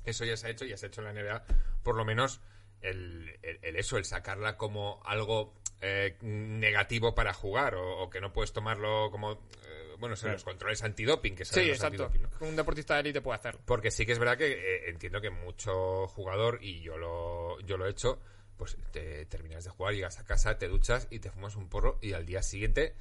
eso 0.06 0.24
ya 0.24 0.38
se 0.38 0.48
ha 0.48 0.50
hecho, 0.52 0.64
ya 0.64 0.78
se 0.78 0.86
ha 0.86 0.88
hecho 0.88 1.02
en 1.02 1.14
la 1.14 1.22
NBA, 1.22 1.44
por 1.84 1.96
lo 1.96 2.06
menos 2.06 2.40
el, 2.82 3.38
el- 3.42 3.60
el 3.62 3.76
eso, 3.76 3.98
el 3.98 4.06
sacarla 4.06 4.58
como 4.58 5.02
algo 5.06 5.54
eh, 5.82 6.18
negativo 6.22 7.14
para 7.16 7.34
jugar, 7.34 7.76
o, 7.76 8.00
o 8.04 8.10
que 8.10 8.20
no 8.22 8.34
puedes 8.34 8.52
tomarlo 8.54 9.10
como, 9.12 9.34
eh, 9.34 9.96
bueno, 10.00 10.16
son 10.16 10.32
los 10.32 10.44
controles 10.44 10.84
antidoping, 10.84 11.36
que 11.36 11.46
son 11.46 11.62
Sí, 11.62 11.68
los 11.68 11.78
exacto. 11.78 12.04
antidoping, 12.06 12.22
¿no? 12.40 12.48
Un 12.48 12.56
deportista 12.56 12.96
de 12.96 13.02
élite 13.02 13.22
puede 13.22 13.38
hacerlo. 13.40 13.62
Porque 13.66 13.92
sí 13.92 14.06
que 14.06 14.12
es 14.14 14.20
verdad 14.20 14.38
que 14.38 14.52
eh, 14.54 14.90
entiendo 14.90 15.22
que 15.22 15.30
mucho 15.30 16.08
jugador, 16.08 16.60
y 16.62 16.82
yo 16.82 16.98
lo, 16.98 17.60
yo 17.62 17.78
lo 17.78 17.86
he 17.86 17.92
hecho, 17.92 18.20
pues 18.58 18.76
te 18.92 19.26
terminas 19.28 19.64
de 19.66 19.70
jugar, 19.70 19.94
llegas 19.94 20.18
a 20.20 20.26
casa, 20.26 20.58
te 20.58 20.68
duchas 20.68 21.08
y 21.12 21.20
te 21.20 21.30
fumas 21.30 21.56
un 21.56 21.70
porro 21.70 22.00
y 22.02 22.14
al 22.14 22.26
día 22.26 22.42
siguiente, 22.42 22.96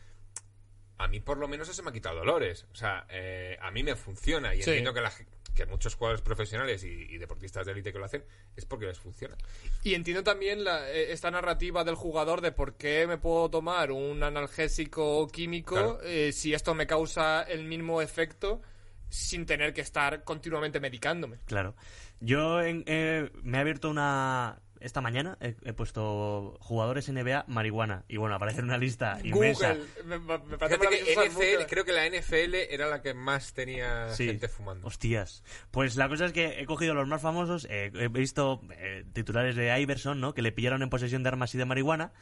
a 0.99 1.09
mí 1.09 1.21
por 1.21 1.39
lo 1.39 1.49
menos 1.49 1.69
eso 1.69 1.83
me 1.83 1.91
ha 1.91 1.93
quitado 1.93 2.17
dolores. 2.17 2.67
O 2.73 2.75
sea, 2.75 3.07
eh, 3.09 3.57
a 3.61 3.71
mí 3.71 3.83
me 3.83 3.97
funciona 3.97 4.55
y 4.55 4.63
Sí. 4.63 4.71
entiendo 4.71 4.93
que, 4.93 5.01
la 5.01 5.11
ge- 5.11 5.27
que 5.57 5.67
muchos 5.67 5.97
jugadores 5.97 6.23
profesionales 6.23 6.85
y, 6.85 6.89
y 6.89 7.19
deportistas 7.19 7.67
de 7.67 7.73
élite 7.73 7.93
que 7.93 7.99
lo 7.99 8.05
hacen 8.05 8.25
es 8.55 8.65
porque 8.65 8.87
les 8.87 8.99
funciona. 8.99 9.37
Y 9.83 9.95
entiendo 9.95 10.23
también 10.23 10.63
la- 10.63 10.89
eh, 10.93 11.11
esta 11.13 11.31
narrativa 11.33 11.83
del 11.83 11.97
jugador 11.97 12.41
de 12.43 12.53
por 12.53 12.77
qué 12.77 13.07
me 13.09 13.19
puedo 13.19 13.51
tomar 13.51 13.91
un 13.91 14.23
analgésico 14.23 15.27
químico 15.29 15.75
Claro. 15.75 15.99
eh, 16.05 16.31
si 16.33 16.55
esto 16.55 16.75
me 16.75 16.87
causa 16.87 17.43
el 17.43 17.65
mismo 17.65 18.01
efecto 18.03 18.61
sin 19.09 19.47
tener 19.47 19.73
que 19.73 19.81
estar 19.81 20.23
continuamente 20.25 20.79
medicándome. 20.81 21.39
Claro. 21.47 21.75
Yo 22.21 22.61
en- 22.63 22.85
eh, 22.87 23.31
me 23.43 23.59
he 23.59 23.61
abierto 23.63 23.89
una... 23.91 24.61
Esta 24.81 25.01
mañana 25.01 25.37
he, 25.41 25.55
he 25.65 25.73
puesto 25.73 26.57
jugadores 26.61 27.09
NBA 27.11 27.45
marihuana. 27.49 28.05
Y 28.09 28.17
bueno, 28.17 28.35
aparece 28.35 28.61
una 28.63 28.79
lista 28.79 29.19
inmensa. 29.25 29.75
Google, 29.75 30.19
me, 30.19 30.59
parece 30.59 30.79
que 30.89 31.15
NFL, 31.29 31.67
creo 31.69 31.85
que 31.85 31.93
la 31.93 32.07
NFL 32.09 32.55
era 32.71 32.87
la 32.87 33.03
que 33.03 33.15
más 33.15 33.53
tenía 33.55 34.09
Sí. 34.11 34.27
gente 34.27 34.49
fumando. 34.49 34.87
Hostias. 34.87 35.43
Pues 35.71 35.97
la 35.97 36.09
cosa 36.09 36.27
es 36.27 36.33
que 36.33 36.61
he 36.61 36.67
cogido 36.67 36.95
los 36.95 37.09
más 37.09 37.23
famosos. 37.23 37.67
eh, 37.71 37.91
he 37.95 38.09
visto 38.09 38.61
eh, 38.79 39.05
titulares 39.13 39.57
de 39.57 39.79
Iverson, 39.81 40.21
¿no? 40.21 40.35
Que 40.35 40.43
le 40.43 40.53
pillaron 40.53 40.83
en 40.83 40.91
posesión 40.91 41.23
de 41.23 41.29
armas 41.29 41.55
y 41.55 41.59
de 41.59 41.65
marihuana. 41.65 42.13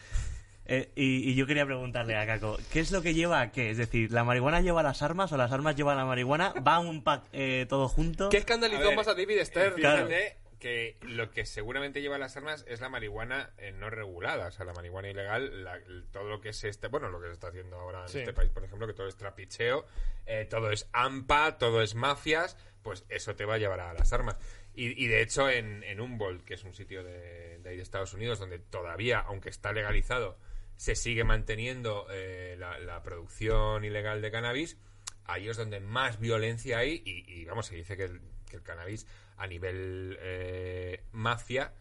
Eh, 0.66 0.90
y, 0.96 1.30
y 1.30 1.34
yo 1.34 1.46
quería 1.46 1.66
preguntarle 1.66 2.16
a 2.16 2.24
Caco, 2.26 2.56
¿qué 2.72 2.80
es 2.80 2.90
lo 2.90 3.02
que 3.02 3.12
lleva 3.12 3.40
a 3.42 3.52
qué? 3.52 3.70
Es 3.70 3.76
decir, 3.76 4.10
¿la 4.10 4.24
marihuana 4.24 4.62
lleva 4.62 4.82
las 4.82 5.02
armas 5.02 5.30
o 5.32 5.36
las 5.36 5.52
armas 5.52 5.76
llevan 5.76 5.98
la 5.98 6.06
marihuana? 6.06 6.54
¿Va 6.66 6.78
un 6.78 7.04
pack 7.04 7.24
eh, 7.34 7.66
todo 7.68 7.86
junto? 7.86 8.30
¿Qué 8.30 8.38
escandalizó 8.38 8.92
más 8.92 9.06
a 9.06 9.12
David 9.14 9.40
Stern? 9.44 9.74
Claro. 9.74 10.06
Fíjate 10.06 10.36
que 10.64 10.96
lo 11.02 11.30
que 11.30 11.44
seguramente 11.44 12.00
lleva 12.00 12.16
las 12.16 12.38
armas 12.38 12.64
es 12.66 12.80
la 12.80 12.88
marihuana 12.88 13.50
eh, 13.58 13.70
no 13.72 13.90
regulada, 13.90 14.46
o 14.46 14.50
sea, 14.50 14.64
la 14.64 14.72
marihuana 14.72 15.10
ilegal, 15.10 15.62
la- 15.62 15.78
todo 16.10 16.30
lo 16.30 16.40
que 16.40 16.48
es 16.48 16.64
este, 16.64 16.88
bueno, 16.88 17.10
lo 17.10 17.20
que 17.20 17.26
se 17.26 17.32
está 17.34 17.48
haciendo 17.48 17.76
ahora 17.78 18.00
en 18.04 18.08
Sí. 18.08 18.20
este 18.20 18.32
país, 18.32 18.50
por 18.50 18.64
ejemplo, 18.64 18.86
que 18.86 18.94
todo 18.94 19.06
es 19.06 19.14
trapicheo, 19.16 19.84
eh, 20.24 20.46
todo 20.48 20.70
es 20.70 20.88
AMPA, 20.94 21.58
todo 21.58 21.82
es 21.82 21.94
mafias, 21.94 22.56
pues 22.82 23.04
eso 23.10 23.36
te 23.36 23.44
va 23.44 23.56
a 23.56 23.58
llevar 23.58 23.80
a 23.80 23.92
las 23.92 24.10
armas. 24.14 24.36
Y, 24.74 25.04
y 25.04 25.06
de 25.06 25.20
hecho 25.20 25.50
en, 25.50 25.82
en 25.84 26.00
Humboldt, 26.00 26.46
que 26.46 26.54
es 26.54 26.64
un 26.64 26.72
sitio 26.72 27.04
de, 27.04 27.58
de 27.58 27.68
ahí 27.68 27.76
de 27.76 27.82
Estados 27.82 28.14
Unidos, 28.14 28.38
donde 28.38 28.58
todavía, 28.58 29.18
aunque 29.20 29.50
está 29.50 29.70
legalizado, 29.74 30.38
se 30.76 30.94
sigue 30.96 31.24
manteniendo 31.24 32.06
eh, 32.10 32.56
la, 32.58 32.78
la 32.78 33.02
producción 33.02 33.84
ilegal 33.84 34.22
de 34.22 34.30
cannabis, 34.30 34.78
ahí 35.26 35.46
es 35.46 35.58
donde 35.58 35.80
más 35.80 36.18
violencia 36.20 36.78
hay 36.78 37.02
y, 37.04 37.30
y, 37.30 37.44
vamos, 37.44 37.66
se 37.66 37.76
dice 37.76 37.98
que 37.98 38.04
el, 38.04 38.22
que 38.48 38.56
el 38.56 38.62
cannabis 38.62 39.06
a 39.36 39.46
nivel 39.46 40.16
eh, 40.20 41.04
mafia 41.12 41.72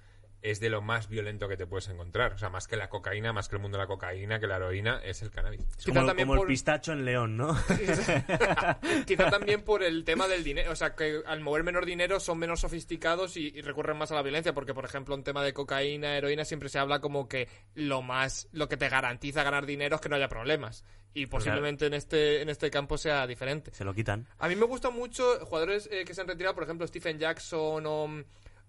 es 0.43 0.59
de 0.59 0.69
lo 0.69 0.81
más 0.81 1.07
violento 1.07 1.47
que 1.47 1.55
te 1.57 1.65
puedes 1.65 1.87
encontrar. 1.87 2.33
O 2.33 2.37
sea, 2.37 2.49
más 2.49 2.67
que 2.67 2.75
la 2.75 2.89
cocaína, 2.89 3.31
más 3.31 3.47
que 3.47 3.55
el 3.55 3.61
mundo 3.61 3.77
de 3.77 3.83
la 3.83 3.87
cocaína, 3.87 4.39
que 4.39 4.45
la 4.45 4.57
heroína, 4.57 4.99
es 5.03 5.21
el 5.21 5.31
cannabis. 5.31 5.61
Es 5.79 5.85
como, 5.85 6.05
también 6.05 6.27
como 6.27 6.39
por- 6.39 6.47
el 6.47 6.53
pistacho 6.53 6.91
en 6.91 7.05
León, 7.05 7.37
¿no? 7.37 7.57
Quizá 9.07 9.29
también 9.29 9.63
por 9.63 9.83
el 9.83 10.03
tema 10.03 10.27
del 10.27 10.43
dinero, 10.43 10.71
o 10.71 10.75
sea, 10.75 10.95
que 10.95 11.21
al 11.25 11.39
mover 11.39 11.63
menos 11.63 11.85
dinero 11.85 12.19
son 12.19 12.37
menos 12.37 12.59
sofisticados 12.59 13.37
y, 13.37 13.47
y 13.55 13.61
recurren 13.61 13.97
más 13.97 14.11
a 14.11 14.15
la 14.15 14.21
violencia, 14.21 14.53
porque 14.53 14.73
por 14.73 14.85
ejemplo 14.85 15.15
en 15.15 15.23
tema 15.23 15.43
de 15.43 15.53
cocaína, 15.53 16.17
heroína 16.17 16.45
siempre 16.45 16.69
se 16.69 16.77
habla 16.77 16.99
como 16.99 17.27
que 17.27 17.47
lo 17.75 18.01
más, 18.01 18.49
lo 18.51 18.67
que 18.67 18.77
te 18.77 18.89
garantiza 18.89 19.43
ganar 19.43 19.65
dinero 19.65 19.95
es 19.95 20.01
que 20.01 20.09
no 20.09 20.15
haya 20.17 20.27
problemas 20.27 20.83
y 21.13 21.27
posiblemente 21.27 21.85
en 21.85 21.93
este 21.93 22.41
en 22.41 22.49
este 22.49 22.69
campo 22.71 22.97
sea 22.97 23.25
diferente. 23.27 23.71
Se 23.73 23.83
lo 23.85 23.93
quitan. 23.93 24.27
A 24.39 24.47
mí 24.47 24.55
me 24.55 24.65
gustan 24.65 24.93
mucho 24.93 25.23
jugadores 25.45 25.87
eh, 25.91 26.03
que 26.05 26.13
se 26.13 26.21
han 26.21 26.27
retirado, 26.27 26.55
por 26.55 26.63
ejemplo 26.63 26.85
Stephen 26.87 27.19
Jackson 27.19 27.85
o, 27.85 28.23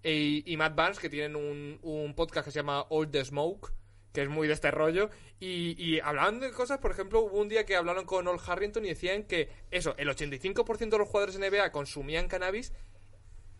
mm, 0.05 0.48
y, 0.48 0.57
Matt 0.57 0.74
Barnes, 0.74 0.98
que 0.98 1.09
tienen 1.09 1.36
un, 1.36 1.78
un 1.82 2.14
podcast 2.14 2.44
que 2.44 2.52
se 2.52 2.61
llama 2.61 2.86
All 2.90 3.11
the 3.11 3.24
Smoke, 3.24 3.72
que 4.12 4.22
es 4.22 4.28
muy 4.28 4.46
de 4.46 4.55
este 4.55 4.70
rollo. 4.70 5.11
Y, 5.40 5.74
y 5.82 6.00
hablaban 6.00 6.40
de 6.40 6.52
cosas, 6.52 6.78
por 6.78 6.92
ejemplo, 6.92 7.20
hubo 7.20 7.38
un 7.38 7.48
día 7.48 7.66
que 7.66 7.76
hablaron 7.76 8.05
con 8.05 8.26
Ol 8.28 8.40
Harrington 8.46 8.84
y 8.84 8.88
decían 8.88 9.24
que 9.24 9.48
eso, 9.70 9.94
el 9.98 10.09
85% 10.09 10.88
de 10.88 10.98
los 10.98 11.09
jugadores 11.09 11.34
en 11.34 11.42
NBA 11.42 11.72
consumían 11.72 12.28
cannabis. 12.28 12.72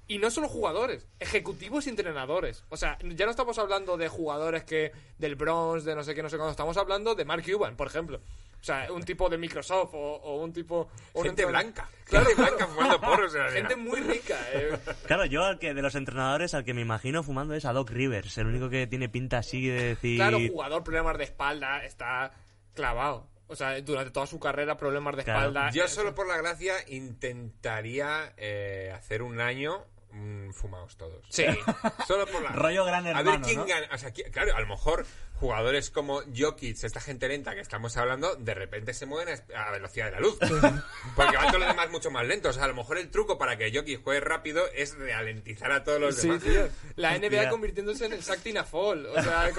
Y 0.07 0.19
no 0.19 0.31
solo 0.31 0.49
jugadores, 0.49 1.09
ejecutivos 1.19 1.87
y 1.87 1.91
entrenadores. 1.91 2.65
O 2.69 2.77
sea, 2.77 2.99
ya 3.03 3.25
no 3.25 3.31
estamos 3.31 3.59
hablando 3.59 3.97
de 3.97 4.09
jugadores 4.09 4.63
que 4.63 4.93
del 5.19 5.35
Bronx, 5.35 5.85
de 5.85 5.95
no 5.95 6.05
sé 6.05 6.15
qué, 6.15 6.23
no 6.23 6.29
sé 6.29 6.37
cuándo. 6.37 6.51
Estamos 6.51 6.77
hablando 6.77 7.15
de 7.15 7.25
Mark 7.25 7.43
Cuban, 7.45 7.75
por 7.77 7.87
ejemplo. 7.87 8.21
O 8.65 8.67
sea, 8.67 8.91
un 8.91 9.03
tipo 9.03 9.29
de 9.29 9.37
Microsoft 9.37 9.91
o, 9.93 9.99
o 9.99 10.43
un 10.43 10.51
tipo... 10.51 10.89
o 11.13 11.23
Gente 11.23 11.43
entrenador- 11.43 11.51
blanca. 11.51 11.89
Claro, 12.07 12.25
Gente 12.25 12.43
blanca 12.43 12.67
fumando 12.67 12.99
porros. 13.03 13.35
Gente 13.53 13.77
muy 13.77 14.01
rica, 14.01 14.39
eh. 14.55 14.79
Claro, 15.07 15.27
yo 15.27 15.45
al 15.45 15.59
que 15.59 15.75
de 15.75 15.83
los 15.83 15.95
entrenadores 15.95 16.55
al 16.55 16.65
que 16.65 16.73
me 16.73 16.81
imagino 16.81 17.23
fumando 17.23 17.53
es 17.53 17.67
a 17.67 17.75
Doc 17.75 17.91
Rivers, 17.91 18.39
el 18.39 18.47
único 18.47 18.71
que 18.71 18.87
tiene 18.87 19.11
pinta 19.11 19.37
así 19.37 19.67
de 19.69 19.83
decir... 19.83 20.17
Claro, 20.17 20.39
jugador, 20.51 20.83
problemas 20.83 21.19
de 21.19 21.25
espalda, 21.25 21.85
está 21.85 22.33
clavado. 22.73 23.29
O 23.49 23.55
sea, 23.55 23.79
durante 23.83 24.11
toda 24.13 24.27
su 24.27 24.41
carrera, 24.41 24.79
problemas 24.79 25.15
de 25.17 25.25
Claro. 25.25 25.41
espalda. 25.41 25.71
Yo 25.71 25.85
Eso. 25.85 25.97
solo 25.97 26.15
por 26.15 26.27
la 26.27 26.39
gracia 26.39 26.73
intentaría 26.89 28.33
eh, 28.39 28.93
hacer 28.95 29.23
un 29.23 29.41
año 29.41 29.85
mm, 30.15 30.51
fumados 30.53 30.97
todos. 30.97 31.25
Sí. 31.29 31.45
Solo 32.07 32.27
por 32.27 32.43
la 32.43 32.51
Rollo 32.51 32.85
gran 32.85 33.07
A 33.07 33.09
ver 33.09 33.19
hermano, 33.19 33.45
quién 33.45 33.59
¿no? 33.59 33.67
gana. 33.67 33.89
O 33.93 33.99
sea, 33.99 34.13
claro, 34.13 34.55
a 34.57 34.61
lo 34.61 34.67
mejor 34.67 35.05
jugadores 35.41 35.91
como 35.91 36.23
Jokic, 36.35 36.83
esta 36.85 37.01
gente 37.01 37.29
lenta 37.29 37.55
que 37.55 37.61
estamos 37.61 37.97
hablando, 37.97 38.37
de 38.37 38.55
repente 38.55 38.95
se 38.95 39.05
mueven 39.05 39.35
a 39.55 39.71
velocidad 39.73 40.07
de 40.07 40.13
la 40.13 40.21
luz. 40.21 40.39
Porque 41.17 41.37
van 41.37 41.49
todos 41.49 41.61
los 41.61 41.69
demás 41.69 41.91
mucho 41.91 42.11
más 42.11 42.25
lentos. 42.27 42.51
O 42.51 42.53
sea, 42.55 42.65
a 42.65 42.69
lo 42.69 42.75
mejor 42.75 42.99
el 42.99 43.11
truco 43.11 43.37
para 43.37 43.57
que 43.59 43.71
Jokic 43.77 44.03
juegue 44.03 44.21
rápido 44.21 44.65
es 44.75 44.97
ralentizar 44.99 45.73
a 45.73 45.85
todos 45.85 46.01
los 46.01 46.17
Sí, 46.17 46.29
demás. 46.29 46.43
tío. 46.43 46.69
La 46.97 47.13
Hostia. 47.13 47.29
NBA 47.31 47.51
convirtiéndose 47.51 48.07
en 48.07 48.13
el 48.15 48.23
Sactina 48.23 48.65
Fall. 48.65 49.07
O 49.07 49.21
sea, 49.23 49.51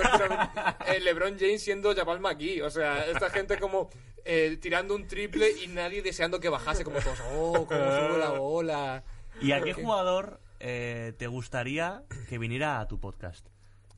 LeBron 1.02 1.38
James 1.40 1.62
siendo 1.64 1.94
Jabal 1.96 2.20
McGee. 2.20 2.62
O 2.62 2.70
sea, 2.70 3.06
esta 3.06 3.30
gente 3.30 3.58
como 3.60 3.90
eh, 4.24 4.58
tirando 4.62 4.96
un 4.96 5.08
triple 5.08 5.52
y 5.52 5.68
nadie 5.68 6.02
deseando 6.02 6.40
que 6.40 6.50
bajase. 6.50 6.84
Como 6.84 7.00
todos, 7.00 7.20
oh, 7.34 7.66
cómo 7.68 7.80
sube 7.80 8.18
la 8.18 8.30
bola. 8.40 9.04
¿Y 9.42 9.52
a 9.52 9.62
qué 9.62 9.74
jugador 9.74 10.40
eh, 10.68 11.14
te 11.18 11.28
gustaría 11.28 12.02
que 12.28 12.38
viniera 12.40 12.80
a 12.80 12.88
tu 12.88 13.00
podcast? 13.00 13.46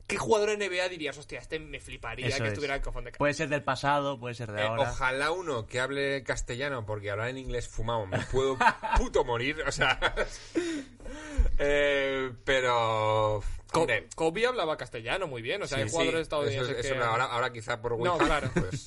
¿Qué 0.06 0.16
jugador 0.16 0.50
NBA 0.56 0.88
dirías, 0.88 1.18
hostia, 1.18 1.38
este 1.38 1.58
me 1.58 1.80
fliparía 1.80 2.28
Eso 2.28 2.38
que 2.38 2.44
es. 2.44 2.48
estuviera 2.52 2.76
en 2.76 2.80
cofón 2.82 3.04
de 3.04 3.12
Puede 3.12 3.34
ser 3.34 3.48
del 3.50 3.62
pasado, 3.62 4.18
puede 4.18 4.34
ser 4.34 4.50
de 4.52 4.62
Eh, 4.62 4.66
ahora. 4.66 4.90
ojalá 4.90 5.32
uno 5.32 5.66
que 5.66 5.80
hable 5.80 6.22
castellano, 6.24 6.86
porque 6.86 7.10
hablar 7.10 7.28
en 7.28 7.36
inglés 7.38 7.68
fumado 7.68 8.06
me 8.06 8.18
puedo 8.32 8.56
puto 8.96 9.24
morir, 9.24 9.62
o 9.66 9.72
sea. 9.72 9.98
Eh, 11.58 12.30
pero. 12.44 13.42
Hombre, 13.72 14.08
Kobe 14.14 14.46
hablaba 14.46 14.76
castellano 14.76 15.26
muy 15.26 15.42
bien. 15.42 15.62
O 15.62 15.66
sea, 15.66 15.78
hay 15.78 15.88
jugadores 15.88 16.18
sí, 16.18 16.22
estadounidenses 16.22 16.70
eso- 16.70 16.78
eso 16.80 16.94
que... 16.94 17.00
no, 17.00 17.04
ahora, 17.06 17.24
ahora 17.24 17.52
quizá 17.52 17.80
por 17.80 17.98
No, 17.98 18.14
Wi-Fi, 18.14 18.24
claro. 18.26 18.50
pues, 18.54 18.86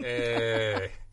eh, 0.00 0.90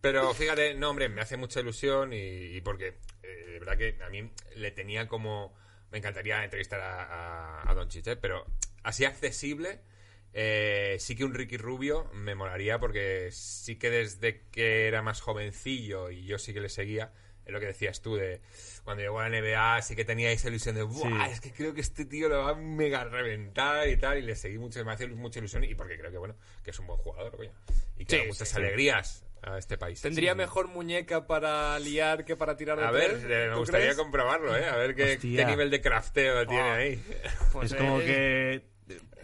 pero 0.00 0.32
fíjate, 0.34 0.74
no, 0.74 0.90
hombre, 0.90 1.08
me 1.08 1.20
hace 1.20 1.36
mucha 1.36 1.60
ilusión 1.60 2.12
y, 2.12 2.18
y 2.18 2.60
porque 2.60 2.98
eh, 3.22 3.44
de 3.46 3.58
verdad 3.58 3.76
que 3.76 3.96
a 4.04 4.08
mí 4.10 4.30
le 4.56 4.70
tenía 4.70 5.06
como. 5.08 5.54
Me 5.90 5.98
encantaría 5.98 6.42
entrevistar 6.44 6.80
a, 6.80 7.02
a, 7.62 7.70
a 7.70 7.74
Doncic, 7.74 8.06
¿eh? 8.08 8.16
pero 8.16 8.44
así 8.82 9.04
accesible. 9.04 9.80
eh, 10.32 10.96
sí 10.98 11.14
que 11.16 11.24
un 11.24 11.32
Ricky 11.32 11.56
Rubio 11.56 12.10
me 12.12 12.34
molaría 12.34 12.78
porque 12.78 13.30
sí 13.32 13.76
que 13.76 13.88
desde 13.90 14.42
que 14.50 14.86
era 14.88 15.00
más 15.00 15.20
jovencillo 15.20 16.10
y 16.10 16.24
yo 16.26 16.38
sí 16.38 16.52
que 16.52 16.60
le 16.60 16.68
seguía, 16.68 17.12
es 17.46 17.52
lo 17.52 17.60
que 17.60 17.66
decías 17.66 18.02
tú 18.02 18.16
de 18.16 18.40
cuando 18.84 19.02
llegó 19.02 19.20
a 19.20 19.28
la 19.28 19.40
NBA 19.40 19.80
sí 19.82 19.94
que 19.96 20.04
tenía 20.04 20.30
esa 20.32 20.48
ilusión 20.48 20.74
de 20.74 20.82
Buah, 20.82 21.26
Sí. 21.26 21.32
es 21.32 21.40
que 21.40 21.52
creo 21.52 21.72
que 21.72 21.80
este 21.80 22.04
tío 22.04 22.28
lo 22.28 22.38
va 22.42 22.50
a 22.50 22.54
mega 22.54 23.04
reventar 23.04 23.88
y 23.88 23.96
tal 23.96 24.18
y 24.18 24.22
le 24.22 24.34
seguí 24.36 24.58
mucho, 24.58 24.84
me 24.84 24.92
hace 24.92 25.06
mucha 25.08 25.38
ilusión 25.38 25.64
y 25.64 25.74
porque 25.74 25.96
creo 25.96 26.10
que 26.10 26.18
bueno, 26.18 26.36
que 26.64 26.70
es 26.72 26.78
un 26.80 26.88
buen 26.88 26.98
jugador, 26.98 27.34
coño, 27.36 27.52
y 27.96 28.04
que 28.04 28.16
Sí, 28.16 28.22
da 28.22 28.26
muchas 28.26 28.48
sí. 28.48 28.56
alegrías 28.56 29.25
a 29.46 29.58
este 29.58 29.78
país. 29.78 30.00
Tendría 30.00 30.32
Sí. 30.32 30.38
mejor 30.38 30.68
muñeca 30.68 31.26
para 31.26 31.78
liar 31.78 32.24
que 32.24 32.36
para 32.36 32.56
tirar 32.56 32.78
de 32.78 32.84
A 32.86 32.90
ver, 32.90 33.20
tres, 33.20 33.24
eh, 33.24 33.46
me 33.48 33.52
¿tú 33.54 33.58
gustaría 33.60 33.86
crees? 33.86 33.96
comprobarlo, 33.98 34.56
¿eh? 34.56 34.66
A 34.68 34.76
ver 34.76 34.94
qué, 34.94 35.18
qué 35.18 35.44
nivel 35.44 35.70
de 35.70 35.80
crafteo 35.80 36.46
tiene 36.46 36.62
Ah. 36.62 36.74
ahí. 36.74 37.02
Pues, 37.52 37.72
es 37.72 37.78
como 37.78 38.00
eh, 38.00 38.04
que... 38.04 38.76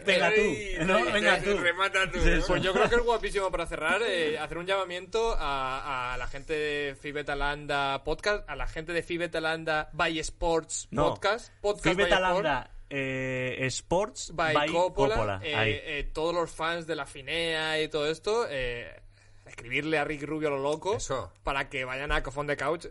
Venga 0.05 0.29
Ey, 0.33 0.75
tú, 0.79 0.85
¿no? 0.85 1.05
Venga 1.13 1.41
tú. 1.41 1.57
Remata 1.57 2.11
tú. 2.11 2.19
Pues 2.45 2.61
yo 2.61 2.73
creo 2.73 2.89
que 2.89 2.95
es 2.95 3.01
guapísimo 3.03 3.49
para 3.49 3.65
cerrar 3.65 4.01
eh, 4.05 4.37
hacer 4.37 4.57
un 4.57 4.65
llamamiento 4.65 5.33
a, 5.39 6.13
a 6.13 6.17
la 6.17 6.27
gente 6.27 6.51
de 6.53 6.95
Fibetalanda 6.95 8.03
Podcast, 8.03 8.43
a 8.49 8.57
la 8.57 8.67
gente 8.67 8.91
de 8.91 9.01
Fibetalanda 9.01 9.89
by 9.93 10.19
Sports 10.19 10.89
No. 10.91 11.13
Podcast. 11.13 11.53
Fibetalanda 11.81 12.69
eh, 12.89 13.57
Sports 13.67 14.31
by, 14.35 14.53
by 14.53 14.69
Coppola, 14.69 15.39
eh, 15.41 15.81
eh, 15.99 16.03
todos 16.13 16.35
los 16.35 16.51
fans 16.51 16.85
de 16.85 16.95
la 16.97 17.05
Finea 17.05 17.81
y 17.81 17.87
todo 17.87 18.07
esto, 18.11 18.45
eh, 18.49 19.02
escribirle 19.45 19.97
a 19.97 20.03
Rick 20.03 20.23
Rubio 20.23 20.47
a 20.49 20.51
lo 20.51 20.59
loco 20.61 20.95
Eso. 20.97 21.31
para 21.43 21.69
que 21.69 21.85
vayan 21.85 22.11
a 22.11 22.23
Cofón 22.23 22.47
de 22.47 22.57
Couch. 22.57 22.85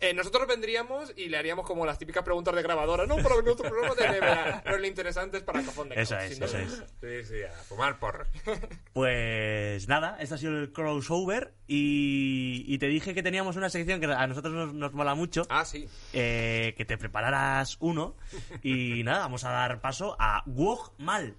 Eh, 0.00 0.12
nosotros 0.12 0.46
vendríamos 0.48 1.12
y 1.16 1.28
le 1.28 1.38
haríamos 1.38 1.64
como 1.64 1.86
las 1.86 1.98
típicas 1.98 2.24
preguntas 2.24 2.52
de 2.54 2.62
grabadora, 2.62 3.06
no 3.06 3.16
para 3.16 3.40
nuestro 3.40 3.70
programa 3.70 3.94
de 3.94 4.08
NBA, 4.20 4.62
pero 4.64 4.78
lo 4.78 4.86
interesante 4.88 5.36
es 5.38 5.44
para 5.44 5.62
Cofón 5.62 5.88
de 5.88 5.94
Couch. 5.94 6.02
Eso 6.02 6.18
es, 6.18 6.38
duda. 6.40 6.60
es. 6.60 6.84
Sí, 7.00 7.24
sí, 7.34 7.42
a 7.44 7.50
fumar 7.62 7.98
porros. 7.98 8.26
Pues 8.92 9.88
nada, 9.88 10.16
este 10.20 10.34
ha 10.34 10.38
sido 10.38 10.58
el 10.58 10.72
crossover 10.72 11.54
y, 11.68 12.64
y 12.66 12.78
te 12.78 12.86
dije 12.88 13.14
que 13.14 13.22
teníamos 13.22 13.56
una 13.56 13.70
sección 13.70 14.00
que 14.00 14.06
a 14.06 14.26
nosotros 14.26 14.52
nos, 14.52 14.74
nos 14.74 14.92
mola 14.92 15.14
mucho, 15.14 15.42
Ah, 15.48 15.64
sí. 15.64 15.88
eh, 16.12 16.74
que 16.76 16.84
te 16.84 16.98
prepararas 16.98 17.76
uno 17.80 18.16
y 18.62 19.02
nada, 19.04 19.20
vamos 19.20 19.44
a 19.44 19.50
dar 19.52 19.80
paso 19.80 20.16
a 20.18 20.42
Wog 20.46 20.92
Mal. 20.98 21.36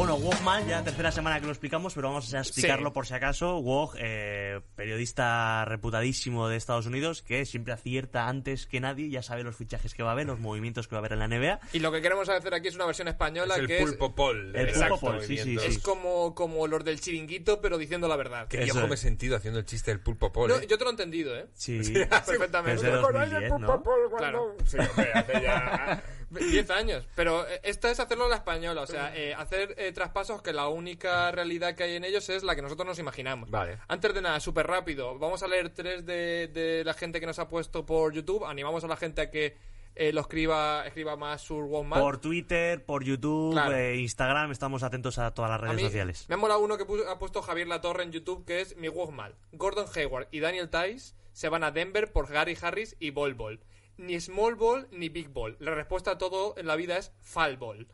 Bueno, 0.00 0.16
Wog 0.16 0.40
Mal, 0.40 0.66
ya 0.66 0.82
tercera 0.82 1.12
semana 1.12 1.40
que 1.40 1.44
lo 1.44 1.52
explicamos, 1.52 1.92
pero 1.92 2.08
vamos 2.08 2.32
a 2.32 2.38
explicarlo 2.38 2.88
Sí. 2.88 2.94
por 2.94 3.06
si 3.06 3.12
acaso. 3.12 3.58
Wog, 3.58 3.96
eh, 3.98 4.62
periodista 4.74 5.66
reputadísimo 5.66 6.48
de 6.48 6.56
Estados 6.56 6.86
Unidos, 6.86 7.20
que 7.20 7.44
siempre 7.44 7.74
acierta 7.74 8.26
antes 8.26 8.66
que 8.66 8.80
nadie, 8.80 9.10
ya 9.10 9.22
sabe 9.22 9.42
los 9.42 9.56
fichajes 9.56 9.92
que 9.92 10.02
va 10.02 10.08
a 10.08 10.12
haber, 10.12 10.26
los 10.26 10.40
movimientos 10.40 10.88
que 10.88 10.94
va 10.94 11.00
a 11.00 11.00
haber 11.00 11.12
en 11.12 11.18
la 11.18 11.28
NBA. 11.28 11.60
Y 11.74 11.80
lo 11.80 11.92
que 11.92 12.00
queremos 12.00 12.30
hacer 12.30 12.54
aquí 12.54 12.68
es 12.68 12.76
una 12.76 12.86
versión 12.86 13.08
española 13.08 13.56
Es 13.56 13.60
el 13.60 13.66
que 13.66 13.78
pulpo 13.78 14.14
pol. 14.14 14.56
El 14.56 14.66
de 14.68 14.72
pulpo 14.72 14.88
los 14.88 15.00
pol, 15.00 15.20
sí, 15.20 15.26
sí, 15.26 15.32
movimientos. 15.34 15.64
es, 15.66 15.76
es 15.76 15.82
como, 15.82 16.34
como 16.34 16.66
los 16.66 16.82
del 16.82 16.98
chiringuito, 16.98 17.60
pero 17.60 17.76
diciendo 17.76 18.08
la 18.08 18.16
verdad. 18.16 18.46
Viejo 18.50 18.80
es. 18.80 18.88
me 18.88 18.94
he 18.94 18.96
sentido 18.96 19.36
haciendo 19.36 19.58
el 19.58 19.66
chiste 19.66 19.90
del 19.90 20.00
pulpo 20.00 20.32
pol. 20.32 20.48
No, 20.48 20.56
¿eh? 20.56 20.66
yo 20.66 20.78
te 20.78 20.84
lo 20.84 20.88
he 20.88 20.94
entendido, 20.94 21.36
¿eh? 21.36 21.44
Sí, 21.52 21.78
Perfectamente. 22.08 22.80
Pero 22.80 23.20
es 23.22 23.30
de 23.30 23.40
2010, 23.50 23.50
¿no? 23.60 23.82
Claro. 24.16 24.56
Sí, 24.64 24.78
hombre, 24.78 25.12
hace 25.12 25.42
ya... 25.42 26.02
10 26.30 26.70
años. 26.70 27.06
Pero 27.14 27.46
eh, 27.48 27.60
esta 27.64 27.90
es 27.90 28.00
hacerlo 28.00 28.26
a 28.26 28.28
la 28.28 28.36
española, 28.36 28.82
o 28.82 28.86
sea, 28.86 29.14
eh, 29.16 29.34
hacer 29.34 29.74
eh, 29.78 29.92
traspasos 29.92 30.42
que 30.42 30.52
la 30.52 30.68
única 30.68 31.30
realidad 31.32 31.74
que 31.74 31.82
hay 31.84 31.96
en 31.96 32.04
ellos 32.04 32.28
es 32.28 32.42
la 32.42 32.54
que 32.54 32.62
nosotros 32.62 32.86
nos 32.86 32.98
imaginamos. 32.98 33.50
Vale. 33.50 33.78
Antes 33.88 34.14
de 34.14 34.22
nada, 34.22 34.40
súper 34.40 34.66
rápido, 34.66 35.18
vamos 35.18 35.42
a 35.42 35.48
leer 35.48 35.70
tres 35.70 36.06
de, 36.06 36.48
de 36.48 36.84
la 36.84 36.94
gente 36.94 37.20
que 37.20 37.26
nos 37.26 37.38
ha 37.38 37.48
puesto 37.48 37.84
por 37.84 38.12
YouTube. 38.12 38.44
Animamos 38.44 38.84
a 38.84 38.88
la 38.88 38.96
gente 38.96 39.20
a 39.22 39.30
que 39.30 39.56
eh, 39.96 40.12
lo 40.12 40.20
escriba, 40.20 40.86
escriba 40.86 41.16
más 41.16 41.42
sur 41.42 41.64
Wonman. 41.64 42.00
Por 42.00 42.18
Twitter, 42.18 42.84
por 42.84 43.02
YouTube, 43.02 43.52
Claro. 43.52 43.74
eh, 43.76 43.96
Instagram, 43.96 44.52
estamos 44.52 44.84
atentos 44.84 45.18
a 45.18 45.34
todas 45.34 45.50
las 45.50 45.58
A 45.58 45.62
redes 45.62 45.76
mí 45.76 45.82
sociales. 45.82 46.26
Me 46.28 46.36
ha 46.36 46.38
molado 46.38 46.60
uno 46.60 46.78
que 46.78 46.84
puso- 46.86 47.08
ha 47.08 47.18
puesto 47.18 47.42
Javier 47.42 47.66
Latorre 47.66 48.04
en 48.04 48.12
YouTube, 48.12 48.44
que 48.46 48.60
es 48.60 48.76
mi 48.76 48.88
Wogmal. 48.88 49.34
Gordon 49.52 49.86
Hayward 49.94 50.28
y 50.30 50.38
Daniel 50.40 50.70
Tice 50.70 51.14
se 51.32 51.48
van 51.48 51.64
a 51.64 51.70
Denver 51.72 52.12
por 52.12 52.28
Gary 52.30 52.56
Harris 52.60 52.96
y 53.00 53.10
Ball 53.10 53.34
Ball. 53.34 53.60
Ni 54.00 54.18
Small 54.20 54.54
Ball 54.54 54.88
ni 54.92 55.08
Big 55.08 55.28
Ball. 55.28 55.56
La 55.60 55.74
respuesta 55.74 56.12
a 56.12 56.18
todo 56.18 56.54
en 56.56 56.66
la 56.66 56.76
vida 56.76 56.96
es 56.96 57.12
Fall 57.20 57.56
Ball. 57.56 57.86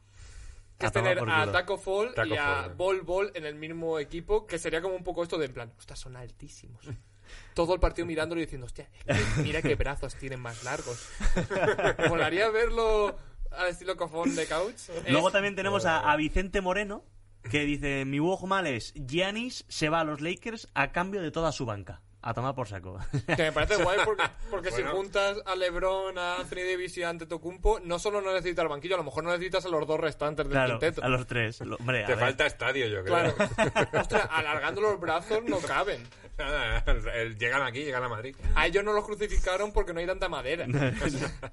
Que 0.78 0.86
A 0.86 0.88
es 0.88 0.92
tener 0.92 1.18
a. 1.28 1.50
Taco 1.52 1.78
Fall 1.78 2.14
Taco 2.14 2.28
y 2.28 2.36
a 2.36 2.44
Fall. 2.62 2.74
Ball 2.74 3.00
Ball 3.02 3.32
en 3.34 3.44
el 3.46 3.54
mismo 3.54 3.98
equipo, 3.98 4.46
que 4.46 4.59
sería 4.59 4.80
como 4.82 4.94
un 4.94 5.02
poco 5.04 5.22
esto 5.22 5.38
de 5.38 5.46
en 5.46 5.52
plan, 5.52 5.72
ostras, 5.78 5.98
son 5.98 6.16
altísimos. 6.16 6.84
Todo 7.54 7.74
el 7.74 7.80
partido 7.80 8.07
mirándolo 8.07 8.40
y 8.40 8.44
diciendo, 8.44 8.66
hostia, 8.66 8.88
mira 9.42 9.61
qué 9.62 9.74
brazos 9.74 10.14
tienen 10.14 10.38
más 10.38 10.62
largos. 10.62 11.09
Molaría 12.09 12.48
verlo 12.50 13.16
al 13.50 13.68
estilo 13.68 13.96
cofón 13.96 14.36
de 14.36 14.46
couch. 14.46 14.90
Luego 15.09 15.30
Eh, 15.30 15.32
también 15.32 15.57
tenemos 15.57 15.86
a, 15.86 16.11
a 16.12 16.16
Vicente 16.16 16.61
Moreno, 16.61 17.04
que 17.50 17.64
dice, 17.64 18.04
mi 18.04 18.20
Wog 18.20 18.46
mal 18.46 18.66
es, 18.68 18.92
Giannis 18.94 19.64
se 19.68 19.88
va 19.88 20.00
a 20.00 20.04
los 20.04 20.20
Lakers 20.20 20.68
a 20.74 20.92
cambio 20.92 21.20
de 21.20 21.32
toda 21.32 21.50
su 21.50 21.66
banca. 21.66 22.00
A 22.29 22.35
tomar 22.35 22.57
por 22.57 22.66
saco. 22.66 22.99
Que 23.24 23.37
me 23.45 23.53
parece 23.53 23.77
guay 23.83 23.99
porque, 24.05 24.24
porque 24.51 24.70
Bueno. 24.77 24.91
si 24.91 24.97
juntas 24.97 25.39
a 25.47 25.55
LeBron, 25.55 26.18
a 26.18 26.37
Anthony 26.41 26.64
Davis 26.68 26.99
y 26.99 27.05
a 27.05 27.11
Antetokounmpo, 27.11 27.79
no 27.85 28.01
solo 28.01 28.20
no 28.20 28.33
necesitas 28.33 28.64
el 28.64 28.68
banquillo, 28.68 28.97
a 28.97 28.99
lo 28.99 29.05
mejor 29.05 29.22
no 29.22 29.31
necesitas 29.31 29.64
a 29.64 29.68
los 29.68 29.87
dos 29.87 30.01
restantes 30.01 30.45
del 30.47 30.53
claro, 30.53 30.70
quinteto. 30.81 31.05
a 31.05 31.09
los 31.09 31.24
tres. 31.27 31.61
Lo- 31.61 31.77
Hombre, 31.77 32.03
a 32.03 32.07
Te 32.07 32.14
ver. 32.16 32.24
falta 32.24 32.47
estadio, 32.47 32.87
yo 32.89 33.05
creo. 33.05 33.35
Claro. 33.35 33.35
Ostras, 34.01 34.29
alargando 34.31 34.81
los 34.81 34.99
brazos 34.99 35.45
no 35.45 35.59
caben. 35.61 36.03
Nada, 36.37 36.83
el- 37.14 37.39
llegan 37.39 37.62
aquí, 37.62 37.85
llegan 37.85 38.03
a 38.03 38.09
Madrid. 38.09 38.35
A 38.57 38.66
ellos 38.66 38.83
no 38.83 38.93
los 38.93 39.05
crucificaron 39.05 39.72
porque 39.72 39.93
no 39.95 40.01
hay 40.01 40.07
tanta 40.07 40.29
madera. 40.29 40.66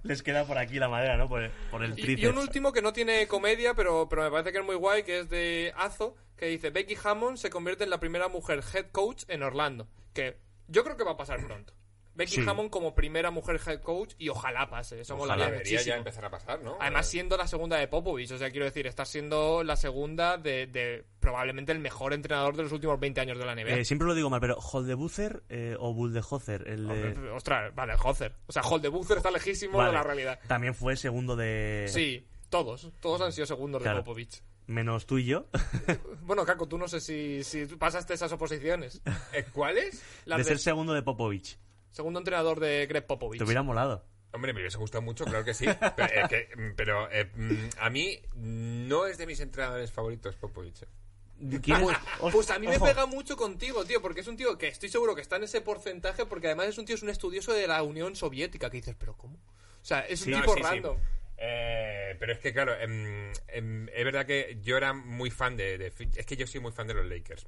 Les 0.01 0.23
queda 0.23 0.45
por 0.45 0.57
aquí 0.57 0.79
la 0.79 0.89
madera, 0.89 1.17
¿no? 1.17 1.29
Por, 1.29 1.49
por 1.69 1.83
el 1.83 1.93
Y, 1.99 2.25
un 2.25 2.39
último 2.39 2.73
que 2.73 2.81
no 2.81 2.93
tiene 2.93 3.27
comedia, 3.27 3.75
pero, 3.75 4.07
pero 4.09 4.23
me 4.23 4.31
parece 4.31 4.51
que 4.51 4.57
es 4.57 4.65
muy 4.65 4.75
guay, 4.75 5.03
que 5.03 5.19
es 5.19 5.29
de 5.29 5.71
Azo, 5.77 6.15
que 6.35 6.47
dice, 6.47 6.71
Becky 6.71 6.97
Hammond 7.03 7.37
se 7.37 7.51
convierte 7.51 7.83
en 7.83 7.91
la 7.91 7.99
primera 7.99 8.27
mujer 8.27 8.63
head 8.73 8.87
coach 8.91 9.23
en 9.27 9.43
Orlando. 9.43 9.87
Que 10.13 10.37
yo 10.67 10.83
creo 10.83 10.97
que 10.97 11.03
va 11.03 11.11
a 11.11 11.17
pasar 11.17 11.45
pronto. 11.45 11.73
Becky 12.15 12.35
Sí. 12.35 12.45
Hammond 12.47 12.69
como 12.69 12.93
primera 12.93 13.31
mujer 13.31 13.59
head 13.65 13.81
coach 13.81 14.13
y 14.19 14.29
ojalá 14.29 14.69
pase, 14.69 15.01
eso 15.01 15.15
Ojalá. 15.15 15.33
molaría 15.33 15.51
Debería 15.57 15.81
ya 15.81 15.95
empezar 15.95 16.23
a 16.25 16.29
pasar, 16.29 16.61
¿no? 16.61 16.77
Además, 16.79 17.07
siendo 17.07 17.37
la 17.37 17.47
segunda 17.47 17.77
de 17.77 17.87
Popovich, 17.87 18.29
o 18.31 18.37
sea, 18.37 18.51
quiero 18.51 18.65
decir, 18.65 18.85
está 18.85 19.03
siendo 19.03 19.63
la 19.63 19.75
segunda 19.75 20.37
de, 20.37 20.67
de 20.67 21.05
probablemente 21.19 21.71
el 21.71 21.79
mejor 21.79 22.13
entrenador 22.13 22.55
de 22.55 22.61
los 22.61 22.71
últimos 22.71 22.99
20 22.99 23.19
años 23.19 23.39
de 23.39 23.45
la 23.47 23.55
NBA. 23.55 23.77
Eh, 23.79 23.83
siempre 23.85 24.07
lo 24.07 24.13
digo 24.13 24.29
mal, 24.29 24.39
pero 24.41 24.57
Holdebuzer 24.59 25.41
eh, 25.49 25.75
o 25.79 25.91
Buldehozer, 25.95 26.67
el 26.67 26.87
de... 26.87 27.03
Hombre, 27.07 27.31
Ostras, 27.31 27.73
vale, 27.73 27.95
Hozer. 28.03 28.35
O 28.45 28.51
sea, 28.51 28.61
Holdebuzer 28.61 29.17
está 29.17 29.31
lejísimo 29.31 29.79
Vale. 29.79 29.89
de 29.89 29.95
la 29.97 30.03
realidad. 30.03 30.39
También 30.47 30.75
fue 30.75 30.95
segundo 30.95 31.35
de... 31.35 31.85
Sí, 31.87 32.27
todos. 32.49 32.91
Todos 32.99 33.21
han 33.21 33.31
sido 33.31 33.47
segundos 33.47 33.81
Claro. 33.81 33.97
de 33.97 34.03
Popovich. 34.03 34.43
Menos 34.67 35.05
tú 35.05 35.17
y 35.17 35.25
yo. 35.25 35.47
Bueno, 36.23 36.45
Caco, 36.45 36.67
tú 36.69 36.77
no 36.77 36.87
sé 36.87 37.01
si, 37.01 37.43
si 37.43 37.65
pasaste 37.65 38.13
esas 38.13 38.31
oposiciones. 38.31 39.01
Eh, 39.33 39.43
¿Cuáles? 39.51 40.01
Las 40.25 40.37
de 40.37 40.43
de 40.45 40.49
ser 40.51 40.59
segundo 40.59 40.93
de 40.93 41.01
Popovich. 41.01 41.57
segundo 41.91 42.19
entrenador 42.19 42.61
de 42.61 42.85
Greg 42.87 43.05
Popovich. 43.05 43.39
Te 43.39 43.43
hubiera 43.43 43.61
molado. 43.61 44.05
Hombre, 44.31 44.53
me 44.53 44.61
hubiese 44.61 44.77
gustado 44.77 45.01
mucho, 45.01 45.25
claro 45.25 45.43
que 45.43 45.53
sí. 45.53 45.65
Pero, 45.97 46.13
eh, 46.13 46.23
que- 46.29 46.73
pero, 46.77 47.11
eh, 47.11 47.29
mm, 47.35 47.69
a 47.79 47.89
mí 47.89 48.19
no 48.35 49.05
es 49.05 49.17
de 49.17 49.27
mis 49.27 49.41
entrenadores 49.41 49.91
favoritos, 49.91 50.35
Popovich. 50.37 50.83
eh. 50.83 51.59
¿Quieres- 51.61 51.83
Pues, 51.83 51.97
pues 52.33 52.51
a 52.51 52.57
mí 52.57 52.67
me 52.67 52.77
Ojo. 52.77 52.85
pega 52.85 53.05
mucho 53.05 53.35
contigo, 53.35 53.83
tío, 53.83 54.01
porque 54.01 54.21
es 54.21 54.27
un 54.27 54.37
tío 54.37 54.57
que 54.57 54.69
estoy 54.69 54.87
seguro 54.87 55.13
que 55.13 55.21
está 55.21 55.35
en 55.35 55.43
ese 55.43 55.59
porcentaje, 55.59 56.25
porque 56.25 56.47
además 56.47 56.67
es 56.67 56.77
un 56.77 56.85
tío, 56.85 56.95
es 56.95 57.03
un 57.03 57.09
estudioso 57.09 57.51
de 57.51 57.67
la 57.67 57.83
Unión 57.83 58.15
Soviética, 58.15 58.69
que 58.69 58.77
dices, 58.77 58.95
pero 58.97 59.17
¿cómo? 59.17 59.35
O 59.35 59.85
sea, 59.85 59.99
es 59.99 60.25
un 60.25 60.31
No, 60.31 60.39
tipo 60.41 60.53
sí. 60.55 60.61
random. 60.61 60.97
Eh, 61.45 62.15
pero 62.19 62.31
es 62.31 62.39
que, 62.39 62.53
claro, 62.53 62.73
em, 62.79 63.31
em, 63.49 63.89
es 63.89 64.05
verdad 64.05 64.25
que 64.25 64.57
yo 64.61 64.77
era 64.77 64.93
muy 64.93 65.29
fan 65.29 65.57
de, 65.57 65.77
de- 65.77 65.93
Es 66.15 66.25
que 66.25 66.37
yo 66.37 66.47
soy 66.47 66.61
muy 66.61 66.71
fan 66.71 66.87
de 66.87 66.93
los 66.93 67.05
Lakers. 67.05 67.45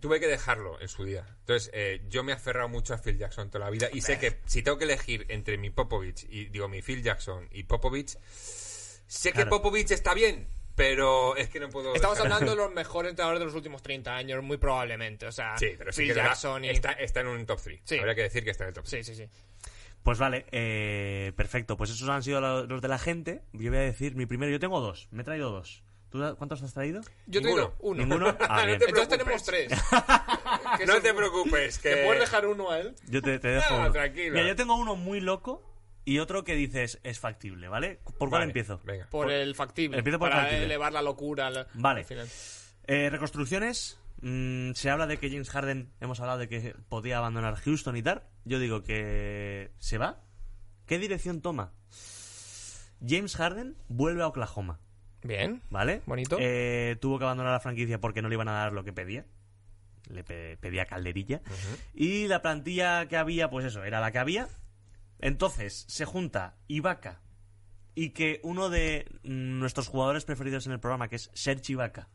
Tuve 0.00 0.18
que 0.20 0.26
dejarlo 0.26 0.80
en 0.80 0.88
su 0.88 1.04
día. 1.04 1.26
Entonces, 1.40 1.70
eh, 1.74 2.00
yo 2.08 2.24
me 2.24 2.32
he 2.32 2.34
aferrado 2.34 2.68
mucho 2.68 2.94
a 2.94 2.98
Phil 2.98 3.18
Jackson 3.18 3.50
toda 3.50 3.66
la 3.66 3.70
vida. 3.70 3.88
Y 3.92 4.00
sé 4.00 4.18
que 4.18 4.38
si 4.46 4.62
tengo 4.62 4.78
que 4.78 4.84
elegir 4.84 5.26
entre 5.28 5.58
mi 5.58 5.70
Popovich 5.70 6.24
y, 6.28 6.46
digo, 6.46 6.66
mi 6.68 6.80
Phil 6.82 7.02
Jackson 7.02 7.46
y 7.52 7.62
Popovich, 7.64 8.16
sé 9.06 9.32
que. 9.32 9.46
Popovich 9.46 9.90
está 9.92 10.12
bien, 10.14 10.48
pero 10.74 11.36
es 11.36 11.48
que 11.50 11.60
no 11.60 11.68
puedo. 11.68 11.94
Estamos 11.94 12.16
dejar- 12.18 12.32
hablando 12.32 12.52
de 12.52 12.56
los 12.66 12.72
mejores 12.74 13.10
entrenadores 13.10 13.38
de 13.40 13.46
los 13.46 13.54
últimos 13.54 13.82
30 13.82 14.16
años, 14.16 14.42
muy 14.42 14.56
probablemente. 14.56 15.26
O 15.26 15.32
sea, 15.32 15.56
Sí, 15.58 15.74
pero 15.78 15.92
sí 15.92 16.02
Phil 16.02 16.14
que 16.14 16.16
Jackson 16.20 16.64
y... 16.64 16.70
está, 16.70 16.92
está 16.92 17.20
en 17.20 17.26
un 17.28 17.46
top 17.46 17.60
3. 17.62 17.80
Sí. 17.84 17.98
Habría 17.98 18.14
que 18.14 18.22
decir 18.22 18.42
que 18.44 18.50
está 18.50 18.64
en 18.64 18.68
el 18.68 18.74
top 18.74 18.84
3. 18.88 19.06
Sí, 19.06 19.14
sí, 19.14 19.24
sí. 19.24 19.30
Pues 20.06 20.18
vale, 20.20 20.46
eh, 20.52 21.32
perfecto. 21.36 21.76
Pues 21.76 21.90
esos 21.90 22.08
han 22.08 22.22
sido 22.22 22.40
lo- 22.40 22.64
los 22.64 22.80
de 22.80 22.86
la 22.86 22.96
gente. 22.98 23.42
Yo 23.52 23.70
voy 23.70 23.78
a 23.80 23.82
decir 23.82 24.14
mi 24.14 24.24
primero. 24.24 24.52
Yo 24.52 24.60
tengo 24.60 24.80
dos. 24.80 25.08
Me 25.10 25.22
he 25.22 25.24
traído 25.24 25.50
dos. 25.50 25.82
¿Tú 26.10 26.20
cuántos 26.38 26.62
has 26.62 26.72
traído? 26.72 27.00
Yo 27.26 27.40
te 27.40 27.48
Ninguno. 27.48 27.62
digo 27.66 27.74
uno. 27.80 27.98
¿Ninguno? 28.06 28.36
Ah, 28.48 28.60
No 28.64 28.78
te 28.78 28.84
Entonces 28.86 29.08
preocupes. 29.08 29.08
tenemos 29.18 29.42
tres. 29.42 29.72
Que 30.78 30.86
No 30.86 31.00
te 31.00 31.12
preocupes, 31.12 31.78
que. 31.80 31.90
¿Que 31.96 32.04
puedes 32.04 32.20
dejar 32.20 32.46
uno 32.46 32.70
a 32.70 32.78
él? 32.78 32.94
Yo 33.08 33.20
te, 33.20 33.40
te 33.40 33.48
dejo 33.48 33.74
No, 33.74 33.80
uno. 33.80 33.92
tranquilo. 33.92 34.34
Mira, 34.34 34.46
yo 34.46 34.54
tengo 34.54 34.76
uno 34.76 34.94
muy 34.94 35.20
loco 35.20 35.62
y 36.04 36.20
otro 36.20 36.44
que 36.44 36.54
dices 36.54 37.00
es 37.02 37.18
factible, 37.18 37.66
¿vale? 37.66 37.98
¿Por 38.04 38.28
cuál 38.28 38.42
Vale, 38.42 38.44
empiezo? 38.44 38.80
Venga. 38.84 39.08
Por 39.10 39.32
el 39.32 39.56
factible. 39.56 39.98
Empiezo 39.98 40.20
por 40.20 40.28
el 40.28 40.32
para 40.34 40.42
factible. 40.44 40.64
elevar 40.66 40.92
la 40.92 41.02
locura 41.02 41.48
al, 41.48 41.66
Vale. 41.74 42.00
al 42.00 42.06
final. 42.06 42.28
Eh, 42.86 43.10
reconstrucciones. 43.10 43.98
Mm, 44.22 44.72
se 44.72 44.90
habla 44.90 45.06
de 45.06 45.18
que 45.18 45.28
James 45.30 45.50
Harden, 45.50 45.92
hemos 46.00 46.20
hablado 46.20 46.38
de 46.38 46.48
que 46.48 46.74
podía 46.88 47.18
abandonar 47.18 47.56
Houston 47.56 47.96
y 47.96 48.02
tal. 48.02 48.22
Yo 48.44 48.58
digo 48.58 48.82
que 48.82 49.72
se 49.78 49.98
va. 49.98 50.22
¿Qué 50.86 50.98
dirección 50.98 51.40
toma? 51.42 51.72
James 53.06 53.36
Harden 53.36 53.76
vuelve 53.88 54.22
a 54.22 54.28
Oklahoma, 54.28 54.80
Bien. 55.22 55.62
¿vale? 55.70 56.02
Bonito. 56.06 56.38
Eh, 56.40 56.96
tuvo 57.00 57.18
que 57.18 57.24
abandonar 57.24 57.52
la 57.52 57.60
franquicia 57.60 58.00
porque 58.00 58.22
no 58.22 58.28
le 58.28 58.34
iban 58.36 58.48
a 58.48 58.52
dar 58.52 58.72
lo 58.72 58.84
que 58.84 58.92
pedía. 58.92 59.26
Le 60.08 60.22
pe- 60.24 60.56
pedía 60.58 60.86
calderilla. 60.86 61.42
Y 61.92 62.26
la 62.28 62.40
plantilla 62.40 63.06
que 63.08 63.16
había, 63.16 63.50
pues 63.50 63.66
eso, 63.66 63.84
era 63.84 64.00
la 64.00 64.12
que 64.12 64.18
había. 64.18 64.48
Entonces 65.18 65.84
se 65.88 66.04
junta 66.04 66.56
Ibaka 66.68 67.20
y 67.94 68.10
que 68.10 68.40
uno 68.44 68.68
de 68.70 69.06
mm, 69.24 69.58
nuestros 69.58 69.88
jugadores 69.88 70.24
preferidos 70.24 70.66
en 70.66 70.72
el 70.72 70.80
programa, 70.80 71.08
que 71.08 71.16
es 71.16 71.30
Serge 71.34 71.72
Ibaka, 71.72 72.08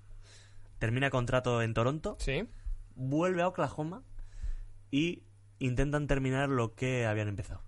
termina 0.82 1.12
contrato 1.12 1.62
en 1.62 1.76
Toronto, 1.76 2.18
Sí. 2.20 2.50
vuelve 2.96 3.44
a 3.44 3.48
Oklahoma 3.48 4.04
y 4.90 5.24
intentan 5.60 6.08
terminar 6.08 6.50
lo 6.50 6.74
que 6.74 7.06
habían 7.06 7.28
empezado. 7.28 7.62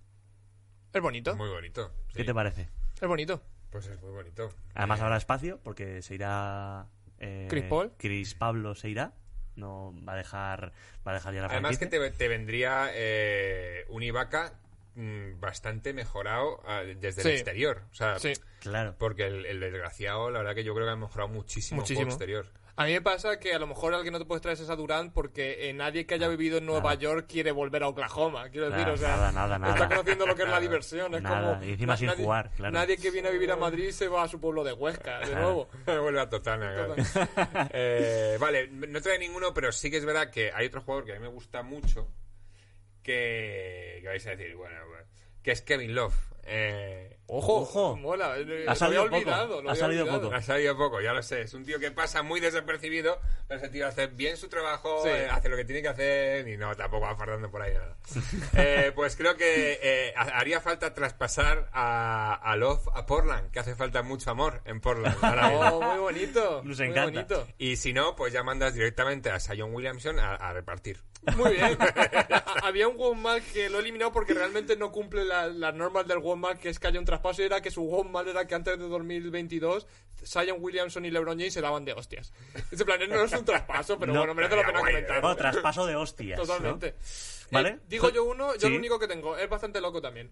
Es 0.93 1.01
bonito. 1.01 1.35
Muy 1.35 1.49
bonito. 1.49 1.91
¿Qué 2.13 2.23
te 2.23 2.33
parece? 2.33 2.69
Es 2.99 3.07
bonito. 3.07 3.43
Pues 3.69 3.85
es 3.85 4.01
muy 4.01 4.11
bonito. 4.11 4.49
Además 4.73 4.99
Eh, 4.99 5.03
habrá 5.03 5.17
espacio 5.17 5.59
porque 5.63 6.01
se 6.01 6.15
irá 6.15 6.87
eh, 7.19 7.45
Chris 7.49 7.63
Paul. 7.65 7.93
Chris 7.97 8.33
Pablo 8.33 8.73
se 8.75 8.89
irá. 8.89 9.13
No 9.55 9.93
va 10.07 10.13
a 10.13 10.15
dejar 10.15 10.73
va 11.07 11.11
a 11.11 11.13
dejar 11.13 11.35
ya 11.35 11.41
la 11.41 11.47
Además 11.47 11.77
que 11.77 11.85
franquicia. 11.87 12.11
te, 12.11 12.17
te 12.17 12.27
vendría 12.27 12.89
eh, 12.93 13.85
un 13.89 14.01
Ibaka 14.01 14.53
mm, 14.95 15.39
bastante 15.39 15.93
mejorado 15.93 16.61
ah, 16.67 16.81
desde 16.81 17.21
Sí. 17.21 17.27
el 17.29 17.35
exterior. 17.35 17.83
O 17.91 17.93
sea, 17.95 18.17
Sí. 18.19 18.33
Claro. 18.59 18.95
porque 18.97 19.27
el, 19.27 19.45
el 19.45 19.59
desgraciado, 19.59 20.31
la 20.31 20.39
verdad 20.39 20.55
que 20.55 20.63
yo 20.63 20.73
creo 20.73 20.87
que 20.87 20.91
ha 20.93 20.95
mejorado 20.95 21.29
muchísimo, 21.29 21.81
el 21.81 21.87
juego 21.87 22.01
Muchísimo. 22.01 22.11
exterior. 22.11 22.62
A 22.75 22.85
mí 22.85 22.93
me 22.93 23.01
pasa 23.01 23.39
que 23.39 23.53
a 23.53 23.59
lo 23.59 23.67
mejor 23.67 23.93
alguien 23.93 24.13
no 24.13 24.19
te 24.19 24.25
puedes 24.25 24.41
traer 24.41 24.57
esa 24.59 24.75
Durant 24.75 25.13
porque 25.13 25.69
eh, 25.69 25.73
nadie 25.73 26.07
que 26.07 26.15
haya 26.15 26.27
vivido 26.27 26.57
en 26.57 26.65
Nueva 26.65 26.89
nada. 26.89 26.95
York 26.95 27.27
quiere 27.29 27.51
volver 27.51 27.83
a 27.83 27.87
Oklahoma. 27.87 28.49
Quiero 28.49 28.71
decir, 28.71 28.81
Nada, 28.87 28.93
o 28.93 28.97
sea, 28.97 29.09
nada, 29.09 29.31
nada, 29.31 29.59
nada. 29.59 29.73
está 29.75 29.87
conociendo 29.89 30.25
lo 30.25 30.35
que 30.35 30.41
es 30.41 30.49
la 30.49 30.59
diversión. 30.59 31.13
Es 31.13 31.21
Nada, 31.21 31.53
como. 31.53 31.63
y 31.65 31.69
encima 31.73 31.95
sin 31.95 32.07
nadie, 32.07 32.23
jugar, 32.23 32.49
claro. 32.55 32.73
Nadie 32.73 32.97
que 32.97 33.11
viene 33.11 33.27
a 33.27 33.31
vivir 33.31 33.51
a 33.51 33.55
Madrid 33.57 33.91
se 33.91 34.07
va 34.07 34.23
a 34.23 34.27
su 34.27 34.39
pueblo 34.39 34.63
de 34.63 34.73
Huesca, 34.73 35.19
de 35.19 35.25
Claro. 35.27 35.41
nuevo. 35.43 35.69
Vuelve 36.01 36.19
a 36.19 36.29
Totana, 36.29 36.73
claro. 36.73 36.95
Eh, 37.73 38.37
vale, 38.39 38.67
no 38.69 38.99
trae 39.01 39.19
ninguno, 39.19 39.53
pero 39.53 39.71
sí 39.71 39.91
que 39.91 39.97
es 39.97 40.05
verdad 40.05 40.31
que 40.31 40.51
hay 40.51 40.65
otro 40.65 40.81
jugador 40.81 41.05
que 41.05 41.11
a 41.11 41.15
mí 41.15 41.21
me 41.21 41.27
gusta 41.27 41.61
mucho 41.61 42.07
que, 43.03 43.99
que 44.01 44.07
vais 44.07 44.25
a 44.25 44.31
decir, 44.31 44.55
bueno, 44.55 44.75
bueno, 44.87 45.05
que 45.43 45.51
es 45.51 45.61
Kevin 45.61 45.93
Love. 45.93 46.15
Eh, 46.45 47.09
Ojo, 47.25 47.61
Ojo. 47.61 47.95
mola. 47.95 48.37
eh, 48.37 48.65
Ha 48.67 48.71
lo 48.71 48.75
salido 48.75 49.01
había 49.03 49.11
poco, 49.19 49.31
olvidado. 49.31 49.61
lo 49.61 49.69
ha 49.71 49.75
salido 49.75 50.01
olvidado. 50.03 50.21
poco. 50.23 50.35
ha 50.35 50.41
salido 50.41 50.77
poco, 50.77 51.01
ya 51.01 51.13
lo 51.13 51.23
sé. 51.23 51.41
Es 51.41 51.53
un 51.53 51.63
tío 51.65 51.79
que 51.79 51.89
pasa 51.89 52.21
muy 52.21 52.39
desapercibido, 52.41 53.19
pero 53.47 53.59
ese 53.61 53.69
tío 53.69 53.87
hace 53.87 54.07
bien 54.07 54.35
su 54.37 54.49
trabajo, 54.49 55.01
Sí. 55.03 55.09
eh, 55.09 55.27
hace 55.31 55.47
lo 55.49 55.55
que 55.55 55.63
tiene 55.65 55.81
que 55.81 55.87
hacer 55.87 56.47
y 56.47 56.57
no, 56.57 56.75
tampoco 56.75 57.05
va 57.05 57.15
fardando 57.15 57.49
por 57.49 57.61
ahí 57.61 57.73
nada. 57.73 57.95
Eh, 58.57 58.91
pues 58.93 59.15
creo 59.15 59.35
que 59.37 59.79
eh, 59.81 60.13
ha- 60.17 60.37
haría 60.37 60.59
falta 60.61 60.93
traspasar 60.93 61.69
a, 61.71 62.35
a 62.35 62.55
Love 62.57 62.87
a 62.93 63.05
Portland, 63.05 63.49
que 63.51 63.59
hace 63.59 63.73
falta 63.75 64.03
mucho 64.03 64.29
amor 64.29 64.61
en 64.65 64.79
Portland. 64.81 65.17
ahora. 65.23 65.49
Oh, 65.73 65.81
muy 65.81 65.99
bonito. 65.99 66.61
Nos 66.63 66.77
muy 66.79 66.89
encanta. 66.89 67.05
bonito. 67.35 67.47
Y 67.57 67.77
si 67.77 67.93
no, 67.93 68.15
pues 68.15 68.33
ya 68.33 68.43
mandas 68.43 68.73
directamente 68.73 69.31
a 69.31 69.39
Sion 69.39 69.73
Williamson 69.73 70.19
a, 70.19 70.35
a 70.35 70.53
repartir. 70.53 70.99
Muy 71.37 71.53
bien. 71.53 71.77
Ha- 71.79 72.43
Había 72.63 72.87
un 72.87 72.97
Wonmal 72.97 73.41
que 73.43 73.69
lo 73.69 73.77
he 73.77 73.81
eliminado 73.81 74.11
porque 74.11 74.33
realmente 74.33 74.75
no 74.75 74.91
cumple 74.91 75.25
la- 75.25 75.47
las 75.47 75.73
normas 75.73 76.07
del 76.07 76.17
Wonmal, 76.19 76.57
que 76.59 76.69
es 76.69 76.79
que 76.79 76.87
haya 76.87 76.99
un 76.99 77.05
traspaso 77.05 77.41
y 77.41 77.45
era 77.45 77.61
que 77.61 77.71
su 77.71 77.81
Wonmal 77.83 78.27
era 78.27 78.45
que 78.47 78.55
antes 78.55 78.77
de 78.79 78.87
2022 78.87 79.87
Zion 80.25 80.57
Williamson 80.59 81.03
y 81.05 81.11
LeBron 81.11 81.37
James 81.37 81.53
se 81.53 81.61
daban 81.61 81.83
de 81.85 81.93
hostias. 81.93 82.31
Ese 82.71 82.85
plan 82.85 82.99
no 83.09 83.23
es 83.23 83.31
un 83.33 83.43
traspaso, 83.45 83.99
pero 83.99 84.13
No. 84.13 84.19
bueno, 84.19 84.33
merece 84.35 84.55
la 84.55 84.63
pena. 84.65 85.19
Bueno, 85.21 85.35
traspaso 85.35 85.85
de 85.85 85.95
hostias. 85.95 86.39
¿no? 86.39 86.45
Totalmente. 86.45 86.95
¿Vale? 87.51 87.69
Eh, 87.69 87.79
digo 87.87 88.09
yo 88.09 88.23
uno, 88.23 88.53
yo 88.55 88.61
Sí. 88.61 88.69
lo 88.69 88.77
único 88.77 88.99
que 88.99 89.07
tengo, 89.07 89.37
es 89.37 89.49
bastante 89.49 89.81
loco 89.81 90.01
también. 90.01 90.31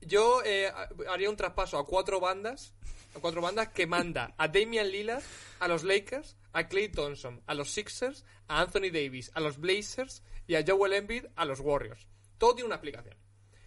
Yo 0.00 0.40
eh, 0.44 0.70
haría 1.10 1.28
un 1.28 1.36
traspaso 1.36 1.78
a 1.78 1.84
cuatro 1.84 2.20
bandas, 2.20 2.72
a 3.16 3.20
cuatro 3.20 3.40
bandas 3.42 3.68
que 3.68 3.86
manda 3.86 4.34
a 4.38 4.46
Damian 4.48 4.88
Lillard, 4.88 5.22
a 5.58 5.66
los 5.68 5.82
Lakers, 5.82 6.36
a 6.58 6.68
Clay 6.68 6.88
Thompson, 6.88 7.42
a 7.46 7.54
los 7.54 7.70
Sixers, 7.70 8.24
a 8.48 8.60
Anthony 8.60 8.90
Davis, 8.92 9.30
a 9.34 9.40
los 9.40 9.58
Blazers 9.58 10.22
y 10.46 10.54
a 10.56 10.64
Joel 10.66 10.92
Embiid 10.94 11.26
a 11.36 11.44
los 11.44 11.60
Warriors. 11.60 12.06
Todo 12.38 12.54
tiene 12.54 12.66
una 12.66 12.76
explicación. 12.76 13.16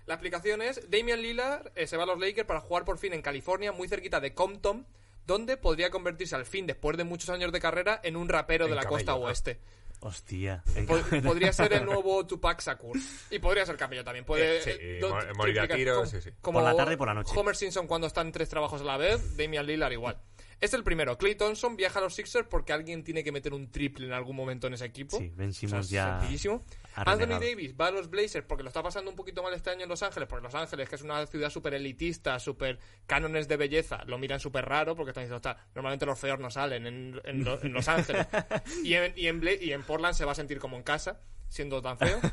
La 0.06 0.16
explicación 0.16 0.62
es 0.62 0.90
Damian 0.90 1.22
Lillard 1.22 1.72
eh, 1.76 1.88
se 1.88 1.96
va 1.98 2.04
a 2.04 2.06
los 2.08 2.20
Lakers 2.20 2.48
para 2.48 2.60
jugar 2.60 2.84
por 2.86 2.98
fin 2.98 3.14
en 3.14 3.22
California, 3.22 3.72
muy 3.72 3.88
cerquita 3.88 4.20
de 4.20 4.34
Compton, 4.34 4.88
donde 5.26 5.56
podría 5.58 5.92
convertirse 5.92 6.36
al 6.36 6.46
fin, 6.46 6.66
después 6.68 6.98
de 6.98 7.04
muchos 7.04 7.30
años 7.30 7.52
de 7.52 7.60
carrera, 7.62 8.00
en 8.04 8.16
un 8.16 8.28
rapero 8.28 8.68
de 8.68 8.76
la 8.76 8.84
costa 8.86 9.16
oeste. 9.16 9.60
Hostia. 10.04 10.64
Pod- 10.88 11.22
podría 11.24 11.54
ser 11.54 11.74
el 11.74 11.86
nuevo 11.86 12.26
Tupac 12.26 12.60
Shakur. 12.60 12.98
Y 13.30 13.38
podría 13.38 13.68
ser 13.68 13.78
Camello 13.78 14.04
también. 14.04 14.26
Puede, 14.26 14.58
Eh, 14.58 14.62
sí, 14.64 14.72
eh, 14.80 15.02
morir 15.36 15.60
a 15.60 15.68
tiros, 15.68 15.98
Como- 15.98 16.08
sí, 16.10 16.22
sí. 16.22 16.30
como 16.42 16.60
Por 16.60 16.68
la 16.72 16.76
tarde 16.76 16.94
y 16.96 16.98
por 16.98 17.08
la 17.08 17.14
noche. 17.14 17.32
Homer 17.38 17.56
Simpson 17.56 17.86
cuando 17.86 18.08
está 18.08 18.22
en 18.22 18.32
tres 18.32 18.50
trabajos 18.50 18.82
a 18.82 18.84
la 18.84 18.98
vez, 18.98 19.38
Damian 19.38 19.64
Lillard 19.68 19.92
igual. 19.92 20.20
Es 20.62 20.74
el 20.76 20.84
primero. 20.84 21.18
Clay 21.18 21.36
Thompson 21.36 21.76
viaja 21.76 22.00
a 22.00 22.04
los 22.04 22.14
Sixers 22.14 22.48
porque 22.48 22.72
alguien 22.72 23.04
tiene 23.04 23.24
que 23.24 23.32
meter 23.32 23.54
un 23.54 23.72
triple 23.72 24.06
en 24.06 24.14
algún 24.14 24.36
momento 24.36 24.68
en 24.68 24.76
ese 24.76 24.86
equipo. 24.86 25.18
Sí, 25.18 25.32
Ben 25.36 25.50
O 25.50 25.54
sea, 25.54 25.82
ya 25.82 26.20
sencillísimo. 26.20 26.64
Anthony. 26.96 27.40
Davis 27.40 27.74
va 27.80 27.88
a 27.88 27.92
los 27.92 28.10
Blazers 28.10 28.46
porque 28.46 28.62
lo 28.64 28.70
está 28.70 28.84
pasando 28.84 29.10
un 29.10 29.16
poquito 29.18 29.42
mal 29.42 29.54
este 29.54 29.72
año 29.72 29.84
en 29.84 29.90
Los 29.90 30.04
Ángeles, 30.04 30.30
porque 30.30 30.44
Los 30.44 30.54
Ángeles, 30.56 30.88
que 30.88 30.96
es 30.96 31.02
una 31.02 31.26
ciudad 31.26 31.50
súper 31.50 31.74
elitista, 31.74 32.38
súper 32.40 32.78
cánones 33.08 33.48
de 33.48 33.58
belleza, 33.58 34.04
lo 34.06 34.18
miran 34.20 34.40
súper 34.40 34.66
raro 34.66 34.96
porque 34.96 35.10
están 35.12 35.24
diciendo, 35.24 35.38
"Ostras, 35.38 35.58
normalmente 35.74 36.06
los 36.06 36.20
feos 36.20 36.40
no 36.40 36.52
salen 36.52 36.86
en, 36.86 37.22
en 37.24 37.44
lo- 37.44 37.62
en 37.64 37.74
Los 37.74 37.88
Ángeles. 37.88 38.28
y, 38.84 38.94
en, 38.94 39.14
y, 39.18 39.28
en 39.28 39.42
y 39.62 39.72
en 39.72 39.82
Portland 39.84 40.14
se 40.16 40.26
va 40.26 40.34
a 40.34 40.36
sentir 40.36 40.60
como 40.60 40.78
en 40.78 40.84
casa, 40.84 41.22
siendo 41.50 41.82
tan 41.82 41.98
feo. 41.98 42.20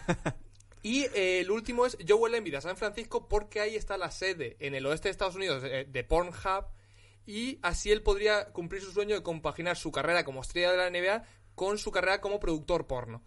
Y 0.81 1.03
eh, 1.07 1.41
el 1.41 1.51
último 1.51 1.87
es 1.87 1.99
Joel 2.09 2.37
Embiid 2.37 2.55
a 2.55 2.61
San 2.61 2.77
Francisco 2.77 3.27
porque 3.29 3.61
ahí 3.61 3.75
está 3.75 3.99
la 3.99 4.13
sede 4.13 4.57
en 4.61 4.77
el 4.77 4.87
oeste 4.87 5.09
de 5.09 5.11
Estados 5.11 5.35
Unidos 5.35 5.65
eh, 5.65 5.87
de 5.91 6.05
Pornhub 6.05 6.67
y 7.29 7.59
así 7.61 7.93
él 7.93 8.01
podría 8.01 8.47
cumplir 8.53 8.81
su 8.81 8.91
sueño 8.91 9.15
de 9.15 9.23
compaginar 9.23 9.77
su 9.77 9.93
carrera 9.93 10.25
como 10.25 10.41
estrella 10.41 10.73
de 10.73 10.79
la 10.79 10.89
NBA 10.89 11.25
con 11.55 11.77
su 11.77 11.91
carrera 11.91 12.23
como 12.23 12.41
productor 12.41 12.87
porno. 12.87 13.23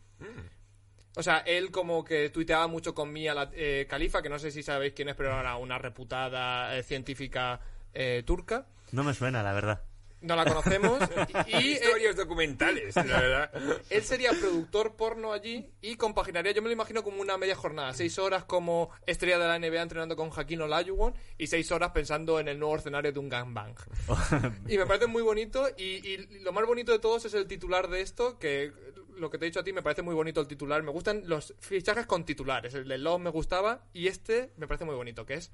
O 1.15 1.21
sea, 1.21 1.37
él 1.39 1.69
como 1.69 2.03
que 2.03 2.31
tuiteaba 2.31 2.65
mucho 2.65 2.95
con 2.95 3.13
Mia 3.13 3.35
la, 3.35 3.51
eh, 3.53 3.85
Khalifa, 3.87 4.23
que 4.23 4.29
no 4.29 4.39
sé 4.39 4.49
si 4.49 4.63
sabéis 4.63 4.93
quién 4.93 5.09
es, 5.09 5.15
pero 5.15 5.39
era 5.39 5.55
una 5.57 5.77
reputada 5.77 6.75
eh, 6.75 6.81
científica 6.81 7.59
eh, 7.93 8.23
turca. 8.25 8.65
No 8.91 9.03
me 9.03 9.13
suena, 9.13 9.43
la 9.43 9.53
verdad. 9.53 9.83
No 10.21 10.35
la 10.35 10.45
conocemos. 10.45 10.99
y 11.47 11.51
y, 11.51 11.55
eh, 11.55 11.71
Historias 11.73 12.15
documentales, 12.15 12.95
la 12.95 13.03
verdad. 13.03 13.51
él 13.89 14.03
sería 14.03 14.31
productor 14.31 14.95
porno 14.95 15.33
allí 15.33 15.69
y 15.81 15.95
compaginaría, 15.95 16.51
yo 16.51 16.61
me 16.61 16.69
lo 16.69 16.73
imagino 16.73 17.03
como 17.03 17.21
una 17.21 17.37
media 17.37 17.55
jornada, 17.55 17.93
seis 17.93 18.19
horas 18.19 18.43
como 18.43 18.91
estrella 19.05 19.39
de 19.39 19.47
la 19.47 19.59
NBA 19.59 19.81
entrenando 19.81 20.15
con 20.15 20.29
Jaquín 20.29 20.61
Olajuwon 20.61 21.13
y 21.37 21.47
seis 21.47 21.71
horas 21.71 21.91
pensando 21.91 22.39
en 22.39 22.47
el 22.47 22.59
nuevo 22.59 22.75
escenario 22.75 23.11
de 23.11 23.19
un 23.19 23.29
gangbang. 23.29 23.75
y 24.67 24.77
me 24.77 24.85
parece 24.85 25.07
muy 25.07 25.23
bonito 25.23 25.67
y, 25.77 26.07
y 26.07 26.17
lo 26.41 26.53
más 26.53 26.65
bonito 26.65 26.91
de 26.91 26.99
todos 26.99 27.25
es 27.25 27.33
el 27.33 27.47
titular 27.47 27.89
de 27.89 28.01
esto, 28.01 28.37
que 28.37 28.71
lo 29.17 29.29
que 29.29 29.37
te 29.37 29.45
he 29.45 29.49
dicho 29.49 29.59
a 29.59 29.63
ti 29.63 29.73
me 29.73 29.81
parece 29.81 30.01
muy 30.01 30.15
bonito 30.15 30.41
el 30.41 30.47
titular. 30.47 30.83
Me 30.83 30.91
gustan 30.91 31.23
los 31.25 31.55
fichajes 31.59 32.05
con 32.05 32.25
titulares, 32.25 32.73
el 32.73 32.87
de 32.87 32.97
Love 32.97 33.21
me 33.21 33.29
gustaba 33.29 33.85
y 33.93 34.07
este 34.07 34.51
me 34.57 34.67
parece 34.67 34.85
muy 34.85 34.95
bonito, 34.95 35.25
que 35.25 35.35
es 35.35 35.51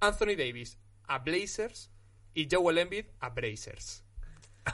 Anthony 0.00 0.36
Davis 0.36 0.78
a 1.04 1.18
Blazers 1.18 1.90
y 2.34 2.48
Joel 2.50 2.78
Embiid 2.78 3.06
a 3.20 3.30
Blazers. 3.30 4.04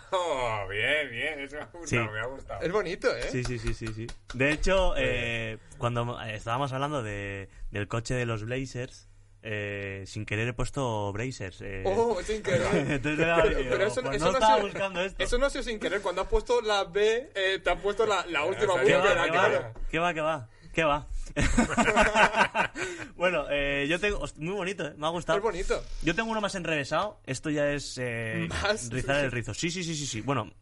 Oh, 0.13 0.67
bien, 0.69 1.11
bien, 1.11 1.41
eso 1.41 1.57
me 1.57 1.63
ha 1.63 1.67
gustado, 1.67 1.87
Sí. 1.87 1.97
me 2.13 2.21
ha 2.21 2.27
gustado. 2.27 2.61
Es 2.63 2.73
bonito, 2.73 3.15
¿eh? 3.17 3.23
Sí, 3.31 3.45
sí, 3.45 3.59
sí, 3.59 3.75
sí, 3.75 3.87
sí. 3.95 4.07
De 4.35 4.51
hecho, 4.53 4.95
eh, 4.97 5.59
cuando 5.79 6.21
estábamos 6.23 6.73
hablando 6.73 7.03
de, 7.03 7.49
del 7.71 7.89
coche 7.89 8.15
de 8.15 8.27
los 8.27 8.45
Blazers, 8.45 9.09
eh, 9.43 10.03
sin 10.07 10.27
querer 10.27 10.49
he 10.49 10.53
puesto 10.53 11.13
Blazers. 11.13 11.61
eh. 11.61 11.83
Oh, 11.87 12.21
sin 12.23 12.43
querer. 12.43 12.63
Entonces 12.91 13.25
Pero, 13.27 13.49
digo, 13.49 13.71
pero 13.71 13.87
eso, 13.87 14.03
pues 14.03 14.17
eso 14.17 14.25
no 14.27 14.33
no 14.33 14.39
estaba 14.39 14.57
sido- 14.57 14.67
buscando 14.69 15.01
esto. 15.03 15.23
Eso 15.23 15.39
no 15.39 15.47
ha 15.47 15.51
sido 15.51 15.63
sin 15.63 15.79
querer. 15.79 16.01
Cuando 16.03 16.23
has 16.23 16.29
puesto 16.29 16.61
la 16.63 16.83
B, 16.85 17.31
eh, 17.35 17.61
te 17.63 17.71
has 17.71 17.81
puesto 17.81 18.07
la, 18.07 18.27
la 18.27 18.45
última 18.45 18.81
¿Qué 18.83 18.91
Yo 18.91 18.99
va, 18.99 19.25
qué 19.25 20.01
va? 20.01 20.15
¿Qué 20.15 20.21
va, 20.21 20.49
qué 20.77 20.85
va? 20.85 21.09
Bueno, 23.17 23.47
eh, 23.51 23.87
yo 23.89 23.99
tengo... 23.99 24.23
Muy 24.37 24.53
bonito, 24.53 24.87
¿eh? 24.87 24.95
me 24.99 25.07
ha 25.07 25.09
gustado. 25.09 25.39
Es 25.39 25.43
bonito. 25.43 25.83
Yo 26.03 26.15
tengo 26.15 26.31
uno 26.31 26.43
más 26.43 26.55
enrevesado. 26.55 27.19
Esto 27.25 27.49
ya 27.49 27.73
es 27.73 27.97
eh, 27.99 28.47
¿Más? 28.63 28.91
rizar 28.91 29.25
el 29.25 29.33
rizo. 29.33 29.55
Sí, 29.55 29.71
sí, 29.71 29.83
sí, 29.83 29.95
sí, 29.95 30.07
sí. 30.07 30.21
Bueno, 30.21 30.53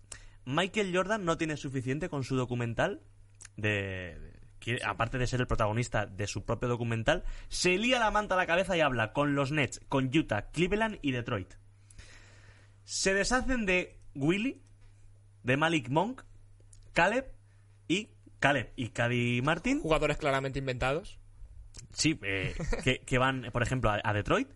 Michael 0.44 0.94
Jordan 0.94 1.24
no 1.24 1.36
tiene 1.36 1.56
suficiente 1.56 2.08
con 2.08 2.22
su 2.22 2.36
documental 2.36 3.00
de... 3.56 4.16
aparte 4.84 5.18
de 5.18 5.26
ser 5.26 5.40
el 5.40 5.48
protagonista 5.48 6.06
de 6.06 6.28
su 6.28 6.44
propio 6.44 6.68
documental, 6.68 7.24
se 7.48 7.76
lía 7.76 7.98
la 7.98 8.12
manta 8.12 8.34
a 8.34 8.38
la 8.38 8.46
cabeza 8.46 8.76
y 8.76 8.82
habla 8.82 9.12
con 9.12 9.34
los 9.34 9.50
Nets, 9.50 9.80
con 9.88 10.16
Utah, 10.16 10.52
Cleveland 10.52 11.00
y 11.02 11.10
Detroit. 11.10 11.54
Se 12.84 13.14
deshacen 13.14 13.66
de 13.66 13.98
Willy, 14.14 14.62
de 15.42 15.56
Malik 15.56 15.88
Monk, 15.88 16.22
Caleb 16.92 17.32
y 17.88 18.13
Caleb 18.44 18.74
y 18.76 18.90
Cady 18.90 19.40
Martin. 19.40 19.80
Jugadores 19.80 20.18
claramente 20.18 20.58
inventados. 20.58 21.18
Sí, 21.94 22.20
eh, 22.22 22.52
que, 22.84 22.98
que 22.98 23.16
van, 23.16 23.48
por 23.54 23.62
ejemplo, 23.62 23.88
a, 23.88 24.02
a 24.04 24.12
Detroit, 24.12 24.50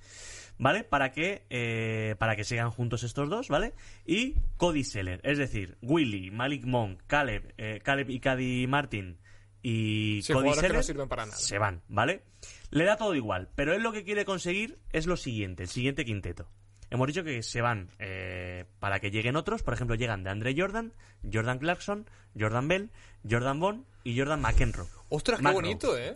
¿vale? 0.59 0.85
Para 0.85 1.10
que, 1.10 1.47
eh, 1.48 2.15
para 2.19 2.36
que 2.36 2.44
sigan 2.44 2.70
juntos 2.70 3.02
estos 3.02 3.31
dos, 3.31 3.48
¿vale? 3.48 3.73
Y 4.05 4.35
Cody 4.59 4.85
Seller, 4.85 5.23
es 5.24 5.39
decir, 5.39 5.78
Willy, 5.81 6.31
Malik 6.31 6.66
Monk, 6.66 7.01
Caleb, 7.06 7.55
eh, 7.56 7.81
Caleb 7.82 8.10
y 8.10 8.20
Cady 8.20 8.66
Martin 8.66 9.16
y 9.62 10.20
Sí, 10.23 10.35
Cody 10.35 10.52
Seller 10.52 10.74
no 10.74 10.82
sirven 10.82 11.09
para 11.09 11.24
nada. 11.24 11.39
se 11.39 11.56
van, 11.56 11.81
¿vale? 11.89 12.24
Le 12.70 12.85
da 12.85 12.98
todo 12.98 13.15
igual, 13.15 13.48
pero 13.55 13.73
él 13.74 13.82
lo 13.82 13.93
que 13.93 14.05
quiere 14.05 14.27
conseguir 14.27 14.78
es 14.93 15.06
lo 15.06 15.16
siguiente, 15.16 15.62
el 15.62 15.70
siguiente 15.70 16.05
quinteto. 16.05 16.51
Hemos 16.90 17.06
dicho 17.06 17.23
que 17.23 17.43
se 17.43 17.60
van 17.60 17.90
eh, 17.98 18.65
para 18.81 18.98
que 18.98 19.10
lleguen 19.10 19.36
otros, 19.36 19.62
por 19.62 19.74
ejemplo, 19.74 19.94
llegan 19.94 20.24
de 20.24 20.31
Andre 20.31 20.55
Jordan, 20.56 20.94
Jordan 21.31 21.59
Clarkson, 21.59 22.06
Jordan 22.39 22.66
Bell, 22.66 22.90
Jordan 23.28 23.61
Bond 23.61 23.85
y 24.05 24.19
Jordan 24.19 24.40
McEnroe. 24.40 24.86
Ostras, 25.09 25.40
qué 25.40 25.53
bonito, 25.53 25.97
¿eh? 25.97 26.15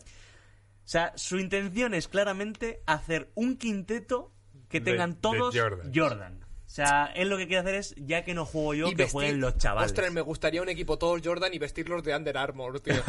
O 0.85 0.89
sea, 0.93 1.13
su 1.17 1.39
intención 1.39 1.95
es 1.95 2.09
claramente 2.09 2.83
hacer 2.87 3.31
un 3.35 3.57
quinteto 3.57 4.33
que 4.69 4.81
tengan 4.81 5.15
de 5.15 5.21
todos 5.21 5.55
Jordan. 5.57 5.93
Jordan. 5.95 6.43
O 6.43 6.75
sea, 6.75 7.13
él 7.15 7.29
lo 7.29 7.37
que 7.37 7.47
quiere 7.47 7.61
hacer 7.61 7.75
es, 7.75 7.95
ya 7.99 8.25
que 8.25 8.33
no 8.33 8.47
juego 8.47 8.73
yo, 8.73 8.87
Y 8.89 8.95
que 8.95 9.05
vestir- 9.05 9.13
jueguen 9.13 9.41
los 9.43 9.59
chavales. 9.59 9.91
Ostras, 9.91 10.11
me 10.11 10.23
gustaría 10.23 10.63
un 10.63 10.71
equipo 10.71 10.97
todos 10.99 11.21
Jordan 11.23 11.53
y 11.53 11.59
vestirlos 11.59 12.03
de 12.03 12.17
Under 12.17 12.39
Armour, 12.39 12.81
tío. 12.81 12.95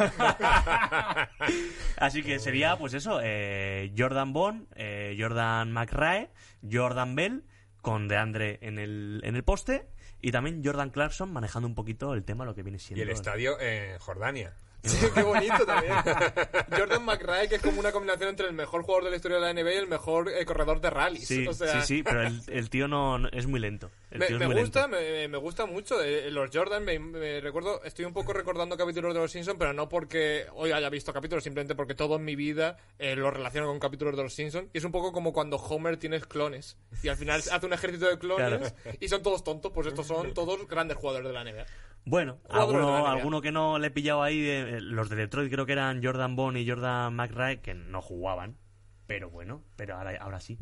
Así 1.96 2.22
que 2.22 2.38
sería, 2.38 2.76
pues 2.76 2.94
eso, 2.94 3.20
eh, 3.22 3.92
Jordan 3.96 4.32
Bond, 4.32 4.66
eh, 4.76 5.16
Jordan 5.18 5.72
McRae, 5.72 6.30
Jordan 6.70 7.14
Bell, 7.14 7.44
con 7.84 8.08
DeAndre 8.08 8.58
en 8.62 8.78
el, 8.78 9.20
en 9.24 9.36
el 9.36 9.44
poste, 9.44 9.86
y 10.22 10.32
también 10.32 10.62
Jordan 10.64 10.88
Clarkson 10.88 11.30
manejando 11.30 11.68
un 11.68 11.74
poquito 11.74 12.14
el 12.14 12.24
tema, 12.24 12.46
lo 12.46 12.54
que 12.54 12.62
viene 12.62 12.78
Y 12.78 12.80
siendo... 12.80 13.02
el 13.04 13.10
estadio 13.10 13.60
en 13.60 13.98
Jordania. 13.98 14.54
Sí, 14.84 15.06
qué 15.14 15.22
bonito 15.22 15.64
también. 15.66 15.94
Jordan 16.76 17.04
McRae, 17.04 17.48
que 17.48 17.56
es 17.56 17.62
como 17.62 17.80
una 17.80 17.90
combinación 17.92 18.28
entre 18.30 18.46
el 18.46 18.52
mejor 18.52 18.82
jugador 18.82 19.04
de 19.04 19.10
la 19.10 19.16
historia 19.16 19.38
de 19.38 19.42
la 19.42 19.52
NBA 19.62 19.72
y 19.72 19.76
el 19.78 19.86
mejor 19.88 20.28
eh, 20.28 20.44
corredor 20.44 20.80
de 20.80 20.90
rallies. 20.90 21.26
Sí, 21.26 21.46
o 21.46 21.52
sea, 21.54 21.80
sí, 21.80 21.86
sí, 21.96 22.02
pero 22.02 22.22
el, 22.22 22.40
el 22.48 22.70
tío 22.70 22.86
no, 22.88 23.18
no- 23.18 23.28
es 23.32 23.46
muy 23.46 23.60
lento. 23.60 23.90
El 24.10 24.18
Me, 24.20 24.26
tío 24.26 24.36
es 24.36 24.40
me 24.40 24.46
muy 24.46 24.60
gusta, 24.60 24.82
lento. 24.86 24.96
me, 24.96 25.28
me 25.28 25.38
gusta 25.38 25.66
mucho. 25.66 26.02
eh, 26.02 26.30
los 26.30 26.50
Jordan, 26.52 26.84
me, 26.84 26.98
me 26.98 27.40
recuerdo, 27.40 27.82
estoy 27.84 28.04
un 28.04 28.12
poco 28.12 28.32
recordando 28.32 28.76
capítulos 28.76 29.14
de 29.14 29.20
los 29.20 29.32
Simpsons, 29.32 29.56
pero 29.58 29.72
no 29.72 29.88
porque 29.88 30.46
hoy 30.54 30.72
haya 30.72 30.88
visto 30.90 31.12
capítulos, 31.12 31.42
simplemente 31.44 31.74
porque 31.74 31.94
todo 31.94 32.16
en 32.16 32.24
mi 32.24 32.36
vida 32.36 32.76
eh, 32.98 33.16
lo 33.16 33.30
relaciono 33.30 33.66
con 33.66 33.78
capítulos 33.80 34.16
de 34.16 34.22
los 34.22 34.34
Simpsons. 34.34 34.68
Y 34.72 34.78
es 34.78 34.84
un 34.84 34.92
poco 34.92 35.12
como 35.12 35.32
cuando 35.32 35.56
Homer 35.56 35.96
tiene 35.96 36.20
clones 36.20 36.76
y 37.02 37.08
al 37.08 37.16
final 37.16 37.40
hace 37.50 37.66
un 37.66 37.72
ejército 37.72 38.06
de 38.08 38.18
clones 38.18 38.74
y 39.00 39.08
son 39.08 39.22
todos 39.22 39.42
tontos. 39.42 39.72
Pues 39.72 39.86
estos 39.86 40.06
son 40.06 40.34
todos 40.34 40.66
grandes 40.68 40.96
jugadores 40.96 41.26
de 41.28 41.32
la 41.34 41.42
NBA. 41.44 41.66
Bueno, 42.06 42.38
de 42.50 42.58
alguno, 42.58 43.06
alguno 43.06 43.40
que 43.40 43.50
no 43.50 43.78
le 43.78 43.86
he 43.86 43.90
pillado 43.90 44.22
ahí, 44.22 44.38
eh, 44.76 44.80
los 44.80 45.08
de 45.08 45.16
Detroit 45.16 45.50
creo 45.52 45.66
que 45.66 45.72
eran 45.72 46.02
Jordan 46.04 46.36
Bond 46.36 46.56
y 46.58 46.68
Jordan 46.68 47.14
McRae, 47.14 47.60
que 47.60 47.74
no 47.74 48.00
jugaban. 48.02 48.56
Pero 49.06 49.30
bueno, 49.30 49.62
pero 49.76 49.96
ahora, 49.96 50.16
ahora 50.20 50.40
sí. 50.40 50.58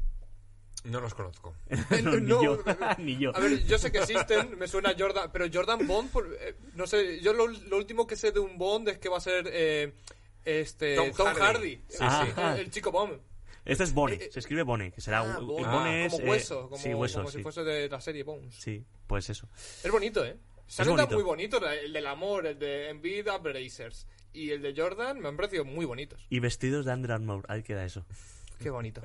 No 0.85 1.01
los 1.01 1.15
conozco. 1.15 1.55
No, 2.03 2.17
ni 2.17 2.27
No, 2.27 2.43
yo, 2.43 2.65
ni 2.99 3.17
yo. 3.19 3.37
A 3.37 3.41
ver, 3.41 3.65
yo 3.67 3.79
sé 3.79 3.93
que 3.93 3.99
existen, 3.99 4.59
me 4.59 4.67
suena 4.67 4.95
Jordan, 4.99 5.31
pero 5.33 5.47
Jordan 5.53 5.87
Bond, 5.87 6.11
por- 6.11 6.27
eh, 6.41 6.57
no 6.75 6.87
sé, 6.87 7.21
yo 7.21 7.33
lo, 7.33 7.47
lo 7.47 7.77
último 7.77 8.07
que 8.07 8.17
sé 8.17 8.33
de 8.33 8.41
un 8.41 8.59
Bond 8.59 8.89
es 8.89 8.99
que 8.99 9.09
va 9.09 9.19
a 9.19 9.21
ser 9.21 9.49
eh, 9.53 9.93
este 10.45 10.97
Tom 10.97 11.13
Tom, 11.13 11.27
Hardy. 11.29 11.41
Hardy, 11.41 11.83
Sí, 11.89 11.99
el, 12.05 12.11
sí. 12.11 12.41
el- 12.41 12.59
el 12.61 12.71
chico 12.71 12.91
Bond. 12.91 13.21
Este 13.65 13.85
es 13.85 13.95
Bonnie, 13.95 14.17
Eh, 14.17 14.29
se 14.33 14.41
escribe 14.41 14.65
Bonnie, 14.65 14.91
que 14.91 15.01
será... 15.01 15.21
Ah. 15.21 15.39
Bonnie 15.39 16.07
es, 16.07 16.13
como 16.15 16.25
eh, 16.27 16.31
hueso, 16.31 16.69
como, 16.69 16.83
sí, 16.83 16.93
hueso, 16.95 17.19
como 17.21 17.31
sí. 17.31 17.37
si 17.37 17.43
fuese 17.45 17.63
de 17.63 17.89
la 17.89 18.01
serie 18.01 18.25
Bones. 18.25 18.53
Sí, 18.57 18.85
pues 19.07 19.31
eso. 19.31 19.49
Es 19.85 19.91
bonito, 19.93 20.25
¿eh? 20.25 20.37
Se 20.67 20.83
han 20.83 20.89
muy 20.89 21.23
bonitos, 21.23 21.63
el 21.83 21.93
del 21.93 22.07
amor, 22.07 22.47
el 22.47 22.59
de 22.59 22.89
Envid 22.91 23.27
Brazers 23.43 24.07
y 24.33 24.51
el 24.51 24.63
de 24.63 24.75
Jordan 24.75 25.21
me 25.21 25.29
han 25.29 25.37
parecido 25.37 25.65
muy 25.65 25.85
bonitos. 25.85 26.25
Y 26.31 26.41
vestidos 26.41 26.87
de 26.87 26.93
Under 26.93 27.13
Armour, 27.13 27.45
ahí 27.49 27.63
queda 27.63 27.85
eso. 27.85 28.05
Qué 28.59 28.71
bonito. 28.71 29.03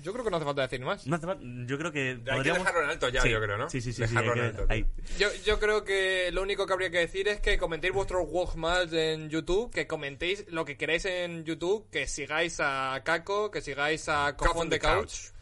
Yo 0.00 0.12
creo 0.12 0.24
que 0.24 0.30
no 0.30 0.36
hace 0.36 0.46
falta 0.46 0.62
decir 0.62 0.80
más. 0.80 1.04
No 1.08 1.16
hace 1.16 1.26
falta- 1.26 1.42
yo 1.66 1.76
creo 1.76 1.90
que 1.90 2.10
Hay 2.10 2.16
que 2.22 2.30
podríamos... 2.30 2.58
dejarlo 2.60 2.82
en 2.84 2.90
alto 2.90 3.08
ya, 3.08 3.20
Sí, 3.20 3.30
yo 3.30 3.40
creo, 3.40 3.58
¿no? 3.58 3.68
Sí, 3.68 3.80
sí, 3.80 3.92
sí. 3.92 4.06
sí, 4.06 4.14
Dejarlo 4.14 4.32
en 4.34 4.38
que- 4.38 4.46
alto. 4.60 4.66
ahí. 4.72 4.86
Yo, 5.18 5.28
yo 5.44 5.58
creo 5.58 5.82
que 5.82 6.30
lo 6.30 6.42
único 6.42 6.66
que 6.66 6.72
habría 6.72 6.90
que 6.90 6.98
decir 6.98 7.26
es 7.26 7.40
que 7.40 7.58
comentéis 7.58 7.92
vuestros 7.92 8.22
walkmans 8.28 8.92
en 8.92 9.28
YouTube, 9.28 9.72
que 9.72 9.88
comentéis 9.88 10.44
lo 10.50 10.64
que 10.64 10.76
queráis 10.76 11.04
en 11.06 11.42
YouTube, 11.44 11.90
que 11.90 12.06
sigáis 12.06 12.58
a 12.60 13.00
Caco, 13.04 13.50
que 13.50 13.60
sigáis 13.60 14.08
a 14.08 14.36
the 14.36 14.68
the 14.70 14.78
Couch, 14.78 15.32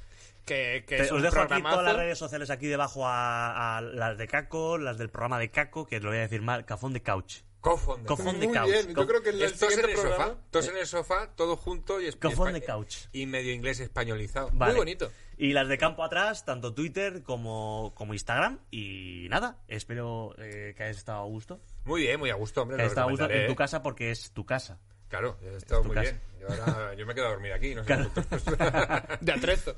que, 0.46 0.84
que 0.86 0.96
Te- 0.96 1.02
es 1.02 1.10
os 1.12 1.16
un 1.18 1.22
dejo 1.22 1.40
aquí 1.40 1.60
todas 1.62 1.84
las 1.84 1.96
redes 1.96 2.18
sociales 2.18 2.48
aquí 2.50 2.66
debajo 2.66 3.06
a, 3.06 3.76
a 3.76 3.80
las 3.82 4.16
de 4.16 4.26
Caco, 4.28 4.78
las 4.78 4.96
del 4.96 5.10
programa 5.10 5.38
de 5.38 5.50
Caco, 5.50 5.86
que 5.86 6.00
lo 6.00 6.08
voy 6.08 6.18
a 6.18 6.22
decir 6.22 6.40
mal, 6.40 6.64
Cafón 6.64 6.92
de 6.94 7.02
Couch. 7.02 7.42
Cough 7.60 7.88
on 7.88 8.02
the 8.02 8.06
Cough 8.06 8.18
couch. 8.18 8.28
on 8.28 8.38
the 8.40 8.46
Muy 8.46 8.56
couch. 8.56 8.66
bien, 8.70 8.94
yo 8.94 9.06
creo 9.08 9.22
que 9.22 9.30
el, 9.30 9.36
el 9.36 9.42
Es 9.42 9.52
en 9.52 9.58
siguiente 9.70 9.90
el 9.92 9.98
programa... 9.98 10.24
sofá, 10.26 10.38
tos 10.52 10.68
en 10.68 10.76
el 10.76 10.86
sofá, 10.86 11.30
todo 11.34 11.56
junto 11.56 12.00
y, 12.00 12.06
es- 12.06 12.18
espa- 12.20 12.52
the 12.52 12.62
couch. 12.64 12.96
y 13.12 13.26
medio 13.26 13.52
inglés 13.52 13.80
españolizado. 13.80 14.50
Vale. 14.52 14.72
Muy 14.74 14.78
bonito. 14.82 15.10
Y 15.36 15.52
las 15.52 15.66
de 15.66 15.76
campo 15.76 16.04
atrás, 16.04 16.44
tanto 16.44 16.72
Twitter 16.72 17.24
como, 17.24 17.92
como 17.96 18.14
Instagram. 18.14 18.60
Y 18.70 19.26
nada, 19.30 19.58
espero 19.66 20.34
eh, 20.38 20.74
que 20.76 20.82
hayas 20.84 20.96
estado 20.98 21.22
a 21.22 21.24
gusto. 21.24 21.60
Muy 21.84 22.02
bien, 22.02 22.20
muy 22.20 22.30
a 22.30 22.34
gusto, 22.36 22.62
hombre. 22.62 22.76
Que 22.76 22.82
hayas 22.82 22.92
estado 22.92 23.08
a 23.08 23.10
gusto 23.10 23.28
en 23.28 23.46
tu 23.48 23.52
¿eh? 23.52 23.56
casa 23.56 23.82
porque 23.82 24.10
es 24.12 24.30
tu 24.30 24.46
casa. 24.46 24.78
Claro, 25.08 25.36
he 25.42 25.56
estado 25.56 25.82
tu 25.82 25.88
muy 25.88 25.96
casa. 25.96 26.10
bien. 26.12 26.20
Yo, 26.40 26.48
ahora, 26.64 26.94
yo 26.94 27.04
me 27.04 27.14
quedo 27.14 27.26
a 27.26 27.30
dormir 27.30 27.52
aquí, 27.52 27.74
no 27.74 27.82
sé 27.82 27.86
Claro. 27.88 28.10
De 29.20 29.32
atrezo. 29.32 29.76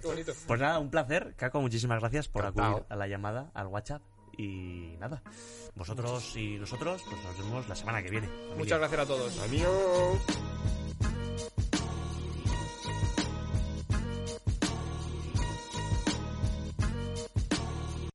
Qué 0.00 0.06
bonito. 0.06 0.32
Pues 0.46 0.60
nada, 0.60 0.78
un 0.78 0.90
placer. 0.90 1.34
Caco, 1.36 1.60
muchísimas 1.60 2.00
gracias 2.00 2.28
por 2.28 2.42
Encantado. 2.44 2.68
acudir 2.76 2.86
a 2.88 2.96
la 2.96 3.06
llamada, 3.08 3.50
al 3.54 3.66
WhatsApp. 3.68 4.02
Y 4.38 4.96
nada, 4.98 5.22
vosotros 5.76 6.36
y 6.36 6.58
nosotros, 6.58 7.02
pues 7.08 7.24
nos 7.24 7.38
vemos 7.38 7.68
la 7.68 7.74
semana 7.74 8.02
que 8.02 8.10
viene. 8.10 8.26
familia. 8.28 8.56
Muchas 8.56 8.78
gracias 8.78 9.00
a 9.00 9.06
todos. 9.06 9.38
Adiós. 9.38 10.18